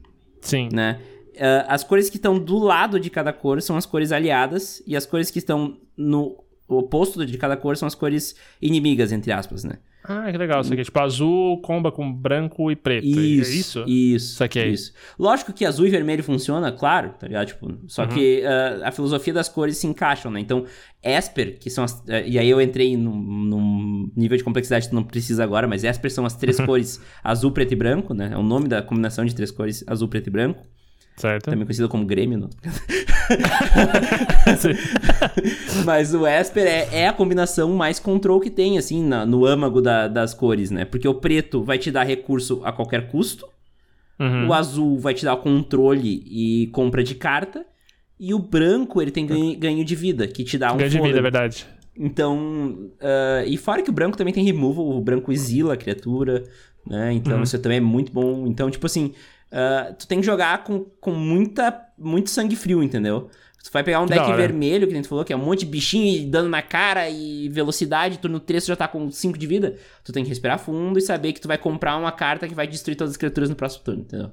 Sim. 0.45 0.69
Né? 0.73 1.01
Uh, 1.35 1.67
as 1.67 1.83
cores 1.83 2.09
que 2.09 2.17
estão 2.17 2.39
do 2.39 2.59
lado 2.59 3.01
de 3.01 3.11
cada 3.11 3.33
cor 3.33 3.61
são 3.61 3.77
as 3.77 3.85
cores 3.85 4.13
aliadas, 4.13 4.81
e 4.87 4.95
as 4.95 5.05
cores 5.05 5.31
que 5.31 5.39
estão 5.41 5.77
no 5.97 6.39
oposto 6.69 7.27
de 7.27 7.37
cada 7.37 7.57
cor 7.57 7.77
são 7.77 7.89
as 7.89 7.95
cores 7.95 8.37
inimigas, 8.63 9.11
entre 9.11 9.33
aspas, 9.33 9.65
né? 9.65 9.79
Ah, 10.07 10.31
que 10.31 10.37
legal. 10.37 10.61
Isso 10.61 10.71
aqui 10.71 10.83
é 10.83 10.85
tipo 10.85 11.01
azul, 11.01 11.63
comba 11.63 11.91
com 11.91 12.13
branco 12.13 12.71
e 12.71 12.77
preto. 12.77 13.07
Isso. 13.07 13.19
É 13.19 13.25
isso? 13.25 13.49
Isso. 13.55 13.85
Isso 13.87 14.45
aqui 14.45 14.59
é 14.59 14.69
isso. 14.69 14.93
Lógico 15.19 15.51
que 15.51 15.65
azul 15.65 15.87
e 15.87 15.91
vermelho 15.91 16.23
funciona, 16.23 16.71
claro, 16.71 17.15
tá 17.19 17.27
ligado? 17.27 17.47
Tipo, 17.47 17.75
só 17.87 18.03
uhum. 18.03 18.09
que 18.09 18.43
uh, 18.43 18.85
a 18.85 18.93
filosofia 18.93 19.33
das 19.33 19.49
cores 19.49 19.79
se 19.79 19.87
encaixam, 19.87 20.31
né? 20.31 20.41
Então, 20.41 20.67
Esper, 21.03 21.59
que 21.59 21.71
são 21.71 21.83
as. 21.83 21.93
Uh, 22.01 22.23
e 22.27 22.39
aí 22.39 22.51
eu 22.51 22.61
entrei 22.61 22.99
num, 22.99 23.17
num, 23.17 24.13
nível 24.15 24.37
de 24.37 24.45
complexidade 24.45 24.91
que 24.91 24.95
não 24.95 25.03
precisa 25.03 25.43
agora, 25.43 25.67
mas 25.67 25.85
Esper 25.85 26.11
são 26.11 26.27
as 26.27 26.37
três 26.37 26.61
cores 26.65 27.01
azul, 27.23 27.51
preto 27.51 27.73
e 27.73 27.77
branco, 27.77 28.13
né? 28.13 28.31
É 28.35 28.37
o 28.37 28.43
nome 28.43 28.69
da 28.69 28.83
combinação 28.83 29.25
de 29.25 29.35
três 29.35 29.51
cores 29.51 29.83
azul, 29.87 30.07
preto 30.07 30.27
e 30.27 30.31
branco. 30.31 30.63
Certo. 31.17 31.45
Também 31.45 31.65
conhecido 31.65 31.89
como 31.89 32.05
Grêmio. 32.05 32.39
Não? 32.39 32.51
Mas 35.85 36.13
o 36.13 36.27
Esper 36.27 36.67
é, 36.67 36.89
é, 36.93 37.09
a 37.09 37.13
combinação 37.13 37.73
mais 37.75 37.99
control 37.99 38.41
que 38.41 38.51
tem, 38.51 38.79
assim, 38.79 39.03
na, 39.05 39.25
no 39.25 39.47
âmago 39.47 39.81
da, 39.81 40.09
das 40.09 40.35
cores, 40.35 40.71
né? 40.71 40.85
Porque 40.85 41.07
o 41.07 41.15
preto 41.15 41.63
vai 41.63 41.79
te 41.79 41.91
dar 41.91 42.05
recurso 42.05 42.61
a 42.65 42.73
qualquer 42.73 43.09
custo. 43.09 43.47
Uhum. 44.19 44.49
O 44.49 44.53
azul 44.53 44.99
vai 44.99 45.15
te 45.15 45.25
dar 45.25 45.37
controle 45.37 46.23
e 46.27 46.69
compra 46.69 47.03
de 47.03 47.15
carta. 47.15 47.65
E 48.19 48.33
o 48.33 48.39
branco, 48.39 49.03
ele 49.03 49.11
tem 49.11 49.27
ganho, 49.27 49.59
ganho 49.59 49.85
de 49.85 49.95
vida, 49.95 50.27
que 50.27 50.45
te 50.45 50.57
dá 50.57 50.73
um 50.73 50.77
Ganho 50.77 50.91
de 50.91 51.01
vida, 51.01 51.19
é 51.19 51.23
verdade. 51.23 51.67
Então, 51.97 52.91
uh, 53.01 53.47
e 53.47 53.57
fora 53.57 53.83
que 53.83 53.91
o 53.91 53.93
branco 53.93 54.17
também 54.17 54.33
tem 54.33 54.45
removal, 54.45 54.89
o 54.89 55.01
branco 55.01 55.33
exila 55.33 55.75
a 55.75 55.77
criatura, 55.77 56.45
né? 56.87 57.13
Então, 57.13 57.37
uhum. 57.37 57.43
isso 57.43 57.59
também 57.59 57.79
é 57.79 57.81
muito 57.81 58.13
bom. 58.13 58.47
Então, 58.47 58.71
tipo 58.71 58.87
assim, 58.87 59.13
uh, 59.55 59.95
tu 59.95 60.07
tem 60.07 60.21
que 60.21 60.27
jogar 60.27 60.65
com, 60.65 60.85
com 61.01 61.13
muita, 61.13 61.81
muito 61.97 62.29
sangue 62.29 62.57
frio, 62.57 62.83
entendeu? 62.83 63.31
Tu 63.63 63.71
vai 63.73 63.83
pegar 63.83 64.03
um 64.03 64.07
deck 64.07 64.31
vermelho, 64.35 64.87
que 64.87 64.93
a 64.93 64.97
gente 64.97 65.09
falou, 65.09 65.25
que 65.25 65.33
é 65.33 65.37
um 65.37 65.43
monte 65.43 65.61
de 65.61 65.67
bichinho 65.67 66.19
e 66.19 66.27
dano 66.27 66.51
na 66.51 66.61
cara 66.61 67.09
e 67.09 67.49
velocidade, 67.49 68.19
turno 68.19 68.39
3 68.39 68.63
tu 68.63 68.69
já 68.69 68.77
tá 68.77 68.87
com 68.87 69.11
5 69.11 69.39
de 69.39 69.47
vida. 69.47 69.77
Tu 70.05 70.13
tem 70.13 70.23
que 70.23 70.29
respirar 70.29 70.59
fundo 70.59 70.99
e 70.99 71.03
saber 71.03 71.33
que 71.33 71.41
tu 71.41 71.49
vai 71.49 71.57
comprar 71.57 71.97
uma 71.97 72.13
carta 72.13 72.47
que 72.47 72.55
vai 72.55 72.67
destruir 72.67 72.95
todas 72.95 73.13
as 73.13 73.17
criaturas 73.17 73.49
no 73.49 73.57
próximo 73.57 73.83
turno, 73.83 74.03
entendeu? 74.03 74.31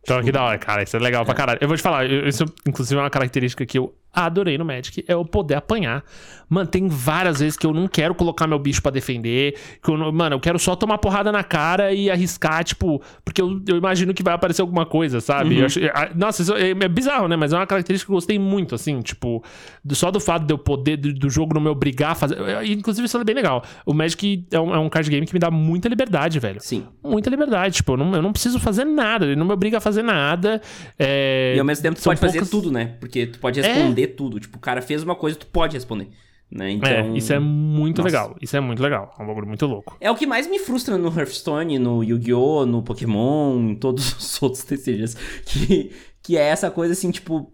Então, 0.00 0.22
que 0.22 0.32
da 0.32 0.42
hora, 0.44 0.58
cara. 0.58 0.82
Isso 0.82 0.96
é 0.96 0.98
legal 0.98 1.22
é. 1.22 1.24
pra 1.26 1.34
caralho. 1.34 1.58
Eu 1.60 1.68
vou 1.68 1.76
te 1.76 1.82
falar, 1.82 2.10
isso 2.10 2.46
inclusive 2.66 2.98
é 2.98 3.02
uma 3.02 3.10
característica 3.10 3.66
que 3.66 3.78
eu 3.78 3.94
adorei 4.14 4.56
no 4.56 4.64
Magic, 4.64 5.04
é 5.06 5.16
o 5.16 5.24
poder 5.24 5.54
apanhar. 5.54 6.04
Mano, 6.48 6.68
tem 6.68 6.88
várias 6.88 7.40
vezes 7.40 7.56
que 7.56 7.66
eu 7.66 7.72
não 7.72 7.88
quero 7.88 8.14
colocar 8.14 8.46
meu 8.46 8.58
bicho 8.58 8.82
para 8.82 8.92
defender. 8.92 9.58
Que 9.82 9.90
eu, 9.90 10.12
mano, 10.12 10.36
eu 10.36 10.40
quero 10.40 10.58
só 10.58 10.76
tomar 10.76 10.98
porrada 10.98 11.32
na 11.32 11.42
cara 11.42 11.92
e 11.92 12.10
arriscar, 12.10 12.62
tipo, 12.62 13.02
porque 13.24 13.40
eu, 13.40 13.60
eu 13.66 13.76
imagino 13.76 14.14
que 14.14 14.22
vai 14.22 14.34
aparecer 14.34 14.62
alguma 14.62 14.86
coisa, 14.86 15.20
sabe? 15.20 15.58
Uhum. 15.58 15.66
Acho, 15.66 15.80
é, 15.80 16.12
nossa, 16.14 16.42
isso 16.42 16.54
é, 16.54 16.70
é, 16.70 16.88
bizarro, 16.88 17.28
né? 17.28 17.36
Mas 17.36 17.52
é 17.52 17.56
uma 17.56 17.66
característica 17.66 18.06
que 18.06 18.12
eu 18.12 18.16
gostei 18.16 18.38
muito, 18.38 18.74
assim, 18.74 19.00
tipo, 19.00 19.42
do, 19.84 19.94
só 19.94 20.10
do 20.10 20.20
fato 20.20 20.44
de 20.44 20.52
eu 20.52 20.58
poder, 20.58 20.96
do, 20.96 21.12
do, 21.12 21.30
jogo 21.30 21.54
não 21.54 21.60
me 21.60 21.68
obrigar 21.68 22.12
a 22.12 22.14
fazer. 22.14 22.36
Inclusive, 22.66 23.06
isso 23.06 23.18
é 23.18 23.24
bem 23.24 23.34
legal. 23.34 23.64
O 23.84 23.92
Magic 23.92 24.46
é 24.50 24.60
um, 24.60 24.74
é 24.74 24.78
um, 24.78 24.88
card 24.88 25.10
game 25.10 25.26
que 25.26 25.34
me 25.34 25.40
dá 25.40 25.50
muita 25.50 25.88
liberdade, 25.88 26.38
velho. 26.38 26.60
Sim. 26.60 26.84
Muita 27.02 27.30
liberdade. 27.30 27.76
Tipo, 27.76 27.92
eu 27.92 27.96
não, 27.96 28.14
eu 28.14 28.22
não 28.22 28.32
preciso 28.32 28.60
fazer 28.60 28.84
nada, 28.84 29.24
ele 29.24 29.36
não 29.36 29.46
me 29.46 29.52
obriga 29.52 29.78
a 29.78 29.80
fazer 29.80 30.02
nada. 30.02 30.60
É... 30.98 31.54
E 31.56 31.58
ao 31.58 31.64
mesmo 31.64 31.82
tempo, 31.82 31.98
tu 31.98 32.04
pode 32.04 32.20
poucas... 32.20 32.36
fazer 32.36 32.50
tudo, 32.50 32.70
né? 32.70 32.94
Porque 33.00 33.26
tu 33.26 33.38
pode 33.38 33.60
responder 33.60 34.03
é... 34.04 34.08
tudo. 34.08 34.40
Tipo, 34.40 34.58
o 34.58 34.60
cara 34.60 34.80
fez 34.80 35.02
uma 35.02 35.14
coisa, 35.14 35.36
tu 35.36 35.46
pode 35.46 35.74
responder. 35.74 36.08
Né? 36.50 36.70
Então, 36.70 36.88
é, 36.88 37.08
isso 37.16 37.32
é 37.32 37.38
muito 37.38 37.98
nossa. 37.98 38.08
legal. 38.08 38.36
Isso 38.40 38.56
é 38.56 38.60
muito 38.60 38.82
legal. 38.82 39.12
É 39.18 39.22
um 39.22 39.26
bagulho 39.26 39.46
muito 39.46 39.66
louco. 39.66 39.96
É 40.00 40.10
o 40.10 40.14
que 40.14 40.26
mais 40.26 40.46
me 40.46 40.58
frustra 40.58 40.96
no 40.96 41.08
Hearthstone, 41.08 41.78
no 41.78 42.04
Yu-Gi-Oh!, 42.04 42.64
no 42.64 42.82
Pokémon, 42.82 43.58
em 43.70 43.74
todos 43.74 44.14
os 44.16 44.42
outros 44.42 44.62
TCGs. 44.64 45.16
Que, 45.44 45.92
que 46.22 46.36
é 46.36 46.42
essa 46.42 46.70
coisa 46.70 46.92
assim, 46.92 47.10
tipo. 47.10 47.52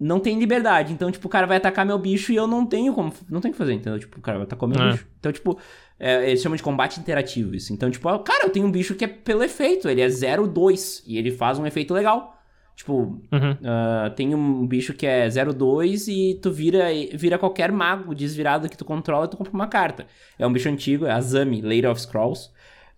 Não 0.00 0.18
tem 0.18 0.38
liberdade. 0.38 0.92
Então, 0.92 1.10
tipo, 1.10 1.26
o 1.28 1.30
cara 1.30 1.46
vai 1.46 1.56
atacar 1.56 1.86
meu 1.86 1.98
bicho 1.98 2.32
e 2.32 2.36
eu 2.36 2.46
não 2.46 2.66
tenho 2.66 2.92
como. 2.94 3.12
Não 3.28 3.40
tenho 3.40 3.52
o 3.52 3.54
que 3.54 3.58
fazer, 3.58 3.74
entendeu? 3.74 3.98
Tipo, 3.98 4.18
o 4.18 4.22
cara 4.22 4.38
vai 4.38 4.46
atacar 4.46 4.68
meu 4.68 4.80
é. 4.80 4.92
bicho. 4.92 5.06
Então, 5.20 5.30
tipo, 5.30 5.58
é, 5.98 6.28
eles 6.28 6.42
chamam 6.42 6.56
de 6.56 6.62
combate 6.62 6.98
interativo 6.98 7.54
isso. 7.54 7.72
Então, 7.72 7.90
tipo, 7.90 8.18
cara, 8.20 8.46
eu 8.46 8.50
tenho 8.50 8.66
um 8.66 8.70
bicho 8.70 8.94
que 8.94 9.04
é 9.04 9.08
pelo 9.08 9.42
efeito. 9.42 9.88
Ele 9.88 10.00
é 10.00 10.06
0-2 10.06 11.02
e 11.06 11.18
ele 11.18 11.30
faz 11.30 11.58
um 11.58 11.66
efeito 11.66 11.94
legal. 11.94 12.33
Tipo, 12.76 12.92
uhum. 12.92 13.52
uh, 13.52 14.10
tem 14.16 14.34
um 14.34 14.66
bicho 14.66 14.94
que 14.94 15.06
é 15.06 15.28
02 15.28 16.08
e 16.08 16.38
tu 16.42 16.50
vira, 16.50 16.86
vira 17.14 17.38
qualquer 17.38 17.70
mago 17.70 18.14
desvirado 18.14 18.68
que 18.68 18.76
tu 18.76 18.84
controla 18.84 19.26
e 19.26 19.28
tu 19.28 19.36
compra 19.36 19.52
uma 19.52 19.68
carta. 19.68 20.06
É 20.38 20.46
um 20.46 20.52
bicho 20.52 20.68
antigo, 20.68 21.06
é 21.06 21.12
a 21.12 21.20
Zami, 21.20 21.62
Lady 21.62 21.86
of 21.86 22.00
Scrolls. 22.00 22.50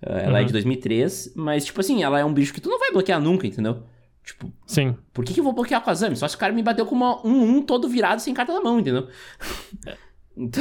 Uh, 0.02 0.12
ela 0.12 0.32
uhum. 0.32 0.36
é 0.36 0.44
de 0.44 0.52
2003, 0.52 1.34
mas, 1.36 1.64
tipo 1.66 1.80
assim, 1.80 2.02
ela 2.02 2.18
é 2.18 2.24
um 2.24 2.32
bicho 2.32 2.54
que 2.54 2.60
tu 2.60 2.70
não 2.70 2.78
vai 2.78 2.90
bloquear 2.90 3.20
nunca, 3.20 3.46
entendeu? 3.46 3.82
Tipo, 4.24 4.50
Sim. 4.66 4.96
por 5.12 5.24
que, 5.24 5.34
que 5.34 5.40
eu 5.40 5.44
vou 5.44 5.52
bloquear 5.52 5.80
com 5.82 5.90
a 5.90 5.94
Zami? 5.94 6.16
Só 6.16 6.26
se 6.26 6.34
o 6.34 6.38
cara 6.38 6.52
me 6.52 6.62
bateu 6.62 6.84
com 6.84 6.94
uma 6.94 7.22
1-1 7.22 7.26
um, 7.26 7.56
um 7.58 7.62
todo 7.62 7.88
virado 7.88 8.20
sem 8.20 8.34
carta 8.34 8.52
na 8.52 8.60
mão, 8.60 8.80
entendeu? 8.80 9.08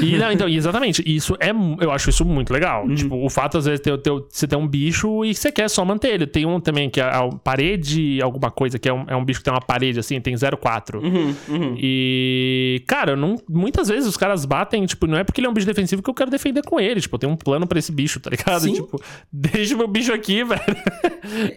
E, 0.01 0.17
não, 0.17 0.31
então, 0.31 0.47
exatamente. 0.49 1.03
Isso 1.05 1.35
é. 1.39 1.51
Eu 1.79 1.91
acho 1.91 2.09
isso 2.09 2.23
muito 2.23 2.53
legal. 2.53 2.85
Uhum. 2.85 2.95
Tipo, 2.95 3.25
o 3.25 3.29
fato, 3.29 3.57
às 3.57 3.65
vezes, 3.65 3.81
ter, 3.81 3.97
ter, 3.97 4.11
você 4.29 4.47
tem 4.47 4.57
um 4.57 4.67
bicho 4.67 5.25
e 5.25 5.35
você 5.35 5.51
quer 5.51 5.69
só 5.69 5.83
manter 5.83 6.13
ele. 6.13 6.25
Tem 6.25 6.45
um 6.45 6.59
também 6.59 6.89
que 6.89 7.01
é 7.01 7.03
a 7.03 7.27
parede, 7.43 8.21
alguma 8.21 8.49
coisa, 8.49 8.79
que 8.79 8.87
é 8.87 8.93
um, 8.93 9.05
é 9.07 9.15
um 9.15 9.25
bicho 9.25 9.39
que 9.39 9.43
tem 9.43 9.53
uma 9.53 9.61
parede 9.61 9.99
assim, 9.99 10.19
tem 10.21 10.33
0,4. 10.33 10.95
Uhum, 10.95 11.35
uhum. 11.49 11.75
E. 11.77 12.83
Cara, 12.87 13.15
não, 13.15 13.35
muitas 13.49 13.89
vezes 13.89 14.07
os 14.07 14.15
caras 14.15 14.45
batem, 14.45 14.85
tipo, 14.85 15.07
não 15.07 15.17
é 15.17 15.23
porque 15.23 15.41
ele 15.41 15.47
é 15.47 15.49
um 15.49 15.53
bicho 15.53 15.67
defensivo 15.67 16.01
que 16.01 16.09
eu 16.09 16.13
quero 16.13 16.31
defender 16.31 16.63
com 16.63 16.79
ele. 16.79 17.01
Tipo, 17.01 17.15
eu 17.15 17.19
tenho 17.19 17.33
um 17.33 17.37
plano 17.37 17.67
pra 17.67 17.77
esse 17.77 17.91
bicho, 17.91 18.19
tá 18.19 18.29
ligado? 18.29 18.61
Sim. 18.61 18.73
Tipo, 18.73 19.01
deixa 19.31 19.75
o 19.75 19.77
meu 19.77 19.87
bicho 19.87 20.13
aqui, 20.13 20.43
velho. 20.45 20.61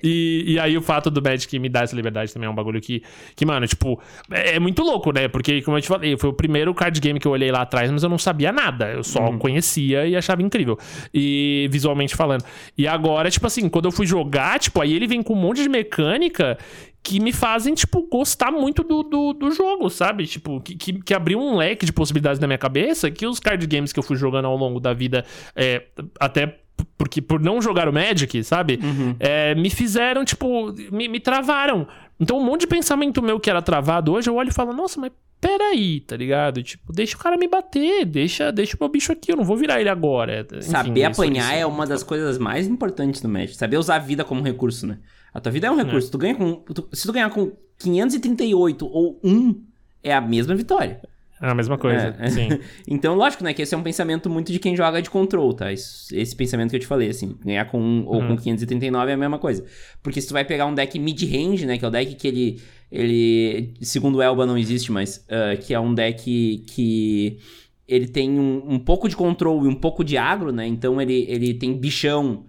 e, 0.03 0.45
e 0.49 0.59
aí 0.59 0.77
o 0.77 0.83
fato 0.83 1.11
do 1.11 1.23
Magic 1.23 1.57
me 1.59 1.69
dar 1.69 1.85
essa 1.85 1.95
liberdade 1.95 2.33
também 2.33 2.49
é 2.49 2.51
um 2.51 2.55
bagulho 2.55 2.81
que, 2.81 3.03
que 3.37 3.47
mano, 3.47 3.67
tipo, 3.67 4.01
é, 4.31 4.57
é 4.57 4.59
muito 4.59 4.83
louco, 4.83 5.13
né? 5.13 5.29
Porque, 5.29 5.63
como 5.63 5.77
eu 5.77 5.81
te 5.81 5.89
falei, 5.89 6.17
foi 6.17 6.31
o 6.31 6.33
primeiro 6.33 6.75
card 6.75 6.99
game 7.01 7.21
que 7.21 7.27
eu 7.27 7.33
olhei 7.33 7.53
lá 7.53 7.63
atrás, 7.63 7.91
mas 7.91 8.03
eu 8.03 8.08
eu 8.09 8.11
não 8.11 8.19
sabia 8.19 8.51
nada. 8.51 8.91
Eu 8.91 9.05
só 9.05 9.29
uhum. 9.29 9.39
conhecia 9.39 10.07
e 10.07 10.17
achava 10.17 10.43
incrível. 10.43 10.79
E 11.13 11.69
visualmente 11.71 12.17
falando. 12.17 12.45
E 12.77 12.89
agora, 12.89 13.31
tipo 13.31 13.47
assim, 13.47 13.69
quando 13.69 13.85
eu 13.85 13.93
fui 13.93 14.07
jogar, 14.07 14.59
tipo, 14.59 14.81
aí 14.81 14.93
ele 14.93 15.07
vem 15.07 15.23
com 15.23 15.35
um 15.35 15.41
monte 15.41 15.63
de 15.63 15.69
mecânica 15.69 16.59
que 17.03 17.21
me 17.21 17.33
fazem, 17.33 17.75
tipo, 17.75 18.07
gostar 18.11 18.51
muito 18.51 18.83
do, 18.83 19.03
do, 19.03 19.33
do 19.33 19.51
jogo, 19.53 19.89
sabe? 19.89 20.27
Tipo, 20.27 20.61
que, 20.61 20.75
que, 20.75 20.93
que, 21.01 21.15
abriu 21.15 21.39
um 21.39 21.57
leque 21.57 21.87
de 21.87 21.93
possibilidades 21.93 22.41
na 22.41 22.47
minha 22.47 22.59
cabeça 22.59 23.11
que 23.11 23.27
os 23.27 23.39
card 23.39 23.65
games 23.67 23.93
que 23.93 23.99
eu 23.99 24.03
fui 24.03 24.17
jogando 24.17 24.47
ao 24.47 24.57
longo 24.57 24.81
da 24.81 24.93
vida, 24.93 25.25
é, 25.55 25.85
até 26.19 26.59
porque 26.97 27.23
por 27.23 27.41
não 27.41 27.63
jogar 27.63 27.89
o 27.89 27.93
Magic, 27.93 28.43
sabe? 28.45 28.79
Uhum. 28.83 29.17
É, 29.19 29.55
me 29.55 29.71
fizeram, 29.71 30.25
tipo, 30.25 30.73
me, 30.93 31.09
me 31.09 31.21
travaram. 31.21 31.87
Então, 32.21 32.39
um 32.39 32.45
monte 32.45 32.63
de 32.63 32.67
pensamento 32.67 33.23
meu 33.23 33.39
que 33.39 33.49
era 33.49 33.63
travado 33.63 34.13
hoje, 34.13 34.29
eu 34.29 34.35
olho 34.35 34.51
e 34.51 34.53
falo, 34.53 34.73
nossa, 34.73 35.01
mas 35.01 35.13
peraí, 35.41 36.01
tá 36.01 36.17
ligado? 36.17 36.63
Tipo, 36.63 36.93
deixa 36.93 37.17
o 37.17 37.19
cara 37.19 37.37
me 37.37 37.49
bater, 37.49 38.05
deixa, 38.05 38.51
deixa 38.51 38.77
o 38.77 38.79
meu 38.81 38.89
bicho 38.89 39.13
aqui, 39.13 39.33
eu 39.33 39.37
não 39.37 39.45
vou 39.45 39.57
virar 39.57 39.81
ele 39.81 39.89
agora. 39.89 40.47
Enfim, 40.53 40.63
Saber 40.63 41.05
apanhar 41.05 41.55
é 41.55 41.65
uma 41.65 41.87
das 41.87 42.03
coisas 42.03 42.39
mais 42.39 42.67
importantes 42.67 43.21
do 43.21 43.29
Magic. 43.29 43.57
Saber 43.57 43.77
usar 43.77 43.97
a 43.97 44.01
vida 44.01 44.25
como 44.25 44.43
recurso, 44.43 44.87
né? 44.87 44.99
A 45.33 45.41
tua 45.41 45.53
vida 45.53 45.67
é 45.67 45.71
um 45.71 45.77
recurso. 45.77 46.09
É. 46.09 46.11
Tu 46.11 46.19
ganha 46.19 46.35
com. 46.35 46.55
Tu, 46.57 46.89
se 46.93 47.07
tu 47.07 47.13
ganhar 47.13 47.31
com 47.31 47.53
538 47.79 48.87
ou 48.87 49.21
1, 49.23 49.63
é 50.03 50.15
a 50.15 50.21
mesma 50.21 50.55
vitória. 50.55 51.01
É 51.41 51.49
a 51.51 51.55
mesma 51.55 51.79
coisa, 51.79 52.17
é. 52.19 52.31
sim. 52.31 52.49
então, 52.89 53.15
lógico, 53.15 53.45
né, 53.45 53.55
que 53.55 53.63
esse 53.63 53.75
é 53.75 53.79
um 53.79 53.83
pensamento 53.83 54.29
muito 54.29 54.51
de 54.51 54.59
quem 54.59 54.77
joga 54.77 55.01
de 55.01 55.09
control, 55.09 55.53
tá? 55.53 55.73
Esse, 55.73 56.17
esse 56.17 56.35
pensamento 56.35 56.71
que 56.71 56.77
eu 56.77 56.81
te 56.81 56.87
falei, 56.87 57.09
assim, 57.11 57.37
ganhar 57.45 57.65
com 57.67 57.81
1 57.81 58.07
ou 58.07 58.21
uhum. 58.21 58.29
com 58.29 58.37
539 58.37 59.11
é 59.11 59.15
a 59.15 59.17
mesma 59.17 59.39
coisa. 59.39 59.65
Porque 60.03 60.21
se 60.21 60.29
tu 60.29 60.33
vai 60.33 60.45
pegar 60.45 60.67
um 60.67 60.75
deck 60.75 60.99
mid-range, 60.99 61.65
né, 61.65 61.79
que 61.79 61.85
é 61.85 61.89
o 61.89 61.91
deck 61.91 62.15
que 62.15 62.27
ele, 62.27 62.61
ele 62.91 63.75
segundo 63.81 64.17
o 64.17 64.23
Elba 64.23 64.47
não 64.47 64.59
existe, 64.59 64.91
mas 64.91 65.25
uh, 65.29 65.57
que 65.61 65.73
é 65.73 65.81
um 65.81 65.95
deck 65.95 66.65
que 66.67 67.39
ele 67.87 68.07
tem 68.07 68.39
um, 68.39 68.75
um 68.75 68.79
pouco 68.79 69.09
de 69.09 69.17
control 69.17 69.65
e 69.65 69.69
um 69.69 69.75
pouco 69.75 70.05
de 70.05 70.19
agro, 70.19 70.53
né? 70.53 70.67
Então 70.67 71.01
ele, 71.01 71.25
ele 71.29 71.55
tem 71.55 71.73
bichão 71.73 72.45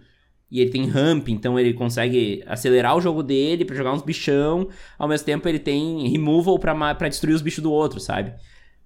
e 0.51 0.59
ele 0.59 0.69
tem 0.69 0.85
ramp, 0.85 1.29
então 1.29 1.57
ele 1.59 1.73
consegue 1.73 2.43
acelerar 2.45 2.97
o 2.97 3.01
jogo 3.01 3.23
dele 3.23 3.63
para 3.63 3.75
jogar 3.75 3.93
uns 3.93 4.01
bichão, 4.01 4.67
ao 4.97 5.07
mesmo 5.07 5.25
tempo 5.25 5.47
ele 5.47 5.59
tem 5.59 6.09
removal 6.09 6.59
para 6.59 7.07
destruir 7.07 7.35
os 7.35 7.41
bichos 7.41 7.63
do 7.63 7.71
outro, 7.71 7.99
sabe? 7.99 8.33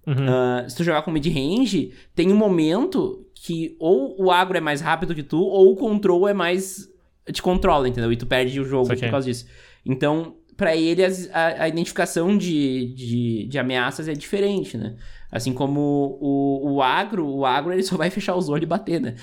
Uhum. 0.06 0.16
Uh, 0.16 0.70
se 0.70 0.76
tu 0.76 0.84
jogar 0.84 1.01
com 1.01 1.12
mid-range, 1.12 1.93
tem 2.14 2.32
um 2.32 2.36
momento 2.36 3.26
que 3.34 3.76
ou 3.80 4.16
o 4.22 4.32
agro 4.32 4.58
é 4.58 4.62
mais 4.62 4.82
rápido 4.82 5.14
que 5.14 5.24
tu, 5.24 5.41
ou 5.41 5.72
o 5.72 5.76
control 5.76 6.28
é 6.28 6.34
mais. 6.34 6.89
te 7.32 7.41
controla, 7.41 7.88
entendeu? 7.88 8.12
E 8.12 8.18
tu 8.18 8.26
perde 8.26 8.60
o 8.60 8.66
jogo 8.66 8.88
por 8.88 9.10
causa 9.10 9.28
disso. 9.28 9.45
Então, 9.86 10.36
para 10.56 10.76
ele, 10.76 11.04
a, 11.04 11.64
a, 11.64 11.68
identificação 11.68 12.38
de, 12.38 12.93
de, 12.93 13.47
de, 13.47 13.60
ameaças 13.60 14.08
é 14.08 14.14
diferente, 14.14 14.78
né? 14.78 14.95
Assim 15.32 15.51
como 15.51 16.18
o, 16.22 16.76
o 16.76 16.82
agro, 16.82 17.28
o 17.28 17.45
agro 17.45 17.74
ele 17.74 17.84
só 17.84 17.97
vai 17.97 18.10
fechar 18.10 18.36
os 18.36 18.49
olhos 18.49 18.64
e 18.64 18.68
bater, 18.68 19.01
né? 19.01 19.16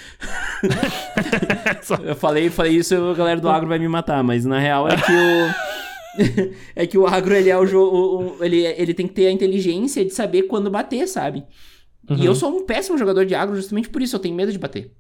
eu 2.05 2.16
falei, 2.16 2.51
falei 2.51 2.76
isso, 2.76 2.95
a 2.95 3.14
galera 3.14 3.41
do 3.41 3.49
agro 3.49 3.68
vai 3.68 3.78
me 3.78 3.89
matar, 3.89 4.22
mas 4.24 4.45
na 4.45 4.59
real 4.59 4.89
é 4.89 4.97
que 4.97 5.12
o. 5.12 5.81
é 6.74 6.86
que 6.86 6.98
o 6.98 7.06
agro, 7.06 7.34
ele 7.34 7.50
é 7.50 7.58
o 7.58 7.66
jogo. 7.66 8.36
Ele, 8.44 8.64
ele 8.64 8.94
tem 8.94 9.06
que 9.06 9.14
ter 9.14 9.26
a 9.26 9.32
inteligência 9.32 10.04
de 10.04 10.12
saber 10.12 10.44
quando 10.44 10.70
bater, 10.70 11.06
sabe? 11.06 11.44
Uhum. 12.08 12.16
E 12.16 12.24
eu 12.24 12.32
uhum. 12.32 12.36
sou 12.36 12.56
um 12.56 12.66
péssimo 12.66 12.98
jogador 12.98 13.24
de 13.24 13.34
agro 13.34 13.54
justamente 13.54 13.88
por 13.88 14.02
isso, 14.02 14.16
eu 14.16 14.20
tenho 14.20 14.34
medo 14.34 14.52
de 14.52 14.58
bater. 14.58 14.92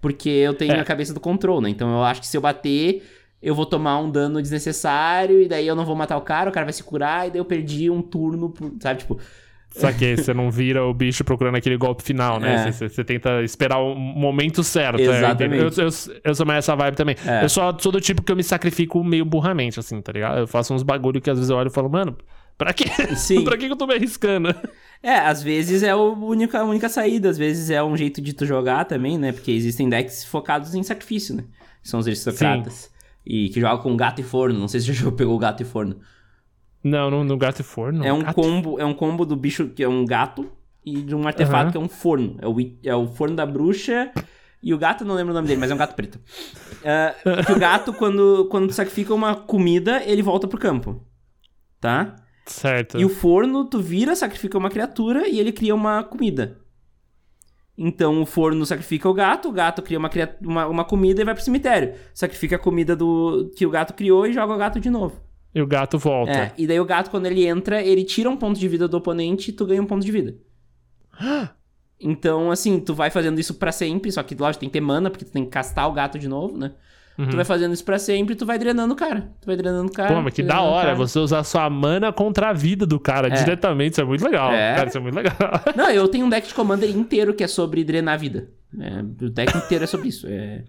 Porque 0.00 0.28
eu 0.28 0.54
tenho 0.54 0.72
é. 0.72 0.80
a 0.80 0.84
cabeça 0.84 1.12
do 1.12 1.20
controle, 1.20 1.64
né? 1.64 1.70
Então 1.70 1.90
eu 1.90 2.02
acho 2.02 2.20
que 2.20 2.26
se 2.26 2.36
eu 2.36 2.40
bater, 2.40 3.02
eu 3.40 3.54
vou 3.54 3.66
tomar 3.66 3.98
um 3.98 4.10
dano 4.10 4.40
desnecessário, 4.40 5.42
e 5.42 5.48
daí 5.48 5.66
eu 5.66 5.74
não 5.74 5.84
vou 5.84 5.96
matar 5.96 6.16
o 6.16 6.22
cara, 6.22 6.50
o 6.50 6.52
cara 6.52 6.66
vai 6.66 6.72
se 6.72 6.82
curar, 6.82 7.26
e 7.26 7.30
daí 7.30 7.40
eu 7.40 7.44
perdi 7.44 7.90
um 7.90 8.02
turno, 8.02 8.52
sabe? 8.80 9.00
Tipo, 9.00 9.18
só 9.74 9.92
que 9.92 10.16
você 10.16 10.34
não 10.34 10.50
vira 10.50 10.84
o 10.84 10.92
bicho 10.92 11.24
procurando 11.24 11.56
aquele 11.56 11.76
golpe 11.76 12.02
final, 12.02 12.38
né? 12.38 12.68
É. 12.68 12.72
Você, 12.72 12.88
você, 12.88 13.02
tenta 13.04 13.42
esperar 13.42 13.78
o 13.78 13.94
momento 13.94 14.62
certo. 14.62 15.00
É, 15.00 15.18
Exatamente. 15.18 15.80
É. 15.80 15.82
Eu, 15.82 15.88
eu, 15.88 16.20
eu, 16.24 16.34
sou 16.34 16.46
mais 16.46 16.58
essa 16.58 16.76
vibe 16.76 16.94
também. 16.94 17.16
É. 17.26 17.44
Eu 17.44 17.48
só 17.48 17.76
sou 17.78 17.90
do 17.90 18.00
tipo 18.00 18.22
que 18.22 18.30
eu 18.30 18.36
me 18.36 18.42
sacrifico 18.42 19.02
meio 19.02 19.24
burramente, 19.24 19.80
assim, 19.80 20.00
tá 20.00 20.12
ligado? 20.12 20.38
Eu 20.40 20.46
faço 20.46 20.74
uns 20.74 20.82
bagulho 20.82 21.20
que 21.20 21.30
às 21.30 21.38
vezes 21.38 21.50
eu 21.50 21.56
olho 21.56 21.68
e 21.68 21.72
falo, 21.72 21.88
mano, 21.88 22.16
pra 22.58 22.72
quê? 22.72 22.84
Sim. 23.16 23.42
pra 23.44 23.56
que 23.56 23.66
eu 23.66 23.76
tô 23.76 23.86
me 23.86 23.94
arriscando? 23.94 24.54
É, 25.02 25.16
às 25.16 25.42
vezes 25.42 25.82
é 25.82 25.90
a 25.90 25.96
única, 25.96 26.60
a 26.60 26.64
única 26.64 26.88
saída, 26.88 27.28
às 27.30 27.38
vezes 27.38 27.70
é 27.70 27.82
um 27.82 27.96
jeito 27.96 28.20
de 28.20 28.32
tu 28.32 28.46
jogar 28.46 28.84
também, 28.84 29.18
né? 29.18 29.32
Porque 29.32 29.50
existem 29.50 29.88
decks 29.88 30.24
focados 30.24 30.74
em 30.74 30.82
sacrifício, 30.82 31.34
né? 31.34 31.44
São 31.82 31.98
os 31.98 32.06
aristocratas. 32.06 32.74
Sim. 32.74 32.88
E 33.24 33.48
que 33.48 33.60
jogam 33.60 33.82
com 33.82 33.96
gato 33.96 34.20
e 34.20 34.24
forno. 34.24 34.58
Não 34.58 34.68
sei 34.68 34.80
se 34.80 34.86
você 34.86 35.04
já 35.04 35.10
pegou 35.12 35.38
gato 35.38 35.62
e 35.62 35.64
forno. 35.64 35.96
Não, 36.82 37.10
no, 37.10 37.24
no 37.24 37.36
gato 37.36 37.60
e 37.60 37.62
forno. 37.62 38.04
É 38.04 38.12
um 38.12 38.20
gato. 38.20 38.34
combo, 38.34 38.78
é 38.78 38.84
um 38.84 38.94
combo 38.94 39.24
do 39.24 39.36
bicho 39.36 39.68
que 39.68 39.82
é 39.82 39.88
um 39.88 40.04
gato 40.04 40.50
e 40.84 41.00
de 41.02 41.14
um 41.14 41.26
artefato 41.26 41.66
uhum. 41.66 41.70
que 41.70 41.76
é 41.76 41.80
um 41.80 41.88
forno. 41.88 42.36
É 42.40 42.48
o, 42.48 42.56
é 42.84 42.94
o 42.94 43.06
forno 43.06 43.36
da 43.36 43.46
bruxa 43.46 44.12
e 44.62 44.72
o 44.72 44.78
gato, 44.78 45.04
não 45.04 45.14
lembro 45.14 45.32
o 45.32 45.34
nome 45.34 45.48
dele, 45.48 45.60
mas 45.60 45.70
é 45.70 45.74
um 45.74 45.78
gato 45.78 45.94
preto. 45.94 46.16
Uh, 46.16 47.42
que 47.44 47.52
o 47.52 47.58
gato, 47.58 47.92
quando, 47.92 48.46
quando 48.50 48.72
sacrifica 48.72 49.12
uma 49.12 49.34
comida, 49.34 50.02
ele 50.04 50.22
volta 50.22 50.46
pro 50.46 50.58
campo. 50.58 51.04
Tá? 51.80 52.16
Certo. 52.46 52.98
E 52.98 53.04
o 53.04 53.08
forno, 53.08 53.64
tu 53.64 53.80
vira, 53.80 54.14
sacrifica 54.14 54.56
uma 54.56 54.70
criatura 54.70 55.28
e 55.28 55.40
ele 55.40 55.52
cria 55.52 55.74
uma 55.74 56.04
comida. 56.04 56.60
Então 57.76 58.22
o 58.22 58.26
forno 58.26 58.64
sacrifica 58.64 59.08
o 59.08 59.14
gato, 59.14 59.48
o 59.48 59.52
gato 59.52 59.82
cria 59.82 59.98
uma, 59.98 60.10
uma, 60.40 60.66
uma 60.66 60.84
comida 60.84 61.20
e 61.20 61.24
vai 61.24 61.34
pro 61.34 61.42
cemitério. 61.42 61.94
Sacrifica 62.14 62.56
a 62.56 62.58
comida 62.58 62.94
do 62.94 63.50
que 63.56 63.66
o 63.66 63.70
gato 63.70 63.94
criou 63.94 64.26
e 64.26 64.32
joga 64.32 64.54
o 64.54 64.58
gato 64.58 64.78
de 64.78 64.90
novo. 64.90 65.20
E 65.54 65.60
o 65.60 65.66
gato 65.66 65.98
volta. 65.98 66.32
É, 66.32 66.52
e 66.56 66.66
daí 66.66 66.80
o 66.80 66.84
gato, 66.84 67.10
quando 67.10 67.26
ele 67.26 67.46
entra, 67.46 67.82
ele 67.82 68.04
tira 68.04 68.28
um 68.30 68.36
ponto 68.36 68.58
de 68.58 68.66
vida 68.68 68.88
do 68.88 68.96
oponente 68.96 69.50
e 69.50 69.52
tu 69.52 69.66
ganha 69.66 69.82
um 69.82 69.86
ponto 69.86 70.04
de 70.04 70.10
vida. 70.10 70.34
então, 72.00 72.50
assim, 72.50 72.80
tu 72.80 72.94
vai 72.94 73.10
fazendo 73.10 73.38
isso 73.38 73.54
para 73.54 73.70
sempre, 73.70 74.10
só 74.10 74.22
que, 74.22 74.34
lógico, 74.34 74.60
tem 74.60 74.68
que 74.68 74.74
ter 74.74 74.80
mana, 74.80 75.10
porque 75.10 75.24
tu 75.24 75.32
tem 75.32 75.44
que 75.44 75.50
castar 75.50 75.88
o 75.88 75.92
gato 75.92 76.18
de 76.18 76.26
novo, 76.26 76.56
né? 76.56 76.72
Uhum. 77.18 77.28
Tu 77.28 77.36
vai 77.36 77.44
fazendo 77.44 77.74
isso 77.74 77.84
pra 77.84 77.98
sempre 77.98 78.32
e 78.32 78.36
tu 78.36 78.46
vai 78.46 78.58
drenando 78.58 78.94
o 78.94 78.96
cara. 78.96 79.28
Tu 79.40 79.46
vai 79.46 79.56
drenando 79.56 79.88
o 79.88 79.92
cara. 79.92 80.14
Pô, 80.14 80.22
mas 80.22 80.32
que 80.32 80.42
da 80.42 80.62
hora 80.62 80.94
você 80.94 81.18
usar 81.18 81.44
sua 81.44 81.68
mana 81.68 82.12
contra 82.12 82.48
a 82.48 82.52
vida 82.52 82.86
do 82.86 82.98
cara 82.98 83.28
é. 83.28 83.30
diretamente. 83.30 83.92
Isso 83.92 84.00
é 84.00 84.04
muito 84.04 84.24
legal. 84.24 84.50
É. 84.50 84.74
Cara, 84.74 84.88
isso 84.88 84.98
é 84.98 85.00
muito 85.00 85.14
legal. 85.14 85.36
Não, 85.76 85.90
eu 85.90 86.08
tenho 86.08 86.24
um 86.24 86.30
deck 86.30 86.48
de 86.48 86.54
Commander 86.54 86.88
inteiro 86.90 87.34
que 87.34 87.44
é 87.44 87.46
sobre 87.46 87.84
drenar 87.84 88.14
a 88.14 88.16
vida. 88.16 88.48
É, 88.80 89.00
o 89.00 89.30
deck 89.30 89.56
inteiro 89.56 89.84
é 89.84 89.86
sobre 89.86 90.08
isso. 90.08 90.26
É. 90.26 90.64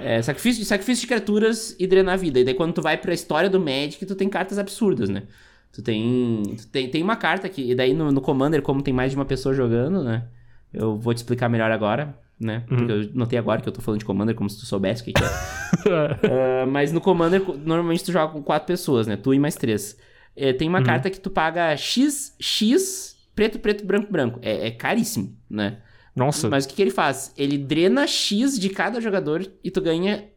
É, 0.00 0.22
sacrifício, 0.22 0.64
sacrifício 0.64 1.02
de 1.02 1.06
criaturas 1.06 1.74
e 1.78 1.86
drenar 1.86 2.14
a 2.14 2.16
vida. 2.16 2.40
E 2.40 2.44
daí 2.44 2.54
quando 2.54 2.72
tu 2.72 2.82
vai 2.82 2.96
pra 2.96 3.12
história 3.12 3.50
do 3.50 3.60
Magic, 3.60 4.04
tu 4.06 4.14
tem 4.14 4.28
cartas 4.28 4.58
absurdas, 4.58 5.08
né? 5.08 5.24
Tu 5.72 5.82
tem. 5.82 6.42
Tu 6.56 6.66
tem, 6.68 6.88
tem 6.88 7.02
uma 7.02 7.16
carta 7.16 7.48
que. 7.48 7.70
E 7.70 7.74
daí 7.74 7.92
no, 7.92 8.10
no 8.10 8.20
Commander, 8.20 8.62
como 8.62 8.82
tem 8.82 8.94
mais 8.94 9.10
de 9.10 9.16
uma 9.16 9.24
pessoa 9.24 9.54
jogando, 9.54 10.02
né? 10.02 10.24
Eu 10.72 10.96
vou 10.96 11.12
te 11.14 11.18
explicar 11.18 11.48
melhor 11.48 11.70
agora, 11.70 12.18
né? 12.38 12.64
Uhum. 12.70 12.76
Porque 12.76 12.92
eu 12.92 13.10
notei 13.14 13.38
agora 13.38 13.60
que 13.60 13.68
eu 13.68 13.72
tô 13.72 13.80
falando 13.80 14.00
de 14.00 14.04
Commander 14.04 14.34
como 14.34 14.48
se 14.48 14.58
tu 14.58 14.66
soubesse 14.66 15.02
o 15.02 15.04
que, 15.04 15.12
que 15.12 15.22
é. 15.22 16.64
uh, 16.64 16.66
mas 16.68 16.92
no 16.92 17.00
Commander, 17.00 17.42
normalmente 17.64 18.04
tu 18.04 18.12
joga 18.12 18.32
com 18.32 18.42
quatro 18.42 18.66
pessoas, 18.66 19.06
né? 19.06 19.16
Tu 19.16 19.34
e 19.34 19.38
mais 19.38 19.56
três. 19.56 19.98
É, 20.36 20.52
tem 20.52 20.68
uma 20.68 20.78
uhum. 20.78 20.84
carta 20.84 21.10
que 21.10 21.20
tu 21.20 21.30
paga 21.30 21.76
X, 21.76 22.34
X, 22.38 23.16
preto, 23.34 23.58
preto, 23.58 23.84
branco, 23.84 24.10
branco. 24.10 24.38
É, 24.42 24.68
é 24.68 24.70
caríssimo, 24.70 25.36
né? 25.50 25.78
Nossa. 26.18 26.48
Mas 26.48 26.64
o 26.64 26.68
que, 26.68 26.74
que 26.74 26.82
ele 26.82 26.90
faz? 26.90 27.32
Ele 27.36 27.56
drena 27.56 28.06
X 28.06 28.58
de 28.58 28.68
cada 28.68 29.00
jogador 29.00 29.46
e 29.62 29.70
tu 29.70 29.80
ganha 29.80 30.28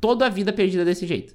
toda 0.00 0.26
a 0.26 0.28
vida 0.28 0.52
perdida 0.52 0.84
desse 0.84 1.06
jeito. 1.06 1.34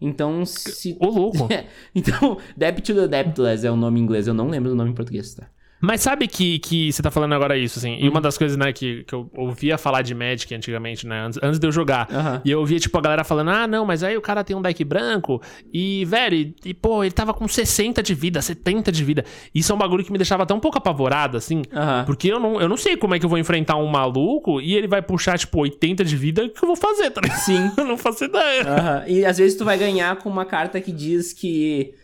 Então, 0.00 0.46
se. 0.46 0.96
Ô, 0.98 1.06
louco! 1.06 1.46
então, 1.94 2.38
Debt 2.56 2.80
to 2.80 2.94
the 2.94 3.06
Debtless 3.06 3.66
é 3.66 3.70
o 3.70 3.76
nome 3.76 4.00
em 4.00 4.02
inglês, 4.02 4.26
eu 4.26 4.34
não 4.34 4.48
lembro 4.48 4.70
do 4.70 4.74
nome 4.74 4.90
em 4.90 4.94
português, 4.94 5.34
tá? 5.34 5.50
Mas 5.80 6.02
sabe 6.02 6.28
que, 6.28 6.58
que 6.58 6.92
você 6.92 7.02
tá 7.02 7.10
falando 7.10 7.34
agora 7.34 7.56
isso, 7.56 7.78
assim. 7.78 7.94
Uhum. 7.94 8.04
E 8.04 8.08
uma 8.08 8.20
das 8.20 8.36
coisas, 8.36 8.56
né, 8.56 8.72
que, 8.72 9.02
que 9.04 9.14
eu 9.14 9.30
ouvia 9.34 9.78
falar 9.78 10.02
de 10.02 10.14
Magic 10.14 10.54
antigamente, 10.54 11.06
né? 11.06 11.24
Antes, 11.26 11.38
antes 11.42 11.58
de 11.58 11.66
eu 11.66 11.72
jogar. 11.72 12.08
Uhum. 12.10 12.40
E 12.44 12.50
eu 12.50 12.60
ouvia, 12.60 12.78
tipo, 12.78 12.96
a 12.98 13.00
galera 13.00 13.24
falando: 13.24 13.50
ah, 13.50 13.66
não, 13.66 13.86
mas 13.86 14.02
aí 14.02 14.16
o 14.16 14.20
cara 14.20 14.44
tem 14.44 14.54
um 14.54 14.60
deck 14.62 14.84
branco. 14.84 15.40
E, 15.72 16.04
velho, 16.04 16.36
e, 16.36 16.54
e, 16.66 16.74
pô, 16.74 17.02
ele 17.02 17.12
tava 17.12 17.32
com 17.32 17.48
60 17.48 18.02
de 18.02 18.14
vida, 18.14 18.42
70 18.42 18.92
de 18.92 19.02
vida. 19.02 19.24
Isso 19.54 19.72
é 19.72 19.74
um 19.74 19.78
bagulho 19.78 20.04
que 20.04 20.12
me 20.12 20.18
deixava 20.18 20.42
até 20.42 20.52
um 20.52 20.60
pouco 20.60 20.76
apavorado, 20.76 21.36
assim. 21.36 21.58
Uhum. 21.72 22.04
Porque 22.04 22.28
eu 22.28 22.38
não, 22.38 22.60
eu 22.60 22.68
não 22.68 22.76
sei 22.76 22.96
como 22.96 23.14
é 23.14 23.18
que 23.18 23.24
eu 23.24 23.30
vou 23.30 23.38
enfrentar 23.38 23.76
um 23.76 23.86
maluco 23.86 24.60
e 24.60 24.74
ele 24.74 24.86
vai 24.86 25.00
puxar, 25.00 25.38
tipo, 25.38 25.60
80 25.60 26.04
de 26.04 26.16
vida. 26.16 26.44
O 26.44 26.50
que 26.50 26.62
eu 26.62 26.66
vou 26.66 26.76
fazer, 26.76 27.10
tá 27.10 27.20
Sim. 27.36 27.70
eu 27.76 27.84
não 27.84 27.96
faço 27.96 28.24
ideia. 28.24 29.04
E 29.06 29.24
às 29.24 29.38
vezes 29.38 29.56
tu 29.56 29.64
vai 29.64 29.78
ganhar 29.78 30.16
com 30.16 30.28
uma 30.28 30.44
carta 30.44 30.80
que 30.80 30.92
diz 30.92 31.32
que 31.32 31.94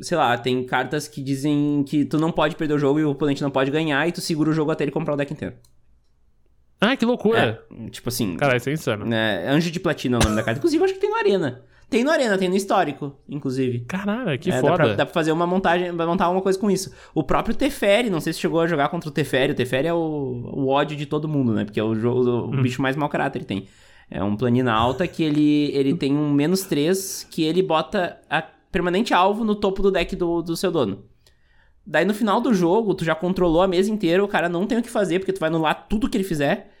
sei 0.00 0.16
lá, 0.16 0.36
tem 0.38 0.64
cartas 0.64 1.08
que 1.08 1.22
dizem 1.22 1.84
que 1.88 2.04
tu 2.04 2.18
não 2.18 2.30
pode 2.32 2.56
perder 2.56 2.74
o 2.74 2.78
jogo 2.78 2.98
e 3.00 3.04
o 3.04 3.10
oponente 3.10 3.42
não 3.42 3.50
pode 3.50 3.70
ganhar 3.70 4.06
e 4.08 4.12
tu 4.12 4.20
segura 4.20 4.50
o 4.50 4.52
jogo 4.52 4.70
até 4.70 4.84
ele 4.84 4.90
comprar 4.90 5.14
o 5.14 5.16
deck 5.16 5.32
inteiro. 5.32 5.54
Ah, 6.80 6.94
que 6.96 7.04
loucura. 7.06 7.64
É, 7.86 7.90
tipo 7.90 8.08
assim. 8.08 8.36
Cara, 8.36 8.56
isso 8.56 8.68
é 8.68 8.72
insano. 8.72 9.12
É, 9.12 9.48
Anjo 9.48 9.70
de 9.70 9.80
Platina 9.80 10.18
é 10.18 10.20
o 10.20 10.24
nome 10.24 10.36
da 10.36 10.42
carta. 10.42 10.58
Inclusive, 10.58 10.84
acho 10.84 10.94
que 10.94 11.00
tem 11.00 11.10
no 11.10 11.16
Arena. 11.16 11.62
Tem 11.88 12.02
no 12.04 12.10
Arena, 12.10 12.36
tem 12.36 12.48
no 12.48 12.56
histórico, 12.56 13.14
inclusive. 13.28 13.80
Caralho, 13.86 14.36
que 14.38 14.50
É, 14.50 14.60
foda. 14.60 14.70
Dá 14.72 14.76
pra, 14.76 14.94
dá 14.94 15.06
pra 15.06 15.14
fazer 15.14 15.30
uma 15.32 15.46
montagem, 15.46 15.92
vai 15.92 16.04
montar 16.06 16.28
uma 16.28 16.42
coisa 16.42 16.58
com 16.58 16.68
isso. 16.70 16.92
O 17.14 17.22
próprio 17.22 17.54
Teferi, 17.54 18.10
não 18.10 18.20
sei 18.20 18.32
se 18.32 18.40
chegou 18.40 18.60
a 18.60 18.66
jogar 18.66 18.88
contra 18.88 19.08
o 19.08 19.12
Teferi. 19.12 19.52
O 19.52 19.54
Teferi 19.54 19.86
é 19.86 19.94
o, 19.94 19.96
o 19.96 20.66
ódio 20.68 20.96
de 20.96 21.06
todo 21.06 21.28
mundo, 21.28 21.54
né? 21.54 21.64
Porque 21.64 21.78
é 21.80 21.84
o, 21.84 21.92
o 21.92 22.46
Hum. 22.50 22.62
bicho 22.62 22.82
mais 22.82 22.96
mau 22.96 23.08
caráter 23.08 23.38
que 23.38 23.44
tem. 23.46 23.66
É 24.10 24.22
um 24.22 24.36
planina 24.36 24.72
alta 24.72 25.06
que 25.06 25.22
ele, 25.22 25.70
ele 25.74 25.94
tem 25.94 26.14
um 26.16 26.30
menos 26.32 26.62
3 26.64 27.26
que 27.30 27.42
ele 27.44 27.62
bota 27.62 28.18
a 28.28 28.42
permanente 28.76 29.14
alvo 29.14 29.42
no 29.42 29.54
topo 29.54 29.82
do 29.82 29.90
deck 29.90 30.14
do, 30.14 30.42
do 30.42 30.56
seu 30.56 30.70
dono. 30.70 31.04
Daí 31.86 32.04
no 32.04 32.12
final 32.12 32.40
do 32.40 32.52
jogo, 32.52 32.94
tu 32.94 33.04
já 33.04 33.14
controlou 33.14 33.62
a 33.62 33.68
mesa 33.68 33.90
inteira, 33.90 34.22
o 34.22 34.28
cara 34.28 34.48
não 34.48 34.66
tem 34.66 34.76
o 34.76 34.82
que 34.82 34.90
fazer, 34.90 35.18
porque 35.20 35.32
tu 35.32 35.40
vai 35.40 35.48
anular 35.48 35.86
tudo 35.88 36.08
que 36.10 36.16
ele 36.16 36.24
fizer. 36.24 36.72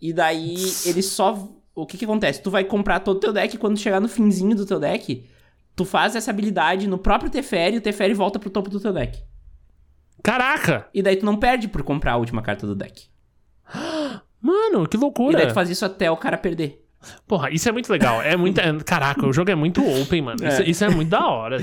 E 0.00 0.12
daí 0.12 0.56
ele 0.86 1.02
só. 1.02 1.48
O 1.74 1.84
que 1.84 1.98
que 1.98 2.04
acontece? 2.04 2.40
Tu 2.42 2.50
vai 2.50 2.64
comprar 2.64 3.00
todo 3.00 3.16
o 3.18 3.20
teu 3.20 3.32
deck 3.32 3.54
e 3.54 3.58
quando 3.58 3.78
chegar 3.78 4.00
no 4.00 4.08
finzinho 4.08 4.56
do 4.56 4.64
teu 4.64 4.80
deck, 4.80 5.26
tu 5.74 5.84
faz 5.84 6.16
essa 6.16 6.30
habilidade 6.30 6.86
no 6.86 6.96
próprio 6.96 7.30
Teferi 7.30 7.74
e 7.76 7.78
o 7.78 7.82
Teferi 7.82 8.14
volta 8.14 8.38
pro 8.38 8.48
topo 8.48 8.70
do 8.70 8.80
teu 8.80 8.92
deck. 8.92 9.22
Caraca! 10.22 10.88
E 10.94 11.02
daí 11.02 11.16
tu 11.16 11.26
não 11.26 11.36
perde 11.36 11.68
por 11.68 11.82
comprar 11.82 12.12
a 12.12 12.16
última 12.16 12.40
carta 12.40 12.66
do 12.66 12.74
deck. 12.74 13.08
Mano, 14.40 14.88
que 14.88 14.96
E 14.96 15.00
loucura. 15.00 15.36
daí 15.38 15.48
tu 15.48 15.54
faz 15.54 15.68
isso 15.68 15.84
até 15.84 16.10
o 16.10 16.16
cara 16.16 16.38
perder. 16.38 16.85
Porra, 17.26 17.50
isso 17.50 17.68
é 17.68 17.72
muito 17.72 17.90
legal. 17.90 18.20
É 18.22 18.36
muito. 18.36 18.58
é- 18.60 18.72
Caraca, 18.84 19.26
o 19.26 19.32
jogo 19.32 19.50
é 19.50 19.54
muito 19.54 19.80
open, 20.00 20.22
mano. 20.22 20.36
Isso, 20.46 20.62
É. 20.62 20.68
isso 20.68 20.84
é 20.84 20.88
muito 20.88 21.08
da 21.08 21.26
hora. 21.26 21.58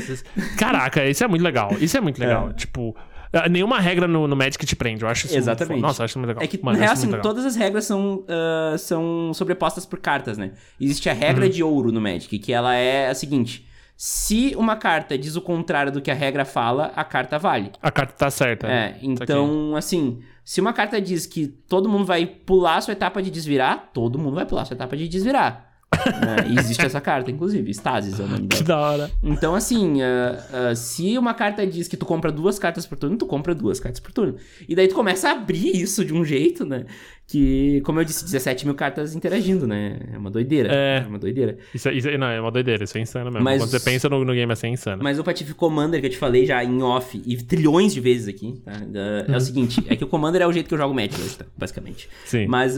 Caraca, 0.57 1.05
isso 1.05 1.23
é 1.23 1.27
muito 1.27 1.41
legal. 1.43 1.75
Isso 1.79 1.97
é 1.97 2.01
muito 2.01 2.19
legal. 2.19 2.49
É. 2.49 2.53
Tipo, 2.53 2.95
ah, 3.33 3.49
nenhuma 3.49 3.79
regra 3.79 4.07
no, 4.07 4.27
no 4.27 4.35
Magic 4.35 4.65
te 4.65 4.75
prende. 4.75 5.03
Eu 5.03 5.09
acho 5.09 5.25
isso. 5.25 5.33
muito 5.35 5.43
Exatamente. 5.43 5.75
foda. 5.77 5.87
Nossa, 5.87 6.01
eu 6.01 6.05
acho 6.05 6.17
muito 6.19 6.27
legal. 6.29 6.43
É 6.43 6.47
que, 6.47 6.63
Mano, 6.63 6.77
na 6.77 6.83
real, 6.85 6.93
assim, 6.93 7.07
muito 7.07 7.21
todas 7.21 7.45
as 7.45 7.55
regras 7.55 7.85
são, 7.85 8.23
ah, 8.29 8.77
são 8.77 9.31
sobrepostas 9.33 9.85
por 9.85 9.99
cartas, 9.99 10.37
né? 10.37 10.51
Existe 10.79 11.09
a 11.09 11.13
Uhum. 11.13 11.19
regra 11.19 11.49
de 11.49 11.61
ouro 11.63 11.91
no 11.91 11.99
Magic, 11.99 12.39
que 12.39 12.53
ela 12.53 12.73
é 12.75 13.09
a 13.09 13.15
seguinte: 13.15 13.67
se 13.95 14.53
uma 14.57 14.75
carta 14.75 15.17
diz 15.17 15.35
o 15.35 15.41
contrário 15.41 15.91
do 15.91 16.01
que 16.01 16.11
a 16.11 16.15
regra 16.15 16.45
fala, 16.45 16.91
a 16.95 17.03
carta 17.03 17.37
vale. 17.37 17.71
A 17.81 17.91
carta 17.91 18.13
tá 18.13 18.29
certa. 18.29 18.67
É, 18.67 18.97
então, 19.01 19.75
assim, 19.75 20.21
se 20.43 20.59
uma 20.59 20.73
carta 20.73 20.99
diz 20.99 21.25
que 21.25 21.47
todo 21.47 21.89
mundo 21.89 22.05
vai 22.05 22.25
pular 22.25 22.77
a 22.77 22.81
sua 22.81 22.93
etapa 22.93 23.21
de 23.21 23.29
desvirar, 23.29 23.91
todo 23.93 24.19
mundo 24.19 24.35
vai 24.35 24.45
pular 24.45 24.63
a 24.63 24.65
sua 24.65 24.75
etapa 24.75 24.97
de 24.97 25.07
desvirar. 25.07 25.72
Né? 25.95 26.35
E 26.49 26.59
existe 26.59 26.85
essa 26.85 26.99
carta, 27.01 27.29
inclusive, 27.31 27.69
Stasis 27.73 28.19
é 28.19 28.23
o 28.23 28.27
nome 28.27 28.47
Que 28.49 28.63
dela. 28.63 28.67
da 28.67 28.79
hora. 28.79 29.11
Então, 29.21 29.55
assim, 29.55 30.01
ah, 30.01 30.69
ah, 30.71 30.75
se 30.75 31.17
uma 31.17 31.33
carta 31.33 31.65
diz 31.65 31.87
que 31.87 31.97
tu 31.97 32.05
compra 32.05 32.31
duas 32.31 32.57
cartas 32.59 32.85
por 32.85 32.97
turno, 32.97 33.17
tu 33.17 33.25
compra 33.25 33.53
duas 33.55 33.79
cartas 33.79 33.99
por 33.99 34.11
turno. 34.11 34.35
E 34.67 34.75
daí 34.75 34.87
tu 34.87 34.95
começa 34.95 35.29
a 35.29 35.31
abrir 35.33 35.75
isso 35.75 36.03
de 36.03 36.13
um 36.13 36.23
jeito, 36.25 36.65
né? 36.65 36.85
Que, 37.25 37.81
como 37.85 37.99
eu 38.01 38.03
disse, 38.05 38.23
17 38.25 38.65
mil 38.65 38.75
cartas 38.75 39.15
interagindo, 39.15 39.65
né? 39.65 39.97
É 40.13 40.17
uma 40.17 40.29
doideira. 40.29 40.69
É. 40.73 41.05
uma 41.07 41.17
doideira. 41.17 41.57
Isso, 41.73 41.87
é- 41.87 41.93
isso, 41.93 42.09
é- 42.09 42.17
não, 42.17 42.27
é 42.27 42.39
uma 42.39 42.51
doideira. 42.51 42.83
Isso 42.83 42.97
é 42.97 43.01
insano 43.01 43.31
mesmo. 43.31 43.43
Mas- 43.45 43.61
Quando 43.61 43.69
você 43.69 43.79
pensa 43.79 44.09
no, 44.09 44.25
no 44.25 44.33
game 44.33 44.51
assim, 44.51 44.67
é 44.67 44.69
insano. 44.71 45.01
Mas 45.01 45.17
o 45.17 45.23
Pacific 45.23 45.53
Commander 45.55 46.01
que 46.01 46.07
eu 46.07 46.11
te 46.11 46.17
falei 46.17 46.45
já 46.45 46.61
em 46.63 46.81
off 46.83 47.21
e 47.25 47.37
trilhões 47.37 47.93
de 47.93 48.01
vezes 48.01 48.27
aqui, 48.27 48.61
tá? 48.63 48.73
Ah, 48.73 49.31
É 49.33 49.37
o 49.37 49.39
seguinte, 49.39 49.81
é 49.87 49.95
que 49.95 50.03
o 50.03 50.07
Commander 50.07 50.41
é 50.41 50.47
o 50.47 50.51
jeito 50.51 50.67
que 50.67 50.73
eu 50.73 50.77
jogo 50.77 50.93
Magic 50.93 51.19
hoje? 51.19 51.37
Basicamente. 51.57 52.09
Sim. 52.25 52.45
Mas 52.47 52.77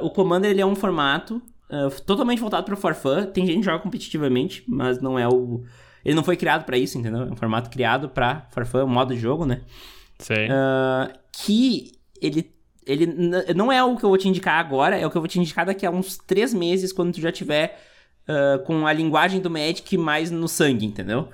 o 0.00 0.08
Commander 0.10 0.50
ele 0.50 0.62
é 0.62 0.66
um 0.66 0.74
formato 0.74 1.40
ah, 1.72 1.88
totalmente 2.04 2.38
voltado 2.38 2.66
para 2.66 2.76
for 2.76 2.94
fun. 2.94 3.24
Tem 3.24 3.46
gente 3.46 3.60
que 3.60 3.64
joga 3.64 3.78
competitivamente, 3.78 4.62
mas 4.68 5.00
não 5.00 5.18
é 5.18 5.26
o. 5.26 5.64
Ele 6.04 6.14
não 6.14 6.22
foi 6.22 6.36
criado 6.36 6.64
para 6.64 6.76
isso, 6.76 6.98
entendeu? 6.98 7.22
É 7.22 7.32
um 7.32 7.36
formato 7.36 7.70
criado 7.70 8.10
para 8.10 8.46
for 8.50 8.66
fun, 8.66 8.84
um 8.84 8.88
modo 8.88 9.14
de 9.14 9.20
jogo, 9.20 9.46
né? 9.46 9.62
Sei. 10.18 10.48
Ah, 10.50 11.10
que 11.32 11.92
ele. 12.20 12.52
Ele 12.84 13.06
não 13.54 13.70
é 13.70 13.82
o 13.82 13.96
que 13.96 14.04
eu 14.04 14.08
vou 14.08 14.18
te 14.18 14.28
indicar 14.28 14.58
agora, 14.58 14.98
é 14.98 15.06
o 15.06 15.10
que 15.10 15.16
eu 15.16 15.20
vou 15.20 15.28
te 15.28 15.38
indicar 15.38 15.64
daqui 15.64 15.86
a 15.86 15.90
uns 15.90 16.18
três 16.18 16.52
meses, 16.52 16.92
quando 16.92 17.14
tu 17.14 17.20
já 17.20 17.32
tiver 17.32 17.80
ah, 18.28 18.58
com 18.66 18.86
a 18.86 18.92
linguagem 18.92 19.40
do 19.40 19.48
Magic 19.48 19.96
mais 19.96 20.30
no 20.30 20.48
sangue, 20.48 20.84
entendeu? 20.84 21.28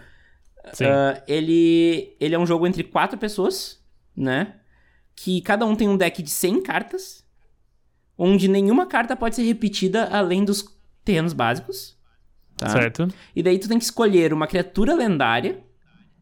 Sim. 0.73 0.85
Ele, 1.27 2.15
ele 2.21 2.35
é 2.35 2.39
um 2.39 2.47
jogo 2.47 2.67
entre 2.67 2.85
quatro 2.85 3.19
pessoas, 3.19 3.83
né? 4.15 4.57
Que 5.17 5.41
cada 5.41 5.65
um 5.65 5.75
tem 5.75 5.89
um 5.89 5.97
deck 5.97 6.23
de 6.23 6.31
100 6.31 6.63
cartas, 6.63 7.25
onde 8.19 8.49
nenhuma 8.49 8.85
carta 8.87 9.15
pode 9.17 9.37
ser 9.37 9.43
repetida 9.45 10.05
além 10.11 10.45
dos 10.45 10.65
terrenos 11.05 11.33
básicos. 11.33 11.97
Tá? 12.57 12.69
Certo. 12.69 13.07
E 13.37 13.43
daí 13.43 13.59
tu 13.59 13.69
tem 13.69 13.79
que 13.79 13.85
escolher 13.85 14.33
uma 14.33 14.47
criatura 14.49 14.93
lendária. 14.95 15.63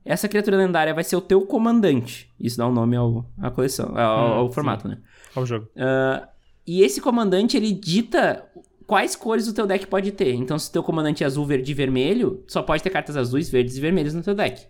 Essa 0.05 0.29
criatura 0.29 0.57
lendária 0.59 0.93
vai 0.95 1.03
ser 1.03 1.17
o 1.17 1.21
teu 1.21 1.41
comandante. 1.47 2.31
Isso 2.39 2.59
dá 2.59 2.69
um 2.69 2.73
nome 2.73 2.95
ao, 2.95 3.25
à 3.41 3.51
coleção, 3.51 3.97
ao, 3.99 4.19
Hum, 4.29 4.33
ao 4.35 4.49
sim. 4.49 4.55
formato, 4.55 4.87
né? 4.87 4.99
Olha 5.35 5.43
o 5.43 5.47
jogo. 5.47 5.69
Ah, 5.77 6.29
e 6.67 6.83
esse 6.83 7.01
comandante, 7.01 7.57
ele 7.57 7.73
dita 7.73 8.45
quais 8.87 9.17
cores 9.17 9.49
o 9.49 9.55
teu 9.55 9.67
deck 9.67 9.87
pode 9.87 10.13
ter. 10.13 10.33
Então, 10.35 10.59
se 10.59 10.69
o 10.69 10.73
teu 10.73 10.83
comandante 10.83 11.25
é 11.25 11.27
azul, 11.27 11.45
verde 11.47 11.73
e 11.73 11.75
vermelho, 11.75 12.45
só 12.47 12.63
pode 12.63 12.83
ter 12.83 12.91
cartas 12.91 13.17
azuis, 13.17 13.49
verdes 13.49 13.77
e 13.77 13.81
vermelhas 13.81 14.15
no 14.15 14.23
teu 14.23 14.35
deck, 14.35 14.65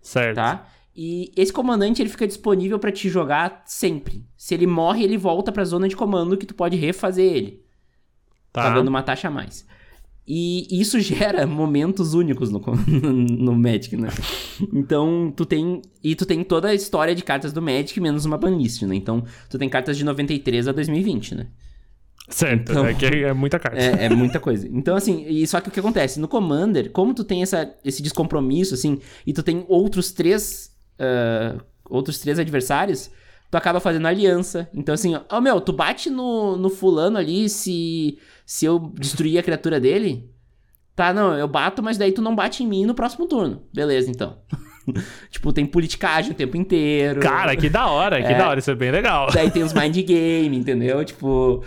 Certo. 0.00 0.36
tá? 0.36 0.66
E 1.00 1.32
esse 1.36 1.52
comandante, 1.52 2.02
ele 2.02 2.08
fica 2.08 2.26
disponível 2.26 2.76
pra 2.76 2.90
te 2.90 3.08
jogar 3.08 3.62
sempre. 3.66 4.24
Se 4.36 4.52
ele 4.52 4.66
morre, 4.66 5.04
ele 5.04 5.16
volta 5.16 5.52
pra 5.52 5.64
zona 5.64 5.86
de 5.88 5.94
comando 5.94 6.36
que 6.36 6.44
tu 6.44 6.56
pode 6.56 6.76
refazer 6.76 7.24
ele, 7.32 7.62
Tá. 8.52 8.62
pagando 8.64 8.88
uma 8.88 9.00
taxa 9.00 9.28
a 9.28 9.30
mais. 9.30 9.64
E 10.26 10.66
isso 10.80 10.98
gera 11.00 11.46
momentos 11.46 12.14
únicos 12.14 12.50
no, 12.50 12.58
no 12.90 13.54
Magic, 13.54 13.96
né? 13.96 14.08
Então, 14.74 15.32
tu 15.36 15.46
tem. 15.46 15.80
E 16.02 16.16
tu 16.16 16.26
tem 16.26 16.42
toda 16.42 16.66
a 16.68 16.74
história 16.74 17.14
de 17.14 17.22
cartas 17.22 17.52
do 17.52 17.62
Magic, 17.62 18.00
menos 18.00 18.24
uma 18.24 18.36
banlist, 18.36 18.82
né? 18.82 18.96
Então, 18.96 19.22
tu 19.48 19.56
tem 19.56 19.68
cartas 19.68 19.96
de 19.96 20.04
93 20.04 20.66
a 20.66 20.72
2020, 20.72 21.34
né? 21.36 21.46
Certo. 22.28 22.72
Então- 22.72 22.84
É 22.86 22.92
que 22.92 23.06
é 23.06 23.32
muita 23.32 23.58
carta. 23.60 23.78
É, 23.80 24.06
é 24.06 24.08
muita 24.10 24.40
coisa. 24.40 24.66
Então, 24.68 24.96
assim, 24.96 25.24
e 25.28 25.46
só 25.46 25.60
que 25.60 25.68
o 25.68 25.72
que 25.72 25.78
acontece? 25.80 26.18
No 26.18 26.26
Commander, 26.26 26.90
como 26.90 27.14
tu 27.14 27.22
tem 27.22 27.40
essa, 27.40 27.72
esse 27.84 28.02
descompromisso, 28.02 28.74
assim, 28.74 28.98
e 29.24 29.32
tu 29.32 29.44
tem 29.44 29.64
outros 29.68 30.10
três. 30.10 30.76
Ah, 30.98 31.56
outros 31.88 32.18
três 32.18 32.38
adversários, 32.38 33.10
tu 33.50 33.56
acaba 33.56 33.80
fazendo 33.80 34.06
aliança. 34.06 34.68
Então, 34.74 34.94
assim, 34.94 35.14
ó, 35.30 35.40
meu, 35.40 35.60
tu 35.60 35.72
bate 35.72 36.10
no, 36.10 36.56
no 36.56 36.68
fulano 36.68 37.16
ali 37.18 37.48
se, 37.48 38.18
se 38.44 38.66
eu 38.66 38.78
destruir 38.94 39.38
a 39.38 39.42
criatura 39.42 39.80
dele. 39.80 40.30
Tá, 40.94 41.12
não, 41.14 41.32
eu 41.38 41.46
bato, 41.46 41.80
mas 41.82 41.96
daí 41.96 42.10
tu 42.10 42.20
não 42.20 42.34
bate 42.34 42.64
em 42.64 42.66
mim 42.66 42.84
no 42.84 42.92
próximo 42.94 43.26
turno. 43.28 43.62
Beleza, 43.72 44.10
então. 44.10 44.36
tipo, 45.30 45.52
tem 45.52 45.64
politicagem 45.64 46.32
o 46.32 46.34
tempo 46.34 46.56
inteiro. 46.56 47.20
Cara, 47.20 47.54
que 47.54 47.68
da 47.70 47.86
hora, 47.86 48.20
que 48.20 48.32
É. 48.32 48.36
da 48.36 48.48
hora. 48.48 48.58
Isso 48.58 48.70
é 48.70 48.74
bem 48.74 48.90
legal. 48.90 49.28
Daí 49.32 49.48
tem 49.50 49.62
os 49.62 49.72
mind 49.72 49.94
game, 50.04 50.56
entendeu? 50.56 51.04
Tipo. 51.04 51.62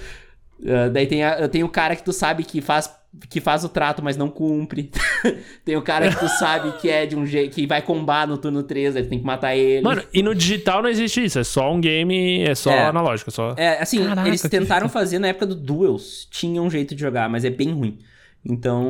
ah, 0.68 0.90
daí 0.90 1.08
tem, 1.08 1.24
a- 1.24 1.48
tem 1.48 1.64
o 1.64 1.70
cara 1.70 1.96
que 1.96 2.04
tu 2.04 2.12
sabe 2.12 2.44
que 2.44 2.60
faz, 2.60 2.94
que 3.30 3.42
faz 3.42 3.64
o 3.64 3.70
trato, 3.70 4.02
mas 4.02 4.16
não 4.16 4.30
cumpre. 4.30 4.90
tem 5.66 5.76
o 5.76 5.82
cara 5.82 6.10
que 6.10 6.20
tu 6.20 6.28
sabe 6.30 6.72
que 6.80 6.90
é 6.90 7.06
de 7.06 7.16
um 7.16 7.26
jeito. 7.26 7.54
que 7.54 7.68
vai 7.68 7.82
combar 7.82 8.28
no 8.28 8.38
turno 8.38 8.64
3, 8.64 8.96
aí 8.96 9.04
tu 9.04 9.10
tem 9.10 9.20
que 9.20 9.26
matar 9.26 9.56
ele. 9.56 9.82
Mano, 9.84 10.04
e 10.14 10.24
no 10.24 10.34
digital 10.34 10.82
não 10.82 10.90
existe 10.90 11.24
isso. 11.24 11.38
É 11.40 11.44
só 11.44 11.72
um 11.74 11.82
game, 11.82 12.42
é 12.42 12.56
só 12.56 12.72
É. 12.72 12.86
analógico. 12.86 13.30
É 13.30 13.34
só... 13.34 13.54
É, 13.58 13.82
assim, 13.82 14.04
Caraca, 14.06 14.28
eles 14.28 14.42
que 14.42 14.50
tentaram 14.50 14.88
fazer 14.88 15.20
na 15.20 15.28
época 15.28 15.46
do 15.46 15.56
Duels. 15.56 16.28
Tinha 16.32 16.62
um 16.62 16.70
jeito 16.70 16.96
de 16.96 17.02
jogar, 17.02 17.30
mas 17.30 17.44
é 17.44 17.50
bem 17.50 17.72
ruim. 17.72 18.00
Então, 18.44 18.88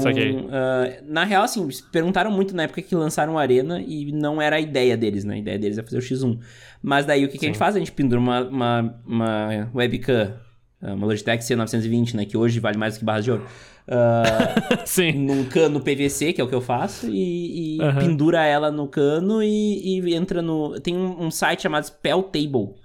ah, 0.50 1.02
na 1.04 1.26
real, 1.26 1.44
assim, 1.44 1.68
perguntaram 1.92 2.32
muito 2.32 2.56
na 2.56 2.64
época 2.64 2.82
que 2.82 2.96
lançaram 2.96 3.34
o 3.34 3.38
Arena 3.38 3.82
e 3.82 4.12
não 4.12 4.42
era 4.42 4.56
a 4.56 4.60
ideia 4.62 4.96
deles, 4.96 5.26
né? 5.26 5.36
A 5.36 5.38
ideia 5.38 5.60
deles 5.60 5.78
é 5.78 5.84
fazer 5.84 5.98
o 5.98 6.02
X1. 6.02 6.40
Mas 6.82 7.06
daí 7.06 7.26
o 7.26 7.28
que, 7.28 7.38
que 7.38 7.46
a 7.46 7.50
gente 7.50 7.58
faz? 7.58 7.76
A 7.76 7.80
gente 7.80 7.92
pendura 7.92 8.20
uma, 8.22 8.42
uma, 8.48 8.96
uma 9.06 9.70
webcam, 9.76 10.34
ah, 10.82 10.94
uma 10.94 11.06
Logitech 11.06 11.44
C920, 11.44 12.14
né? 12.14 12.26
Que 12.26 12.38
hoje 12.38 12.60
vale 12.62 12.78
mais 12.78 12.94
do 12.96 13.00
que 13.00 13.06
barras 13.06 13.26
de 13.26 13.32
ouro. 13.32 13.46
Ah, 13.88 14.56
Sim. 14.86 15.14
num 15.14 15.46
cano 15.46 15.82
PVC, 15.82 16.34
que 16.34 16.42
é 16.42 16.44
o 16.44 16.48
que 16.48 16.56
eu 16.56 16.62
faço, 16.62 17.10
e, 17.10 17.78
e 17.78 17.82
Aham. 17.82 18.00
pendura 18.00 18.46
ela 18.46 18.72
no 18.72 18.88
cano 18.88 19.42
e, 19.44 20.00
e 20.00 20.16
entra 20.16 20.42
no. 20.42 20.80
Tem 20.80 20.96
um, 20.96 21.26
um 21.26 21.32
site 21.32 21.64
chamado 21.64 21.86
Spell 21.86 22.24
Table, 22.24 22.76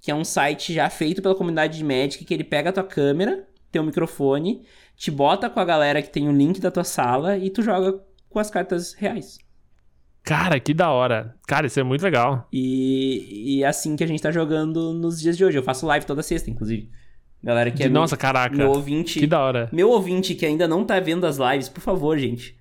que 0.00 0.10
é 0.10 0.14
um 0.14 0.24
site 0.24 0.72
já 0.72 0.88
feito 0.88 1.20
pela 1.20 1.34
comunidade 1.34 1.76
de 1.76 1.84
Magic, 1.84 2.24
que 2.24 2.34
ele 2.34 2.44
pega 2.44 2.70
a 2.70 2.72
tua 2.72 2.84
câmera, 2.84 3.44
teu 3.70 3.82
microfone, 3.82 4.62
te 4.96 5.10
bota 5.10 5.48
com 5.50 5.60
a 5.60 5.64
galera 5.64 6.02
que 6.02 6.10
tem 6.10 6.28
o 6.28 6.32
link 6.32 6.60
da 6.60 6.70
tua 6.70 6.84
sala 6.84 7.36
e 7.36 7.50
tu 7.50 7.62
joga 7.62 8.00
com 8.28 8.38
as 8.38 8.50
cartas 8.50 8.94
reais. 8.94 9.38
Cara, 10.22 10.60
que 10.60 10.74
da 10.74 10.90
hora. 10.90 11.34
Cara, 11.46 11.66
isso 11.66 11.80
é 11.80 11.82
muito 11.82 12.02
legal. 12.02 12.46
E, 12.52 13.56
e 13.56 13.62
é 13.62 13.66
assim 13.66 13.96
que 13.96 14.04
a 14.04 14.06
gente 14.06 14.20
tá 14.22 14.30
jogando 14.30 14.92
nos 14.92 15.18
dias 15.18 15.36
de 15.36 15.44
hoje. 15.44 15.56
Eu 15.56 15.62
faço 15.62 15.86
live 15.86 16.04
toda 16.04 16.22
sexta, 16.22 16.50
inclusive. 16.50 16.90
Galera 17.42 17.70
que 17.70 17.84
é 17.84 17.88
Nossa, 17.88 18.16
meu, 18.16 18.20
caraca. 18.20 18.56
meu 18.56 18.70
ouvinte. 18.70 19.20
Que 19.20 19.26
da 19.26 19.40
hora. 19.40 19.68
Meu 19.72 19.90
ouvinte 19.90 20.34
que 20.34 20.44
ainda 20.44 20.66
não 20.66 20.84
tá 20.84 20.98
vendo 20.98 21.26
as 21.26 21.38
lives, 21.38 21.68
por 21.68 21.80
favor, 21.80 22.18
gente. 22.18 22.56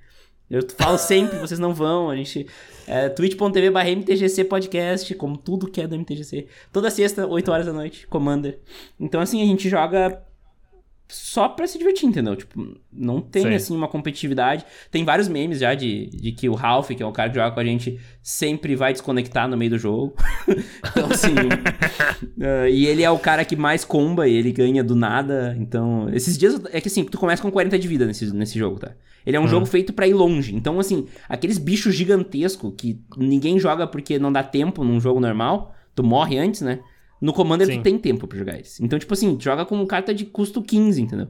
Eu 0.50 0.62
falo 0.78 0.98
sempre, 0.98 1.38
vocês 1.40 1.60
não 1.60 1.74
vão. 1.74 2.10
A 2.10 2.16
gente. 2.16 2.48
É, 2.88 3.10
twitch.tv 3.10 3.70
barra 3.70 3.90
MTGC 3.90 4.46
Podcast, 4.46 5.14
como 5.16 5.36
tudo 5.36 5.68
que 5.68 5.82
é 5.82 5.88
do 5.88 5.96
MTGC. 5.96 6.48
Toda 6.72 6.90
sexta, 6.90 7.28
8 7.28 7.52
horas 7.52 7.66
da 7.66 7.74
noite, 7.74 8.08
Commander. 8.08 8.60
Então, 8.98 9.20
assim, 9.20 9.42
a 9.42 9.46
gente 9.46 9.68
joga 9.68 10.22
só 11.08 11.48
pra 11.48 11.66
se 11.66 11.78
divertir, 11.78 12.08
entendeu? 12.08 12.36
Tipo, 12.36 12.78
não 12.92 13.22
tem, 13.22 13.44
Sim. 13.44 13.54
assim, 13.54 13.76
uma 13.76 13.88
competitividade. 13.88 14.66
Tem 14.92 15.06
vários 15.06 15.28
memes 15.28 15.60
já 15.60 15.74
de, 15.74 16.08
de 16.08 16.32
que 16.32 16.50
o 16.50 16.54
Ralph, 16.54 16.90
que 16.90 17.02
é 17.02 17.06
o 17.06 17.12
cara 17.12 17.30
que 17.30 17.36
joga 17.36 17.52
com 17.52 17.60
a 17.60 17.64
gente, 17.64 18.00
sempre 18.22 18.76
vai 18.76 18.92
desconectar 18.92 19.48
no 19.48 19.56
meio 19.56 19.72
do 19.72 19.78
jogo. 19.78 20.16
então, 20.92 21.10
assim... 21.10 21.34
uh, 21.34 22.68
e 22.70 22.86
ele 22.86 23.04
é 23.04 23.10
o 23.10 23.20
cara 23.20 23.46
que 23.46 23.56
mais 23.56 23.86
comba 23.86 24.28
e 24.28 24.34
ele 24.34 24.52
ganha 24.52 24.84
do 24.84 24.96
nada. 24.96 25.56
Então, 25.60 26.10
esses 26.14 26.38
dias... 26.38 26.60
É 26.72 26.82
que, 26.82 26.90
assim, 26.90 27.06
tu 27.06 27.18
começa 27.18 27.42
com 27.42 27.50
40 27.50 27.80
de 27.80 27.88
vida 27.88 28.06
nesse, 28.06 28.34
nesse 28.34 28.60
jogo, 28.60 28.80
tá? 28.80 28.92
Ele 29.26 29.36
é 29.36 29.40
um 29.40 29.44
uhum. 29.44 29.50
jogo 29.50 29.66
feito 29.66 29.94
para 29.94 30.08
ir 30.08 30.14
longe. 30.14 30.56
Então, 30.56 30.80
assim, 30.80 31.06
aqueles 31.28 31.58
bichos 31.58 31.96
gigantescos 31.96 32.74
que 32.78 33.02
ninguém 33.18 33.60
joga 33.60 33.88
porque 33.88 34.20
não 34.20 34.32
dá 34.32 34.44
tempo 34.44 34.84
num 34.84 35.00
jogo 35.00 35.20
normal, 35.20 35.74
tu 35.96 36.04
morre 36.04 36.38
antes, 36.38 36.62
né? 36.62 36.80
No 37.22 37.34
Commander 37.34 37.68
Sim. 37.68 37.78
tu 37.78 37.84
tem 37.84 37.98
tempo 37.98 38.28
pra 38.28 38.38
jogar 38.38 38.56
eles. 38.56 38.80
Então, 38.80 38.98
tipo 38.98 39.14
assim, 39.14 39.38
joga 39.40 39.66
com 39.66 39.86
carta 39.86 40.14
de 40.14 40.26
custo 40.26 40.62
15, 40.62 41.02
entendeu? 41.02 41.28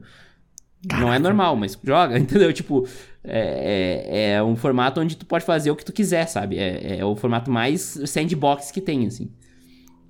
Caraca. 0.86 1.06
Não 1.06 1.12
é 1.12 1.18
normal, 1.18 1.56
mas 1.56 1.78
joga, 1.82 2.16
entendeu? 2.18 2.52
Tipo, 2.52 2.86
é, 3.24 4.04
é, 4.08 4.32
é, 4.32 4.42
um 4.42 4.54
formato 4.54 5.00
onde 5.00 5.16
tu 5.16 5.26
pode 5.26 5.44
fazer 5.44 5.70
o 5.70 5.76
que 5.76 5.84
tu 5.84 5.92
quiser, 5.92 6.26
sabe? 6.26 6.58
É, 6.58 6.98
é 6.98 7.04
o 7.04 7.16
formato 7.16 7.50
mais 7.50 8.00
sandbox 8.06 8.70
que 8.70 8.80
tem, 8.80 9.06
assim. 9.06 9.30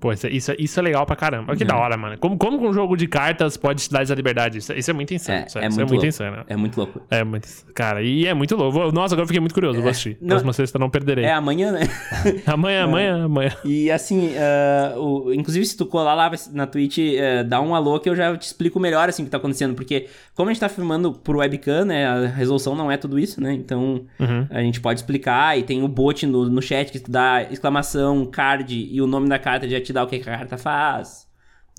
Pô, 0.01 0.13
isso, 0.13 0.29
isso, 0.29 0.53
isso 0.59 0.79
é 0.79 0.83
legal 0.83 1.05
pra 1.05 1.17
caramba. 1.17 1.57
Que 1.57 1.65
da 1.65 1.77
hora, 1.77 1.97
mano. 1.97 2.17
Como, 2.19 2.39
como 2.39 2.69
um 2.69 2.73
jogo 2.73 2.97
de 2.97 3.09
cartas 3.09 3.57
pode 3.57 3.83
te 3.83 3.91
dar 3.91 4.03
essa 4.03 4.15
liberdade? 4.15 4.59
Isso, 4.59 4.73
isso 4.73 4.91
é 4.91 4.95
muito 4.95 5.13
insano. 5.13 5.41
É, 5.41 5.47
isso, 5.47 5.59
é, 5.59 5.65
é 5.65 5.69
muito, 5.69 5.81
é 5.81 5.85
muito 5.87 6.07
insano. 6.07 6.45
É 6.47 6.57
muito 6.57 6.77
louco. 6.77 7.01
É 7.11 7.25
muito. 7.25 7.49
Cara, 7.75 8.01
e 8.01 8.25
é 8.25 8.33
muito 8.33 8.55
louco. 8.55 8.93
Nossa, 8.93 9.15
agora 9.15 9.23
eu 9.23 9.27
fiquei 9.27 9.41
muito 9.41 9.55
curioso. 9.55 9.79
É, 9.79 9.83
vou 9.83 9.91
assistir. 9.91 10.17
Não, 10.21 10.29
Próxima 10.29 10.53
sexta 10.53 10.79
não 10.79 10.89
perderei. 10.89 11.25
É 11.25 11.33
amanhã, 11.33 11.73
né? 11.73 11.81
amanhã, 12.47 12.85
amanhã, 12.85 13.25
amanhã. 13.25 13.53
E 13.65 13.91
assim, 13.91 14.29
uh, 14.29 15.01
o, 15.01 15.35
inclusive 15.35 15.67
se 15.67 15.77
tu 15.77 15.85
colar 15.85 16.15
lá 16.15 16.31
na 16.53 16.67
Twitch, 16.67 16.99
uh, 16.99 17.45
dá 17.45 17.61
um 17.61 17.75
alô 17.75 17.99
que 17.99 18.09
eu 18.09 18.15
já 18.15 18.37
te 18.37 18.47
explico 18.47 18.79
melhor 18.79 19.09
assim 19.09 19.23
o 19.23 19.25
que 19.25 19.31
tá 19.33 19.39
acontecendo. 19.39 19.75
Porque 19.75 20.07
como 20.35 20.49
a 20.49 20.53
gente 20.53 20.61
tá 20.61 20.69
filmando 20.69 21.13
por 21.13 21.35
webcam, 21.37 21.85
né? 21.85 22.07
A 22.07 22.27
resolução 22.29 22.77
não 22.77 22.89
é 22.89 22.97
tudo 22.97 23.19
isso, 23.19 23.41
né? 23.41 23.53
Então 23.53 24.03
uhum. 24.21 24.47
a 24.49 24.61
gente 24.61 24.81
pode 24.81 25.01
explicar. 25.01 25.59
E 25.59 25.65
tem 25.65 25.83
o 25.83 25.89
bot 25.89 26.25
no, 26.25 26.49
no 26.49 26.63
chat 26.63 26.93
que 26.93 27.01
tu 27.01 27.11
dá 27.11 27.43
exclamação, 27.51 28.25
card 28.27 28.89
e 28.93 29.03
o 29.03 29.07
nome 29.09 29.29
da 29.29 29.41
carta 29.41 29.69
já 29.69 29.81
te 29.89 29.93
dá 29.93 30.05
o 30.05 30.07
que 30.07 30.17
a 30.17 30.25
carta 30.25 30.59
faz. 30.59 31.27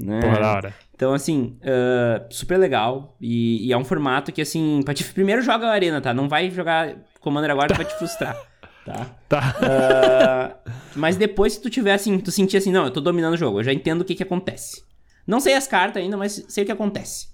Né? 0.02 0.20
Porra, 0.20 0.40
da 0.40 0.54
hora. 0.54 0.74
Então, 0.96 1.14
assim, 1.14 1.58
uh, 1.62 2.26
super 2.30 2.58
legal. 2.58 3.16
E, 3.22 3.68
e, 3.68 3.74
é 3.74 3.78
um 3.78 3.84
formato 3.84 4.32
que, 4.32 4.42
assim, 4.42 4.82
pra 4.84 4.94
te, 4.94 5.04
primeiro 5.04 5.42
joga 5.42 5.68
a 5.68 5.72
arena, 5.72 6.02
tá? 6.02 6.14
Não 6.14 6.28
vai 6.28 6.50
jogar 6.50 6.96
Commander 7.20 7.52
agora 7.52 7.68
que 7.68 7.78
vai 7.78 7.86
te 7.86 7.98
frustrar. 7.98 8.38
Tá. 8.86 9.06
Tá. 9.28 10.58
Uh, 10.66 10.72
mas 10.96 11.16
depois, 11.16 11.54
se 11.54 11.62
tu 11.62 11.70
tiver 11.70 11.94
assim, 11.94 12.18
tu 12.18 12.32
sentir 12.32 12.58
assim, 12.58 12.72
não, 12.72 12.86
eu 12.86 12.92
tô 12.92 13.00
dominando 13.00 13.36
o 13.36 13.38
jogo, 13.38 13.60
eu 13.60 13.64
já 13.64 13.72
entendo 13.72 14.02
o 14.02 14.06
que 14.06 14.16
que 14.16 14.24
acontece. 14.24 14.84
Não 15.28 15.40
sei 15.40 15.54
as 15.54 15.68
cartas 15.68 16.02
ainda, 16.02 16.18
mas 16.18 16.44
sei 16.48 16.64
o 16.64 16.66
que 16.66 16.72
acontece. 16.72 17.28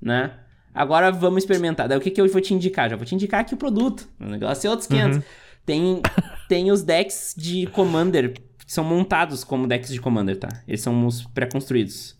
Né? 0.00 0.32
Agora 0.72 1.10
vamos 1.12 1.42
experimentar. 1.42 1.88
Daí 1.88 1.98
o 1.98 2.00
que 2.00 2.10
que 2.10 2.18
eu 2.18 2.28
vou 2.28 2.40
te 2.40 2.54
indicar? 2.54 2.88
Já 2.88 2.96
vou 2.96 3.04
te 3.04 3.14
indicar 3.14 3.40
aqui 3.40 3.52
o 3.52 3.56
produto. 3.58 4.08
O 4.18 4.24
negócio 4.24 4.66
é 4.66 4.70
outros 4.70 4.86
500. 4.88 5.16
Uhum. 5.18 5.22
Tem, 5.66 6.02
tem 6.48 6.72
os 6.72 6.82
decks 6.82 7.34
de 7.36 7.66
Commander 7.66 8.32
são 8.66 8.84
montados 8.84 9.44
como 9.44 9.66
decks 9.66 9.92
de 9.92 10.00
Commander, 10.00 10.38
tá? 10.38 10.48
Eles 10.66 10.80
são 10.80 11.06
os 11.06 11.22
pré-construídos. 11.22 12.16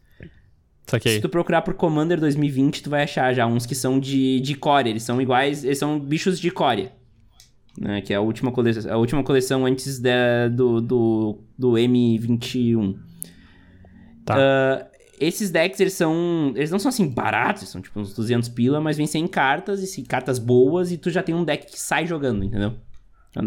Se 1.15 1.21
tu 1.21 1.29
procurar 1.29 1.63
por 1.63 1.75
Commander 1.75 2.21
2020, 2.21 2.83
tu 2.83 2.91
vai 2.91 3.03
achar 3.05 3.33
já 3.33 3.47
uns 3.47 3.65
que 3.65 3.75
são 3.75 3.99
de, 3.99 4.41
de 4.41 4.55
core. 4.55 4.91
Eles 4.91 5.03
são 5.03 5.21
iguais, 5.21 5.65
eles 5.65 5.79
são 5.79 5.99
bichos 5.99 6.39
de 6.39 6.51
core. 6.51 6.91
Né? 7.79 8.01
Que 8.03 8.13
é 8.13 8.17
a 8.17 8.21
última 8.21 8.53
coleção, 8.53 8.93
a 8.93 8.97
última 8.97 9.23
coleção 9.23 9.65
antes 9.65 9.99
da, 9.99 10.49
do, 10.49 10.81
do, 10.81 11.39
do 11.59 11.73
M21. 11.73 12.99
Tá. 14.25 14.37
Uh, 14.37 14.95
esses 15.19 15.51
decks, 15.51 15.81
eles 15.81 15.95
são. 15.95 16.53
Eles 16.55 16.71
não 16.71 16.79
são 16.79 16.91
assim 16.91 17.09
baratos, 17.09 17.69
são 17.69 17.81
tipo 17.81 17.99
uns 17.99 18.15
200 18.15 18.49
pila, 18.51 18.81
mas 18.81 18.97
vem 18.97 19.07
sem 19.07 19.27
cartas, 19.27 19.97
e 19.97 20.03
cartas 20.03 20.39
boas, 20.39 20.93
e 20.93 20.99
tu 20.99 21.11
já 21.11 21.23
tem 21.23 21.35
um 21.35 21.45
deck 21.45 21.67
que 21.67 21.81
sai 21.81 22.07
jogando, 22.07 22.45
entendeu? 22.45 22.75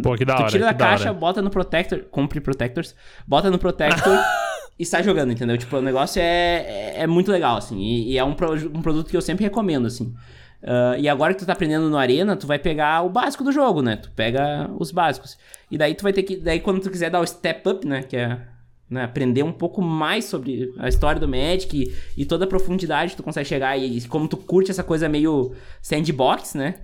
Pô, 0.01 0.15
que 0.15 0.25
da 0.25 0.35
hora. 0.35 0.45
Tu 0.45 0.51
tira 0.51 0.65
da 0.65 0.73
caixa, 0.73 1.13
bota 1.13 1.41
no 1.41 1.49
Protector, 1.49 1.99
compre 2.11 2.41
Protectors, 2.41 2.95
bota 3.25 3.49
no 3.49 3.57
Protector 3.57 4.17
e 4.77 4.85
sai 4.85 5.03
jogando, 5.03 5.31
entendeu? 5.31 5.57
Tipo, 5.57 5.77
o 5.77 5.81
negócio 5.81 6.21
é, 6.21 6.25
é, 6.25 6.93
é 7.01 7.07
muito 7.07 7.31
legal, 7.31 7.57
assim. 7.57 7.77
E, 7.79 8.11
e 8.11 8.17
é 8.17 8.23
um, 8.23 8.33
pro, 8.33 8.53
um 8.53 8.81
produto 8.81 9.09
que 9.09 9.15
eu 9.15 9.21
sempre 9.21 9.45
recomendo, 9.45 9.87
assim. 9.87 10.13
Uh, 10.61 10.99
e 10.99 11.07
agora 11.07 11.33
que 11.33 11.39
tu 11.39 11.45
tá 11.45 11.53
aprendendo 11.53 11.89
no 11.89 11.97
Arena, 11.97 12.35
tu 12.35 12.47
vai 12.47 12.59
pegar 12.59 13.03
o 13.03 13.09
básico 13.09 13.43
do 13.43 13.51
jogo, 13.51 13.81
né? 13.81 13.95
Tu 13.95 14.11
pega 14.11 14.69
os 14.77 14.91
básicos. 14.91 15.37
E 15.71 15.77
daí 15.77 15.93
tu 15.93 16.03
vai 16.03 16.11
ter 16.11 16.23
que. 16.23 16.35
Daí 16.35 16.59
quando 16.59 16.81
tu 16.81 16.89
quiser 16.89 17.09
dar 17.09 17.21
o 17.21 17.25
step 17.25 17.69
up, 17.69 17.87
né? 17.87 18.03
Que 18.03 18.17
é 18.17 18.41
né, 18.89 19.03
aprender 19.03 19.43
um 19.43 19.51
pouco 19.51 19.81
mais 19.81 20.25
sobre 20.25 20.73
a 20.79 20.87
história 20.89 21.19
do 21.19 21.27
Magic 21.27 21.77
e, 21.77 22.21
e 22.21 22.25
toda 22.25 22.45
a 22.45 22.47
profundidade 22.47 23.11
que 23.11 23.17
tu 23.17 23.23
consegue 23.23 23.47
chegar. 23.47 23.77
E, 23.77 23.97
e, 23.97 24.07
como 24.07 24.27
tu 24.27 24.35
curte 24.35 24.71
essa 24.71 24.83
coisa 24.83 25.07
meio 25.07 25.53
sandbox, 25.81 26.55
né? 26.55 26.75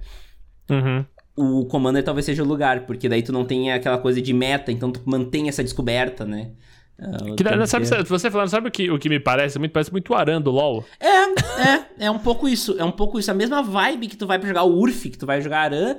Uhum 0.70 1.04
o 1.36 1.66
Commander 1.66 2.04
talvez 2.04 2.26
seja 2.26 2.44
o 2.44 2.46
lugar, 2.46 2.86
porque 2.86 3.10
daí 3.10 3.24
tu 3.24 3.32
não 3.32 3.46
tem 3.46 3.72
aquela 3.72 3.98
coisa 3.98 4.22
de 4.22 4.34
meta, 4.34 4.72
então 4.72 4.92
tu 4.92 5.02
mantém 5.06 5.48
essa 5.48 5.64
descoberta, 5.64 6.26
né? 6.26 6.52
Uh, 7.00 7.36
que, 7.36 7.44
sabe, 7.68 7.86
que... 7.86 8.04
Você 8.04 8.30
falando, 8.30 8.50
sabe 8.50 8.68
o 8.68 8.72
que, 8.72 8.90
o 8.92 9.00
que 9.00 9.10
me 9.10 9.20
parece? 9.20 9.58
Muito, 9.58 9.72
parece 9.72 9.92
muito 9.92 10.14
Aran 10.14 10.42
do 10.42 10.52
LoL. 10.52 10.86
É, 11.00 11.08
é, 11.08 12.06
é 12.06 12.12
um 12.12 12.20
pouco 12.20 12.48
isso. 12.48 12.76
É 12.78 12.84
um 12.84 12.92
pouco 12.92 13.20
isso. 13.20 13.32
A 13.32 13.34
mesma 13.34 13.64
vibe 13.64 14.08
que 14.08 14.16
tu 14.16 14.28
vai 14.28 14.38
pra 14.38 14.48
jogar 14.48 14.64
o 14.64 14.78
Urf, 14.78 15.10
que 15.10 15.18
tu 15.18 15.26
vai 15.26 15.42
jogar 15.42 15.62
Aran. 15.62 15.98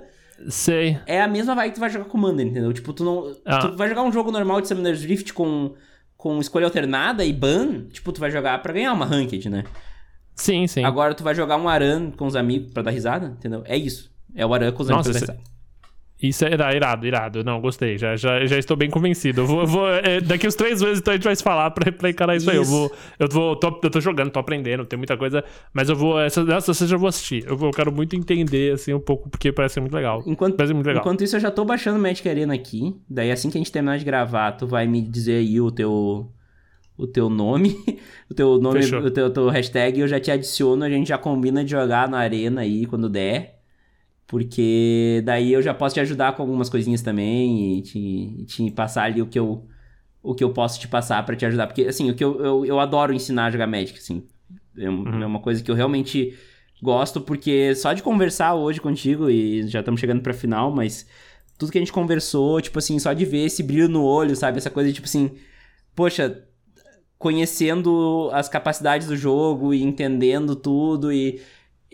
Sei. 0.49 0.99
É 1.07 1.21
a 1.21 1.29
mesma 1.29 1.55
vibe 1.55 1.71
que 1.71 1.75
tu 1.75 1.81
vai 1.81 1.91
jogar 1.91 2.05
Commander, 2.07 2.47
entendeu? 2.47 2.73
Tipo, 2.73 2.93
tu 2.93 3.05
não. 3.05 3.37
Ah. 3.45 3.59
Tu 3.59 3.77
vai 3.77 3.89
jogar 3.89 4.03
um 4.03 4.13
jogo 4.13 4.31
normal 4.31 4.61
de 4.61 4.69
Summoner's 4.69 5.03
Rift 5.03 5.33
com, 5.33 5.75
com 6.17 6.39
escolha 6.41 6.67
alternada 6.67 7.25
e 7.25 7.33
ban, 7.33 7.87
tipo, 7.93 8.13
tu 8.13 8.21
vai 8.21 8.31
jogar 8.31 8.63
pra 8.63 8.73
ganhar 8.73 8.93
uma 8.93 9.05
ranked, 9.05 9.51
né? 9.51 9.65
Sim, 10.35 10.67
sim. 10.67 10.85
Agora 10.85 11.15
tu 11.15 11.25
vai 11.25 11.35
jogar 11.35 11.57
um 11.57 11.69
Aran 11.69 12.13
com 12.13 12.27
os 12.27 12.37
amigos 12.37 12.73
pra 12.73 12.83
dar 12.83 12.91
risada, 12.93 13.27
entendeu? 13.27 13.63
É 13.67 13.77
isso. 13.77 14.14
É 14.35 14.45
o 14.45 14.53
Aran 14.53 14.73
com 14.73 14.83
os 14.83 14.89
Nossa, 14.89 15.13
risada. 15.13 15.55
Isso 16.23 16.45
é 16.45 16.53
irado, 16.53 17.07
irado. 17.07 17.45
Não, 17.45 17.61
gostei. 17.61 17.99
Já, 17.99 18.17
já, 18.17 18.47
já 18.47 18.57
estou 18.57 18.77
bem 18.77 18.89
convencido. 18.89 19.43
Eu 19.43 19.47
vou, 19.47 19.61
eu 19.61 19.67
vou 19.67 19.89
é, 19.89 20.21
daqui 20.21 20.47
uns 20.47 20.55
três 20.55 20.81
meses 20.81 21.01
então 21.01 21.13
a 21.13 21.17
gente 21.17 21.25
vai 21.25 21.37
se 21.37 21.43
falar 21.43 21.71
pra, 21.73 21.93
pra 21.93 22.09
encarar 22.09 22.35
isso, 22.35 22.45
isso, 22.45 22.51
aí. 22.51 22.57
Eu 22.57 22.65
vou. 22.65 22.93
Eu, 23.19 23.29
vou 23.29 23.57
tô, 23.57 23.81
eu 23.83 23.91
tô 23.91 24.01
jogando, 24.01 24.31
tô 24.31 24.39
aprendendo, 24.39 24.87
tem 24.87 24.97
muita 24.97 25.17
coisa. 25.17 25.45
Mas 25.73 25.89
eu 25.89 25.97
vou. 25.97 26.19
Essa, 26.19 26.41
essa 26.51 26.85
eu 26.85 26.89
já 26.89 26.97
vou 26.97 27.09
assistir. 27.09 27.45
Eu, 27.47 27.57
vou, 27.57 27.69
eu 27.69 27.73
quero 27.73 27.93
muito 27.93 28.17
entender, 28.17 28.73
assim, 28.73 28.95
um 28.95 29.01
pouco, 29.01 29.29
porque 29.29 29.53
parece 29.53 29.81
muito 29.81 29.95
legal. 29.95 30.23
Enquanto, 30.25 30.57
parece 30.57 30.73
muito 30.73 30.87
legal. 30.87 31.03
enquanto 31.03 31.23
isso, 31.23 31.37
eu 31.37 31.41
já 31.41 31.51
tô 31.51 31.65
baixando 31.65 31.99
Magic 31.99 32.27
Arena 32.27 32.55
aqui. 32.55 32.97
Daí, 33.11 33.31
assim 33.31 33.51
que 33.51 33.59
a 33.59 33.61
gente 33.61 33.73
terminar 33.73 33.99
de 33.99 34.05
gravar, 34.05 34.53
tu 34.53 34.67
vai 34.67 34.87
me 34.87 35.03
dizer 35.03 35.37
aí 35.37 35.61
o 35.61 35.71
teu. 35.71 36.31
O 36.97 37.09
teu 37.09 37.29
nome, 37.29 37.77
o 38.31 38.35
teu 38.35 38.57
nome, 38.61 38.79
o 38.79 39.11
teu, 39.11 39.27
o 39.27 39.31
teu 39.31 39.49
hashtag, 39.49 39.99
eu 39.99 40.07
já 40.07 40.21
te 40.21 40.31
adiciono, 40.31 40.85
a 40.85 40.89
gente 40.89 41.09
já 41.09 41.19
combina 41.19 41.65
de 41.65 41.73
jogar 41.73 42.09
na 42.09 42.19
arena 42.19 42.61
aí 42.61 42.87
quando 42.87 43.11
der. 43.11 43.54
Porque 44.27 45.23
daí 45.25 45.53
eu 45.53 45.63
já 45.63 45.75
posso 45.75 45.95
te 45.95 46.01
ajudar 46.01 46.35
com 46.35 46.43
algumas 46.43 46.69
coisinhas 46.69 47.03
também 47.03 47.79
e 47.79 47.83
te, 47.83 47.99
e 47.99 48.45
te 48.45 48.71
passar 48.71 49.05
ali 49.05 49.21
o 49.21 49.27
que 49.27 49.39
eu 49.39 49.67
o 50.25 50.35
que 50.35 50.43
eu 50.43 50.51
posso 50.55 50.81
te 50.81 50.89
passar 50.89 51.25
para 51.27 51.37
te 51.37 51.45
ajudar. 51.45 51.67
Porque, 51.67 51.83
assim, 51.83 52.11
o 52.11 52.15
que 52.15 52.25
eu, 52.25 52.41
eu, 52.43 52.65
eu, 52.65 52.81
adoro 52.81 53.13
ensinar 53.13 53.45
a 53.47 53.51
jogar 53.51 53.67
Magic, 53.67 53.99
assim. 53.99 54.27
É, 54.77 54.89
uhum. 54.89 55.23
é, 55.23 55.27
uma 55.27 55.39
coisa 55.39 55.63
que 55.63 55.71
eu 55.71 55.75
realmente 55.75 56.35
gosto, 56.83 57.21
porque 57.21 57.75
só 57.75 57.93
de 57.93 58.03
conversar 58.03 58.55
hoje 58.55 58.81
contigo, 58.81 59.29
e 59.29 59.69
já 59.69 59.81
estamos 59.81 60.01
chegando 60.01 60.23
pra 60.23 60.33
final, 60.33 60.71
mas 60.71 61.07
tudo 61.59 61.71
que 61.71 61.77
a 61.77 61.81
gente 61.81 61.93
conversou, 61.93 62.59
tipo 62.61 62.79
assim, 62.79 62.99
só 62.99 63.13
de 63.13 63.27
ver 63.27 63.45
esse 63.45 63.63
brilho 63.63 63.89
no 63.89 64.03
olho, 64.03 64.35
sabe? 64.35 64.57
Essa 64.57 64.71
coisa, 64.71 64.91
tipo 64.91 65.07
assim, 65.07 65.33
poxa, 65.95 66.43
conhecendo 67.19 68.31
as 68.33 68.49
capacidades 68.49 69.07
do 69.07 69.17
jogo 69.17 69.75
e 69.75 69.83
entendendo 69.83 70.57
tudo 70.57 71.13
e 71.13 71.41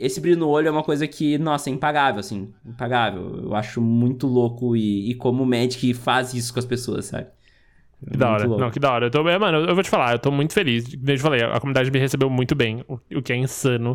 esse 0.01 0.20
brilho 0.20 0.38
no 0.38 0.48
olho 0.48 0.68
é 0.68 0.70
uma 0.70 0.82
coisa 0.82 1.07
que, 1.07 1.36
nossa, 1.36 1.68
é 1.68 1.72
impagável, 1.72 2.20
assim. 2.20 2.53
Impagável. 2.64 3.44
Eu 3.44 3.55
acho 3.55 3.80
muito 3.80 4.26
louco 4.26 4.74
e, 4.74 5.11
e 5.11 5.14
como 5.14 5.42
o 5.42 5.46
Magic 5.46 5.92
faz 5.94 6.32
isso 6.32 6.53
com 6.53 6.59
as 6.59 6.64
pessoas, 6.64 7.07
sabe? 7.07 7.28
Que 8.09 8.16
da 8.16 8.30
hora. 8.30 8.46
Não, 8.46 8.70
que 8.70 8.80
da 8.80 8.92
hora. 8.92 9.07
Eu 9.07 9.11
tô, 9.11 9.22
mano, 9.22 9.59
eu 9.59 9.74
vou 9.74 9.84
te 9.84 9.90
falar, 9.90 10.12
eu 10.12 10.18
tô 10.18 10.30
muito 10.30 10.55
feliz. 10.55 10.84
Desde 10.84 11.24
eu 11.24 11.30
falei, 11.30 11.42
a 11.42 11.61
comunidade 11.61 11.90
me 11.90 11.98
recebeu 11.98 12.30
muito 12.30 12.55
bem, 12.55 12.82
o, 12.88 13.22
que 13.22 13.32
é 13.32 13.36
insano. 13.36 13.94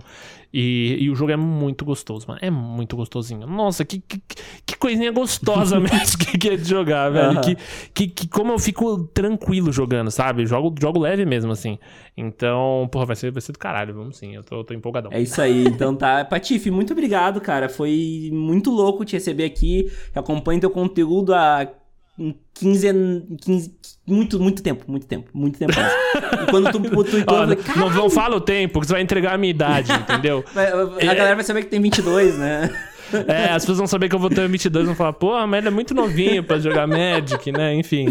E, 0.54 0.98
e, 1.02 1.10
o 1.10 1.16
jogo 1.16 1.32
é 1.32 1.36
muito 1.36 1.84
gostoso, 1.84 2.28
mano. 2.28 2.40
É 2.42 2.50
muito 2.50 2.96
gostosinho. 2.96 3.46
Nossa, 3.48 3.84
que, 3.84 4.00
que, 4.00 4.22
que 4.66 4.78
coisinha 4.78 5.12
gostosa 5.12 5.80
mesmo 5.82 6.18
que, 6.18 6.38
que 6.38 6.50
é 6.50 6.56
de 6.56 6.70
jogar, 6.70 7.10
velho. 7.10 7.42
Que, 7.42 7.58
que, 7.94 8.08
que 8.08 8.28
como 8.28 8.54
eu 8.54 8.60
fico 8.60 9.06
tranquilo 9.06 9.72
jogando, 9.72 10.12
sabe? 10.12 10.46
Jogo, 10.46 10.74
jogo 10.80 11.00
leve 11.00 11.26
mesmo, 11.26 11.52
assim. 11.52 11.78
Então, 12.16 12.88
porra, 12.92 13.08
vai 13.08 13.16
ser, 13.16 13.32
vai 13.32 13.42
ser 13.42 13.52
do 13.52 13.60
caralho, 13.60 13.94
vamos 13.94 14.18
sim. 14.18 14.36
Eu 14.36 14.44
tô, 14.44 14.64
tô 14.64 14.74
empolgadão. 14.74 15.12
É 15.12 15.20
isso 15.20 15.42
aí. 15.42 15.66
Então 15.66 15.96
tá. 15.96 16.24
Patife, 16.30 16.70
muito 16.70 16.94
obrigado, 16.94 17.42
cara. 17.42 17.68
Foi 17.68 18.30
muito 18.32 18.70
louco 18.70 19.04
te 19.04 19.14
receber 19.14 19.46
aqui. 19.46 19.92
Acompanho 20.14 20.62
teu 20.62 20.70
conteúdo 20.70 21.34
há 21.34 21.68
15, 22.54 22.88
15 23.42 23.76
muito, 24.08 24.40
muito 24.40 24.62
tempo, 24.62 24.86
muito 24.88 25.08
tempo, 25.08 25.30
muito 25.34 25.58
tempo. 25.58 25.74
e 25.74 26.52
quando 26.52 26.72
tu, 26.72 26.80
tu, 26.80 27.04
tu 27.04 27.24
Ó, 27.28 27.34
falei, 27.34 27.58
não, 27.76 27.90
não 27.90 28.10
fala 28.10 28.36
o 28.36 28.42
tempo, 28.42 28.80
que 28.80 28.88
você 28.88 28.94
vai 28.94 29.02
entregar 29.02 29.34
a 29.34 29.38
minha 29.38 29.50
idade, 29.50 29.92
entendeu? 29.94 30.44
a 30.56 31.04
é... 31.04 31.16
galera 31.16 31.36
vai 31.36 31.44
saber 31.44 31.64
que 31.64 31.70
tem 31.70 31.82
22, 31.82 32.38
né? 32.38 32.70
É, 33.28 33.52
as 33.52 33.64
pessoas 33.64 33.78
vão 33.78 33.88
saber 33.88 34.10
que 34.10 34.16
eu 34.16 34.20
vou 34.20 34.30
ter 34.30 34.48
22 34.48 34.84
e 34.84 34.88
vão 34.88 34.96
falar, 34.96 35.14
pô, 35.14 35.46
mas 35.48 35.60
ele 35.60 35.68
é 35.68 35.72
muito 35.72 35.94
novinho 35.94 36.44
pra 36.44 36.58
jogar 36.58 36.88
Magic, 36.88 37.52
né? 37.52 37.76
Enfim. 37.76 38.08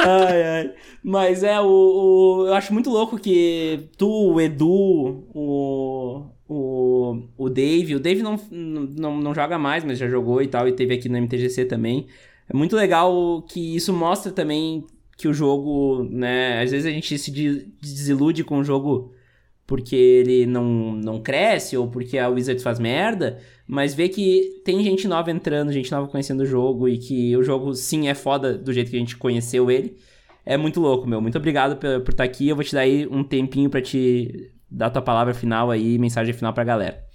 Ai, 0.00 0.42
ai. 0.42 0.70
Mas 1.02 1.42
é, 1.42 1.60
o, 1.60 1.66
o, 1.66 2.46
eu 2.46 2.54
acho 2.54 2.72
muito 2.72 2.90
louco 2.90 3.18
que 3.18 3.88
tu, 3.96 4.32
o 4.32 4.40
Edu, 4.40 5.24
o, 5.34 6.24
o, 6.48 7.22
o 7.36 7.48
Dave. 7.48 7.94
O 7.94 8.00
Dave 8.00 8.22
não, 8.22 8.40
não, 8.50 9.18
não 9.18 9.34
joga 9.34 9.58
mais, 9.58 9.84
mas 9.84 9.98
já 9.98 10.08
jogou 10.08 10.42
e 10.42 10.46
tal, 10.46 10.66
e 10.66 10.72
teve 10.72 10.94
aqui 10.94 11.08
no 11.08 11.18
MTGC 11.18 11.66
também. 11.66 12.06
É 12.52 12.56
muito 12.56 12.74
legal 12.74 13.42
que 13.42 13.76
isso 13.76 13.92
mostra 13.92 14.32
também 14.32 14.84
que 15.16 15.28
o 15.28 15.32
jogo, 15.32 16.02
né? 16.10 16.60
Às 16.60 16.72
vezes 16.72 16.86
a 16.86 16.90
gente 16.90 17.16
se 17.16 17.30
desilude 17.80 18.42
com 18.42 18.58
o 18.58 18.64
jogo 18.64 19.12
porque 19.66 19.94
ele 19.94 20.46
não, 20.46 20.92
não 20.96 21.22
cresce 21.22 21.76
ou 21.76 21.86
porque 21.86 22.18
a 22.18 22.28
Wizards 22.28 22.64
faz 22.64 22.80
merda, 22.80 23.38
mas 23.68 23.94
vê 23.94 24.08
que 24.08 24.60
tem 24.64 24.82
gente 24.82 25.06
nova 25.06 25.30
entrando, 25.30 25.70
gente 25.70 25.92
nova 25.92 26.08
conhecendo 26.08 26.40
o 26.40 26.46
jogo 26.46 26.88
e 26.88 26.98
que 26.98 27.36
o 27.36 27.42
jogo 27.44 27.72
sim 27.72 28.08
é 28.08 28.14
foda 28.14 28.58
do 28.58 28.72
jeito 28.72 28.90
que 28.90 28.96
a 28.96 28.98
gente 29.00 29.16
conheceu 29.16 29.70
ele. 29.70 29.96
É 30.44 30.56
muito 30.56 30.80
louco, 30.80 31.06
meu. 31.06 31.20
Muito 31.20 31.38
obrigado 31.38 31.76
por, 31.76 32.00
por 32.00 32.10
estar 32.10 32.24
aqui. 32.24 32.48
Eu 32.48 32.56
vou 32.56 32.64
te 32.64 32.74
dar 32.74 32.80
aí 32.80 33.06
um 33.06 33.22
tempinho 33.22 33.70
para 33.70 33.80
te 33.80 34.50
dar 34.68 34.90
tua 34.90 35.02
palavra 35.02 35.34
final 35.34 35.70
aí, 35.70 35.98
mensagem 35.98 36.34
final 36.34 36.52
pra 36.52 36.64
galera. 36.64 37.09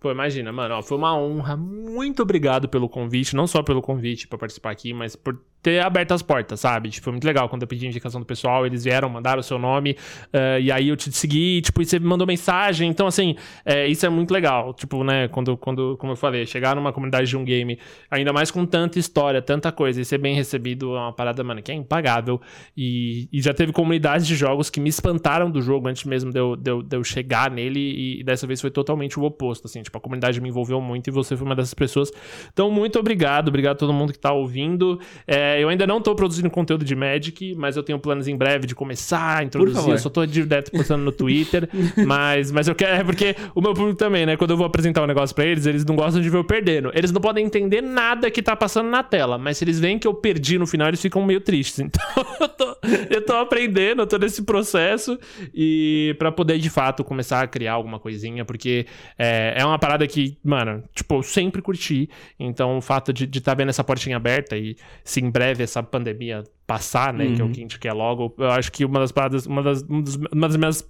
Pô, 0.00 0.10
imagina, 0.10 0.50
mano, 0.50 0.76
ó, 0.76 0.82
foi 0.82 0.96
uma 0.96 1.14
honra. 1.14 1.58
Muito 1.58 2.22
obrigado 2.22 2.68
pelo 2.70 2.88
convite, 2.88 3.36
não 3.36 3.46
só 3.46 3.62
pelo 3.62 3.82
convite 3.82 4.26
para 4.26 4.38
participar 4.38 4.70
aqui, 4.70 4.94
mas 4.94 5.14
por 5.14 5.38
ter 5.62 5.80
aberto 5.84 6.12
as 6.12 6.22
portas, 6.22 6.60
sabe? 6.60 6.88
Tipo, 6.88 7.04
foi 7.04 7.12
muito 7.12 7.24
legal 7.24 7.48
quando 7.48 7.62
eu 7.62 7.68
pedi 7.68 7.86
indicação 7.86 8.20
do 8.20 8.26
pessoal, 8.26 8.64
eles 8.64 8.84
vieram, 8.84 9.08
mandaram 9.08 9.40
o 9.40 9.42
seu 9.42 9.58
nome, 9.58 9.92
uh, 10.32 10.58
e 10.60 10.72
aí 10.72 10.88
eu 10.88 10.96
te 10.96 11.12
segui, 11.12 11.60
tipo, 11.60 11.82
e 11.82 11.84
você 11.84 11.98
me 11.98 12.06
mandou 12.06 12.26
mensagem. 12.26 12.88
Então, 12.88 13.06
assim, 13.06 13.36
é, 13.64 13.86
isso 13.86 14.06
é 14.06 14.08
muito 14.08 14.32
legal. 14.32 14.72
Tipo, 14.72 15.04
né, 15.04 15.28
quando, 15.28 15.56
quando, 15.56 15.96
como 15.98 16.12
eu 16.12 16.16
falei, 16.16 16.46
chegar 16.46 16.74
numa 16.74 16.92
comunidade 16.92 17.28
de 17.28 17.36
um 17.36 17.44
game, 17.44 17.78
ainda 18.10 18.32
mais 18.32 18.50
com 18.50 18.64
tanta 18.64 18.98
história, 18.98 19.42
tanta 19.42 19.70
coisa, 19.70 20.00
e 20.00 20.04
ser 20.04 20.18
bem 20.18 20.34
recebido 20.34 20.96
é 20.96 20.98
uma 20.98 21.12
parada, 21.12 21.44
mano, 21.44 21.62
que 21.62 21.70
é 21.70 21.74
impagável. 21.74 22.40
E, 22.76 23.28
e 23.30 23.42
já 23.42 23.52
teve 23.52 23.72
comunidades 23.72 24.26
de 24.26 24.34
jogos 24.34 24.70
que 24.70 24.80
me 24.80 24.88
espantaram 24.88 25.50
do 25.50 25.60
jogo 25.60 25.88
antes 25.88 26.04
mesmo 26.04 26.32
de 26.32 26.38
eu, 26.38 26.56
de 26.56 26.70
eu, 26.70 26.82
de 26.82 26.96
eu 26.96 27.04
chegar 27.04 27.50
nele, 27.50 27.80
e, 27.80 28.20
e 28.20 28.24
dessa 28.24 28.46
vez 28.46 28.62
foi 28.62 28.70
totalmente 28.70 29.20
o 29.20 29.24
oposto, 29.24 29.66
assim, 29.66 29.82
tipo, 29.82 29.89
a 29.92 30.00
comunidade 30.00 30.40
me 30.40 30.48
envolveu 30.48 30.80
muito 30.80 31.08
e 31.08 31.10
você 31.10 31.36
foi 31.36 31.46
uma 31.46 31.54
dessas 31.56 31.74
pessoas. 31.74 32.10
Então, 32.52 32.70
muito 32.70 32.98
obrigado, 32.98 33.48
obrigado 33.48 33.76
a 33.76 33.78
todo 33.78 33.92
mundo 33.92 34.12
que 34.12 34.18
tá 34.18 34.32
ouvindo. 34.32 35.00
É, 35.26 35.62
eu 35.62 35.68
ainda 35.68 35.86
não 35.86 36.00
tô 36.00 36.14
produzindo 36.14 36.50
conteúdo 36.50 36.84
de 36.84 36.94
Magic, 36.94 37.54
mas 37.56 37.76
eu 37.76 37.82
tenho 37.82 37.98
planos 37.98 38.28
em 38.28 38.36
breve 38.36 38.66
de 38.66 38.74
começar 38.74 39.38
a 39.38 39.44
introduzir. 39.44 39.90
Eu 39.90 39.98
só 39.98 40.08
tô 40.08 40.24
direto 40.26 40.70
postando 40.70 41.04
no 41.04 41.12
Twitter. 41.12 41.68
mas, 42.06 42.50
mas 42.50 42.68
eu 42.68 42.74
quero. 42.74 43.00
É 43.00 43.04
porque 43.04 43.36
o 43.54 43.60
meu 43.60 43.74
público 43.74 43.98
também, 43.98 44.26
né? 44.26 44.36
Quando 44.36 44.50
eu 44.50 44.56
vou 44.56 44.66
apresentar 44.66 45.02
um 45.02 45.06
negócio 45.06 45.34
pra 45.34 45.44
eles, 45.44 45.66
eles 45.66 45.84
não 45.84 45.96
gostam 45.96 46.20
de 46.20 46.28
ver 46.28 46.38
eu 46.38 46.44
perdendo. 46.44 46.90
Eles 46.94 47.12
não 47.12 47.20
podem 47.20 47.44
entender 47.44 47.80
nada 47.80 48.30
que 48.30 48.42
tá 48.42 48.56
passando 48.56 48.88
na 48.88 49.02
tela. 49.02 49.38
Mas 49.38 49.58
se 49.58 49.64
eles 49.64 49.80
veem 49.80 49.98
que 49.98 50.06
eu 50.06 50.14
perdi 50.14 50.58
no 50.58 50.66
final, 50.66 50.88
eles 50.88 51.00
ficam 51.00 51.24
meio 51.24 51.40
tristes. 51.40 51.80
Então 51.90 52.24
eu 52.40 52.48
tô, 52.48 52.76
eu 53.10 53.24
tô 53.24 53.32
aprendendo, 53.34 54.02
eu 54.02 54.06
tô 54.06 54.16
nesse 54.16 54.42
processo. 54.42 55.18
E 55.52 56.14
para 56.18 56.30
poder, 56.30 56.58
de 56.58 56.70
fato, 56.70 57.02
começar 57.02 57.42
a 57.42 57.46
criar 57.46 57.72
alguma 57.72 57.98
coisinha, 57.98 58.44
porque 58.44 58.86
é, 59.18 59.54
é 59.56 59.64
uma 59.64 59.78
parada 59.80 60.06
que, 60.06 60.38
mano, 60.44 60.84
tipo, 60.94 61.16
eu 61.16 61.22
sempre 61.22 61.60
curti. 61.60 62.08
Então 62.38 62.78
o 62.78 62.80
fato 62.80 63.12
de 63.12 63.24
estar 63.24 63.52
tá 63.52 63.54
vendo 63.54 63.70
essa 63.70 63.82
portinha 63.82 64.16
aberta 64.16 64.56
e 64.56 64.76
se 65.02 65.20
em 65.20 65.30
breve 65.30 65.64
essa 65.64 65.82
pandemia 65.82 66.44
passar, 66.66 67.12
né? 67.12 67.24
Uhum. 67.24 67.34
Que 67.34 67.42
é 67.42 67.44
o 67.44 67.50
que 67.50 67.58
a 67.58 67.62
gente 67.62 67.78
quer 67.78 67.92
logo. 67.92 68.34
Eu 68.38 68.50
acho 68.50 68.70
que 68.70 68.84
uma 68.84 69.00
das 69.00 69.10
paradas, 69.10 69.46
uma 69.46 69.62
das, 69.62 69.82
uma 69.82 70.46
das 70.46 70.56
minhas 70.56 70.88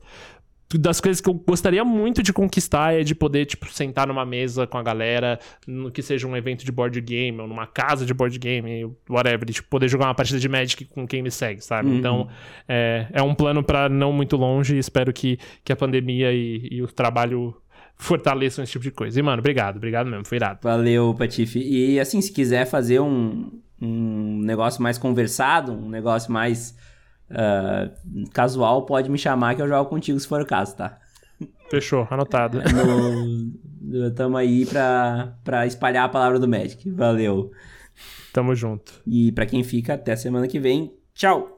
das 0.78 1.00
coisas 1.00 1.20
que 1.20 1.28
eu 1.28 1.34
gostaria 1.34 1.84
muito 1.84 2.22
de 2.22 2.32
conquistar 2.32 2.94
é 2.94 3.02
de 3.02 3.14
poder, 3.14 3.44
tipo, 3.46 3.66
sentar 3.72 4.06
numa 4.06 4.24
mesa 4.24 4.66
com 4.66 4.78
a 4.78 4.82
galera, 4.82 5.38
no 5.66 5.90
que 5.90 6.02
seja 6.02 6.26
um 6.28 6.36
evento 6.36 6.64
de 6.64 6.70
board 6.70 7.00
game, 7.00 7.40
ou 7.40 7.48
numa 7.48 7.66
casa 7.66 8.06
de 8.06 8.14
board 8.14 8.38
game, 8.38 8.94
whatever, 9.08 9.44
de 9.44 9.54
tipo, 9.54 9.68
poder 9.68 9.88
jogar 9.88 10.06
uma 10.06 10.14
partida 10.14 10.38
de 10.38 10.48
Magic 10.48 10.84
com 10.84 11.06
quem 11.06 11.22
me 11.22 11.30
segue, 11.30 11.60
sabe? 11.60 11.88
Uhum. 11.88 11.98
Então, 11.98 12.28
é, 12.68 13.06
é 13.12 13.22
um 13.22 13.34
plano 13.34 13.64
para 13.64 13.88
não 13.88 14.12
muito 14.12 14.36
longe 14.36 14.76
e 14.76 14.78
espero 14.78 15.12
que, 15.12 15.38
que 15.64 15.72
a 15.72 15.76
pandemia 15.76 16.32
e, 16.32 16.68
e 16.70 16.82
o 16.82 16.86
trabalho 16.86 17.56
fortaleçam 18.00 18.64
esse 18.64 18.72
tipo 18.72 18.82
de 18.82 18.90
coisa. 18.90 19.18
E, 19.18 19.22
mano, 19.22 19.40
obrigado, 19.40 19.76
obrigado 19.76 20.08
mesmo, 20.08 20.26
foi 20.26 20.36
irado. 20.36 20.60
Valeu, 20.62 21.14
Patife. 21.14 21.60
E, 21.60 22.00
assim, 22.00 22.20
se 22.20 22.32
quiser 22.32 22.64
fazer 22.64 23.00
um, 23.00 23.60
um 23.80 24.40
negócio 24.40 24.82
mais 24.82 24.98
conversado, 24.98 25.72
um 25.72 25.88
negócio 25.88 26.32
mais 26.32 26.74
uh, 27.30 28.30
casual, 28.32 28.86
pode 28.86 29.10
me 29.10 29.18
chamar 29.18 29.54
que 29.54 29.62
eu 29.62 29.68
jogo 29.68 29.88
contigo 29.88 30.18
se 30.18 30.26
for 30.26 30.40
o 30.40 30.46
caso, 30.46 30.76
tá? 30.76 30.98
Fechou, 31.70 32.06
anotado. 32.10 32.60
No, 33.82 34.10
tamo 34.12 34.36
aí 34.36 34.66
pra, 34.66 35.34
pra 35.42 35.66
espalhar 35.66 36.04
a 36.04 36.08
palavra 36.08 36.38
do 36.38 36.46
Magic. 36.46 36.88
Valeu. 36.90 37.50
Tamo 38.32 38.54
junto. 38.54 38.92
E 39.04 39.32
para 39.32 39.46
quem 39.46 39.64
fica, 39.64 39.94
até 39.94 40.14
semana 40.14 40.46
que 40.46 40.60
vem. 40.60 40.94
Tchau! 41.14 41.48